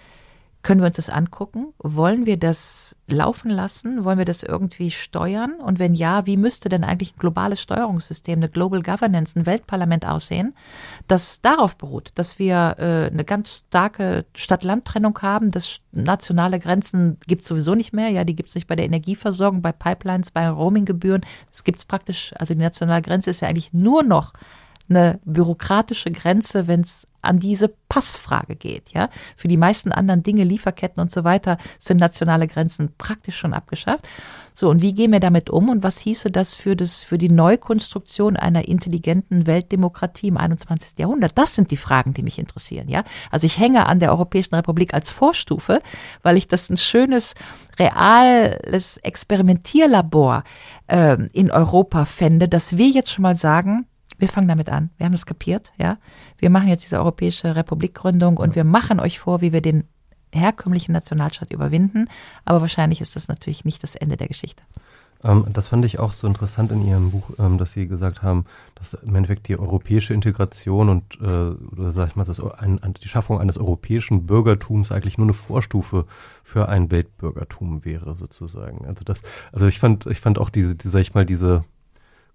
können 0.63 0.81
wir 0.81 0.88
uns 0.88 0.97
das 0.97 1.09
angucken? 1.09 1.73
Wollen 1.79 2.25
wir 2.25 2.38
das 2.38 2.95
laufen 3.07 3.49
lassen? 3.49 4.03
Wollen 4.03 4.17
wir 4.17 4.25
das 4.25 4.43
irgendwie 4.43 4.91
steuern? 4.91 5.55
Und 5.59 5.79
wenn 5.79 5.95
ja, 5.95 6.25
wie 6.27 6.38
müsste 6.38 6.69
denn 6.69 6.83
eigentlich 6.83 7.15
ein 7.15 7.19
globales 7.19 7.61
Steuerungssystem, 7.61 8.38
eine 8.38 8.49
Global 8.49 8.81
Governance, 8.81 9.38
ein 9.38 9.45
Weltparlament 9.45 10.05
aussehen, 10.05 10.55
das 11.07 11.41
darauf 11.41 11.77
beruht, 11.77 12.11
dass 12.15 12.38
wir 12.38 12.75
äh, 12.77 13.11
eine 13.11 13.25
ganz 13.25 13.63
starke 13.67 14.25
Stadt-Land-Trennung 14.35 15.17
haben, 15.21 15.51
dass 15.51 15.79
nationale 15.91 16.59
Grenzen 16.59 17.17
gibt 17.27 17.41
es 17.41 17.47
sowieso 17.47 17.75
nicht 17.75 17.91
mehr. 17.93 18.09
Ja, 18.09 18.23
die 18.23 18.35
gibt 18.35 18.49
es 18.49 18.55
nicht 18.55 18.67
bei 18.67 18.75
der 18.75 18.85
Energieversorgung, 18.85 19.61
bei 19.61 19.71
Pipelines, 19.71 20.31
bei 20.31 20.47
Roaminggebühren. 20.47 21.25
Das 21.49 21.63
gibt 21.63 21.79
es 21.79 21.85
praktisch, 21.85 22.33
also 22.38 22.53
die 22.53 22.61
nationale 22.61 23.01
Grenze 23.01 23.31
ist 23.31 23.41
ja 23.41 23.47
eigentlich 23.47 23.73
nur 23.73 24.03
noch 24.03 24.33
eine 24.91 25.19
bürokratische 25.26 26.11
Grenze, 26.11 26.68
wenn 26.68 26.81
es 26.81 27.07
an 27.22 27.39
diese 27.39 27.68
Passfrage 27.89 28.55
geht. 28.55 28.91
Ja, 28.93 29.09
für 29.35 29.47
die 29.47 29.57
meisten 29.57 29.91
anderen 29.91 30.23
Dinge, 30.23 30.43
Lieferketten 30.43 31.01
und 31.01 31.11
so 31.11 31.23
weiter, 31.23 31.57
sind 31.80 31.99
nationale 31.99 32.47
Grenzen 32.47 32.93
praktisch 32.97 33.38
schon 33.38 33.53
abgeschafft. 33.53 34.07
So 34.53 34.69
und 34.69 34.81
wie 34.81 34.93
gehen 34.93 35.11
wir 35.11 35.19
damit 35.19 35.49
um 35.49 35.69
und 35.69 35.81
was 35.81 35.97
hieße 35.99 36.30
das 36.30 36.55
für 36.55 36.76
das 36.76 37.03
für 37.03 37.18
die 37.18 37.30
Neukonstruktion 37.30 38.35
einer 38.35 38.68
intelligenten 38.68 39.47
Weltdemokratie 39.47 40.27
im 40.27 40.38
21. 40.38 40.99
Jahrhundert? 40.99 41.38
Das 41.38 41.55
sind 41.55 41.72
die 41.72 41.77
Fragen, 41.77 42.13
die 42.13 42.23
mich 42.23 42.38
interessieren. 42.38 42.89
Ja, 42.89 43.03
also 43.30 43.45
ich 43.45 43.57
hänge 43.57 43.85
an 43.85 43.99
der 43.99 44.11
Europäischen 44.11 44.55
Republik 44.55 44.93
als 44.93 45.09
Vorstufe, 45.09 45.81
weil 46.22 46.38
ich 46.38 46.47
das 46.47 46.69
ein 46.69 46.77
schönes 46.77 47.34
reales 47.80 48.97
Experimentierlabor 48.97 50.43
äh, 50.88 51.18
in 51.34 51.51
Europa 51.51 52.05
fände, 52.05 52.47
dass 52.47 52.77
wir 52.77 52.88
jetzt 52.88 53.11
schon 53.11 53.23
mal 53.23 53.35
sagen, 53.35 53.88
wir 54.22 54.30
fangen 54.30 54.48
damit 54.48 54.69
an. 54.69 54.91
Wir 54.98 55.06
haben 55.06 55.14
das 55.14 55.26
kapiert, 55.26 55.73
ja. 55.77 55.98
Wir 56.38 56.49
machen 56.49 56.68
jetzt 56.68 56.85
diese 56.85 56.98
Europäische 56.98 57.56
Republikgründung 57.56 58.38
und 58.38 58.56
wir 58.56 58.64
machen 58.64 58.99
euch 58.99 59.19
vor, 59.19 59.41
wie 59.41 59.52
wir 59.52 59.61
den 59.61 59.84
herkömmlichen 60.34 60.93
Nationalstaat 60.93 61.52
überwinden. 61.52 62.07
Aber 62.45 62.61
wahrscheinlich 62.61 63.02
ist 63.02 63.15
das 63.15 63.27
natürlich 63.27 63.65
nicht 63.65 63.84
das 63.84 63.95
Ende 63.95 64.18
der 64.18 64.27
Geschichte. 64.27 64.64
Ähm, 65.23 65.45
das 65.52 65.68
fand 65.68 65.85
ich 65.85 65.99
auch 65.99 66.11
so 66.11 66.27
interessant 66.27 66.72
in 66.72 66.85
Ihrem 66.88 67.11
Buch, 67.11 67.31
ähm, 67.39 67.57
dass 67.57 67.73
Sie 67.73 67.88
gesagt 67.88 68.22
haben, 68.22 68.45
dass 68.76 68.93
im 68.93 69.15
Endeffekt 69.15 69.48
die 69.48 69.57
europäische 69.57 70.14
Integration 70.14 70.89
und 70.89 71.19
äh, 71.22 71.26
oder 71.26 71.91
sag 71.91 72.10
ich 72.10 72.15
mal, 72.15 72.23
das, 72.23 72.39
ein, 72.39 72.80
die 73.02 73.07
Schaffung 73.07 73.39
eines 73.39 73.57
europäischen 73.57 74.26
Bürgertums 74.26 74.91
eigentlich 74.91 75.18
nur 75.18 75.26
eine 75.26 75.34
Vorstufe 75.34 76.06
für 76.43 76.69
ein 76.69 76.91
Weltbürgertum 76.91 77.85
wäre, 77.85 78.15
sozusagen. 78.15 78.85
Also 78.85 79.03
das, 79.03 79.22
also 79.52 79.68
ich 79.68 79.80
fand, 79.80 80.06
ich 80.06 80.22
fand 80.22 80.39
auch 80.39 80.49
diese, 80.49 80.76
die, 80.76 80.88
sag 80.88 81.02
ich 81.02 81.14
mal, 81.14 81.26
diese 81.26 81.64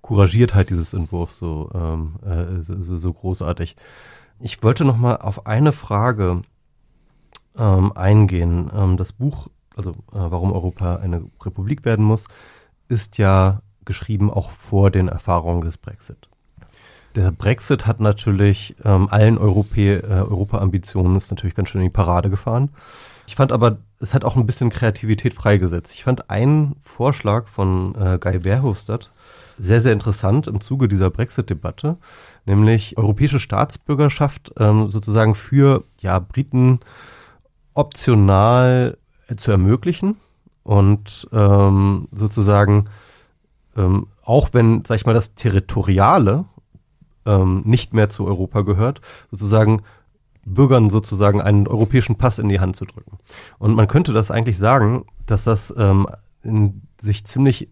Couragiertheit 0.07 0.71
dieses 0.71 0.95
Entwurfs 0.95 1.39
so, 1.39 1.69
ähm, 1.75 2.15
äh, 2.25 2.63
so, 2.63 2.97
so, 2.97 3.13
großartig. 3.13 3.75
Ich 4.39 4.63
wollte 4.63 4.85
noch 4.85 4.97
mal 4.97 5.17
auf 5.17 5.47
eine 5.47 5.73
Frage 5.73 6.43
ähm, 7.59 7.93
eingehen. 7.97 8.71
Ähm, 8.73 8.97
das 8.97 9.13
Buch, 9.13 9.49
also 9.75 9.91
äh, 9.91 9.95
warum 10.13 10.53
Europa 10.53 10.97
eine 10.97 11.25
Republik 11.45 11.85
werden 11.85 12.05
muss, 12.05 12.29
ist 12.89 13.19
ja 13.19 13.63
geschrieben 13.85 14.31
auch 14.31 14.51
vor 14.51 14.93
den 14.93 15.09
Erfahrungen 15.09 15.63
des 15.63 15.77
Brexit. 15.77 16.29
Der 17.17 17.33
Brexit 17.33 17.87
hat 17.89 17.99
natürlich 17.99 18.77
ähm, 18.85 19.09
allen 19.11 19.39
Europä 19.39 19.97
äh, 19.97 20.07
Europa-Ambitionen 20.07 21.17
ist 21.17 21.31
natürlich 21.31 21.57
ganz 21.57 21.71
schön 21.71 21.81
in 21.81 21.89
die 21.89 21.93
Parade 21.93 22.31
gefahren. 22.31 22.71
Ich 23.27 23.35
fand 23.35 23.51
aber, 23.51 23.79
es 23.99 24.15
hat 24.15 24.25
auch 24.25 24.37
ein 24.37 24.47
bisschen 24.47 24.71
Kreativität 24.71 25.35
freigesetzt. 25.35 25.93
Ich 25.95 26.05
fand 26.05 26.31
einen 26.31 26.77
Vorschlag 26.83 27.49
von 27.49 27.97
äh, 27.97 28.19
Guy 28.21 28.43
Verhofstadt 28.43 29.11
sehr, 29.59 29.81
sehr 29.81 29.93
interessant 29.93 30.47
im 30.47 30.61
Zuge 30.61 30.89
dieser 30.89 31.11
Brexit-Debatte, 31.11 31.97
nämlich 32.45 32.99
europäische 32.99 33.41
Staatsbürgerschaft 33.41 34.53
ähm, 34.59 34.91
sozusagen 34.91 35.35
für 35.35 35.85
ja, 35.99 36.19
Briten 36.19 36.81
optional 37.75 38.97
zu 39.37 39.51
ermöglichen 39.51 40.17
und 40.63 41.29
ähm, 41.33 42.09
sozusagen 42.13 42.89
ähm, 43.77 44.09
auch 44.23 44.51
wenn, 44.53 44.85
sag 44.85 44.97
ich 44.97 45.07
mal, 45.07 45.15
das 45.15 45.35
Territoriale 45.35 46.47
ähm, 47.25 47.63
nicht 47.65 47.95
mehr 47.95 48.09
zu 48.09 48.27
Europa 48.27 48.63
gehört, 48.63 49.01
sozusagen 49.31 49.83
Bürgern 50.45 50.91
sozusagen 50.91 51.41
einen 51.41 51.67
europäischen 51.67 52.17
Pass 52.17 52.39
in 52.39 52.49
die 52.49 52.61
Hand 52.61 52.77
zu 52.77 52.85
drücken. 52.85 53.19
Und 53.59 53.75
man 53.75 53.89
könnte 53.89 54.13
das 54.13 54.31
eigentlich 54.31 54.59
sagen, 54.59 55.05
dass 55.27 55.45
das 55.45 55.75
ähm, 55.77 56.07
in 56.43 56.83
sich 57.01 57.25
ziemlich 57.25 57.69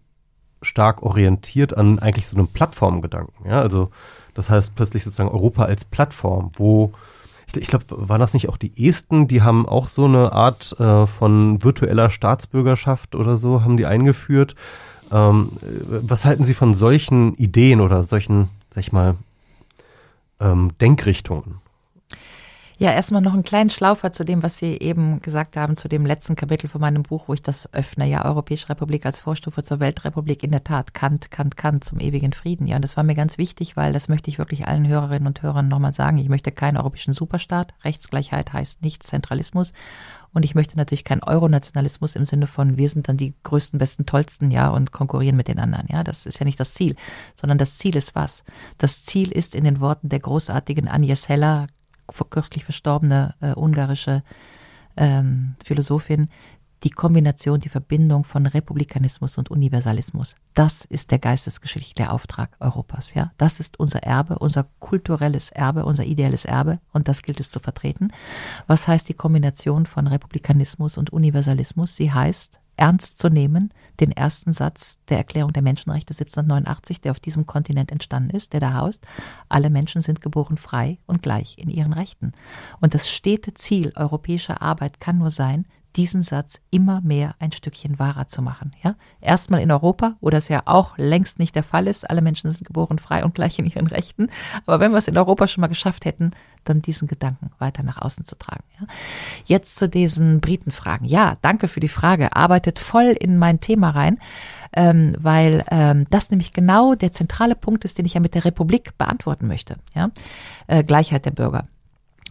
stark 0.61 1.03
orientiert 1.03 1.77
an 1.77 1.99
eigentlich 1.99 2.27
so 2.27 2.37
einem 2.37 2.47
Plattformgedanken. 2.47 3.49
Ja, 3.49 3.61
also 3.61 3.89
das 4.33 4.49
heißt 4.49 4.75
plötzlich 4.75 5.03
sozusagen 5.03 5.29
Europa 5.29 5.63
als 5.63 5.85
Plattform, 5.85 6.51
wo 6.55 6.93
ich, 7.47 7.57
ich 7.57 7.67
glaube, 7.67 7.85
waren 7.89 8.19
das 8.19 8.33
nicht 8.33 8.49
auch 8.49 8.57
die 8.57 8.87
Esten, 8.87 9.27
die 9.27 9.41
haben 9.41 9.67
auch 9.67 9.87
so 9.87 10.05
eine 10.05 10.31
Art 10.31 10.75
äh, 10.79 11.05
von 11.05 11.63
virtueller 11.63 12.09
Staatsbürgerschaft 12.09 13.15
oder 13.15 13.37
so, 13.37 13.63
haben 13.63 13.77
die 13.77 13.85
eingeführt. 13.85 14.55
Ähm, 15.11 15.51
was 15.61 16.25
halten 16.25 16.45
Sie 16.45 16.55
von 16.55 16.73
solchen 16.73 17.35
Ideen 17.35 17.81
oder 17.81 18.03
solchen, 18.03 18.49
sag 18.71 18.81
ich 18.81 18.91
mal, 18.91 19.15
ähm, 20.39 20.71
Denkrichtungen? 20.81 21.61
Ja, 22.77 22.91
erstmal 22.91 23.21
noch 23.21 23.33
einen 23.33 23.43
kleinen 23.43 23.69
Schlaufer 23.69 24.11
zu 24.11 24.25
dem, 24.25 24.43
was 24.43 24.57
Sie 24.57 24.77
eben 24.77 25.21
gesagt 25.21 25.55
haben, 25.55 25.77
zu 25.77 25.87
dem 25.87 26.05
letzten 26.05 26.35
Kapitel 26.35 26.67
von 26.67 26.81
meinem 26.81 27.03
Buch, 27.03 27.29
wo 27.29 27.33
ich 27.33 27.41
das 27.41 27.73
öffne. 27.73 28.05
Ja, 28.05 28.25
Europäische 28.25 28.67
Republik 28.67 29.05
als 29.05 29.21
Vorstufe 29.21 29.63
zur 29.63 29.79
Weltrepublik. 29.79 30.43
In 30.43 30.51
der 30.51 30.65
Tat, 30.65 30.93
Kant, 30.93 31.31
Kant, 31.31 31.55
Kant 31.55 31.85
zum 31.85 32.01
ewigen 32.01 32.33
Frieden. 32.33 32.67
Ja, 32.67 32.75
und 32.75 32.81
das 32.81 32.97
war 32.97 33.05
mir 33.05 33.15
ganz 33.15 33.37
wichtig, 33.37 33.77
weil 33.77 33.93
das 33.93 34.09
möchte 34.09 34.29
ich 34.29 34.39
wirklich 34.39 34.67
allen 34.67 34.89
Hörerinnen 34.89 35.25
und 35.25 35.41
Hörern 35.41 35.69
nochmal 35.69 35.93
sagen. 35.93 36.17
Ich 36.17 36.27
möchte 36.27 36.51
keinen 36.51 36.75
europäischen 36.75 37.13
Superstaat. 37.13 37.73
Rechtsgleichheit 37.85 38.51
heißt 38.51 38.81
nicht 38.81 39.03
Zentralismus. 39.03 39.71
Und 40.33 40.43
ich 40.43 40.53
möchte 40.53 40.75
natürlich 40.75 41.05
keinen 41.05 41.23
Euronationalismus 41.23 42.17
im 42.17 42.25
Sinne 42.25 42.45
von, 42.45 42.75
wir 42.77 42.89
sind 42.89 43.07
dann 43.07 43.15
die 43.15 43.35
größten, 43.43 43.79
besten, 43.79 44.05
tollsten, 44.05 44.51
ja, 44.51 44.67
und 44.67 44.91
konkurrieren 44.91 45.37
mit 45.37 45.47
den 45.47 45.59
anderen. 45.59 45.87
Ja, 45.89 46.03
das 46.03 46.25
ist 46.25 46.39
ja 46.39 46.45
nicht 46.45 46.59
das 46.59 46.73
Ziel, 46.73 46.97
sondern 47.35 47.57
das 47.57 47.77
Ziel 47.77 47.95
ist 47.95 48.15
was? 48.15 48.43
Das 48.77 49.05
Ziel 49.05 49.31
ist 49.31 49.55
in 49.55 49.63
den 49.63 49.79
Worten 49.79 50.09
der 50.09 50.19
großartigen 50.19 50.89
Agnes 50.89 51.29
Heller, 51.29 51.67
kürzlich 52.07 52.63
verstorbene 52.63 53.35
äh, 53.41 53.53
ungarische 53.53 54.23
ähm, 54.97 55.55
Philosophin, 55.63 56.29
die 56.83 56.91
Kombination, 56.91 57.59
die 57.59 57.69
Verbindung 57.69 58.23
von 58.23 58.45
Republikanismus 58.45 59.37
und 59.37 59.49
Universalismus. 59.49 60.35
Das 60.53 60.85
ist 60.85 61.09
der 61.09 61.19
geistesgeschichtliche 61.19 62.11
Auftrag 62.11 62.55
Europas, 62.59 63.13
ja. 63.15 63.31
Das 63.37 63.59
ist 63.59 63.79
unser 63.79 64.03
Erbe, 64.03 64.37
unser 64.37 64.67
kulturelles 64.79 65.49
Erbe, 65.49 65.85
unser 65.85 66.05
ideelles 66.05 66.45
Erbe 66.45 66.79
und 66.93 67.07
das 67.07 67.23
gilt 67.23 67.39
es 67.39 67.49
zu 67.49 67.59
vertreten. 67.59 68.11
Was 68.67 68.87
heißt 68.87 69.09
die 69.09 69.15
Kombination 69.15 69.87
von 69.87 70.05
Republikanismus 70.05 70.97
und 70.97 71.11
Universalismus? 71.11 71.95
Sie 71.95 72.13
heißt, 72.13 72.59
ernst 72.77 73.19
zu 73.19 73.29
nehmen, 73.29 73.73
den 73.99 74.11
ersten 74.11 74.53
Satz 74.53 74.99
der 75.09 75.17
Erklärung 75.17 75.53
der 75.53 75.61
Menschenrechte 75.61 76.13
1789, 76.13 77.01
der 77.01 77.11
auf 77.11 77.19
diesem 77.19 77.45
Kontinent 77.45 77.91
entstanden 77.91 78.35
ist, 78.35 78.53
der 78.53 78.59
da 78.59 78.73
haust. 78.73 79.05
Alle 79.49 79.69
Menschen 79.69 80.01
sind 80.01 80.21
geboren 80.21 80.57
frei 80.57 80.97
und 81.05 81.21
gleich 81.21 81.57
in 81.57 81.69
ihren 81.69 81.93
Rechten. 81.93 82.33
Und 82.81 82.93
das 82.93 83.09
stete 83.09 83.53
Ziel 83.53 83.93
europäischer 83.95 84.61
Arbeit 84.61 84.99
kann 84.99 85.17
nur 85.17 85.31
sein, 85.31 85.65
diesen 85.95 86.23
Satz 86.23 86.59
immer 86.71 87.01
mehr 87.01 87.35
ein 87.39 87.51
Stückchen 87.51 87.99
wahrer 87.99 88.27
zu 88.27 88.41
machen. 88.41 88.71
Ja? 88.83 88.95
Erstmal 89.21 89.61
in 89.61 89.71
Europa, 89.71 90.15
wo 90.21 90.29
das 90.29 90.49
ja 90.49 90.63
auch 90.65 90.97
längst 90.97 91.39
nicht 91.39 91.55
der 91.55 91.63
Fall 91.63 91.87
ist. 91.87 92.09
Alle 92.09 92.21
Menschen 92.21 92.51
sind 92.51 92.65
geboren 92.65 92.99
frei 92.99 93.23
und 93.23 93.35
gleich 93.35 93.59
in 93.59 93.65
ihren 93.65 93.87
Rechten. 93.87 94.29
Aber 94.65 94.79
wenn 94.79 94.91
wir 94.91 94.97
es 94.97 95.07
in 95.07 95.17
Europa 95.17 95.47
schon 95.47 95.61
mal 95.61 95.67
geschafft 95.67 96.05
hätten, 96.05 96.31
dann 96.63 96.81
diesen 96.81 97.07
Gedanken 97.07 97.51
weiter 97.59 97.83
nach 97.83 98.01
außen 98.01 98.25
zu 98.25 98.37
tragen. 98.37 98.63
Ja? 98.79 98.87
Jetzt 99.45 99.77
zu 99.77 99.87
diesen 99.87 100.41
Britenfragen. 100.41 101.07
Ja, 101.07 101.37
danke 101.41 101.67
für 101.67 101.79
die 101.79 101.87
Frage. 101.87 102.35
Arbeitet 102.35 102.79
voll 102.79 103.15
in 103.19 103.37
mein 103.37 103.59
Thema 103.59 103.91
rein. 103.91 104.19
Ähm, 104.77 105.15
weil 105.17 105.63
ähm, 105.71 106.05
das 106.09 106.31
nämlich 106.31 106.51
genau 106.51 106.95
der 106.95 107.13
zentrale 107.13 107.55
Punkt 107.55 107.85
ist, 107.85 107.97
den 107.97 108.05
ich 108.05 108.15
ja 108.15 108.19
mit 108.19 108.35
der 108.35 108.43
Republik 108.43 108.97
beantworten 108.97 109.47
möchte. 109.47 109.77
Ja? 109.93 110.09
Äh, 110.67 110.83
Gleichheit 110.83 111.25
der 111.25 111.31
Bürger. 111.31 111.63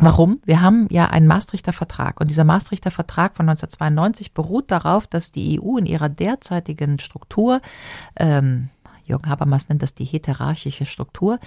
Warum? 0.00 0.40
Wir 0.44 0.60
haben 0.60 0.88
ja 0.90 1.06
einen 1.06 1.28
Maastrichter 1.28 1.72
Vertrag 1.72 2.20
und 2.20 2.28
dieser 2.28 2.44
Maastrichter 2.44 2.90
Vertrag 2.90 3.36
von 3.36 3.48
1992 3.48 4.34
beruht 4.34 4.70
darauf, 4.70 5.06
dass 5.06 5.30
die 5.30 5.60
EU 5.60 5.76
in 5.76 5.86
ihrer 5.86 6.08
derzeitigen 6.08 6.98
Struktur, 6.98 7.60
ähm, 8.16 8.70
Jürgen 9.04 9.28
Habermas 9.28 9.68
nennt 9.68 9.82
das 9.82 9.94
die 9.94 10.04
heterarchische 10.04 10.86
Struktur, 10.86 11.38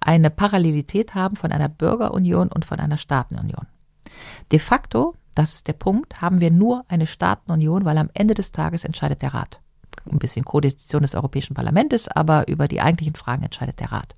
eine 0.00 0.30
Parallelität 0.30 1.14
haben 1.14 1.36
von 1.36 1.52
einer 1.52 1.68
Bürgerunion 1.68 2.48
und 2.48 2.64
von 2.64 2.80
einer 2.80 2.96
Staatenunion. 2.96 3.66
De 4.50 4.58
facto, 4.58 5.14
das 5.34 5.54
ist 5.54 5.68
der 5.68 5.74
Punkt, 5.74 6.22
haben 6.22 6.40
wir 6.40 6.50
nur 6.50 6.84
eine 6.88 7.06
Staatenunion, 7.06 7.84
weil 7.84 7.98
am 7.98 8.10
Ende 8.14 8.34
des 8.34 8.52
Tages 8.52 8.84
entscheidet 8.84 9.20
der 9.20 9.34
Rat. 9.34 9.60
Ein 10.10 10.18
bisschen 10.18 10.44
Kodecision 10.44 11.02
des 11.02 11.14
Europäischen 11.14 11.54
Parlaments, 11.54 12.08
aber 12.08 12.48
über 12.48 12.66
die 12.66 12.80
eigentlichen 12.80 13.16
Fragen 13.16 13.42
entscheidet 13.42 13.80
der 13.80 13.92
Rat. 13.92 14.14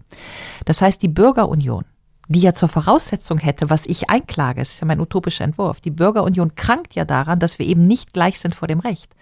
Das 0.67 0.81
heißt, 0.81 1.03
die 1.03 1.09
Bürgerunion 1.09 1.85
die 2.28 2.40
ja 2.40 2.55
zur 2.55 2.69
Voraussetzung 2.69 3.39
hätte, 3.39 3.70
was 3.70 3.86
ich 3.86 4.11
einklage, 4.11 4.61
es 4.61 4.74
ist 4.74 4.81
ja 4.81 4.86
mein 4.86 5.01
utopischer 5.01 5.44
Entwurf. 5.44 5.81
Die 5.81 5.90
Bürgerunion 5.90 6.55
krankt 6.55 6.94
ja 6.94 7.05
daran, 7.05 7.39
dass 7.39 7.59
wir 7.59 7.66
eben 7.66 7.86
nicht 7.86 8.12
gleich 8.12 8.39
sind 8.39 8.55
vor 8.55 8.69
dem 8.69 8.81
Recht. 8.81 9.15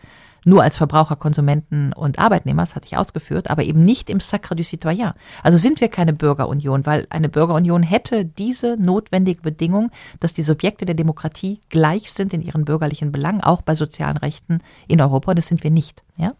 Nur 0.47 0.63
als 0.63 0.79
Verbraucher, 0.79 1.17
Konsumenten 1.17 1.93
und 1.93 2.19
Arbeitnehmer, 2.19 2.63
das 2.63 2.75
hatte 2.75 2.87
ich 2.87 2.97
ausgeführt, 2.97 3.51
aber 3.51 3.63
eben 3.63 3.85
nicht 3.85 4.09
im 4.09 4.21
Sacre 4.21 4.57
du 4.57 4.65
Citoyen. 4.65 5.13
Also 5.43 5.59
sind 5.59 5.81
wir 5.81 5.89
keine 5.89 6.15
Bürgerunion, 6.15 6.87
weil 6.87 7.07
eine 7.11 7.29
Bürgerunion 7.29 7.83
hätte 7.83 8.25
diese 8.25 8.77
notwendige 8.79 9.43
Bedingung, 9.43 9.91
dass 10.19 10.33
die 10.33 10.43
Subjekte 10.43 10.87
der 10.87 10.95
Demokratie 10.95 11.61
gleich 11.69 12.11
sind 12.11 12.33
in 12.33 12.41
ihren 12.41 12.65
bürgerlichen 12.65 13.13
Belangen, 13.13 13.43
auch 13.43 13.61
bei 13.61 13.75
sozialen 13.75 14.17
Rechten 14.17 14.61
in 14.89 15.01
Europa. 15.01 15.33
Und 15.33 15.39
das 15.39 15.49
sind 15.49 15.63
wir 15.63 15.71
nicht. 15.71 16.03
Ja? 16.17 16.33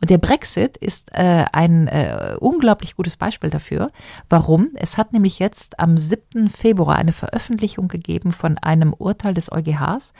Und 0.00 0.10
der 0.10 0.18
Brexit 0.18 0.76
ist 0.76 1.10
äh, 1.12 1.44
ein 1.52 1.86
äh, 1.88 2.36
unglaublich 2.38 2.94
gutes 2.96 3.16
Beispiel 3.16 3.48
dafür. 3.50 3.90
Warum? 4.28 4.70
Es 4.74 4.98
hat 4.98 5.12
nämlich 5.12 5.38
jetzt 5.38 5.78
am 5.78 5.96
7. 5.98 6.48
Februar 6.48 6.96
eine 6.96 7.12
Veröffentlichung 7.12 7.86
gegeben 7.88 8.32
von 8.32 8.58
einem 8.58 8.92
Urteil 8.92 9.34
des 9.34 9.50
EuGHs. 9.50 10.12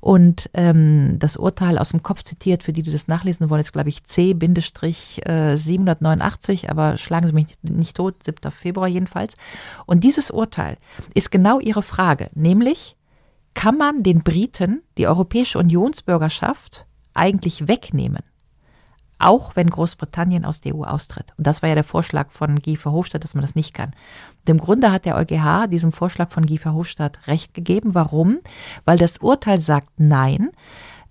Und 0.00 0.50
ähm, 0.54 1.16
das 1.18 1.36
Urteil 1.36 1.78
aus 1.78 1.90
dem 1.90 2.02
Kopf 2.02 2.22
zitiert, 2.22 2.62
für 2.62 2.72
die, 2.72 2.82
die 2.82 2.92
das 2.92 3.08
nachlesen 3.08 3.50
wollen, 3.50 3.60
ist, 3.60 3.72
glaube 3.72 3.88
ich, 3.88 4.04
C-789, 4.04 6.68
aber 6.68 6.98
schlagen 6.98 7.26
Sie 7.26 7.32
mich 7.32 7.46
nicht, 7.46 7.64
nicht 7.64 7.96
tot, 7.96 8.22
7. 8.22 8.52
Februar 8.52 8.88
jedenfalls. 8.88 9.34
Und 9.86 10.04
dieses 10.04 10.30
Urteil 10.30 10.76
ist 11.14 11.30
genau 11.30 11.60
Ihre 11.60 11.82
Frage, 11.82 12.28
nämlich 12.34 12.96
kann 13.54 13.78
man 13.78 14.02
den 14.02 14.22
Briten 14.22 14.82
die 14.98 15.06
Europäische 15.06 15.58
Unionsbürgerschaft 15.58 16.84
eigentlich 17.14 17.68
wegnehmen? 17.68 18.22
Auch 19.24 19.56
wenn 19.56 19.70
Großbritannien 19.70 20.44
aus 20.44 20.60
der 20.60 20.74
EU 20.74 20.84
austritt. 20.84 21.32
Und 21.36 21.46
das 21.46 21.62
war 21.62 21.70
ja 21.70 21.74
der 21.74 21.84
Vorschlag 21.84 22.30
von 22.30 22.60
Guy 22.60 22.76
Verhofstadt, 22.76 23.24
dass 23.24 23.34
man 23.34 23.42
das 23.42 23.54
nicht 23.54 23.74
kann. 23.74 23.90
Und 23.90 24.50
Im 24.50 24.58
Grunde 24.58 24.92
hat 24.92 25.06
der 25.06 25.16
EuGH 25.16 25.68
diesem 25.68 25.92
Vorschlag 25.92 26.30
von 26.30 26.46
Guy 26.46 26.58
Verhofstadt 26.58 27.26
recht 27.26 27.54
gegeben. 27.54 27.94
Warum? 27.94 28.38
Weil 28.84 28.98
das 28.98 29.18
Urteil 29.18 29.60
sagt 29.60 29.88
nein. 29.96 30.50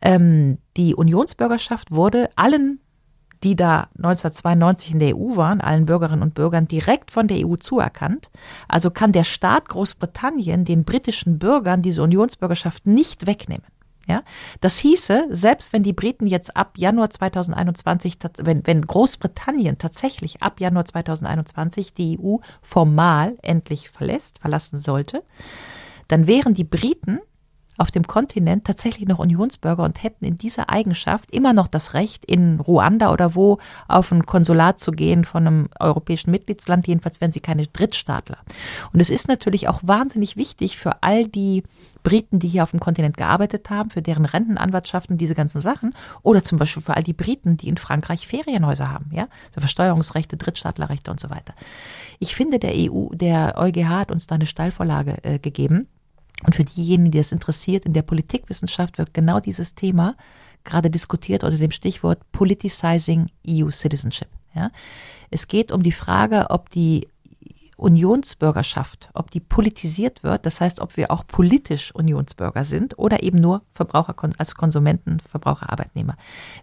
Ähm, 0.02 0.60
die 0.78 0.96
Unionsbürgerschaft 0.96 1.92
wurde 1.92 2.30
allen 2.36 2.80
die 3.44 3.58
da 3.58 3.90
1992 3.98 4.94
in 4.94 5.00
der 5.00 5.18
EU 5.18 5.36
waren, 5.36 5.60
allen 5.60 5.86
Bürgerinnen 5.86 6.22
und 6.22 6.34
Bürgern 6.34 6.68
direkt 6.68 7.12
von 7.12 7.28
der 7.28 7.46
EU 7.46 7.58
zuerkannt. 7.58 8.32
Also 8.70 8.90
kann 8.90 9.12
der 9.12 9.26
Staat 9.26 9.68
Großbritannien 9.68 10.64
den 10.64 10.86
britischen 10.86 11.40
Bürgern 11.40 11.82
diese 11.82 12.04
Unionsbürgerschaft 12.04 12.88
nicht 12.88 13.28
wegnehmen. 13.28 13.66
Ja, 14.06 14.24
das 14.60 14.78
hieße, 14.80 15.28
selbst 15.30 15.72
wenn 15.72 15.84
die 15.84 15.94
Briten 15.94 16.28
jetzt 16.28 16.58
ab 16.58 16.74
Januar 16.78 17.10
2021, 17.10 18.18
wenn, 18.40 18.68
wenn 18.68 18.86
Großbritannien 18.86 19.78
tatsächlich 19.78 20.42
ab 20.42 20.60
Januar 20.60 20.84
2021 20.84 21.94
die 21.94 22.20
EU 22.20 22.38
formal 22.62 23.38
endlich 23.42 23.90
verlässt, 23.90 24.40
verlassen 24.40 24.78
sollte, 24.78 25.24
dann 26.10 26.28
wären 26.28 26.54
die 26.54 26.66
Briten 26.66 27.20
auf 27.78 27.92
dem 27.92 28.06
Kontinent 28.06 28.66
tatsächlich 28.66 29.08
noch 29.08 29.20
Unionsbürger 29.20 29.84
und 29.84 30.04
hätten 30.04 30.26
in 30.26 30.38
dieser 30.38 30.70
Eigenschaft 30.70 31.32
immer 31.32 31.54
noch 31.54 31.68
das 31.68 31.94
Recht, 31.94 32.26
in 32.26 32.60
Ruanda 32.60 33.12
oder 33.12 33.36
wo 33.36 33.58
auf 33.88 34.12
ein 34.12 34.26
Konsulat 34.26 34.80
zu 34.80 34.92
gehen 34.92 35.26
von 35.26 35.48
einem 35.48 35.70
europäischen 35.80 36.32
Mitgliedsland. 36.32 36.88
Jedenfalls 36.88 37.22
wären 37.22 37.32
sie 37.32 37.40
keine 37.40 37.66
Drittstaatler. 37.68 38.38
Und 38.94 39.00
es 39.00 39.10
ist 39.10 39.28
natürlich 39.28 39.68
auch 39.68 39.80
wahnsinnig 39.84 40.38
wichtig 40.38 40.78
für 40.78 41.02
all 41.02 41.26
die 41.26 41.64
Briten, 42.04 42.40
die 42.40 42.50
hier 42.50 42.64
auf 42.64 42.72
dem 42.72 42.82
Kontinent 42.82 43.18
gearbeitet 43.18 43.70
haben, 43.70 43.90
für 43.90 44.02
deren 44.02 44.26
Rentenanwartschaften, 44.26 45.18
diese 45.18 45.36
ganzen 45.36 45.62
Sachen. 45.62 45.92
Oder 46.22 46.44
zum 46.44 46.60
Beispiel 46.60 46.84
für 46.84 46.96
all 46.96 47.04
die 47.04 47.14
Briten, 47.14 47.58
die 47.58 47.70
in 47.70 47.78
Frankreich 47.78 48.28
Ferienhäuser 48.28 48.92
haben, 48.92 49.10
ja. 49.12 49.28
Versteuerungsrechte, 49.58 50.38
Drittstaatlerrechte 50.38 51.10
und 51.10 51.20
so 51.20 51.30
weiter. 51.30 51.54
Ich 52.20 52.36
finde, 52.36 52.60
der 52.60 52.74
EU, 52.76 53.08
der 53.14 53.58
EuGH 53.58 53.88
hat 53.88 54.12
uns 54.12 54.28
da 54.28 54.36
eine 54.36 54.48
Steilvorlage 54.48 55.24
äh, 55.24 55.40
gegeben. 55.40 55.88
Und 56.46 56.56
für 56.56 56.64
diejenigen, 56.64 57.12
die 57.12 57.20
es 57.20 57.32
interessiert, 57.32 57.86
in 57.86 57.94
der 57.94 58.02
Politikwissenschaft 58.02 58.98
wird 58.98 59.14
genau 59.14 59.40
dieses 59.40 59.76
Thema 59.76 60.16
gerade 60.64 60.90
diskutiert 60.90 61.44
unter 61.44 61.58
dem 61.58 61.72
Stichwort 61.72 62.20
Politicizing 62.32 63.28
EU 63.48 63.70
Citizenship. 63.70 64.30
Ja. 64.56 64.72
Es 65.30 65.48
geht 65.48 65.72
um 65.72 65.84
die 65.84 65.92
Frage, 65.92 66.48
ob 66.50 66.70
die 66.70 67.08
Unionsbürgerschaft, 67.78 69.10
ob 69.14 69.32
die 69.32 69.40
politisiert 69.40 70.24
wird, 70.24 70.46
das 70.46 70.62
heißt, 70.62 70.80
ob 70.80 70.98
wir 70.98 71.12
auch 71.12 71.26
politisch 71.26 71.94
Unionsbürger 71.94 72.66
sind 72.66 72.98
oder 72.98 73.24
eben 73.24 73.40
nur 73.40 73.62
Verbraucher 73.70 74.16
als 74.38 74.56
Konsumenten, 74.56 75.20
Verbraucher, 75.30 75.72
Arbeitnehmer. 75.72 76.16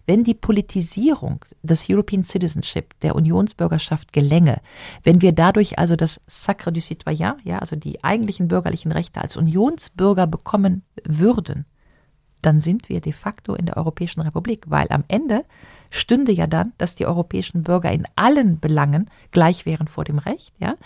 Wenn 0.07 0.24
die 0.24 0.35
Politisierung 0.35 1.45
des 1.62 1.89
European 1.89 2.24
Citizenship, 2.24 2.99
der 3.01 3.15
Unionsbürgerschaft 3.15 4.12
gelänge, 4.12 4.61
wenn 5.03 5.23
wir 5.23 5.32
dadurch 5.32 5.78
also 5.78 5.97
das 5.97 6.20
Sacre 6.27 6.73
du 6.73 6.81
Citoyen, 6.81 7.35
ja, 7.45 7.59
also 7.59 7.77
die 7.77 8.03
eigentlichen 8.05 8.49
bürgerlichen 8.49 8.93
Rechte 8.93 9.20
als 9.20 9.37
Unionsbürger 9.37 10.27
bekommen 10.27 10.82
würden, 11.05 11.66
dann 12.43 12.61
sind 12.61 12.89
wir 12.89 13.01
de 13.01 13.12
facto 13.12 13.55
in 13.55 13.66
der 13.66 13.77
Europäischen 13.77 14.20
Republik, 14.20 14.66
weil 14.69 14.87
am 14.91 15.05
Ende 15.09 15.45
stünde 15.90 16.32
ja 16.32 16.46
dann, 16.46 16.72
dass 16.78 16.94
die 16.94 17.06
europäischen 17.06 17.62
Bürger 17.62 17.90
in 17.92 18.06
allen 18.16 18.60
Belangen 18.60 19.10
gleich 19.32 19.66
wären 19.66 19.88
vor 19.88 20.04
dem 20.04 20.18
Recht, 20.18 20.52
ja. 20.58 20.76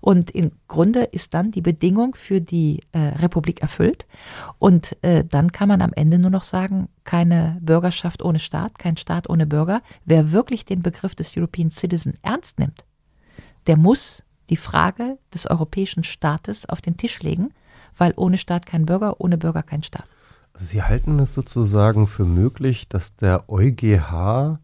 Und 0.00 0.32
im 0.32 0.52
Grunde 0.66 1.04
ist 1.04 1.32
dann 1.32 1.50
die 1.52 1.62
Bedingung 1.62 2.14
für 2.14 2.40
die 2.40 2.80
äh, 2.92 2.98
Republik 2.98 3.62
erfüllt. 3.62 4.06
Und 4.58 4.96
äh, 5.02 5.24
dann 5.24 5.52
kann 5.52 5.68
man 5.68 5.80
am 5.80 5.92
Ende 5.94 6.18
nur 6.18 6.30
noch 6.30 6.42
sagen, 6.42 6.88
keine 7.04 7.58
Bürgerschaft 7.60 8.22
ohne 8.22 8.40
Staat, 8.40 8.78
kein 8.78 8.96
Staat 8.96 9.30
ohne 9.30 9.46
Bürger. 9.46 9.80
Wer 10.04 10.32
wirklich 10.32 10.64
den 10.64 10.82
Begriff 10.82 11.14
des 11.14 11.36
European 11.36 11.70
Citizen 11.70 12.14
ernst 12.22 12.58
nimmt, 12.58 12.84
der 13.66 13.76
muss 13.76 14.22
die 14.50 14.56
Frage 14.56 15.18
des 15.32 15.48
europäischen 15.48 16.04
Staates 16.04 16.68
auf 16.68 16.80
den 16.80 16.96
Tisch 16.96 17.22
legen, 17.22 17.50
weil 17.96 18.12
ohne 18.16 18.38
Staat 18.38 18.66
kein 18.66 18.86
Bürger, 18.86 19.20
ohne 19.20 19.38
Bürger 19.38 19.62
kein 19.62 19.82
Staat. 19.82 20.06
Sie 20.58 20.82
halten 20.82 21.18
es 21.20 21.34
sozusagen 21.34 22.06
für 22.06 22.24
möglich, 22.24 22.88
dass 22.88 23.16
der 23.16 23.48
EuGH 23.48 24.58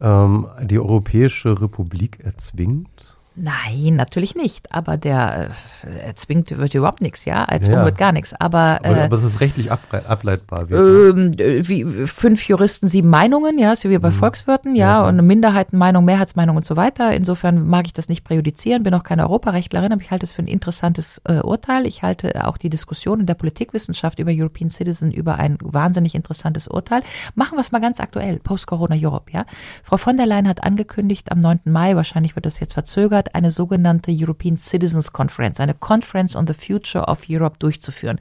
ähm, 0.00 0.46
die 0.62 0.78
Europäische 0.78 1.60
Republik 1.60 2.20
erzwingt? 2.20 3.17
Nein, 3.40 3.94
natürlich 3.94 4.34
nicht. 4.34 4.72
Aber 4.72 4.96
der 4.96 5.50
äh, 5.84 6.14
zwingt 6.14 6.56
wird 6.56 6.74
überhaupt 6.74 7.00
nichts, 7.00 7.24
ja. 7.24 7.44
Erzwungen 7.44 7.78
ja. 7.78 7.84
wird 7.84 7.98
gar 7.98 8.12
nichts. 8.12 8.34
Aber, 8.34 8.80
aber, 8.82 8.96
äh, 8.96 9.04
aber 9.04 9.16
es 9.16 9.24
ist 9.24 9.40
rechtlich 9.40 9.70
ableitbar. 9.70 10.68
Wie, 10.68 10.74
ähm, 10.74 11.32
wie 11.38 12.06
fünf 12.06 12.48
Juristen, 12.48 12.88
sieben 12.88 13.10
Meinungen, 13.10 13.58
ja, 13.58 13.76
so 13.76 13.90
wie 13.90 13.98
bei 13.98 14.10
mhm. 14.10 14.14
Volkswirten, 14.14 14.74
ja, 14.74 14.88
ja, 14.88 15.02
und 15.02 15.10
eine 15.10 15.22
Minderheitenmeinung, 15.22 16.04
Mehrheitsmeinung 16.04 16.56
und 16.56 16.66
so 16.66 16.74
weiter. 16.74 17.12
Insofern 17.12 17.68
mag 17.68 17.86
ich 17.86 17.92
das 17.92 18.08
nicht 18.08 18.24
präjudizieren, 18.24 18.82
bin 18.82 18.94
auch 18.94 19.04
keine 19.04 19.22
Europarechtlerin, 19.22 19.92
aber 19.92 20.02
ich 20.02 20.10
halte 20.10 20.24
es 20.24 20.32
für 20.32 20.42
ein 20.42 20.48
interessantes 20.48 21.20
äh, 21.24 21.40
Urteil. 21.40 21.86
Ich 21.86 22.02
halte 22.02 22.46
auch 22.46 22.56
die 22.56 22.70
Diskussion 22.70 23.20
in 23.20 23.26
der 23.26 23.34
Politikwissenschaft 23.34 24.18
über 24.18 24.32
European 24.34 24.70
Citizen 24.70 25.12
über 25.12 25.36
ein 25.36 25.58
wahnsinnig 25.62 26.14
interessantes 26.14 26.66
Urteil. 26.66 27.02
Machen 27.34 27.56
wir 27.56 27.60
es 27.60 27.70
mal 27.70 27.80
ganz 27.80 28.00
aktuell, 28.00 28.38
Post-Corona 28.40 28.96
Europe, 28.98 29.30
ja. 29.30 29.44
Frau 29.84 29.96
von 29.96 30.16
der 30.16 30.26
Leyen 30.26 30.48
hat 30.48 30.64
angekündigt 30.64 31.30
am 31.30 31.40
9. 31.40 31.60
Mai, 31.66 31.94
wahrscheinlich 31.94 32.34
wird 32.34 32.46
das 32.46 32.58
jetzt 32.60 32.74
verzögert, 32.74 33.27
eine 33.34 33.50
sogenannte 33.50 34.10
European 34.12 34.56
Citizens 34.56 35.12
Conference, 35.12 35.60
eine 35.60 35.74
Conference 35.74 36.36
on 36.36 36.46
the 36.46 36.54
Future 36.54 37.06
of 37.06 37.24
Europe 37.28 37.56
durchzuführen. 37.58 38.18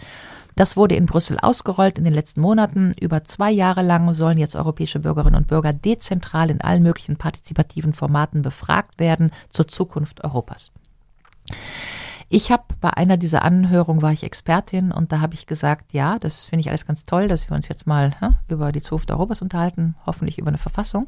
Das 0.56 0.76
wurde 0.76 0.96
in 0.96 1.06
Brüssel 1.06 1.38
ausgerollt 1.40 2.00
in 2.00 2.04
den 2.04 2.14
letzten 2.14 2.42
Monaten. 2.42 2.94
Über 3.00 3.24
zwei 3.24 3.52
Jahre 3.52 3.84
lang 3.84 4.16
sollen 4.16 4.40
jetzt 4.40 4.56
europäische 4.56 5.00
Bürgerinnen 5.00 5.36
und 5.36 5.48
Bürger 5.48 5.72
dezentral 5.72 6.50
in 6.50 6.62
allen 6.62 6.82
möglichen 6.82 7.16
partizipativen 7.16 7.94
Formaten 7.94 8.42
befragt 8.42 9.00
werden 9.00 9.30
zur 9.50 9.68
Zukunft 9.68 10.24
Europas. 10.24 10.72
Ich 12.30 12.52
habe 12.52 12.64
bei 12.82 12.90
einer 12.90 13.18
dieser 13.18 13.44
Anhörungen 13.44 14.02
war 14.02 14.12
ich 14.12 14.24
Expertin 14.24 14.92
und 14.92 15.12
da 15.12 15.22
habe 15.22 15.36
ich 15.36 15.46
gesagt, 15.46 15.94
ja, 15.94 16.20
das 16.20 16.46
finde 16.46 16.62
ich 16.62 16.70
alles 16.70 16.86
ganz 16.86 17.06
toll, 17.06 17.28
dass 17.28 17.50
wir 17.50 17.56
uns 17.56 17.70
jetzt 17.70 17.88
mal 17.88 18.16
ja, 18.20 18.40
über 18.50 18.72
die 18.72 18.82
Zukunft 18.82 19.12
Europas 19.12 19.42
unterhalten, 19.42 19.96
hoffentlich 20.06 20.40
über 20.40 20.50
eine 20.50 20.58
Verfassung. 20.58 21.08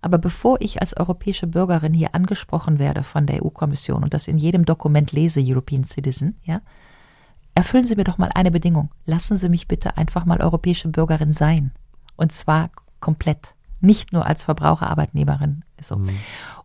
Aber 0.00 0.18
bevor 0.18 0.60
ich 0.60 0.80
als 0.80 0.96
europäische 0.96 1.46
Bürgerin 1.46 1.92
hier 1.92 2.14
angesprochen 2.14 2.78
werde 2.78 3.02
von 3.02 3.26
der 3.26 3.44
EU-Kommission 3.44 4.04
und 4.04 4.14
das 4.14 4.28
in 4.28 4.38
jedem 4.38 4.64
Dokument 4.64 5.12
lese, 5.12 5.40
European 5.42 5.84
Citizen, 5.84 6.36
ja, 6.44 6.60
erfüllen 7.54 7.84
Sie 7.84 7.96
mir 7.96 8.04
doch 8.04 8.18
mal 8.18 8.30
eine 8.34 8.52
Bedingung. 8.52 8.90
Lassen 9.04 9.38
Sie 9.38 9.48
mich 9.48 9.66
bitte 9.66 9.96
einfach 9.96 10.24
mal 10.24 10.40
europäische 10.40 10.88
Bürgerin 10.88 11.32
sein. 11.32 11.72
Und 12.16 12.32
zwar 12.32 12.70
komplett. 13.00 13.54
Nicht 13.80 14.12
nur 14.12 14.26
als 14.26 14.44
Verbraucherarbeitnehmerin. 14.44 15.64
So. 15.80 15.96
Mhm. 15.96 16.10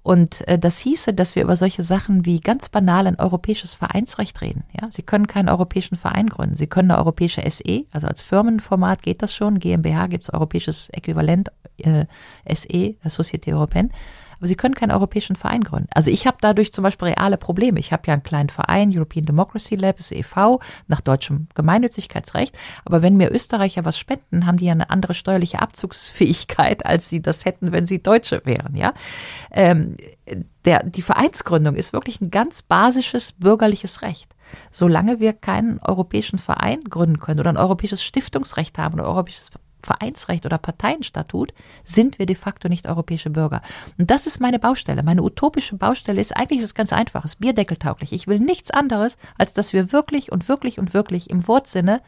Und 0.01 0.47
äh, 0.47 0.59
das 0.59 0.79
hieße, 0.79 1.13
dass 1.13 1.35
wir 1.35 1.43
über 1.43 1.55
solche 1.55 1.83
Sachen 1.83 2.25
wie 2.25 2.41
ganz 2.41 2.69
banal 2.69 3.07
ein 3.07 3.19
europäisches 3.19 3.73
Vereinsrecht 3.73 4.41
reden. 4.41 4.63
Ja, 4.79 4.89
Sie 4.91 5.03
können 5.03 5.27
keinen 5.27 5.49
europäischen 5.49 5.95
Verein 5.95 6.27
gründen. 6.27 6.55
Sie 6.55 6.67
können 6.67 6.91
eine 6.91 6.99
europäische 6.99 7.41
SE, 7.49 7.85
also 7.91 8.07
als 8.07 8.21
Firmenformat 8.21 9.01
geht 9.01 9.21
das 9.21 9.33
schon. 9.33 9.59
GmbH 9.59 10.07
gibt 10.07 10.25
es 10.25 10.33
europäisches 10.33 10.89
Äquivalent 10.89 11.49
äh, 11.77 12.05
SE, 12.53 12.95
Société 13.05 13.53
Européenne. 13.53 13.89
aber 14.43 14.49
sie 14.49 14.57
können 14.57 14.75
keinen 14.75 14.91
europäischen 14.91 15.37
Verein 15.37 15.61
gründen. 15.63 15.87
Also 15.93 16.11
ich 16.11 16.27
habe 16.27 16.35
dadurch 16.41 16.73
zum 16.73 16.83
Beispiel 16.83 17.07
reale 17.07 17.37
Probleme. 17.37 17.79
Ich 17.79 17.93
habe 17.93 18.03
ja 18.07 18.13
einen 18.13 18.23
kleinen 18.23 18.49
Verein, 18.49 18.91
European 18.93 19.25
Democracy 19.25 19.75
Lab, 19.75 19.95
das 19.95 20.11
e.V., 20.11 20.59
nach 20.89 20.99
deutschem 20.99 21.47
Gemeinnützigkeitsrecht. 21.55 22.53
Aber 22.83 23.01
wenn 23.01 23.15
mir 23.15 23.31
Österreicher 23.31 23.85
was 23.85 23.97
spenden, 23.97 24.45
haben 24.45 24.57
die 24.57 24.65
ja 24.65 24.73
eine 24.73 24.89
andere 24.89 25.13
steuerliche 25.13 25.61
Abzugsfähigkeit, 25.61 26.85
als 26.85 27.07
sie 27.07 27.21
das 27.21 27.45
hätten, 27.45 27.71
wenn 27.71 27.85
sie 27.85 28.03
Deutsche 28.03 28.41
wären. 28.43 28.75
Ja, 28.75 28.93
ähm, 29.51 29.95
der, 30.65 30.83
die 30.83 31.03
Vereinsgründung 31.03 31.75
ist 31.75 31.93
wirklich 31.93 32.19
ein 32.19 32.29
ganz 32.29 32.63
basisches 32.63 33.31
bürgerliches 33.31 34.01
Recht. 34.01 34.35
Solange 34.71 35.21
wir 35.21 35.31
keinen 35.31 35.79
europäischen 35.79 36.37
Verein 36.37 36.83
gründen 36.83 37.19
können 37.19 37.39
oder 37.39 37.49
ein 37.49 37.57
europäisches 37.57 38.03
Stiftungsrecht 38.03 38.77
haben 38.77 38.95
oder 38.95 39.03
ein 39.03 39.09
europäisches 39.09 39.51
Vereinsrecht 39.85 40.45
oder 40.45 40.57
Parteienstatut 40.57 41.53
sind 41.83 42.19
wir 42.19 42.25
de 42.25 42.35
facto 42.35 42.69
nicht 42.69 42.87
europäische 42.87 43.29
Bürger. 43.29 43.61
Und 43.97 44.09
das 44.11 44.27
ist 44.27 44.39
meine 44.39 44.59
Baustelle. 44.59 45.03
Meine 45.03 45.23
utopische 45.23 45.75
Baustelle 45.75 46.21
ist 46.21 46.35
eigentlich 46.35 46.61
ist 46.61 46.75
ganz 46.75 46.93
einfach, 46.93 47.25
ist 47.25 47.39
bierdeckeltauglich. 47.39 48.13
Ich 48.13 48.27
will 48.27 48.39
nichts 48.39 48.71
anderes, 48.71 49.17
als 49.37 49.53
dass 49.53 49.73
wir 49.73 49.91
wirklich 49.91 50.31
und 50.31 50.47
wirklich 50.47 50.79
und 50.79 50.93
wirklich 50.93 51.29
im 51.29 51.47
Wortsinne 51.47 52.01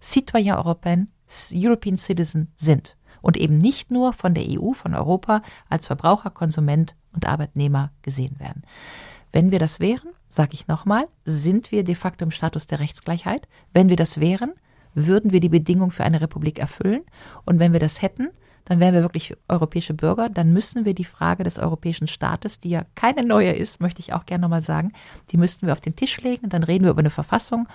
Citoyen 0.00 0.54
Européen, 0.54 1.08
European 1.52 1.96
Citizen 1.96 2.52
sind. 2.56 2.96
Und 3.20 3.36
eben 3.36 3.58
nicht 3.58 3.90
nur 3.90 4.12
von 4.12 4.34
der 4.34 4.44
EU, 4.48 4.72
von 4.72 4.94
Europa 4.94 5.42
als 5.68 5.86
Verbraucher, 5.86 6.30
Konsument 6.30 6.94
und 7.12 7.26
Arbeitnehmer 7.26 7.90
gesehen 8.02 8.38
werden. 8.38 8.62
Wenn 9.32 9.50
wir 9.50 9.58
das 9.58 9.80
wären, 9.80 10.10
sage 10.28 10.54
ich 10.54 10.68
nochmal, 10.68 11.08
sind 11.24 11.72
wir 11.72 11.84
de 11.84 11.94
facto 11.94 12.24
im 12.24 12.30
Status 12.30 12.66
der 12.66 12.80
Rechtsgleichheit. 12.80 13.48
Wenn 13.72 13.88
wir 13.88 13.96
das 13.96 14.20
wären, 14.20 14.52
würden 14.94 15.32
wir 15.32 15.40
die 15.40 15.48
Bedingungen 15.48 15.90
für 15.90 16.04
eine 16.04 16.20
Republik 16.20 16.58
erfüllen. 16.58 17.02
Und 17.44 17.58
wenn 17.58 17.72
wir 17.72 17.80
das 17.80 18.02
hätten, 18.02 18.28
dann 18.64 18.80
wären 18.80 18.94
wir 18.94 19.02
wirklich 19.02 19.34
europäische 19.48 19.94
Bürger. 19.94 20.28
Dann 20.28 20.52
müssen 20.52 20.84
wir 20.84 20.94
die 20.94 21.04
Frage 21.04 21.42
des 21.42 21.58
europäischen 21.58 22.06
Staates, 22.06 22.60
die 22.60 22.70
ja 22.70 22.84
keine 22.94 23.24
neue 23.24 23.52
ist, 23.52 23.80
möchte 23.80 24.00
ich 24.00 24.12
auch 24.12 24.26
gerne 24.26 24.42
nochmal 24.42 24.62
sagen, 24.62 24.92
die 25.30 25.38
müssten 25.38 25.66
wir 25.66 25.72
auf 25.72 25.80
den 25.80 25.96
Tisch 25.96 26.20
legen. 26.20 26.50
Dann 26.50 26.62
reden 26.62 26.84
wir 26.84 26.90
über 26.90 27.00
eine 27.00 27.10
Verfassung 27.10 27.66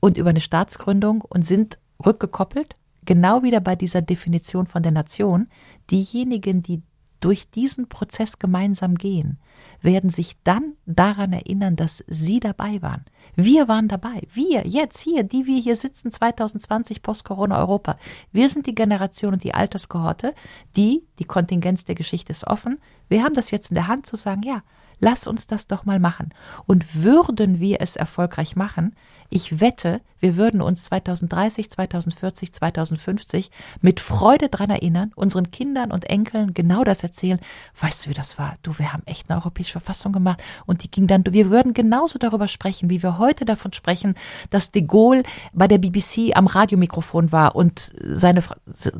und 0.00 0.16
über 0.16 0.30
eine 0.30 0.40
Staatsgründung 0.40 1.20
und 1.20 1.42
sind 1.42 1.78
rückgekoppelt, 2.04 2.76
genau 3.04 3.42
wieder 3.42 3.60
bei 3.60 3.76
dieser 3.76 4.00
Definition 4.00 4.66
von 4.66 4.82
der 4.82 4.92
Nation. 4.92 5.48
Diejenigen, 5.90 6.62
die 6.62 6.82
durch 7.22 7.48
diesen 7.50 7.88
Prozess 7.88 8.38
gemeinsam 8.38 8.96
gehen, 8.96 9.38
werden 9.80 10.10
sich 10.10 10.36
dann 10.42 10.74
daran 10.86 11.32
erinnern, 11.32 11.76
dass 11.76 12.04
sie 12.08 12.40
dabei 12.40 12.82
waren. 12.82 13.04
Wir 13.36 13.68
waren 13.68 13.88
dabei. 13.88 14.22
Wir, 14.32 14.66
jetzt 14.66 15.00
hier, 15.00 15.22
die 15.22 15.46
wir 15.46 15.60
hier 15.60 15.76
sitzen, 15.76 16.10
2020 16.10 17.02
Post-Corona-Europa. 17.02 17.96
Wir 18.32 18.48
sind 18.48 18.66
die 18.66 18.74
Generation 18.74 19.34
und 19.34 19.44
die 19.44 19.54
Alterskohorte, 19.54 20.34
die, 20.76 21.04
die 21.18 21.24
Kontingenz 21.24 21.84
der 21.84 21.94
Geschichte 21.94 22.32
ist 22.32 22.46
offen. 22.46 22.78
Wir 23.08 23.22
haben 23.22 23.34
das 23.34 23.50
jetzt 23.50 23.70
in 23.70 23.76
der 23.76 23.88
Hand 23.88 24.04
zu 24.04 24.16
sagen, 24.16 24.42
ja, 24.42 24.62
lass 24.98 25.26
uns 25.26 25.46
das 25.46 25.66
doch 25.66 25.84
mal 25.84 26.00
machen. 26.00 26.34
Und 26.66 27.02
würden 27.02 27.60
wir 27.60 27.80
es 27.80 27.96
erfolgreich 27.96 28.56
machen, 28.56 28.94
ich 29.32 29.60
wette, 29.60 30.02
wir 30.20 30.36
würden 30.36 30.60
uns 30.60 30.84
2030, 30.84 31.70
2040, 31.70 32.52
2050 32.52 33.50
mit 33.80 33.98
Freude 33.98 34.48
dran 34.48 34.70
erinnern, 34.70 35.10
unseren 35.16 35.50
Kindern 35.50 35.90
und 35.90 36.08
Enkeln 36.08 36.54
genau 36.54 36.84
das 36.84 37.02
erzählen. 37.02 37.40
Weißt 37.80 38.04
du, 38.04 38.10
wie 38.10 38.14
das 38.14 38.38
war? 38.38 38.54
Du, 38.62 38.78
wir 38.78 38.92
haben 38.92 39.02
echt 39.06 39.30
eine 39.30 39.40
europäische 39.40 39.72
Verfassung 39.72 40.12
gemacht 40.12 40.42
und 40.66 40.84
die 40.84 40.90
ging 40.90 41.06
dann, 41.06 41.24
wir 41.28 41.50
würden 41.50 41.72
genauso 41.72 42.18
darüber 42.18 42.46
sprechen, 42.46 42.90
wie 42.90 43.02
wir 43.02 43.18
heute 43.18 43.44
davon 43.46 43.72
sprechen, 43.72 44.14
dass 44.50 44.70
de 44.70 44.82
Gaulle 44.82 45.22
bei 45.54 45.66
der 45.66 45.78
BBC 45.78 46.36
am 46.36 46.46
Radiomikrofon 46.46 47.32
war 47.32 47.56
und 47.56 47.92
seine, 48.02 48.44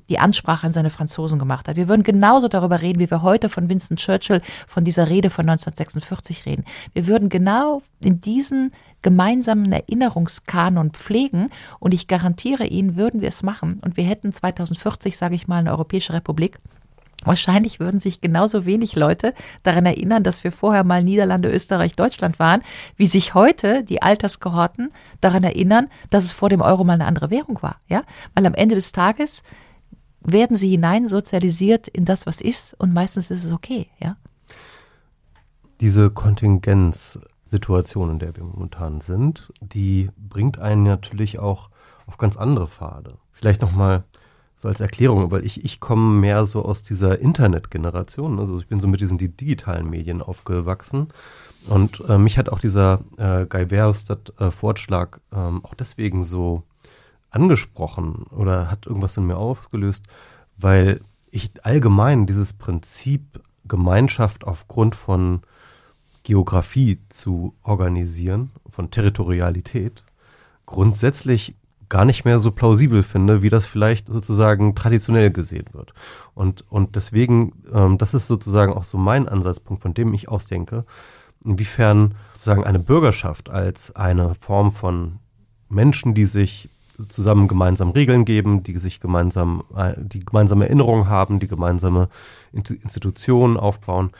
die 0.08 0.18
Ansprache 0.18 0.66
an 0.66 0.72
seine 0.72 0.90
Franzosen 0.90 1.38
gemacht 1.38 1.68
hat. 1.68 1.76
Wir 1.76 1.88
würden 1.88 2.04
genauso 2.04 2.48
darüber 2.48 2.80
reden, 2.80 3.00
wie 3.00 3.10
wir 3.10 3.22
heute 3.22 3.50
von 3.50 3.68
Winston 3.68 3.98
Churchill 3.98 4.40
von 4.66 4.82
dieser 4.84 5.08
Rede 5.08 5.28
von 5.28 5.48
1946 5.48 6.46
reden. 6.46 6.64
Wir 6.94 7.06
würden 7.06 7.28
genau 7.28 7.82
in 8.02 8.20
diesen 8.20 8.72
gemeinsamen 9.02 9.70
Erinnerungskanon 9.72 10.90
pflegen. 10.90 11.48
Und 11.78 11.92
ich 11.92 12.08
garantiere 12.08 12.66
Ihnen, 12.66 12.96
würden 12.96 13.20
wir 13.20 13.28
es 13.28 13.42
machen 13.42 13.80
und 13.84 13.96
wir 13.96 14.04
hätten 14.04 14.32
2040, 14.32 15.16
sage 15.16 15.34
ich 15.34 15.48
mal, 15.48 15.58
eine 15.58 15.72
Europäische 15.72 16.12
Republik, 16.12 16.58
Wahrscheinlich 17.24 17.80
würden 17.80 18.00
sich 18.00 18.20
genauso 18.20 18.64
wenig 18.64 18.96
Leute 18.96 19.34
daran 19.62 19.86
erinnern, 19.86 20.24
dass 20.24 20.44
wir 20.44 20.52
vorher 20.52 20.84
mal 20.84 21.02
Niederlande, 21.02 21.50
Österreich, 21.50 21.94
Deutschland 21.94 22.38
waren, 22.38 22.62
wie 22.96 23.06
sich 23.06 23.34
heute 23.34 23.84
die 23.84 24.02
Alterskohorten 24.02 24.90
daran 25.20 25.44
erinnern, 25.44 25.88
dass 26.10 26.24
es 26.24 26.32
vor 26.32 26.48
dem 26.48 26.60
Euro 26.60 26.84
mal 26.84 26.94
eine 26.94 27.06
andere 27.06 27.30
Währung 27.30 27.62
war. 27.62 27.76
Ja, 27.88 28.02
weil 28.34 28.46
am 28.46 28.54
Ende 28.54 28.74
des 28.74 28.92
Tages 28.92 29.42
werden 30.20 30.56
sie 30.56 30.70
hineinsozialisiert 30.70 31.88
in 31.88 32.04
das, 32.04 32.26
was 32.26 32.40
ist, 32.40 32.74
und 32.78 32.92
meistens 32.92 33.30
ist 33.30 33.44
es 33.44 33.52
okay. 33.52 33.88
Ja. 34.00 34.16
Diese 35.80 36.10
Kontingenz 36.10 37.18
Situation, 37.52 38.10
in 38.10 38.18
der 38.18 38.34
wir 38.34 38.44
momentan 38.44 39.00
sind, 39.00 39.52
die 39.60 40.10
bringt 40.16 40.58
einen 40.58 40.82
natürlich 40.82 41.38
auch 41.38 41.70
auf 42.06 42.18
ganz 42.18 42.36
andere 42.36 42.66
Pfade. 42.66 43.18
Vielleicht 43.30 43.60
nochmal 43.60 44.04
so 44.56 44.68
als 44.68 44.80
Erklärung, 44.80 45.30
weil 45.30 45.44
ich, 45.44 45.64
ich 45.64 45.80
komme 45.80 46.18
mehr 46.18 46.44
so 46.44 46.64
aus 46.64 46.82
dieser 46.82 47.18
Internetgeneration, 47.18 48.38
also 48.38 48.58
ich 48.58 48.68
bin 48.68 48.80
so 48.80 48.88
mit 48.88 49.00
diesen 49.00 49.18
die 49.18 49.28
digitalen 49.28 49.90
Medien 49.90 50.22
aufgewachsen 50.22 51.08
und 51.68 52.02
äh, 52.08 52.18
mich 52.18 52.38
hat 52.38 52.48
auch 52.48 52.58
dieser 52.58 53.00
äh, 53.18 53.44
Guy 53.46 53.68
Verhofstadt-Vorschlag 53.68 55.18
äh, 55.32 55.36
ähm, 55.36 55.64
auch 55.64 55.74
deswegen 55.74 56.24
so 56.24 56.62
angesprochen 57.30 58.24
oder 58.30 58.70
hat 58.70 58.86
irgendwas 58.86 59.16
in 59.16 59.26
mir 59.26 59.36
ausgelöst, 59.36 60.06
weil 60.56 61.00
ich 61.30 61.50
allgemein 61.62 62.26
dieses 62.26 62.52
Prinzip 62.52 63.40
Gemeinschaft 63.66 64.44
aufgrund 64.44 64.94
von 64.94 65.42
Geografie 66.22 66.98
zu 67.08 67.54
organisieren, 67.62 68.50
von 68.68 68.90
Territorialität, 68.90 70.02
grundsätzlich 70.66 71.54
gar 71.88 72.04
nicht 72.06 72.24
mehr 72.24 72.38
so 72.38 72.50
plausibel 72.50 73.02
finde, 73.02 73.42
wie 73.42 73.50
das 73.50 73.66
vielleicht 73.66 74.06
sozusagen 74.06 74.74
traditionell 74.74 75.30
gesehen 75.30 75.66
wird. 75.72 75.92
Und, 76.34 76.64
und 76.70 76.96
deswegen, 76.96 77.52
ähm, 77.72 77.98
das 77.98 78.14
ist 78.14 78.28
sozusagen 78.28 78.72
auch 78.72 78.84
so 78.84 78.96
mein 78.96 79.28
Ansatzpunkt, 79.28 79.82
von 79.82 79.92
dem 79.92 80.14
ich 80.14 80.28
ausdenke, 80.28 80.86
inwiefern 81.44 82.14
sozusagen 82.32 82.64
eine 82.64 82.78
Bürgerschaft 82.78 83.50
als 83.50 83.94
eine 83.94 84.34
Form 84.36 84.72
von 84.72 85.18
Menschen, 85.68 86.14
die 86.14 86.24
sich 86.24 86.70
zusammen 87.08 87.46
gemeinsam 87.48 87.90
Regeln 87.90 88.24
geben, 88.24 88.62
die 88.62 88.78
sich 88.78 89.00
gemeinsam, 89.00 89.62
äh, 89.76 89.92
die 89.98 90.20
gemeinsame 90.20 90.64
Erinnerungen 90.64 91.08
haben, 91.08 91.40
die 91.40 91.46
gemeinsame 91.46 92.08
Institutionen 92.52 93.58
aufbauen, 93.58 94.12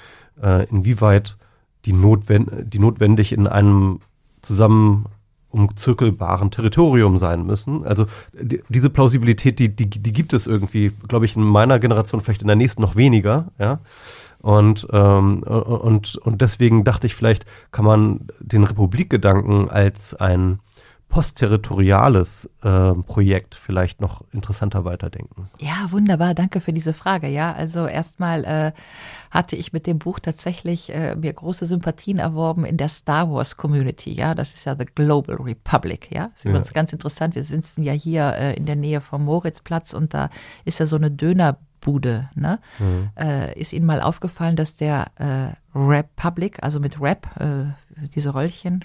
äh, 0.43 0.67
inwieweit 0.69 1.39
die, 1.85 1.93
notwend 1.93 2.51
die 2.73 2.79
notwendig 2.79 3.33
in 3.33 3.47
einem 3.47 4.01
zusammen 4.43 5.07
umzirkelbaren 5.51 6.51
Territorium 6.51 7.19
sein 7.19 7.45
müssen. 7.47 7.85
Also 7.85 8.07
die, 8.33 8.63
diese 8.69 8.91
Plausibilität, 8.91 9.59
die, 9.59 9.69
die, 9.69 9.89
die 9.89 10.13
gibt 10.13 10.33
es 10.33 10.47
irgendwie, 10.47 10.93
glaube 11.09 11.27
ich, 11.27 11.37
in 11.37 11.43
meiner 11.43 11.79
Generation 11.79 12.21
vielleicht 12.21 12.43
in 12.43 12.49
der 12.49 12.57
nächsten 12.57 12.83
noch 12.83 12.97
weniger, 12.97 13.49
ja. 13.59 13.81
Und, 14.41 14.89
ähm, 14.91 15.45
und, 15.45 16.17
und 16.17 16.41
deswegen 16.41 16.83
dachte 16.83 17.07
ich, 17.07 17.15
vielleicht 17.15 17.47
kann 17.71 17.85
man 17.85 18.27
den 18.41 18.65
Republikgedanken 18.65 19.71
als 19.71 20.15
ein 20.15 20.59
postterritoriales 21.13 22.49
äh, 22.63 22.95
Projekt 22.95 23.55
vielleicht 23.55 24.01
noch 24.01 24.25
interessanter 24.33 24.87
weiterdenken. 24.87 25.51
Ja, 25.61 25.89
wunderbar. 25.91 26.33
Danke 26.33 26.63
für 26.63 26.73
diese 26.73 26.95
Frage. 26.95 27.29
Ja, 27.29 27.53
also 27.53 27.87
erstmal 27.87 28.45
äh, 28.45 28.73
hatte 29.31 29.55
ich 29.55 29.75
mit 29.75 29.87
dem 29.87 29.99
Buch 29.99 30.21
tatsächlich 30.21 30.89
äh, 30.89 31.15
mir 31.15 31.35
große 31.35 31.67
Sympathien 31.67 32.19
erworben 32.19 32.65
in 32.65 32.79
der 32.79 32.89
Star 32.89 33.31
Wars 33.31 33.59
Community. 33.59 34.11
Ja, 34.11 34.35
das 34.35 34.55
ist 34.55 34.65
ja 34.65 34.75
The 34.75 34.87
Global 34.87 35.37
Republic. 35.37 36.09
Ja, 36.11 36.29
das 36.29 36.39
ist 36.39 36.45
übrigens 36.47 36.69
ja. 36.69 36.75
ganz 36.75 36.95
interessant. 36.95 37.35
Wir 37.35 37.45
sitzen 37.45 37.83
ja 37.83 37.93
hier 37.93 38.33
äh, 38.33 38.57
in 38.57 38.65
der 38.65 38.77
Nähe 38.77 39.03
vom 39.03 39.27
Moritzplatz 39.27 39.93
und 39.93 40.15
da 40.15 40.31
ist 40.65 40.81
ja 40.81 40.87
so 40.87 40.97
eine 40.97 41.11
Dönerbude. 41.11 42.31
Ne? 42.35 42.59
Mhm. 42.79 43.11
Äh, 43.17 43.61
ist 43.61 43.75
Ihnen 43.75 43.85
mal 43.85 44.01
aufgefallen, 44.01 44.57
dass 44.57 44.77
der 44.77 45.09
äh, 45.17 45.79
Republic, 45.79 46.63
also 46.63 46.81
mit 46.81 47.03
Rap, 47.03 47.29
äh, 47.39 47.65
diese 48.15 48.35
Röllchen, 48.35 48.83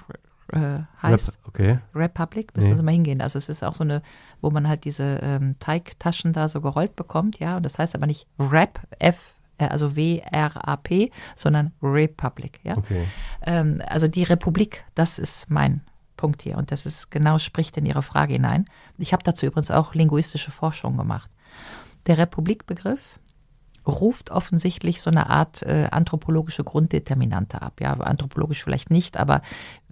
äh, 0.54 0.80
heißt. 1.02 1.30
Rap, 1.30 1.38
okay. 1.48 1.80
Republic, 1.94 2.56
müssen 2.56 2.70
nee. 2.70 2.76
Sie 2.76 2.84
mal 2.84 2.92
hingehen. 2.92 3.22
Also 3.22 3.38
es 3.38 3.50
ist 3.50 3.64
auch 3.64 3.74
so 3.74 3.84
eine, 3.84 4.02
wo 4.42 4.50
man 4.50 4.68
halt 4.68 4.86
diese 4.86 5.20
ähm, 5.22 5.56
Teigtaschen 5.60 6.34
da 6.34 6.48
so 6.48 6.62
gerollt 6.62 6.96
bekommt, 6.96 7.40
ja. 7.40 7.58
Und 7.58 7.64
das 7.64 7.78
heißt 7.78 7.96
aber 7.96 8.08
nicht 8.08 8.28
Rap, 8.40 8.80
F, 9.00 9.36
äh, 9.58 9.68
also 9.68 9.96
W-R-A-P, 9.96 11.12
sondern 11.36 11.74
Republic, 11.82 12.60
ja. 12.64 12.78
Okay. 12.78 13.06
Ähm, 13.46 13.82
also 13.88 14.08
die 14.08 14.24
Republik, 14.24 14.86
das 14.96 15.20
ist 15.20 15.50
mein 15.50 15.82
Punkt 16.16 16.42
hier. 16.42 16.58
Und 16.58 16.72
das 16.72 16.86
ist 16.86 17.12
genau, 17.12 17.40
spricht 17.40 17.78
in 17.78 17.86
Ihre 17.86 18.02
Frage 18.02 18.34
hinein. 18.34 18.66
Ich 18.98 19.14
habe 19.14 19.24
dazu 19.24 19.46
übrigens 19.46 19.72
auch 19.72 19.94
linguistische 19.94 20.52
Forschung 20.52 20.98
gemacht. 20.98 21.30
Der 22.08 22.18
Republikbegriff 22.18 23.20
ruft 23.88 24.32
offensichtlich 24.32 25.02
so 25.02 25.10
eine 25.10 25.30
Art 25.30 25.64
äh, 25.64 25.88
anthropologische 25.92 26.64
Grunddeterminante 26.64 27.62
ab. 27.62 27.80
Ja, 27.82 27.94
anthropologisch 27.94 28.64
vielleicht 28.64 28.92
nicht, 28.92 29.18
aber 29.18 29.42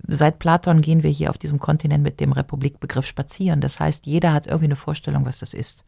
seit 0.07 0.39
Platon 0.39 0.81
gehen 0.81 1.03
wir 1.03 1.09
hier 1.09 1.29
auf 1.29 1.37
diesem 1.37 1.59
Kontinent 1.59 2.03
mit 2.03 2.19
dem 2.19 2.31
Republikbegriff 2.31 3.05
spazieren. 3.05 3.61
Das 3.61 3.79
heißt, 3.79 4.05
jeder 4.05 4.33
hat 4.33 4.47
irgendwie 4.47 4.65
eine 4.65 4.75
Vorstellung, 4.75 5.25
was 5.25 5.39
das 5.39 5.53
ist. 5.53 5.83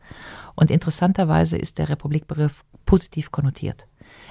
Und 0.56 0.72
interessanterweise 0.72 1.58
ist 1.58 1.78
der 1.78 1.90
Republikbegriff 1.90 2.64
positiv 2.86 3.32
konnotiert. 3.32 3.88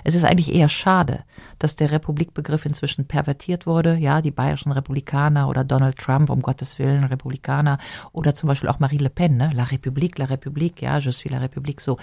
Es 0.06 0.14
ist 0.14 0.22
eigentlich 0.22 0.54
eher 0.54 0.68
schade, 0.68 1.24
dass 1.58 1.74
der 1.74 1.90
Republikbegriff 1.90 2.64
inzwischen 2.64 3.08
pervertiert 3.08 3.66
wurde. 3.66 3.96
Ja, 3.96 4.22
die 4.22 4.30
bayerischen 4.30 4.70
Republikaner 4.70 5.48
oder 5.48 5.64
Donald 5.64 5.98
Trump, 5.98 6.30
um 6.30 6.42
Gottes 6.42 6.78
Willen, 6.78 7.02
Republikaner 7.02 7.78
oder 8.12 8.32
zum 8.32 8.46
Beispiel 8.46 8.68
auch 8.68 8.78
Marie 8.78 8.98
Le 8.98 9.10
Pen, 9.10 9.36
ne? 9.36 9.50
La 9.52 9.64
République, 9.64 10.16
La 10.16 10.26
République, 10.26 10.80
ja, 10.80 10.98
je 10.98 11.10
suis 11.10 11.28
la 11.28 11.40
République, 11.40 11.80
so. 11.80 11.98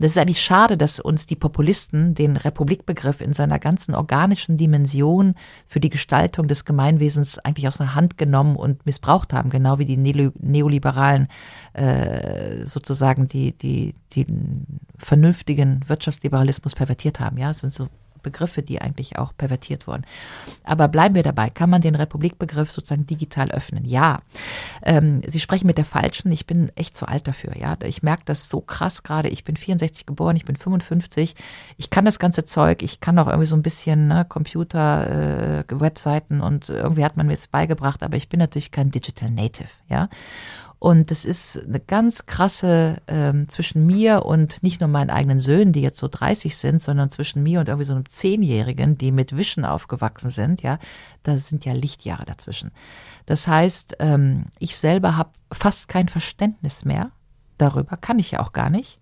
Das 0.00 0.10
ist 0.10 0.18
eigentlich 0.18 0.42
schade, 0.42 0.76
dass 0.76 0.98
uns 0.98 1.28
die 1.28 1.36
Populisten 1.36 2.16
den 2.16 2.36
Republikbegriff 2.36 3.20
in 3.20 3.32
seiner 3.32 3.60
ganzen 3.60 3.94
organischen 3.94 4.56
Dimension 4.56 5.36
für 5.68 5.78
die 5.78 5.90
Gestaltung 5.90 6.48
des 6.48 6.64
Gemeinwesens 6.64 7.38
eigentlich 7.38 7.68
aus 7.68 7.76
der 7.76 7.94
Hand 7.94 8.18
genommen 8.18 8.56
und 8.56 8.84
missbraucht 8.84 9.32
haben, 9.32 9.50
genau 9.50 9.78
wie 9.78 9.84
die 9.84 9.96
Neoliberalen 9.96 11.28
äh, 11.74 12.66
sozusagen 12.66 13.28
die, 13.28 13.52
die, 13.52 13.94
die 14.12 14.26
vernünftigen 14.96 15.80
Wirtschaftsliberalismus 15.86 16.74
pervertiert 16.74 17.20
haben. 17.20 17.36
Ja, 17.36 17.50
es 17.50 17.60
sind 17.60 17.72
so 17.72 17.88
Begriffe, 18.24 18.62
die 18.62 18.80
eigentlich 18.80 19.16
auch 19.16 19.36
pervertiert 19.36 19.86
wurden. 19.86 20.04
Aber 20.64 20.88
bleiben 20.88 21.14
wir 21.14 21.22
dabei. 21.22 21.50
Kann 21.50 21.70
man 21.70 21.82
den 21.82 21.94
Republikbegriff 21.94 22.72
sozusagen 22.72 23.06
digital 23.06 23.52
öffnen? 23.52 23.84
Ja. 23.84 24.22
Ähm, 24.82 25.22
Sie 25.24 25.38
sprechen 25.38 25.68
mit 25.68 25.78
der 25.78 25.84
falschen. 25.84 26.32
Ich 26.32 26.46
bin 26.46 26.72
echt 26.74 26.96
zu 26.96 27.06
alt 27.06 27.28
dafür. 27.28 27.56
Ja, 27.56 27.76
ich 27.84 28.02
merke 28.02 28.22
das 28.24 28.48
so 28.48 28.60
krass 28.60 29.04
gerade. 29.04 29.28
Ich 29.28 29.44
bin 29.44 29.56
64 29.56 30.06
geboren, 30.06 30.34
ich 30.34 30.44
bin 30.44 30.56
55. 30.56 31.36
Ich 31.76 31.90
kann 31.90 32.04
das 32.04 32.18
ganze 32.18 32.44
Zeug. 32.46 32.82
Ich 32.82 33.00
kann 33.00 33.18
auch 33.20 33.28
irgendwie 33.28 33.46
so 33.46 33.54
ein 33.54 33.62
bisschen 33.62 34.08
ne, 34.08 34.24
Computer, 34.28 35.60
äh, 35.60 35.64
Webseiten 35.68 36.40
und 36.40 36.68
irgendwie 36.68 37.04
hat 37.04 37.16
man 37.16 37.28
mir 37.28 37.34
es 37.34 37.46
beigebracht. 37.46 38.02
Aber 38.02 38.16
ich 38.16 38.28
bin 38.28 38.40
natürlich 38.40 38.72
kein 38.72 38.90
Digital 38.90 39.30
Native. 39.30 39.68
Ja. 39.88 40.08
Und 40.84 41.10
es 41.10 41.24
ist 41.24 41.64
eine 41.64 41.80
ganz 41.80 42.26
krasse 42.26 42.98
ähm, 43.06 43.48
zwischen 43.48 43.86
mir 43.86 44.26
und 44.26 44.62
nicht 44.62 44.80
nur 44.80 44.88
meinen 44.90 45.08
eigenen 45.08 45.40
Söhnen, 45.40 45.72
die 45.72 45.80
jetzt 45.80 45.96
so 45.96 46.08
30 46.08 46.58
sind, 46.58 46.82
sondern 46.82 47.08
zwischen 47.08 47.42
mir 47.42 47.60
und 47.60 47.68
irgendwie 47.68 47.86
so 47.86 47.94
einem 47.94 48.06
Zehnjährigen, 48.06 48.98
die 48.98 49.10
mit 49.10 49.34
Wischen 49.34 49.64
aufgewachsen 49.64 50.28
sind, 50.28 50.60
ja, 50.60 50.78
da 51.22 51.38
sind 51.38 51.64
ja 51.64 51.72
Lichtjahre 51.72 52.26
dazwischen. 52.26 52.70
Das 53.24 53.46
heißt, 53.46 53.96
ähm, 54.00 54.44
ich 54.58 54.76
selber 54.76 55.16
habe 55.16 55.30
fast 55.50 55.88
kein 55.88 56.08
Verständnis 56.08 56.84
mehr 56.84 57.12
darüber, 57.56 57.96
kann 57.96 58.18
ich 58.18 58.32
ja 58.32 58.40
auch 58.40 58.52
gar 58.52 58.68
nicht, 58.68 59.00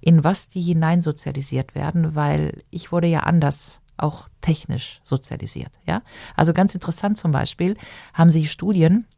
in 0.00 0.22
was 0.22 0.48
die 0.48 0.62
hineinsozialisiert 0.62 1.74
werden, 1.74 2.14
weil 2.14 2.62
ich 2.70 2.92
wurde 2.92 3.08
ja 3.08 3.24
anders 3.24 3.80
auch 3.96 4.28
technisch 4.40 5.00
sozialisiert, 5.02 5.72
ja. 5.84 6.02
Also 6.36 6.52
ganz 6.52 6.76
interessant 6.76 7.18
zum 7.18 7.32
Beispiel 7.32 7.76
haben 8.14 8.30
sich 8.30 8.52
Studien 8.52 9.08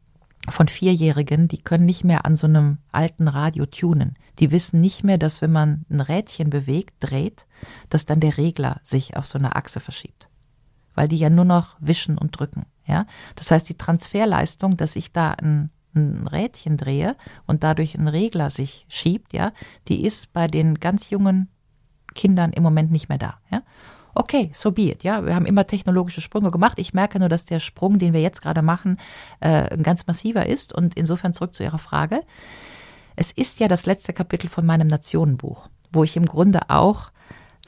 von 0.49 0.67
Vierjährigen, 0.67 1.47
die 1.47 1.59
können 1.59 1.85
nicht 1.85 2.03
mehr 2.03 2.25
an 2.25 2.35
so 2.35 2.47
einem 2.47 2.79
alten 2.91 3.27
Radio 3.27 3.65
tunen. 3.65 4.15
Die 4.39 4.51
wissen 4.51 4.81
nicht 4.81 5.03
mehr, 5.03 5.17
dass 5.17 5.41
wenn 5.41 5.51
man 5.51 5.85
ein 5.89 6.01
Rädchen 6.01 6.49
bewegt, 6.49 6.95
dreht, 6.99 7.45
dass 7.89 8.05
dann 8.05 8.19
der 8.19 8.37
Regler 8.37 8.81
sich 8.83 9.15
auf 9.15 9.27
so 9.27 9.37
eine 9.37 9.55
Achse 9.55 9.79
verschiebt. 9.79 10.29
Weil 10.95 11.07
die 11.07 11.17
ja 11.17 11.29
nur 11.29 11.45
noch 11.45 11.77
wischen 11.79 12.17
und 12.17 12.31
drücken. 12.39 12.65
Ja? 12.87 13.05
Das 13.35 13.51
heißt, 13.51 13.69
die 13.69 13.77
Transferleistung, 13.77 14.77
dass 14.77 14.95
ich 14.95 15.11
da 15.11 15.31
ein, 15.31 15.69
ein 15.95 16.27
Rädchen 16.27 16.77
drehe 16.77 17.15
und 17.45 17.63
dadurch 17.63 17.95
ein 17.95 18.07
Regler 18.07 18.49
sich 18.49 18.85
schiebt, 18.89 19.33
ja, 19.33 19.51
die 19.87 20.03
ist 20.03 20.33
bei 20.33 20.47
den 20.47 20.79
ganz 20.79 21.09
jungen 21.11 21.49
Kindern 22.15 22.51
im 22.51 22.63
Moment 22.63 22.91
nicht 22.91 23.09
mehr 23.09 23.19
da. 23.19 23.39
Ja? 23.51 23.61
Okay, 24.13 24.51
so 24.53 24.71
be 24.71 24.91
it. 24.91 25.03
Ja, 25.03 25.25
wir 25.25 25.35
haben 25.35 25.45
immer 25.45 25.67
technologische 25.67 26.21
Sprünge 26.21 26.51
gemacht. 26.51 26.79
Ich 26.79 26.93
merke 26.93 27.19
nur, 27.19 27.29
dass 27.29 27.45
der 27.45 27.59
Sprung, 27.59 27.99
den 27.99 28.13
wir 28.13 28.21
jetzt 28.21 28.41
gerade 28.41 28.61
machen, 28.61 28.97
äh, 29.39 29.77
ganz 29.77 30.07
massiver 30.07 30.45
ist. 30.45 30.73
Und 30.73 30.95
insofern 30.95 31.33
zurück 31.33 31.53
zu 31.53 31.63
Ihrer 31.63 31.79
Frage. 31.79 32.21
Es 33.15 33.31
ist 33.31 33.59
ja 33.59 33.67
das 33.67 33.85
letzte 33.85 34.13
Kapitel 34.13 34.49
von 34.49 34.65
meinem 34.65 34.87
Nationenbuch, 34.87 35.67
wo 35.91 36.03
ich 36.03 36.15
im 36.15 36.25
Grunde 36.25 36.69
auch 36.69 37.10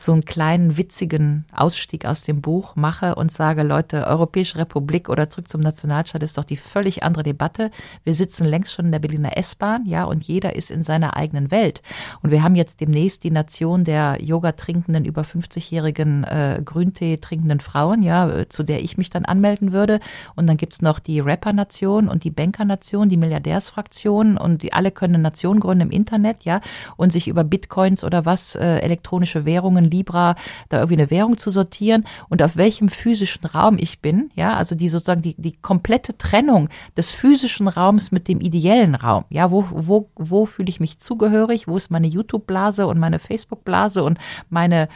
so 0.03 0.11
einen 0.11 0.25
kleinen 0.25 0.77
witzigen 0.77 1.45
Ausstieg 1.55 2.05
aus 2.05 2.23
dem 2.23 2.41
Buch 2.41 2.75
mache 2.75 3.15
und 3.15 3.31
sage, 3.31 3.63
Leute, 3.63 4.05
Europäische 4.05 4.57
Republik 4.57 5.09
oder 5.09 5.29
zurück 5.29 5.47
zum 5.47 5.61
Nationalstaat 5.61 6.23
ist 6.23 6.37
doch 6.37 6.43
die 6.43 6.57
völlig 6.57 7.03
andere 7.03 7.23
Debatte. 7.23 7.71
Wir 8.03 8.13
sitzen 8.13 8.45
längst 8.45 8.73
schon 8.73 8.85
in 8.85 8.91
der 8.91 8.99
Berliner 8.99 9.37
S-Bahn, 9.37 9.85
ja, 9.85 10.03
und 10.03 10.23
jeder 10.23 10.55
ist 10.55 10.71
in 10.71 10.83
seiner 10.83 11.15
eigenen 11.15 11.51
Welt. 11.51 11.81
Und 12.21 12.31
wir 12.31 12.43
haben 12.43 12.55
jetzt 12.55 12.81
demnächst 12.81 13.23
die 13.23 13.31
Nation 13.31 13.83
der 13.85 14.17
Yoga 14.21 14.51
trinkenden, 14.51 15.05
über 15.05 15.21
50-jährigen 15.21 16.23
äh, 16.25 16.61
Grüntee 16.63 17.17
trinkenden 17.17 17.61
Frauen, 17.61 18.03
ja, 18.03 18.49
zu 18.49 18.63
der 18.63 18.83
ich 18.83 18.97
mich 18.97 19.09
dann 19.09 19.25
anmelden 19.25 19.71
würde. 19.71 19.99
Und 20.35 20.47
dann 20.47 20.57
gibt's 20.57 20.81
noch 20.81 20.99
die 20.99 21.21
Rapper-Nation 21.21 22.09
und 22.09 22.23
die 22.23 22.31
Banker-Nation, 22.31 23.09
die 23.09 23.17
Milliardärsfraktion 23.17 24.37
und 24.37 24.63
die 24.63 24.73
alle 24.73 24.91
können 24.91 25.15
eine 25.15 25.23
Nation 25.23 25.59
gründen 25.59 25.83
im 25.83 25.91
Internet, 25.91 26.43
ja, 26.43 26.59
und 26.97 27.13
sich 27.13 27.27
über 27.27 27.43
Bitcoins 27.43 28.03
oder 28.03 28.25
was, 28.25 28.55
äh, 28.55 28.79
elektronische 28.79 29.45
Währungen 29.45 29.92
Libra 29.93 30.35
da 30.69 30.77
irgendwie 30.77 31.01
eine 31.01 31.11
Währung 31.11 31.37
zu 31.37 31.49
sortieren 31.51 32.05
und 32.29 32.41
auf 32.43 32.57
welchem 32.57 32.89
physischen 32.89 33.45
Raum 33.45 33.77
ich 33.79 34.01
bin, 34.01 34.31
ja, 34.35 34.55
also 34.55 34.75
die 34.75 34.89
sozusagen 34.89 35.21
die, 35.21 35.35
die 35.37 35.53
komplette 35.53 36.17
Trennung 36.17 36.69
des 36.97 37.11
physischen 37.11 37.67
Raums 37.67 38.11
mit 38.11 38.27
dem 38.27 38.41
ideellen 38.41 38.95
Raum, 38.95 39.25
ja, 39.29 39.51
wo, 39.51 39.65
wo, 39.69 40.09
wo 40.15 40.45
fühle 40.45 40.69
ich 40.69 40.79
mich 40.79 40.99
zugehörig, 40.99 41.67
wo 41.67 41.77
ist 41.77 41.91
meine 41.91 42.07
YouTube-Blase 42.07 42.87
und 42.87 42.99
meine 42.99 43.19
Facebook-Blase 43.19 44.03
und 44.03 44.17
meine 44.49 44.89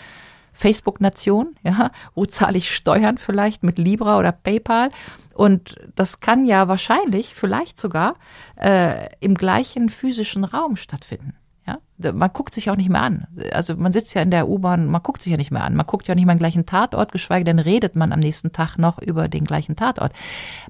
Facebook-Nation, 0.58 1.56
ja, 1.64 1.92
wo 2.16 2.26
zahle 2.26 2.58
ich 2.58 2.76
Steuern 2.76 3.18
vielleicht 3.18 3.64
mit 3.64 3.78
Libra 3.78 4.18
oder 4.18 4.32
PayPal? 4.32 4.90
Und 5.34 5.76
das 5.96 6.20
kann 6.20 6.46
ja 6.46 6.68
wahrscheinlich, 6.68 7.36
vielleicht 7.36 7.80
sogar, 7.80 8.16
äh, 8.56 9.08
im 9.20 9.36
gleichen 9.36 9.90
physischen 9.90 10.44
Raum 10.44 10.76
stattfinden. 10.76 11.36
Man 11.98 12.30
guckt 12.32 12.54
sich 12.54 12.70
auch 12.70 12.76
nicht 12.76 12.90
mehr 12.90 13.02
an. 13.02 13.26
Also 13.52 13.76
man 13.76 13.92
sitzt 13.92 14.14
ja 14.14 14.22
in 14.22 14.30
der 14.30 14.48
U-Bahn, 14.48 14.86
man 14.88 15.02
guckt 15.02 15.22
sich 15.22 15.32
ja 15.32 15.38
nicht 15.38 15.52
mehr 15.52 15.64
an. 15.64 15.76
Man 15.76 15.86
guckt 15.86 16.08
ja 16.08 16.16
nicht 16.16 16.26
mal 16.26 16.36
den 16.36 16.40
gleichen 16.40 16.66
Tatort, 16.66 17.12
geschweige 17.12 17.44
denn 17.44 17.60
redet 17.60 17.96
man 17.96 18.14
am 18.14 18.20
nächsten 18.20 18.52
Tag 18.52 18.78
noch 18.78 19.00
über 19.00 19.28
den 19.28 19.46
gleichen 19.46 19.76
Tatort. 19.76 20.14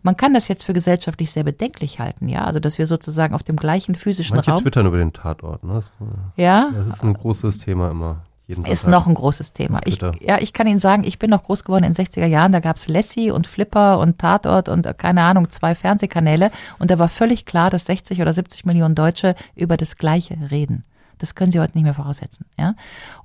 Man 0.04 0.16
kann 0.16 0.34
das 0.34 0.48
jetzt 0.48 0.64
für 0.64 0.74
gesellschaftlich 0.74 1.32
sehr 1.32 1.44
bedenklich 1.44 2.00
halten, 2.00 2.30
ja. 2.30 2.46
Also 2.46 2.60
dass 2.60 2.78
wir 2.78 2.88
sozusagen 2.88 3.34
auf 3.34 3.44
dem 3.44 3.58
gleichen 3.58 3.96
physischen 3.96 4.36
Manche 4.36 4.52
Raum. 4.52 4.62
twittern 4.62 4.86
über 4.86 4.98
den 4.98 5.14
Tatort, 5.14 5.64
ne? 5.64 5.74
Das, 5.74 5.92
ja. 6.38 6.70
Das 6.74 6.88
ist 6.88 7.04
ein 7.04 7.14
großes 7.14 7.60
Thema 7.60 7.92
immer. 7.92 8.24
Ist 8.48 8.88
noch 8.88 9.08
ein 9.08 9.14
großes 9.14 9.52
Thema. 9.52 9.82
Ich, 9.84 10.00
ja, 10.22 10.38
ich 10.40 10.54
kann 10.54 10.68
Ihnen 10.68 10.80
sagen, 10.80 11.04
ich 11.04 11.20
bin 11.20 11.30
noch 11.30 11.44
groß 11.44 11.66
geworden 11.66 11.84
in 11.84 11.92
den 11.92 12.06
60er 12.06 12.28
Jahren. 12.28 12.54
Da 12.54 12.62
gab's 12.62 12.88
Lassie 12.88 13.30
und 13.30 13.46
Flipper 13.46 14.00
und 14.00 14.20
Tatort 14.20 14.70
und 14.70 14.86
äh, 14.86 14.94
keine 14.94 15.24
Ahnung, 15.24 15.50
zwei 15.50 15.76
Fernsehkanäle. 15.76 16.52
Und 16.80 16.90
da 16.90 16.98
war 16.98 17.10
völlig 17.10 17.46
klar, 17.46 17.70
dass 17.70 17.86
60 17.88 18.22
oder 18.22 18.32
70 18.32 18.64
Millionen 18.64 18.96
Deutsche 18.96 19.36
über 19.56 19.76
das 19.76 19.98
Gleiche 19.98 20.38
reden. 20.50 20.86
Das 21.18 21.36
können 21.36 21.52
Sie 21.52 21.60
heute 21.60 21.78
nicht 21.78 21.84
mehr 21.84 21.94
voraussetzen. 21.94 22.46
Ja? 22.58 22.76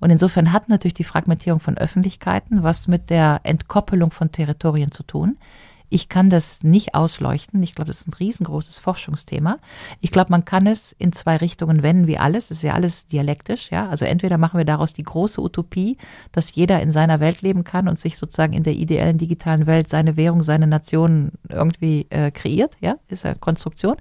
Und 0.00 0.10
insofern 0.10 0.52
hat 0.52 0.68
natürlich 0.68 0.94
die 0.94 1.04
Fragmentierung 1.04 1.60
von 1.60 1.76
Öffentlichkeiten 1.78 2.62
was 2.62 2.88
mit 2.88 3.10
der 3.10 3.40
Entkoppelung 3.44 4.10
von 4.10 4.32
Territorien 4.32 4.92
zu 4.92 5.02
tun. 5.02 5.38
Ich 5.92 6.08
kann 6.08 6.30
das 6.30 6.64
nicht 6.64 6.94
ausleuchten. 6.94 7.62
Ich 7.62 7.74
glaube, 7.74 7.90
das 7.90 8.00
ist 8.00 8.08
ein 8.08 8.14
riesengroßes 8.14 8.78
Forschungsthema. 8.78 9.58
Ich 10.00 10.10
glaube, 10.10 10.30
man 10.30 10.46
kann 10.46 10.66
es 10.66 10.92
in 10.92 11.12
zwei 11.12 11.36
Richtungen 11.36 11.82
wenden, 11.82 12.06
wie 12.06 12.16
alles. 12.16 12.44
Es 12.44 12.58
ist 12.58 12.62
ja 12.62 12.72
alles 12.72 13.08
dialektisch, 13.08 13.70
ja. 13.70 13.90
Also 13.90 14.06
entweder 14.06 14.38
machen 14.38 14.56
wir 14.56 14.64
daraus 14.64 14.94
die 14.94 15.02
große 15.02 15.38
Utopie, 15.38 15.98
dass 16.32 16.54
jeder 16.54 16.80
in 16.80 16.92
seiner 16.92 17.20
Welt 17.20 17.42
leben 17.42 17.62
kann 17.62 17.88
und 17.88 17.98
sich 17.98 18.16
sozusagen 18.16 18.54
in 18.54 18.62
der 18.62 18.72
ideellen 18.72 19.18
digitalen 19.18 19.66
Welt 19.66 19.90
seine 19.90 20.16
Währung, 20.16 20.42
seine 20.42 20.66
Nation 20.66 21.32
irgendwie 21.50 22.06
äh, 22.08 22.30
kreiert, 22.30 22.74
ja, 22.80 22.96
ist 23.08 23.24
ja 23.24 23.34
Konstruktion. 23.34 23.96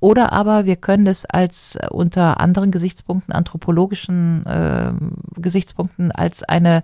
Oder 0.00 0.32
aber 0.32 0.64
wir 0.64 0.76
können 0.76 1.06
es 1.06 1.24
als 1.24 1.76
äh, 1.76 1.88
unter 1.90 2.40
anderen 2.40 2.70
Gesichtspunkten, 2.70 3.34
anthropologischen 3.34 4.46
äh, 4.46 4.92
Gesichtspunkten, 5.40 6.12
als 6.12 6.42
eine 6.42 6.82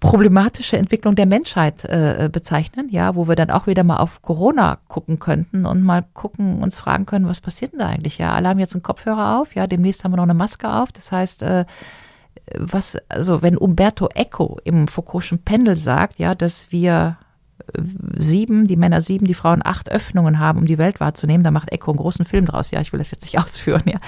problematische 0.00 0.78
Entwicklung 0.78 1.16
der 1.16 1.26
Menschheit 1.26 1.84
äh, 1.84 2.28
bezeichnen, 2.30 2.88
ja, 2.90 3.16
wo 3.16 3.26
wir 3.26 3.34
dann 3.34 3.50
auch 3.50 3.66
wieder 3.66 3.82
mal 3.82 3.96
auf 3.96 4.22
Corona 4.22 4.78
gucken 4.86 5.18
könnten 5.18 5.66
und 5.66 5.82
mal 5.82 6.04
gucken, 6.14 6.62
uns 6.62 6.78
fragen 6.78 7.04
können, 7.04 7.26
was 7.26 7.40
passiert 7.40 7.72
denn 7.72 7.80
da 7.80 7.88
eigentlich? 7.88 8.18
Ja, 8.18 8.32
alle 8.32 8.48
haben 8.48 8.60
jetzt 8.60 8.74
einen 8.74 8.84
Kopfhörer 8.84 9.40
auf, 9.40 9.56
ja, 9.56 9.66
demnächst 9.66 10.04
haben 10.04 10.12
wir 10.12 10.16
noch 10.18 10.22
eine 10.22 10.34
Maske 10.34 10.72
auf. 10.72 10.92
Das 10.92 11.10
heißt, 11.10 11.42
äh, 11.42 11.64
was, 12.56 12.96
also 13.08 13.42
wenn 13.42 13.56
Umberto 13.56 14.08
Eco 14.14 14.58
im 14.62 14.86
Foucault'schen 14.86 15.44
Pendel 15.44 15.76
sagt, 15.76 16.18
ja, 16.20 16.34
dass 16.34 16.70
wir 16.70 17.18
sieben, 18.16 18.66
die 18.66 18.76
Männer 18.76 19.00
sieben, 19.00 19.26
die 19.26 19.34
Frauen 19.34 19.60
acht 19.64 19.90
Öffnungen 19.90 20.38
haben, 20.38 20.60
um 20.60 20.66
die 20.66 20.78
Welt 20.78 21.00
wahrzunehmen. 21.00 21.44
Da 21.44 21.50
macht 21.50 21.72
Echo 21.72 21.90
einen 21.90 21.98
großen 21.98 22.24
Film 22.24 22.46
draus. 22.46 22.70
Ja, 22.70 22.80
ich 22.80 22.92
will 22.92 22.98
das 22.98 23.10
jetzt 23.10 23.22
nicht 23.22 23.38
ausführen, 23.44 23.82
ja. 23.86 23.98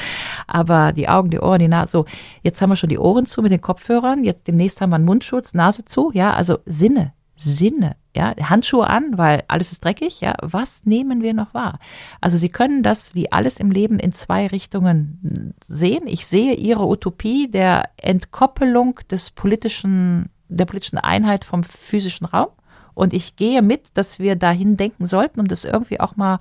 Aber 0.47 0.93
die 0.93 1.09
Augen, 1.09 1.31
die 1.31 1.41
Ohren, 1.41 1.61
die 1.61 1.69
Nase, 1.69 1.91
so. 1.91 2.05
Jetzt 2.43 2.61
haben 2.61 2.71
wir 2.71 2.77
schon 2.77 2.91
die 2.91 2.99
Ohren 2.99 3.27
zu 3.27 3.43
mit 3.43 3.53
den 3.53 3.61
Kopfhörern. 3.61 4.25
Jetzt 4.25 4.49
demnächst 4.49 4.81
haben 4.81 4.91
wir 4.91 4.97
einen 4.97 5.05
Mundschutz, 5.05 5.55
Nase 5.55 5.85
zu. 5.85 6.11
Ja, 6.15 6.35
also 6.35 6.59
Sinne, 6.67 7.13
Sinne. 7.37 7.97
Ja, 8.15 8.35
Handschuhe 8.37 8.89
an, 8.89 9.17
weil 9.19 9.45
alles 9.47 9.71
ist 9.71 9.85
dreckig. 9.85 10.21
Ja, 10.21 10.35
was 10.43 10.85
nehmen 10.85 11.23
wir 11.23 11.33
noch 11.33 11.55
wahr? 11.55 11.79
Also 12.21 12.37
Sie 12.37 12.49
können 12.49 12.83
das 12.83 13.15
wie 13.15 13.31
alles 13.31 13.61
im 13.61 13.71
Leben 13.71 14.01
in 14.01 14.11
zwei 14.11 14.49
Richtungen 14.49 15.55
sehen. 15.63 16.03
Ich 16.07 16.27
sehe 16.27 16.55
Ihre 16.55 16.87
Utopie 16.87 17.49
der 17.49 17.91
Entkoppelung 17.97 18.99
des 19.11 19.31
politischen, 19.31 20.29
der 20.49 20.65
politischen 20.65 20.99
Einheit 20.99 21.45
vom 21.45 21.63
physischen 21.63 22.27
Raum. 22.27 22.49
Und 23.01 23.15
ich 23.15 23.35
gehe 23.35 23.63
mit, 23.63 23.87
dass 23.95 24.19
wir 24.19 24.37
dahin 24.37 24.77
denken 24.77 25.07
sollten, 25.07 25.41
um 25.41 25.49
das 25.49 25.65
irgendwie 25.65 26.01
auch 26.01 26.17
mal 26.17 26.39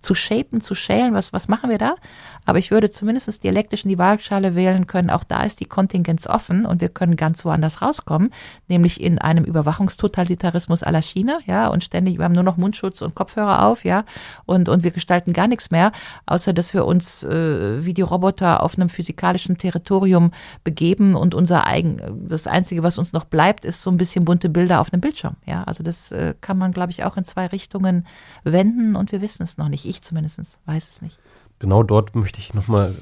zu 0.00 0.14
shapen, 0.14 0.60
zu 0.60 0.74
schälen, 0.74 1.14
was, 1.14 1.32
was 1.32 1.48
machen 1.48 1.70
wir 1.70 1.78
da? 1.78 1.96
Aber 2.44 2.58
ich 2.58 2.70
würde 2.70 2.88
zumindest 2.90 3.44
dialektisch 3.44 3.84
in 3.84 3.90
die 3.90 3.98
Waagschale 3.98 4.54
wählen 4.54 4.86
können. 4.86 5.10
Auch 5.10 5.24
da 5.24 5.42
ist 5.42 5.60
die 5.60 5.66
Kontingenz 5.66 6.26
offen 6.26 6.64
und 6.64 6.80
wir 6.80 6.88
können 6.88 7.16
ganz 7.16 7.44
woanders 7.44 7.82
rauskommen, 7.82 8.30
nämlich 8.68 9.00
in 9.02 9.18
einem 9.18 9.44
Überwachungstotalitarismus 9.44 10.80
la 10.80 11.02
China, 11.02 11.40
ja, 11.46 11.68
und 11.68 11.84
ständig, 11.84 12.18
wir 12.18 12.24
haben 12.24 12.32
nur 12.32 12.44
noch 12.44 12.56
Mundschutz 12.56 13.02
und 13.02 13.14
Kopfhörer 13.14 13.66
auf, 13.66 13.84
ja, 13.84 14.04
und, 14.46 14.68
und 14.68 14.82
wir 14.82 14.92
gestalten 14.92 15.32
gar 15.32 15.48
nichts 15.48 15.70
mehr, 15.70 15.92
außer 16.26 16.52
dass 16.52 16.72
wir 16.72 16.86
uns 16.86 17.22
äh, 17.24 17.84
wie 17.84 17.92
die 17.92 18.02
Roboter 18.02 18.62
auf 18.62 18.76
einem 18.76 18.88
physikalischen 18.88 19.58
Territorium 19.58 20.30
begeben 20.64 21.16
und 21.16 21.34
unser 21.34 21.66
eigen, 21.66 22.00
das 22.28 22.46
Einzige, 22.46 22.82
was 22.82 22.98
uns 22.98 23.12
noch 23.12 23.24
bleibt, 23.24 23.64
ist 23.64 23.82
so 23.82 23.90
ein 23.90 23.96
bisschen 23.96 24.24
bunte 24.24 24.48
Bilder 24.48 24.80
auf 24.80 24.92
einem 24.92 25.00
Bildschirm, 25.00 25.36
ja. 25.44 25.64
Also 25.64 25.82
das 25.82 26.12
äh, 26.12 26.34
kann 26.40 26.56
man, 26.56 26.72
glaube 26.72 26.92
ich, 26.92 27.04
auch 27.04 27.16
in 27.16 27.24
zwei 27.24 27.46
Richtungen 27.46 28.06
wenden 28.44 28.96
und 28.96 29.12
wir 29.12 29.20
wissen 29.20 29.42
es 29.42 29.58
noch 29.58 29.68
nicht. 29.68 29.87
Ich 29.88 30.02
zumindest 30.02 30.58
weiß 30.66 30.88
es 30.88 31.02
nicht 31.02 31.18
genau 31.58 31.82
dort 31.82 32.14
möchte 32.14 32.38
ich 32.38 32.54
nochmal 32.54 32.94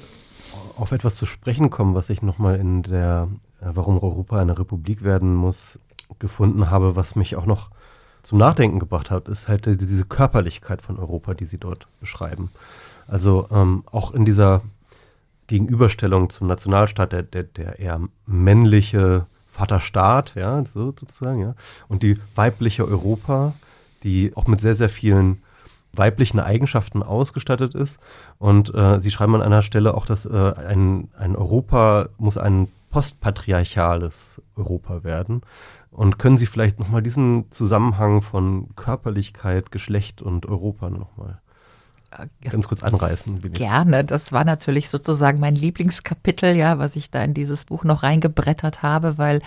auf 0.77 0.93
etwas 0.93 1.15
zu 1.15 1.27
sprechen 1.27 1.71
kommen, 1.71 1.95
was 1.95 2.11
ich 2.11 2.23
nochmal 2.23 2.57
in 2.57 2.83
der 2.83 3.29
äh, 3.61 3.67
Warum 3.75 4.03
Europa 4.03 4.39
eine 4.39 4.59
Republik 4.59 5.03
werden 5.03 5.35
muss, 5.35 5.79
gefunden 6.19 6.71
habe, 6.71 6.97
was 6.97 7.17
mich 7.17 7.37
auch 7.37 7.47
noch 7.47 7.71
zum 8.23 8.39
Nachdenken 8.39 8.79
gebracht 8.79 9.11
hat, 9.11 9.29
ist 9.29 9.49
halt 9.49 9.67
diese 9.67 10.05
Körperlichkeit 10.05 10.83
von 10.83 10.99
Europa, 10.99 11.35
die 11.35 11.45
Sie 11.45 11.59
dort 11.59 11.87
beschreiben. 12.01 12.51
Also 13.07 13.47
ähm, 13.53 13.85
auch 13.91 14.13
in 14.13 14.25
dieser 14.25 14.63
Gegenüberstellung 15.47 16.31
zum 16.31 16.49
Nationalstaat, 16.49 17.13
der, 17.13 17.23
der, 17.23 17.45
der 17.45 17.79
eher 17.79 18.01
männliche 18.27 19.27
Vaterstaat, 19.47 20.35
ja, 20.35 20.65
so 20.65 20.87
sozusagen, 20.87 21.41
ja, 21.41 21.55
und 21.89 22.03
die 22.03 22.17
weibliche 22.35 22.87
Europa, 22.87 23.55
die 24.03 24.33
auch 24.35 24.47
mit 24.49 24.61
sehr, 24.61 24.75
sehr 24.75 24.89
vielen 24.89 25.43
weiblichen 25.99 26.41
Eigenschaften 26.41 27.03
ausgestattet 27.03 27.75
ist. 27.75 27.99
Und 28.39 28.75
äh, 28.75 29.01
Sie 29.01 29.11
schreiben 29.11 29.35
an 29.35 29.43
einer 29.43 29.63
Stelle 29.63 29.95
auch, 29.95 30.07
dass 30.07 30.27
äh, 30.27 30.53
ein, 30.57 31.09
ein 31.19 31.37
Europa 31.37 32.09
muss 32.19 32.39
ein 32.39 32.69
postpatriarchales 32.91 34.41
Europa 34.57 35.05
werden. 35.05 35.43
Und 35.91 36.19
können 36.19 36.39
Sie 36.39 36.47
vielleicht 36.47 36.79
nochmal 36.79 37.03
diesen 37.03 37.51
Zusammenhang 37.51 38.23
von 38.23 38.75
Körperlichkeit, 38.77 39.73
Geschlecht 39.73 40.21
und 40.21 40.47
Europa 40.47 40.91
nochmal 40.91 41.41
äh, 42.11 42.51
ganz 42.51 42.69
kurz 42.69 42.83
anreißen? 42.83 43.41
Bitte. 43.41 43.59
Gerne. 43.59 44.05
Das 44.05 44.33
war 44.33 44.45
natürlich 44.45 44.89
sozusagen 44.89 45.41
mein 45.41 45.55
Lieblingskapitel, 45.55 46.55
ja, 46.55 46.79
was 46.79 46.97
ich 46.97 47.11
da 47.11 47.23
in 47.25 47.35
dieses 47.35 47.65
Buch 47.65 47.85
noch 47.85 48.03
reingebrettert 48.03 48.83
habe, 48.83 49.19
weil 49.19 49.41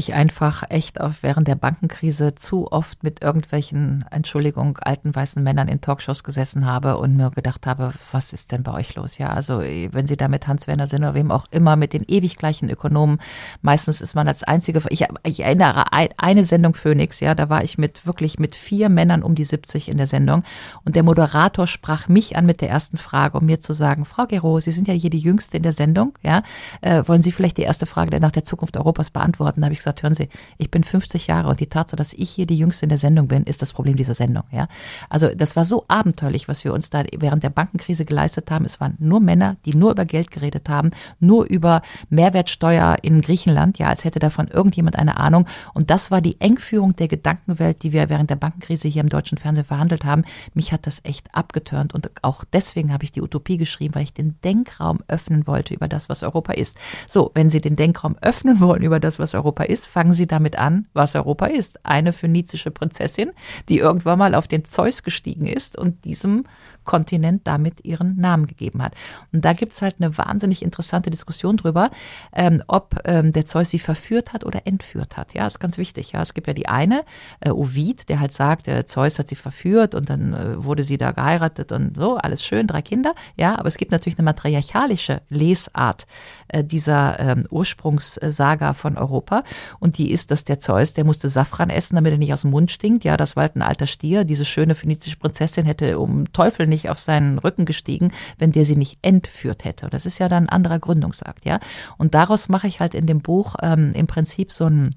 ich 0.00 0.14
einfach 0.14 0.64
echt 0.68 1.00
auf 1.00 1.22
während 1.22 1.46
der 1.46 1.54
Bankenkrise 1.54 2.34
zu 2.34 2.72
oft 2.72 3.04
mit 3.04 3.22
irgendwelchen, 3.22 4.04
Entschuldigung, 4.10 4.78
alten 4.78 5.14
weißen 5.14 5.42
Männern 5.42 5.68
in 5.68 5.80
Talkshows 5.80 6.24
gesessen 6.24 6.66
habe 6.66 6.96
und 6.96 7.16
mir 7.16 7.30
gedacht 7.30 7.66
habe, 7.66 7.92
was 8.10 8.32
ist 8.32 8.50
denn 8.50 8.62
bei 8.62 8.72
euch 8.72 8.96
los? 8.96 9.18
Ja, 9.18 9.28
also 9.28 9.60
wenn 9.60 10.06
Sie 10.06 10.16
da 10.16 10.28
mit 10.28 10.46
Hans-Werner 10.46 10.88
sind 10.88 11.00
oder 11.00 11.14
wem 11.14 11.30
auch 11.30 11.46
immer, 11.50 11.76
mit 11.76 11.92
den 11.92 12.04
ewig 12.08 12.36
gleichen 12.36 12.68
Ökonomen, 12.70 13.20
meistens 13.62 14.00
ist 14.00 14.14
man 14.14 14.26
als 14.26 14.42
einzige, 14.42 14.82
ich, 14.88 15.06
ich 15.22 15.40
erinnere 15.40 15.84
eine 15.92 16.44
Sendung 16.44 16.74
Phoenix, 16.74 17.20
ja, 17.20 17.34
da 17.34 17.48
war 17.48 17.62
ich 17.62 17.76
mit 17.76 18.06
wirklich 18.06 18.38
mit 18.38 18.56
vier 18.56 18.88
Männern 18.88 19.22
um 19.22 19.34
die 19.34 19.44
70 19.44 19.88
in 19.88 19.98
der 19.98 20.06
Sendung 20.06 20.44
und 20.84 20.96
der 20.96 21.02
Moderator 21.02 21.66
sprach 21.66 22.08
mich 22.08 22.36
an 22.36 22.46
mit 22.46 22.60
der 22.60 22.70
ersten 22.70 22.96
Frage, 22.96 23.38
um 23.38 23.46
mir 23.46 23.60
zu 23.60 23.74
sagen, 23.74 24.06
Frau 24.06 24.26
Gero, 24.26 24.58
Sie 24.60 24.72
sind 24.72 24.88
ja 24.88 24.94
hier 24.94 25.10
die 25.10 25.18
Jüngste 25.18 25.58
in 25.58 25.62
der 25.62 25.72
Sendung, 25.72 26.18
ja, 26.22 26.42
äh, 26.80 27.02
wollen 27.06 27.20
Sie 27.22 27.32
vielleicht 27.32 27.58
die 27.58 27.62
erste 27.62 27.86
Frage 27.86 28.18
nach 28.18 28.32
der 28.32 28.44
Zukunft 28.44 28.76
Europas 28.76 29.10
beantworten? 29.10 29.60
Da 29.60 29.66
habe 29.66 29.72
ich 29.72 29.80
gesagt, 29.80 29.89
hören 30.02 30.14
Sie, 30.14 30.28
ich 30.58 30.70
bin 30.70 30.84
50 30.84 31.26
Jahre 31.26 31.48
und 31.48 31.60
die 31.60 31.66
Tatsache, 31.66 31.96
dass 31.96 32.12
ich 32.12 32.30
hier 32.30 32.46
die 32.46 32.58
Jüngste 32.58 32.86
in 32.86 32.90
der 32.90 32.98
Sendung 32.98 33.28
bin, 33.28 33.44
ist 33.44 33.62
das 33.62 33.72
Problem 33.72 33.96
dieser 33.96 34.14
Sendung. 34.14 34.44
Ja? 34.50 34.68
Also 35.08 35.28
das 35.34 35.56
war 35.56 35.64
so 35.64 35.84
abenteuerlich, 35.88 36.48
was 36.48 36.64
wir 36.64 36.72
uns 36.72 36.90
da 36.90 37.04
während 37.16 37.42
der 37.42 37.50
Bankenkrise 37.50 38.04
geleistet 38.04 38.50
haben. 38.50 38.64
Es 38.64 38.80
waren 38.80 38.96
nur 38.98 39.20
Männer, 39.20 39.56
die 39.64 39.74
nur 39.74 39.92
über 39.92 40.04
Geld 40.04 40.30
geredet 40.30 40.68
haben, 40.68 40.90
nur 41.18 41.44
über 41.44 41.82
Mehrwertsteuer 42.08 42.96
in 43.02 43.20
Griechenland, 43.20 43.78
ja, 43.78 43.88
als 43.88 44.04
hätte 44.04 44.18
davon 44.18 44.48
irgendjemand 44.48 44.96
eine 44.96 45.16
Ahnung. 45.16 45.46
Und 45.74 45.90
das 45.90 46.10
war 46.10 46.20
die 46.20 46.40
Engführung 46.40 46.96
der 46.96 47.08
Gedankenwelt, 47.08 47.82
die 47.82 47.92
wir 47.92 48.08
während 48.08 48.30
der 48.30 48.36
Bankenkrise 48.36 48.88
hier 48.88 49.02
im 49.02 49.08
deutschen 49.08 49.38
Fernsehen 49.38 49.64
verhandelt 49.64 50.04
haben. 50.04 50.24
Mich 50.54 50.72
hat 50.72 50.86
das 50.86 51.00
echt 51.04 51.34
abgeturnt 51.34 51.94
und 51.94 52.10
auch 52.22 52.44
deswegen 52.52 52.92
habe 52.92 53.04
ich 53.04 53.12
die 53.12 53.22
Utopie 53.22 53.56
geschrieben, 53.56 53.94
weil 53.94 54.04
ich 54.04 54.14
den 54.14 54.36
Denkraum 54.44 55.00
öffnen 55.08 55.46
wollte 55.46 55.74
über 55.74 55.88
das, 55.88 56.08
was 56.08 56.22
Europa 56.22 56.52
ist. 56.52 56.76
So, 57.08 57.30
wenn 57.34 57.50
Sie 57.50 57.60
den 57.60 57.76
Denkraum 57.76 58.16
öffnen 58.20 58.60
wollen 58.60 58.82
über 58.82 59.00
das, 59.00 59.18
was 59.18 59.34
Europa 59.34 59.64
ist, 59.64 59.69
fangen 59.78 60.12
Sie 60.12 60.26
damit 60.26 60.56
an, 60.58 60.86
was 60.92 61.14
Europa 61.14 61.46
ist. 61.46 61.84
Eine 61.84 62.12
phönizische 62.12 62.70
Prinzessin, 62.70 63.32
die 63.68 63.78
irgendwann 63.78 64.18
mal 64.18 64.34
auf 64.34 64.48
den 64.48 64.64
Zeus 64.64 65.02
gestiegen 65.02 65.46
ist 65.46 65.76
und 65.76 66.04
diesem 66.04 66.44
Kontinent 66.84 67.46
damit 67.46 67.84
ihren 67.84 68.16
Namen 68.16 68.46
gegeben 68.46 68.82
hat. 68.82 68.94
Und 69.32 69.44
da 69.44 69.52
gibt 69.52 69.72
es 69.72 69.82
halt 69.82 69.96
eine 69.98 70.16
wahnsinnig 70.16 70.62
interessante 70.62 71.10
Diskussion 71.10 71.56
drüber, 71.56 71.90
ähm, 72.32 72.62
ob 72.66 72.96
ähm, 73.04 73.32
der 73.32 73.46
Zeus 73.46 73.70
sie 73.70 73.78
verführt 73.78 74.32
hat 74.32 74.44
oder 74.44 74.66
entführt 74.66 75.16
hat. 75.16 75.34
Ja, 75.34 75.46
ist 75.46 75.60
ganz 75.60 75.78
wichtig. 75.78 76.12
Ja, 76.12 76.22
es 76.22 76.34
gibt 76.34 76.46
ja 76.46 76.52
die 76.52 76.68
eine, 76.68 77.04
äh, 77.40 77.50
Ovid, 77.50 78.08
der 78.08 78.20
halt 78.20 78.32
sagt, 78.32 78.66
der 78.66 78.86
Zeus 78.86 79.18
hat 79.18 79.28
sie 79.28 79.36
verführt 79.36 79.94
und 79.94 80.10
dann 80.10 80.32
äh, 80.34 80.64
wurde 80.64 80.84
sie 80.84 80.98
da 80.98 81.12
geheiratet 81.12 81.72
und 81.72 81.96
so, 81.96 82.16
alles 82.16 82.44
schön, 82.44 82.66
drei 82.66 82.82
Kinder. 82.82 83.14
Ja, 83.36 83.58
aber 83.58 83.68
es 83.68 83.76
gibt 83.76 83.92
natürlich 83.92 84.18
eine 84.18 84.24
matriarchalische 84.24 85.22
Lesart 85.28 86.06
äh, 86.48 86.64
dieser 86.64 87.18
ähm, 87.20 87.46
Ursprungssaga 87.50 88.72
von 88.74 88.96
Europa 88.96 89.44
und 89.78 89.98
die 89.98 90.10
ist, 90.10 90.30
dass 90.30 90.44
der 90.44 90.58
Zeus, 90.58 90.92
der 90.92 91.04
musste 91.04 91.28
Safran 91.28 91.70
essen, 91.70 91.96
damit 91.96 92.12
er 92.12 92.18
nicht 92.18 92.32
aus 92.32 92.42
dem 92.42 92.50
Mund 92.50 92.70
stinkt. 92.70 93.04
Ja, 93.04 93.16
das 93.16 93.36
war 93.36 93.42
halt 93.42 93.56
ein 93.56 93.62
alter 93.62 93.86
Stier. 93.86 94.24
Diese 94.24 94.44
schöne 94.44 94.74
phönizische 94.74 95.16
Prinzessin 95.16 95.64
hätte 95.64 95.98
um 95.98 96.32
Teufel 96.32 96.66
nicht 96.70 96.88
auf 96.88 96.98
seinen 96.98 97.38
Rücken 97.38 97.66
gestiegen, 97.66 98.12
wenn 98.38 98.52
der 98.52 98.64
sie 98.64 98.76
nicht 98.76 98.98
entführt 99.02 99.64
hätte. 99.64 99.90
Das 99.90 100.06
ist 100.06 100.18
ja 100.18 100.30
dann 100.30 100.44
ein 100.44 100.48
anderer 100.48 100.78
Gründungsakt, 100.78 101.44
ja. 101.44 101.60
Und 101.98 102.14
daraus 102.14 102.48
mache 102.48 102.66
ich 102.66 102.80
halt 102.80 102.94
in 102.94 103.06
dem 103.06 103.20
Buch 103.20 103.56
ähm, 103.60 103.92
im 103.94 104.06
Prinzip 104.06 104.50
so 104.52 104.64
ein 104.64 104.94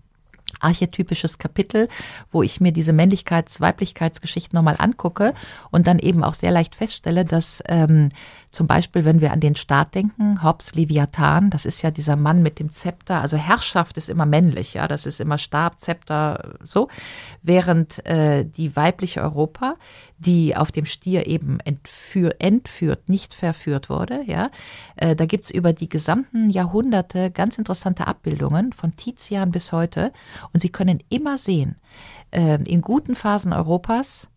archetypisches 0.59 1.37
Kapitel, 1.37 1.87
wo 2.31 2.43
ich 2.43 2.61
mir 2.61 2.71
diese 2.71 2.91
Männlichkeits-, 2.91 3.59
Weiblichkeitsgeschichten 3.59 4.55
nochmal 4.55 4.75
angucke 4.77 5.33
und 5.71 5.87
dann 5.87 5.99
eben 5.99 6.23
auch 6.23 6.33
sehr 6.33 6.51
leicht 6.51 6.75
feststelle, 6.75 7.25
dass 7.25 7.61
ähm, 7.67 8.09
zum 8.53 8.67
Beispiel, 8.67 9.03
wenn 9.03 9.19
wir 9.19 9.33
an 9.33 9.39
den 9.39 9.55
Staat 9.55 9.95
denken, 9.95 10.43
Hobbes 10.43 10.75
Leviathan, 10.75 11.49
das 11.49 11.65
ist 11.65 11.81
ja 11.81 11.89
dieser 11.89 12.15
Mann 12.15 12.43
mit 12.43 12.59
dem 12.59 12.71
Zepter, 12.71 13.19
also 13.19 13.35
Herrschaft 13.35 13.97
ist 13.97 14.09
immer 14.09 14.27
männlich, 14.27 14.75
ja, 14.75 14.87
das 14.87 15.07
ist 15.07 15.19
immer 15.19 15.39
Stab, 15.39 15.79
Zepter, 15.79 16.53
so, 16.63 16.87
während 17.41 18.05
äh, 18.05 18.45
die 18.45 18.75
weibliche 18.75 19.23
Europa, 19.23 19.75
die 20.19 20.55
auf 20.55 20.71
dem 20.71 20.85
Stier 20.85 21.25
eben 21.25 21.59
entführ, 21.61 22.35
entführt, 22.37 23.09
nicht 23.09 23.33
verführt 23.33 23.89
wurde, 23.89 24.21
ja, 24.27 24.51
äh, 24.97 25.15
da 25.15 25.25
gibt's 25.25 25.49
über 25.49 25.73
die 25.73 25.89
gesamten 25.89 26.47
Jahrhunderte 26.47 27.31
ganz 27.31 27.57
interessante 27.57 28.05
Abbildungen 28.05 28.71
von 28.71 28.95
Tizian 28.95 29.49
bis 29.49 29.71
heute. 29.71 30.13
Und 30.53 30.59
Sie 30.59 30.69
können 30.69 31.01
immer 31.09 31.39
sehen, 31.39 31.77
äh, 32.29 32.61
in 32.63 32.81
guten 32.81 33.15
Phasen 33.15 33.51
Europas, 33.51 34.27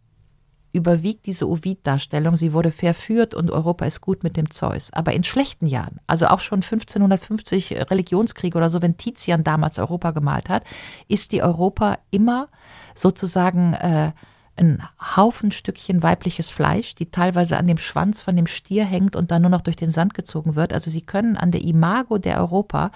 überwiegt 0.76 1.26
diese 1.26 1.48
Ovid-Darstellung. 1.48 2.36
Sie 2.36 2.52
wurde 2.52 2.70
verführt 2.70 3.34
und 3.34 3.50
Europa 3.50 3.86
ist 3.86 4.00
gut 4.00 4.22
mit 4.22 4.36
dem 4.36 4.50
Zeus. 4.50 4.92
Aber 4.92 5.12
in 5.12 5.24
schlechten 5.24 5.66
Jahren, 5.66 5.98
also 6.06 6.26
auch 6.26 6.40
schon 6.40 6.58
1550 6.58 7.90
Religionskrieg 7.90 8.54
oder 8.54 8.70
so, 8.70 8.82
wenn 8.82 8.96
Tizian 8.96 9.42
damals 9.42 9.78
Europa 9.78 10.12
gemalt 10.12 10.48
hat, 10.48 10.64
ist 11.08 11.32
die 11.32 11.42
Europa 11.42 11.98
immer 12.10 12.48
sozusagen 12.94 13.74
äh, 13.74 14.12
ein 14.56 14.82
Haufen 15.16 15.50
Stückchen 15.50 16.02
weibliches 16.02 16.50
Fleisch, 16.50 16.94
die 16.94 17.10
teilweise 17.10 17.58
an 17.58 17.66
dem 17.66 17.78
Schwanz 17.78 18.22
von 18.22 18.36
dem 18.36 18.46
Stier 18.46 18.84
hängt 18.84 19.14
und 19.14 19.30
dann 19.30 19.42
nur 19.42 19.50
noch 19.50 19.60
durch 19.60 19.76
den 19.76 19.90
Sand 19.90 20.14
gezogen 20.14 20.54
wird. 20.56 20.72
Also 20.72 20.90
sie 20.90 21.02
können 21.02 21.36
an 21.36 21.50
der 21.50 21.62
Imago 21.62 22.18
der 22.18 22.38
Europa 22.38 22.90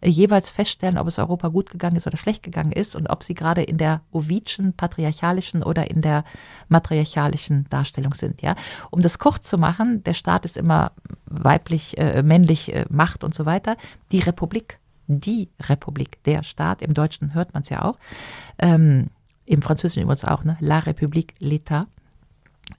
äh, 0.00 0.08
jeweils 0.08 0.50
feststellen, 0.50 0.98
ob 0.98 1.06
es 1.06 1.18
Europa 1.18 1.48
gut 1.48 1.70
gegangen 1.70 1.96
ist 1.96 2.06
oder 2.06 2.16
schlecht 2.16 2.42
gegangen 2.42 2.72
ist 2.72 2.96
und 2.96 3.08
ob 3.08 3.22
sie 3.24 3.34
gerade 3.34 3.62
in 3.62 3.78
der 3.78 4.00
ovidschen, 4.10 4.72
patriarchalischen 4.72 5.62
oder 5.62 5.90
in 5.90 6.02
der 6.02 6.24
matriarchalischen 6.68 7.66
Darstellung 7.68 8.14
sind. 8.14 8.42
Ja, 8.42 8.56
um 8.90 9.02
das 9.02 9.18
kurz 9.18 9.48
zu 9.48 9.58
machen, 9.58 10.02
der 10.04 10.14
Staat 10.14 10.44
ist 10.44 10.56
immer 10.56 10.92
weiblich, 11.26 11.98
äh, 11.98 12.22
männlich, 12.22 12.74
äh, 12.74 12.86
Macht 12.88 13.22
und 13.22 13.34
so 13.34 13.46
weiter. 13.46 13.76
Die 14.12 14.20
Republik, 14.20 14.78
die 15.06 15.50
Republik, 15.60 16.22
der 16.24 16.42
Staat, 16.42 16.82
im 16.82 16.94
Deutschen 16.94 17.34
hört 17.34 17.54
man 17.54 17.62
es 17.62 17.68
ja 17.68 17.82
auch. 17.82 17.98
Ähm, 18.58 19.10
im 19.52 19.62
Französischen 19.62 20.02
übrigens 20.02 20.24
auch, 20.24 20.44
ne? 20.44 20.56
La 20.60 20.78
République, 20.80 21.34
l'État. 21.40 21.86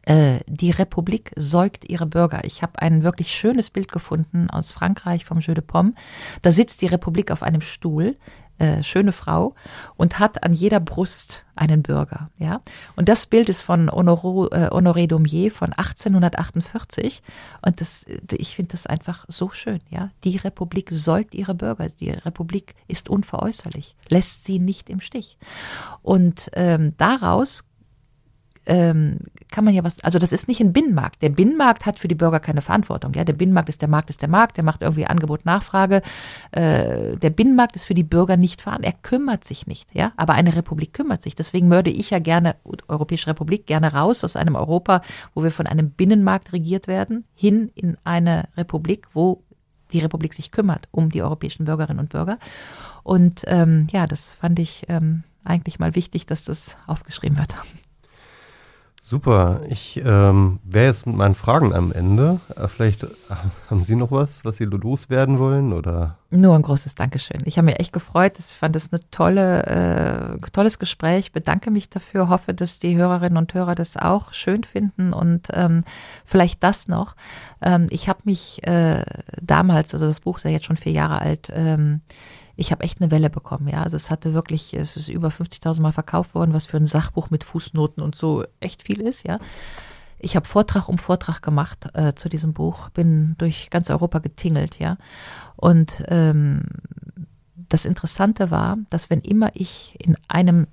Äh, 0.03 0.39
die 0.47 0.71
Republik 0.71 1.31
säugt 1.35 1.87
ihre 1.87 2.07
Bürger. 2.07 2.43
Ich 2.45 2.61
habe 2.63 2.81
ein 2.81 3.03
wirklich 3.03 3.31
schönes 3.31 3.69
Bild 3.69 3.91
gefunden 3.91 4.49
aus 4.49 4.71
Frankreich 4.71 5.23
vom 5.23 5.39
Jeu 5.39 5.53
de 5.53 5.63
Pomme. 5.63 5.93
Da 6.41 6.51
sitzt 6.51 6.81
die 6.81 6.87
Republik 6.87 7.31
auf 7.31 7.43
einem 7.43 7.61
Stuhl, 7.61 8.17
äh, 8.59 8.83
schöne 8.83 9.11
Frau, 9.11 9.55
und 9.97 10.19
hat 10.19 10.43
an 10.43 10.53
jeder 10.53 10.79
Brust 10.79 11.45
einen 11.55 11.83
Bürger. 11.83 12.29
Ja, 12.39 12.61
und 12.95 13.09
das 13.09 13.25
Bild 13.25 13.49
ist 13.49 13.63
von 13.63 13.89
Honoré, 13.89 14.53
äh, 14.53 14.69
Honoré 14.69 15.07
Daumier 15.07 15.51
von 15.51 15.73
1848. 15.73 17.21
Und 17.65 17.81
das, 17.81 18.05
ich 18.31 18.55
finde 18.55 18.71
das 18.71 18.87
einfach 18.87 19.25
so 19.27 19.49
schön. 19.49 19.81
Ja, 19.89 20.11
die 20.23 20.37
Republik 20.37 20.89
säugt 20.91 21.33
ihre 21.33 21.55
Bürger. 21.55 21.89
Die 21.89 22.11
Republik 22.11 22.75
ist 22.87 23.09
unveräußerlich, 23.09 23.95
lässt 24.09 24.45
sie 24.45 24.59
nicht 24.59 24.89
im 24.89 24.99
Stich. 24.99 25.37
Und 26.01 26.49
ähm, 26.53 26.93
daraus 26.97 27.63
ähm, 28.65 29.19
kann 29.51 29.65
man 29.65 29.73
ja 29.73 29.83
was, 29.83 30.03
also 30.03 30.19
das 30.19 30.31
ist 30.31 30.47
nicht 30.47 30.61
ein 30.61 30.73
Binnenmarkt. 30.73 31.21
Der 31.21 31.29
Binnenmarkt 31.29 31.85
hat 31.85 31.99
für 31.99 32.07
die 32.07 32.15
Bürger 32.15 32.39
keine 32.39 32.61
Verantwortung. 32.61 33.13
Ja, 33.13 33.23
der 33.23 33.33
Binnenmarkt 33.33 33.69
ist 33.69 33.81
der 33.81 33.89
Markt, 33.89 34.09
ist 34.09 34.21
der 34.21 34.29
Markt, 34.29 34.57
der 34.57 34.63
macht 34.63 34.81
irgendwie 34.81 35.05
Angebot, 35.05 35.45
Nachfrage. 35.45 36.01
Äh, 36.51 37.17
der 37.17 37.29
Binnenmarkt 37.29 37.75
ist 37.75 37.85
für 37.85 37.93
die 37.93 38.03
Bürger 38.03 38.37
nicht 38.37 38.61
verantwortlich. 38.61 38.93
Er 38.95 39.09
kümmert 39.09 39.43
sich 39.45 39.67
nicht, 39.67 39.93
ja. 39.93 40.13
Aber 40.17 40.33
eine 40.33 40.55
Republik 40.55 40.93
kümmert 40.93 41.21
sich. 41.21 41.35
Deswegen 41.35 41.69
würde 41.69 41.89
ich 41.89 42.09
ja 42.09 42.19
gerne, 42.19 42.55
Europäische 42.87 43.27
Republik, 43.27 43.67
gerne 43.67 43.93
raus 43.93 44.23
aus 44.23 44.35
einem 44.35 44.55
Europa, 44.55 45.01
wo 45.33 45.43
wir 45.43 45.51
von 45.51 45.67
einem 45.67 45.91
Binnenmarkt 45.91 46.53
regiert 46.53 46.87
werden, 46.87 47.25
hin 47.35 47.71
in 47.75 47.97
eine 48.03 48.49
Republik, 48.57 49.07
wo 49.13 49.43
die 49.91 49.99
Republik 49.99 50.33
sich 50.33 50.51
kümmert 50.51 50.87
um 50.91 51.09
die 51.09 51.21
europäischen 51.21 51.65
Bürgerinnen 51.65 51.99
und 51.99 52.09
Bürger. 52.09 52.39
Und 53.03 53.43
ähm, 53.47 53.87
ja, 53.91 54.07
das 54.07 54.33
fand 54.33 54.59
ich 54.59 54.83
ähm, 54.89 55.23
eigentlich 55.43 55.79
mal 55.79 55.95
wichtig, 55.95 56.25
dass 56.25 56.45
das 56.45 56.77
aufgeschrieben 56.87 57.37
wird. 57.37 57.53
Super. 59.13 59.61
Ich 59.69 60.01
ähm, 60.03 60.59
wäre 60.63 60.87
jetzt 60.87 61.05
mit 61.05 61.15
meinen 61.15 61.35
Fragen 61.35 61.71
am 61.71 61.91
Ende. 61.91 62.39
Äh, 62.55 62.67
vielleicht 62.67 63.03
äh, 63.03 63.09
haben 63.69 63.83
Sie 63.83 63.95
noch 63.95 64.09
was, 64.09 64.43
was 64.43 64.57
Sie 64.57 64.65
loswerden 64.65 65.37
wollen? 65.37 65.71
Oder? 65.71 66.17
Nur 66.31 66.55
ein 66.55 66.63
großes 66.63 66.95
Dankeschön. 66.95 67.43
Ich 67.45 67.59
habe 67.59 67.65
mich 67.65 67.79
echt 67.79 67.93
gefreut. 67.93 68.39
Ich 68.39 68.45
fand 68.45 68.75
es 68.75 68.91
ein 68.91 68.99
tolle, 69.11 70.39
äh, 70.41 70.49
tolles 70.51 70.79
Gespräch. 70.79 71.31
Bedanke 71.31 71.69
mich 71.69 71.91
dafür. 71.91 72.27
Hoffe, 72.27 72.55
dass 72.55 72.79
die 72.79 72.97
Hörerinnen 72.97 73.37
und 73.37 73.53
Hörer 73.53 73.75
das 73.75 73.97
auch 73.97 74.33
schön 74.33 74.63
finden. 74.63 75.13
Und 75.13 75.49
ähm, 75.51 75.83
vielleicht 76.25 76.63
das 76.63 76.87
noch. 76.87 77.15
Ähm, 77.61 77.85
ich 77.91 78.09
habe 78.09 78.21
mich 78.23 78.65
äh, 78.65 79.05
damals, 79.39 79.93
also 79.93 80.07
das 80.07 80.21
Buch 80.21 80.37
ist 80.37 80.45
ja 80.45 80.49
jetzt 80.49 80.65
schon 80.65 80.75
vier 80.75 80.93
Jahre 80.93 81.19
alt, 81.21 81.51
ähm, 81.53 82.01
ich 82.55 82.71
habe 82.71 82.83
echt 82.83 83.01
eine 83.01 83.11
Welle 83.11 83.29
bekommen, 83.29 83.67
ja. 83.67 83.83
Also 83.83 83.95
es 83.95 84.09
hatte 84.09 84.33
wirklich, 84.33 84.73
es 84.73 84.95
ist 84.95 85.07
über 85.07 85.29
50.000 85.29 85.81
Mal 85.81 85.91
verkauft 85.91 86.35
worden, 86.35 86.53
was 86.53 86.65
für 86.65 86.77
ein 86.77 86.85
Sachbuch 86.85 87.29
mit 87.29 87.43
Fußnoten 87.43 88.03
und 88.03 88.15
so 88.15 88.43
echt 88.59 88.83
viel 88.83 89.01
ist, 89.01 89.25
ja. 89.25 89.39
Ich 90.19 90.35
habe 90.35 90.47
Vortrag 90.47 90.87
um 90.87 90.97
Vortrag 90.97 91.41
gemacht 91.41 91.89
äh, 91.95 92.13
zu 92.13 92.29
diesem 92.29 92.53
Buch, 92.53 92.89
bin 92.89 93.35
durch 93.39 93.69
ganz 93.69 93.89
Europa 93.89 94.19
getingelt, 94.19 94.79
ja. 94.79 94.97
Und 95.55 96.03
ähm, 96.07 96.61
das 97.55 97.85
Interessante 97.85 98.51
war, 98.51 98.77
dass 98.89 99.09
wenn 99.09 99.21
immer 99.21 99.51
ich 99.53 99.95
in 99.99 100.15
einem 100.27 100.67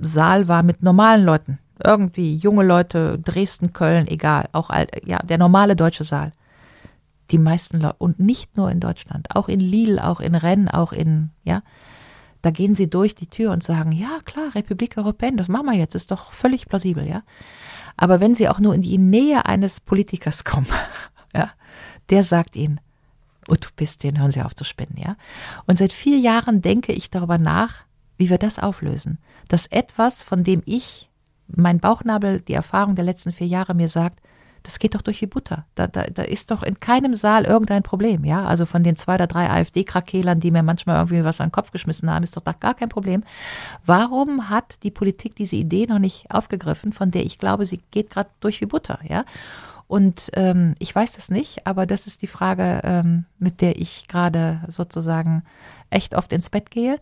Saal 0.00 0.48
war 0.48 0.62
mit 0.62 0.82
normalen 0.82 1.24
Leuten, 1.24 1.58
irgendwie 1.82 2.36
junge 2.36 2.64
Leute, 2.64 3.18
Dresden, 3.18 3.72
Köln, 3.72 4.06
egal, 4.06 4.48
auch 4.52 4.68
alt, 4.70 4.90
ja, 5.06 5.18
der 5.18 5.38
normale 5.38 5.76
deutsche 5.76 6.04
Saal, 6.04 6.32
die 7.30 7.38
meisten 7.38 7.80
Leute, 7.80 7.96
und 7.98 8.18
nicht 8.18 8.56
nur 8.56 8.70
in 8.70 8.80
Deutschland, 8.80 9.34
auch 9.34 9.48
in 9.48 9.60
Lille, 9.60 10.04
auch 10.04 10.20
in 10.20 10.34
Rennes, 10.34 10.72
auch 10.72 10.92
in, 10.92 11.30
ja, 11.44 11.62
da 12.42 12.50
gehen 12.50 12.74
sie 12.74 12.88
durch 12.88 13.14
die 13.14 13.26
Tür 13.26 13.52
und 13.52 13.62
sagen, 13.62 13.92
ja 13.92 14.18
klar, 14.24 14.54
Republik 14.54 14.96
Europäen, 14.96 15.36
das 15.36 15.48
machen 15.48 15.66
wir 15.66 15.74
jetzt, 15.74 15.94
ist 15.94 16.10
doch 16.10 16.32
völlig 16.32 16.68
plausibel, 16.68 17.06
ja. 17.06 17.22
Aber 17.96 18.20
wenn 18.20 18.34
sie 18.34 18.48
auch 18.48 18.60
nur 18.60 18.74
in 18.74 18.82
die 18.82 18.98
Nähe 18.98 19.46
eines 19.46 19.80
Politikers 19.80 20.44
kommen, 20.44 20.66
ja, 21.34 21.50
der 22.08 22.24
sagt 22.24 22.56
ihnen, 22.56 22.80
Utopistin, 23.48 24.18
hören 24.18 24.30
Sie 24.30 24.42
auf 24.42 24.54
zu 24.54 24.64
spinnen, 24.64 24.96
ja. 24.96 25.16
Und 25.66 25.76
seit 25.76 25.92
vier 25.92 26.18
Jahren 26.18 26.62
denke 26.62 26.92
ich 26.92 27.10
darüber 27.10 27.38
nach, 27.38 27.84
wie 28.16 28.30
wir 28.30 28.38
das 28.38 28.58
auflösen. 28.58 29.18
Dass 29.48 29.66
etwas, 29.66 30.22
von 30.22 30.44
dem 30.44 30.62
ich, 30.66 31.10
mein 31.48 31.80
Bauchnabel, 31.80 32.40
die 32.40 32.54
Erfahrung 32.54 32.94
der 32.94 33.04
letzten 33.04 33.32
vier 33.32 33.46
Jahre 33.46 33.74
mir 33.74 33.88
sagt, 33.88 34.20
das 34.62 34.78
geht 34.78 34.94
doch 34.94 35.02
durch 35.02 35.20
wie 35.22 35.26
Butter. 35.26 35.64
Da, 35.74 35.86
da, 35.86 36.04
da 36.04 36.22
ist 36.22 36.50
doch 36.50 36.62
in 36.62 36.80
keinem 36.80 37.16
Saal 37.16 37.44
irgendein 37.44 37.82
Problem, 37.82 38.24
ja. 38.24 38.44
Also 38.44 38.66
von 38.66 38.82
den 38.82 38.96
zwei 38.96 39.14
oder 39.14 39.26
drei 39.26 39.48
AfD-Krakelern, 39.48 40.40
die 40.40 40.50
mir 40.50 40.62
manchmal 40.62 40.96
irgendwie 40.96 41.24
was 41.24 41.40
an 41.40 41.48
den 41.48 41.52
Kopf 41.52 41.70
geschmissen 41.70 42.10
haben, 42.10 42.22
ist 42.22 42.36
doch 42.36 42.42
da 42.42 42.52
gar 42.52 42.74
kein 42.74 42.88
Problem. 42.88 43.22
Warum 43.86 44.50
hat 44.50 44.82
die 44.82 44.90
Politik 44.90 45.34
diese 45.34 45.56
Idee 45.56 45.86
noch 45.86 45.98
nicht 45.98 46.30
aufgegriffen, 46.30 46.92
von 46.92 47.10
der 47.10 47.24
ich 47.24 47.38
glaube, 47.38 47.66
sie 47.66 47.80
geht 47.90 48.10
gerade 48.10 48.30
durch 48.40 48.60
wie 48.60 48.66
Butter, 48.66 48.98
ja? 49.08 49.24
Und 49.86 50.30
ähm, 50.34 50.76
ich 50.78 50.94
weiß 50.94 51.14
das 51.14 51.30
nicht, 51.30 51.66
aber 51.66 51.84
das 51.84 52.06
ist 52.06 52.22
die 52.22 52.28
Frage, 52.28 52.80
ähm, 52.84 53.24
mit 53.40 53.60
der 53.60 53.76
ich 53.76 54.06
gerade 54.06 54.60
sozusagen 54.68 55.42
echt 55.90 56.14
oft 56.14 56.32
ins 56.32 56.48
Bett 56.48 56.70
gehe. 56.70 57.00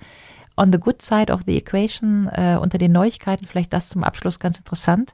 On 0.56 0.72
the 0.72 0.80
good 0.80 1.02
side 1.02 1.30
of 1.30 1.42
the 1.46 1.56
equation, 1.56 2.28
äh, 2.32 2.56
unter 2.58 2.78
den 2.78 2.92
Neuigkeiten, 2.92 3.44
vielleicht 3.44 3.74
das 3.74 3.90
zum 3.90 4.04
Abschluss 4.04 4.40
ganz 4.40 4.56
interessant 4.56 5.12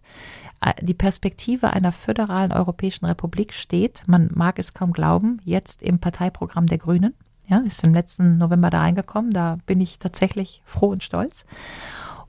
die 0.81 0.95
Perspektive 0.95 1.73
einer 1.73 1.93
föderalen 1.93 2.53
Europäischen 2.53 3.05
Republik 3.07 3.53
steht, 3.53 4.03
man 4.07 4.31
mag 4.35 4.59
es 4.59 4.74
kaum 4.74 4.93
glauben, 4.93 5.41
jetzt 5.45 5.82
im 5.82 5.99
Parteiprogramm 5.99 6.66
der 6.66 6.78
Grünen. 6.78 7.15
Ja, 7.47 7.59
ist 7.59 7.85
im 7.85 7.93
letzten 7.93 8.39
November 8.39 8.70
da 8.70 8.81
reingekommen. 8.81 9.31
Da 9.31 9.59
bin 9.66 9.81
ich 9.81 9.99
tatsächlich 9.99 10.62
froh 10.65 10.89
und 10.89 11.03
stolz. 11.05 11.45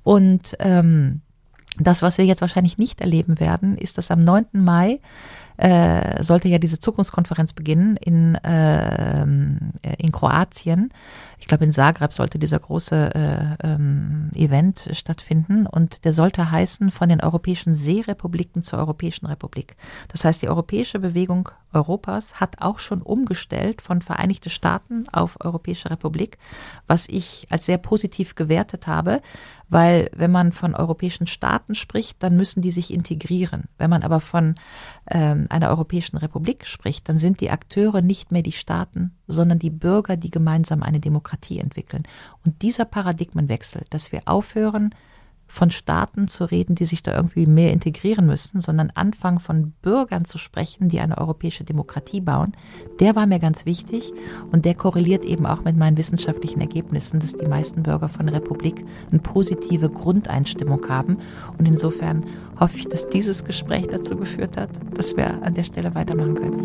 Und 0.03 0.57
ähm, 0.60 1.22
das, 1.78 2.02
was 2.02 2.18
wir 2.18 2.26
jetzt 2.26 2.41
wahrscheinlich 2.41 2.78
nicht 2.78 3.02
erleben 3.02 3.40
werden, 3.40 3.78
ist, 3.78 3.98
dass 3.98 4.12
am 4.12 4.24
9. 4.24 4.45
Mai 4.53 4.99
äh, 5.57 6.23
sollte 6.23 6.48
ja 6.48 6.57
diese 6.57 6.80
Zukunftskonferenz 6.80 7.53
beginnen 7.53 7.98
in, 7.98 8.36
äh, 8.36 9.22
in 9.23 10.11
Kroatien. 10.11 10.90
Ich 11.38 11.48
glaube, 11.48 11.65
in 11.65 11.72
Zagreb 11.72 12.14
sollte 12.14 12.40
dieser 12.40 12.60
große 12.60 13.14
äh, 13.14 13.68
ähm, 13.68 14.32
Event 14.34 14.90
stattfinden 14.94 15.68
und 15.68 16.06
der 16.06 16.14
sollte 16.14 16.49
heißen 16.49 16.91
von 16.91 17.10
den 17.10 17.22
europäischen 17.22 17.76
Seerepubliken 17.76 18.64
zur 18.64 18.80
Europäischen 18.80 19.26
Republik. 19.27 19.76
Das 20.07 20.26
heißt, 20.26 20.41
die 20.41 20.49
europäische 20.49 20.99
Bewegung 20.99 21.49
Europas 21.73 22.40
hat 22.40 22.61
auch 22.61 22.80
schon 22.80 23.02
umgestellt 23.02 23.82
von 23.82 24.02
Vereinigte 24.02 24.49
Staaten 24.49 25.06
auf 25.11 25.38
Europäische 25.44 25.91
Republik, 25.91 26.38
was 26.88 27.07
ich 27.07 27.48
als 27.49 27.65
sehr 27.65 27.77
positiv 27.77 28.36
gewertet 28.36 28.88
habe, 28.88 29.22
weil 29.68 30.10
wenn 30.15 30.32
man 30.32 30.52
von 30.52 30.73
europäischen 30.73 31.27
Staaten 31.27 31.76
spricht, 31.76 32.22
dann 32.23 32.38
müssen 32.38 32.61
die 32.61 32.72
sich 32.72 32.94
integrieren. 32.94 33.65
Wenn 33.77 33.90
man 33.90 34.03
aber 34.03 34.19
von 34.19 34.56
einer 35.07 35.69
Europäischen 35.69 36.18
Republik 36.18 36.65
spricht, 36.65 37.07
dann 37.07 37.19
sind 37.19 37.40
die 37.40 37.52
Akteure 37.52 38.02
nicht 38.02 38.32
mehr 38.32 38.41
die 38.41 38.52
Staaten, 38.52 39.11
sondern 39.27 39.60
die 39.60 39.69
Bürger, 39.69 40.18
die 40.18 40.32
gemeinsam 40.32 40.82
eine 40.82 40.99
Demokratie 40.99 41.60
entwickeln. 41.60 42.03
Und 42.44 42.64
dieser 42.64 42.86
Paradigmenwechsel, 42.86 43.84
dass 43.91 44.11
wir 44.11 44.23
aufhören, 44.26 44.95
von 45.48 45.70
Staaten 45.72 46.28
zu 46.28 46.46
reden, 46.46 46.76
die 46.76 46.86
sich 46.86 47.04
da 47.04 47.16
irgendwie 47.16 47.46
mehr 47.46 47.72
integrieren 47.72 48.26
müssen, 48.26 48.62
sondern 48.62 48.92
anfangen 48.94 49.40
von 49.40 49.72
Bürgern 49.82 50.26
zu 50.26 50.38
sprechen, 50.38 50.90
die 50.90 51.00
eine 51.00 51.18
europäische 51.18 51.64
Demokratie 51.64 52.22
bauen, 52.22 52.54
der 53.00 53.16
war 53.16 53.26
mir 53.26 53.40
ganz 53.40 53.66
wichtig 53.66 54.12
und 54.52 54.66
der 54.66 54.76
korreliert 54.76 55.24
eben 55.26 55.46
auch 55.46 55.64
mit 55.64 55.78
meinen 55.78 55.98
wissenschaftlichen 55.98 56.62
Ergebnissen, 56.62 57.20
dass 57.20 57.34
die 57.34 57.48
meisten 57.48 57.84
Bürger 57.84 58.10
von 58.10 58.28
Republik 58.30 58.86
eine 59.12 59.20
positive 59.20 59.90
Grundeinstimmung 59.90 60.88
haben. 60.90 61.18
Und 61.58 61.66
insofern 61.66 62.26
hoffe 62.60 62.78
ich, 62.78 62.88
dass 62.88 63.08
dieses 63.10 63.46
Gespräch 63.46 63.88
dazu 63.88 64.16
geführt 64.16 64.58
hat, 64.58 64.70
dass 64.96 65.16
wir 65.16 65.42
an 65.44 65.54
der 65.54 65.64
Stelle 65.64 65.94
weitermachen 65.96 66.36
können. 66.36 66.56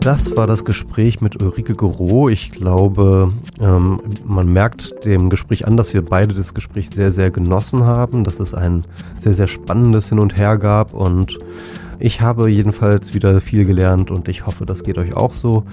Das 0.00 0.34
war 0.34 0.46
das 0.46 0.64
Gespräch 0.64 1.20
mit 1.20 1.42
Ulrike 1.42 1.74
Gero. 1.74 2.30
Ich 2.30 2.52
glaube, 2.52 3.30
ähm, 3.60 4.00
man 4.24 4.50
merkt 4.50 5.04
dem 5.04 5.28
Gespräch 5.28 5.66
an, 5.66 5.76
dass 5.76 5.92
wir 5.92 6.02
beide 6.02 6.32
das 6.32 6.54
Gespräch 6.54 6.88
sehr, 6.94 7.12
sehr 7.12 7.30
genossen 7.30 7.84
haben, 7.84 8.24
dass 8.24 8.40
es 8.40 8.54
ein 8.54 8.84
sehr, 9.18 9.34
sehr 9.34 9.46
spannendes 9.46 10.08
Hin 10.08 10.18
und 10.18 10.38
Her 10.38 10.56
gab 10.56 10.94
und 10.94 11.36
ich 11.98 12.22
habe 12.22 12.48
jedenfalls 12.48 13.12
wieder 13.12 13.42
viel 13.42 13.66
gelernt 13.66 14.10
und 14.10 14.26
ich 14.28 14.46
hoffe, 14.46 14.64
das 14.64 14.84
geht 14.84 14.96
euch 14.96 15.14
auch 15.14 15.34
so. 15.34 15.64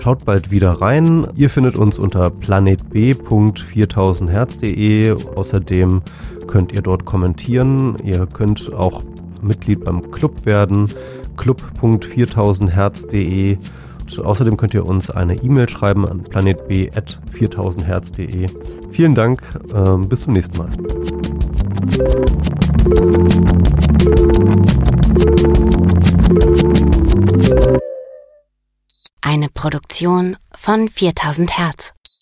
Schaut 0.00 0.26
bald 0.26 0.50
wieder 0.50 0.72
rein. 0.72 1.26
Ihr 1.36 1.48
findet 1.48 1.76
uns 1.76 1.98
unter 1.98 2.28
planetb.4000herz.de. 2.28 5.16
Außerdem 5.36 6.02
könnt 6.46 6.72
ihr 6.72 6.82
dort 6.82 7.06
kommentieren. 7.06 7.96
Ihr 8.04 8.26
könnt 8.26 8.70
auch 8.74 9.00
Mitglied 9.40 9.84
beim 9.84 10.10
Club 10.10 10.44
werden 10.44 10.90
club.4000herz.de. 11.36 13.58
Außerdem 14.18 14.56
könnt 14.56 14.74
ihr 14.74 14.84
uns 14.84 15.08
eine 15.10 15.36
E-Mail 15.36 15.68
schreiben 15.68 16.08
an 16.08 16.24
planetb.4000herz.de. 16.24 18.48
Vielen 18.90 19.14
Dank, 19.14 19.40
äh, 19.72 19.96
bis 20.06 20.22
zum 20.22 20.32
nächsten 20.32 20.58
Mal. 20.58 20.70
Eine 29.20 29.46
Produktion 29.54 30.36
von 30.56 30.88
4000 30.88 31.56
Hertz. 31.56 31.92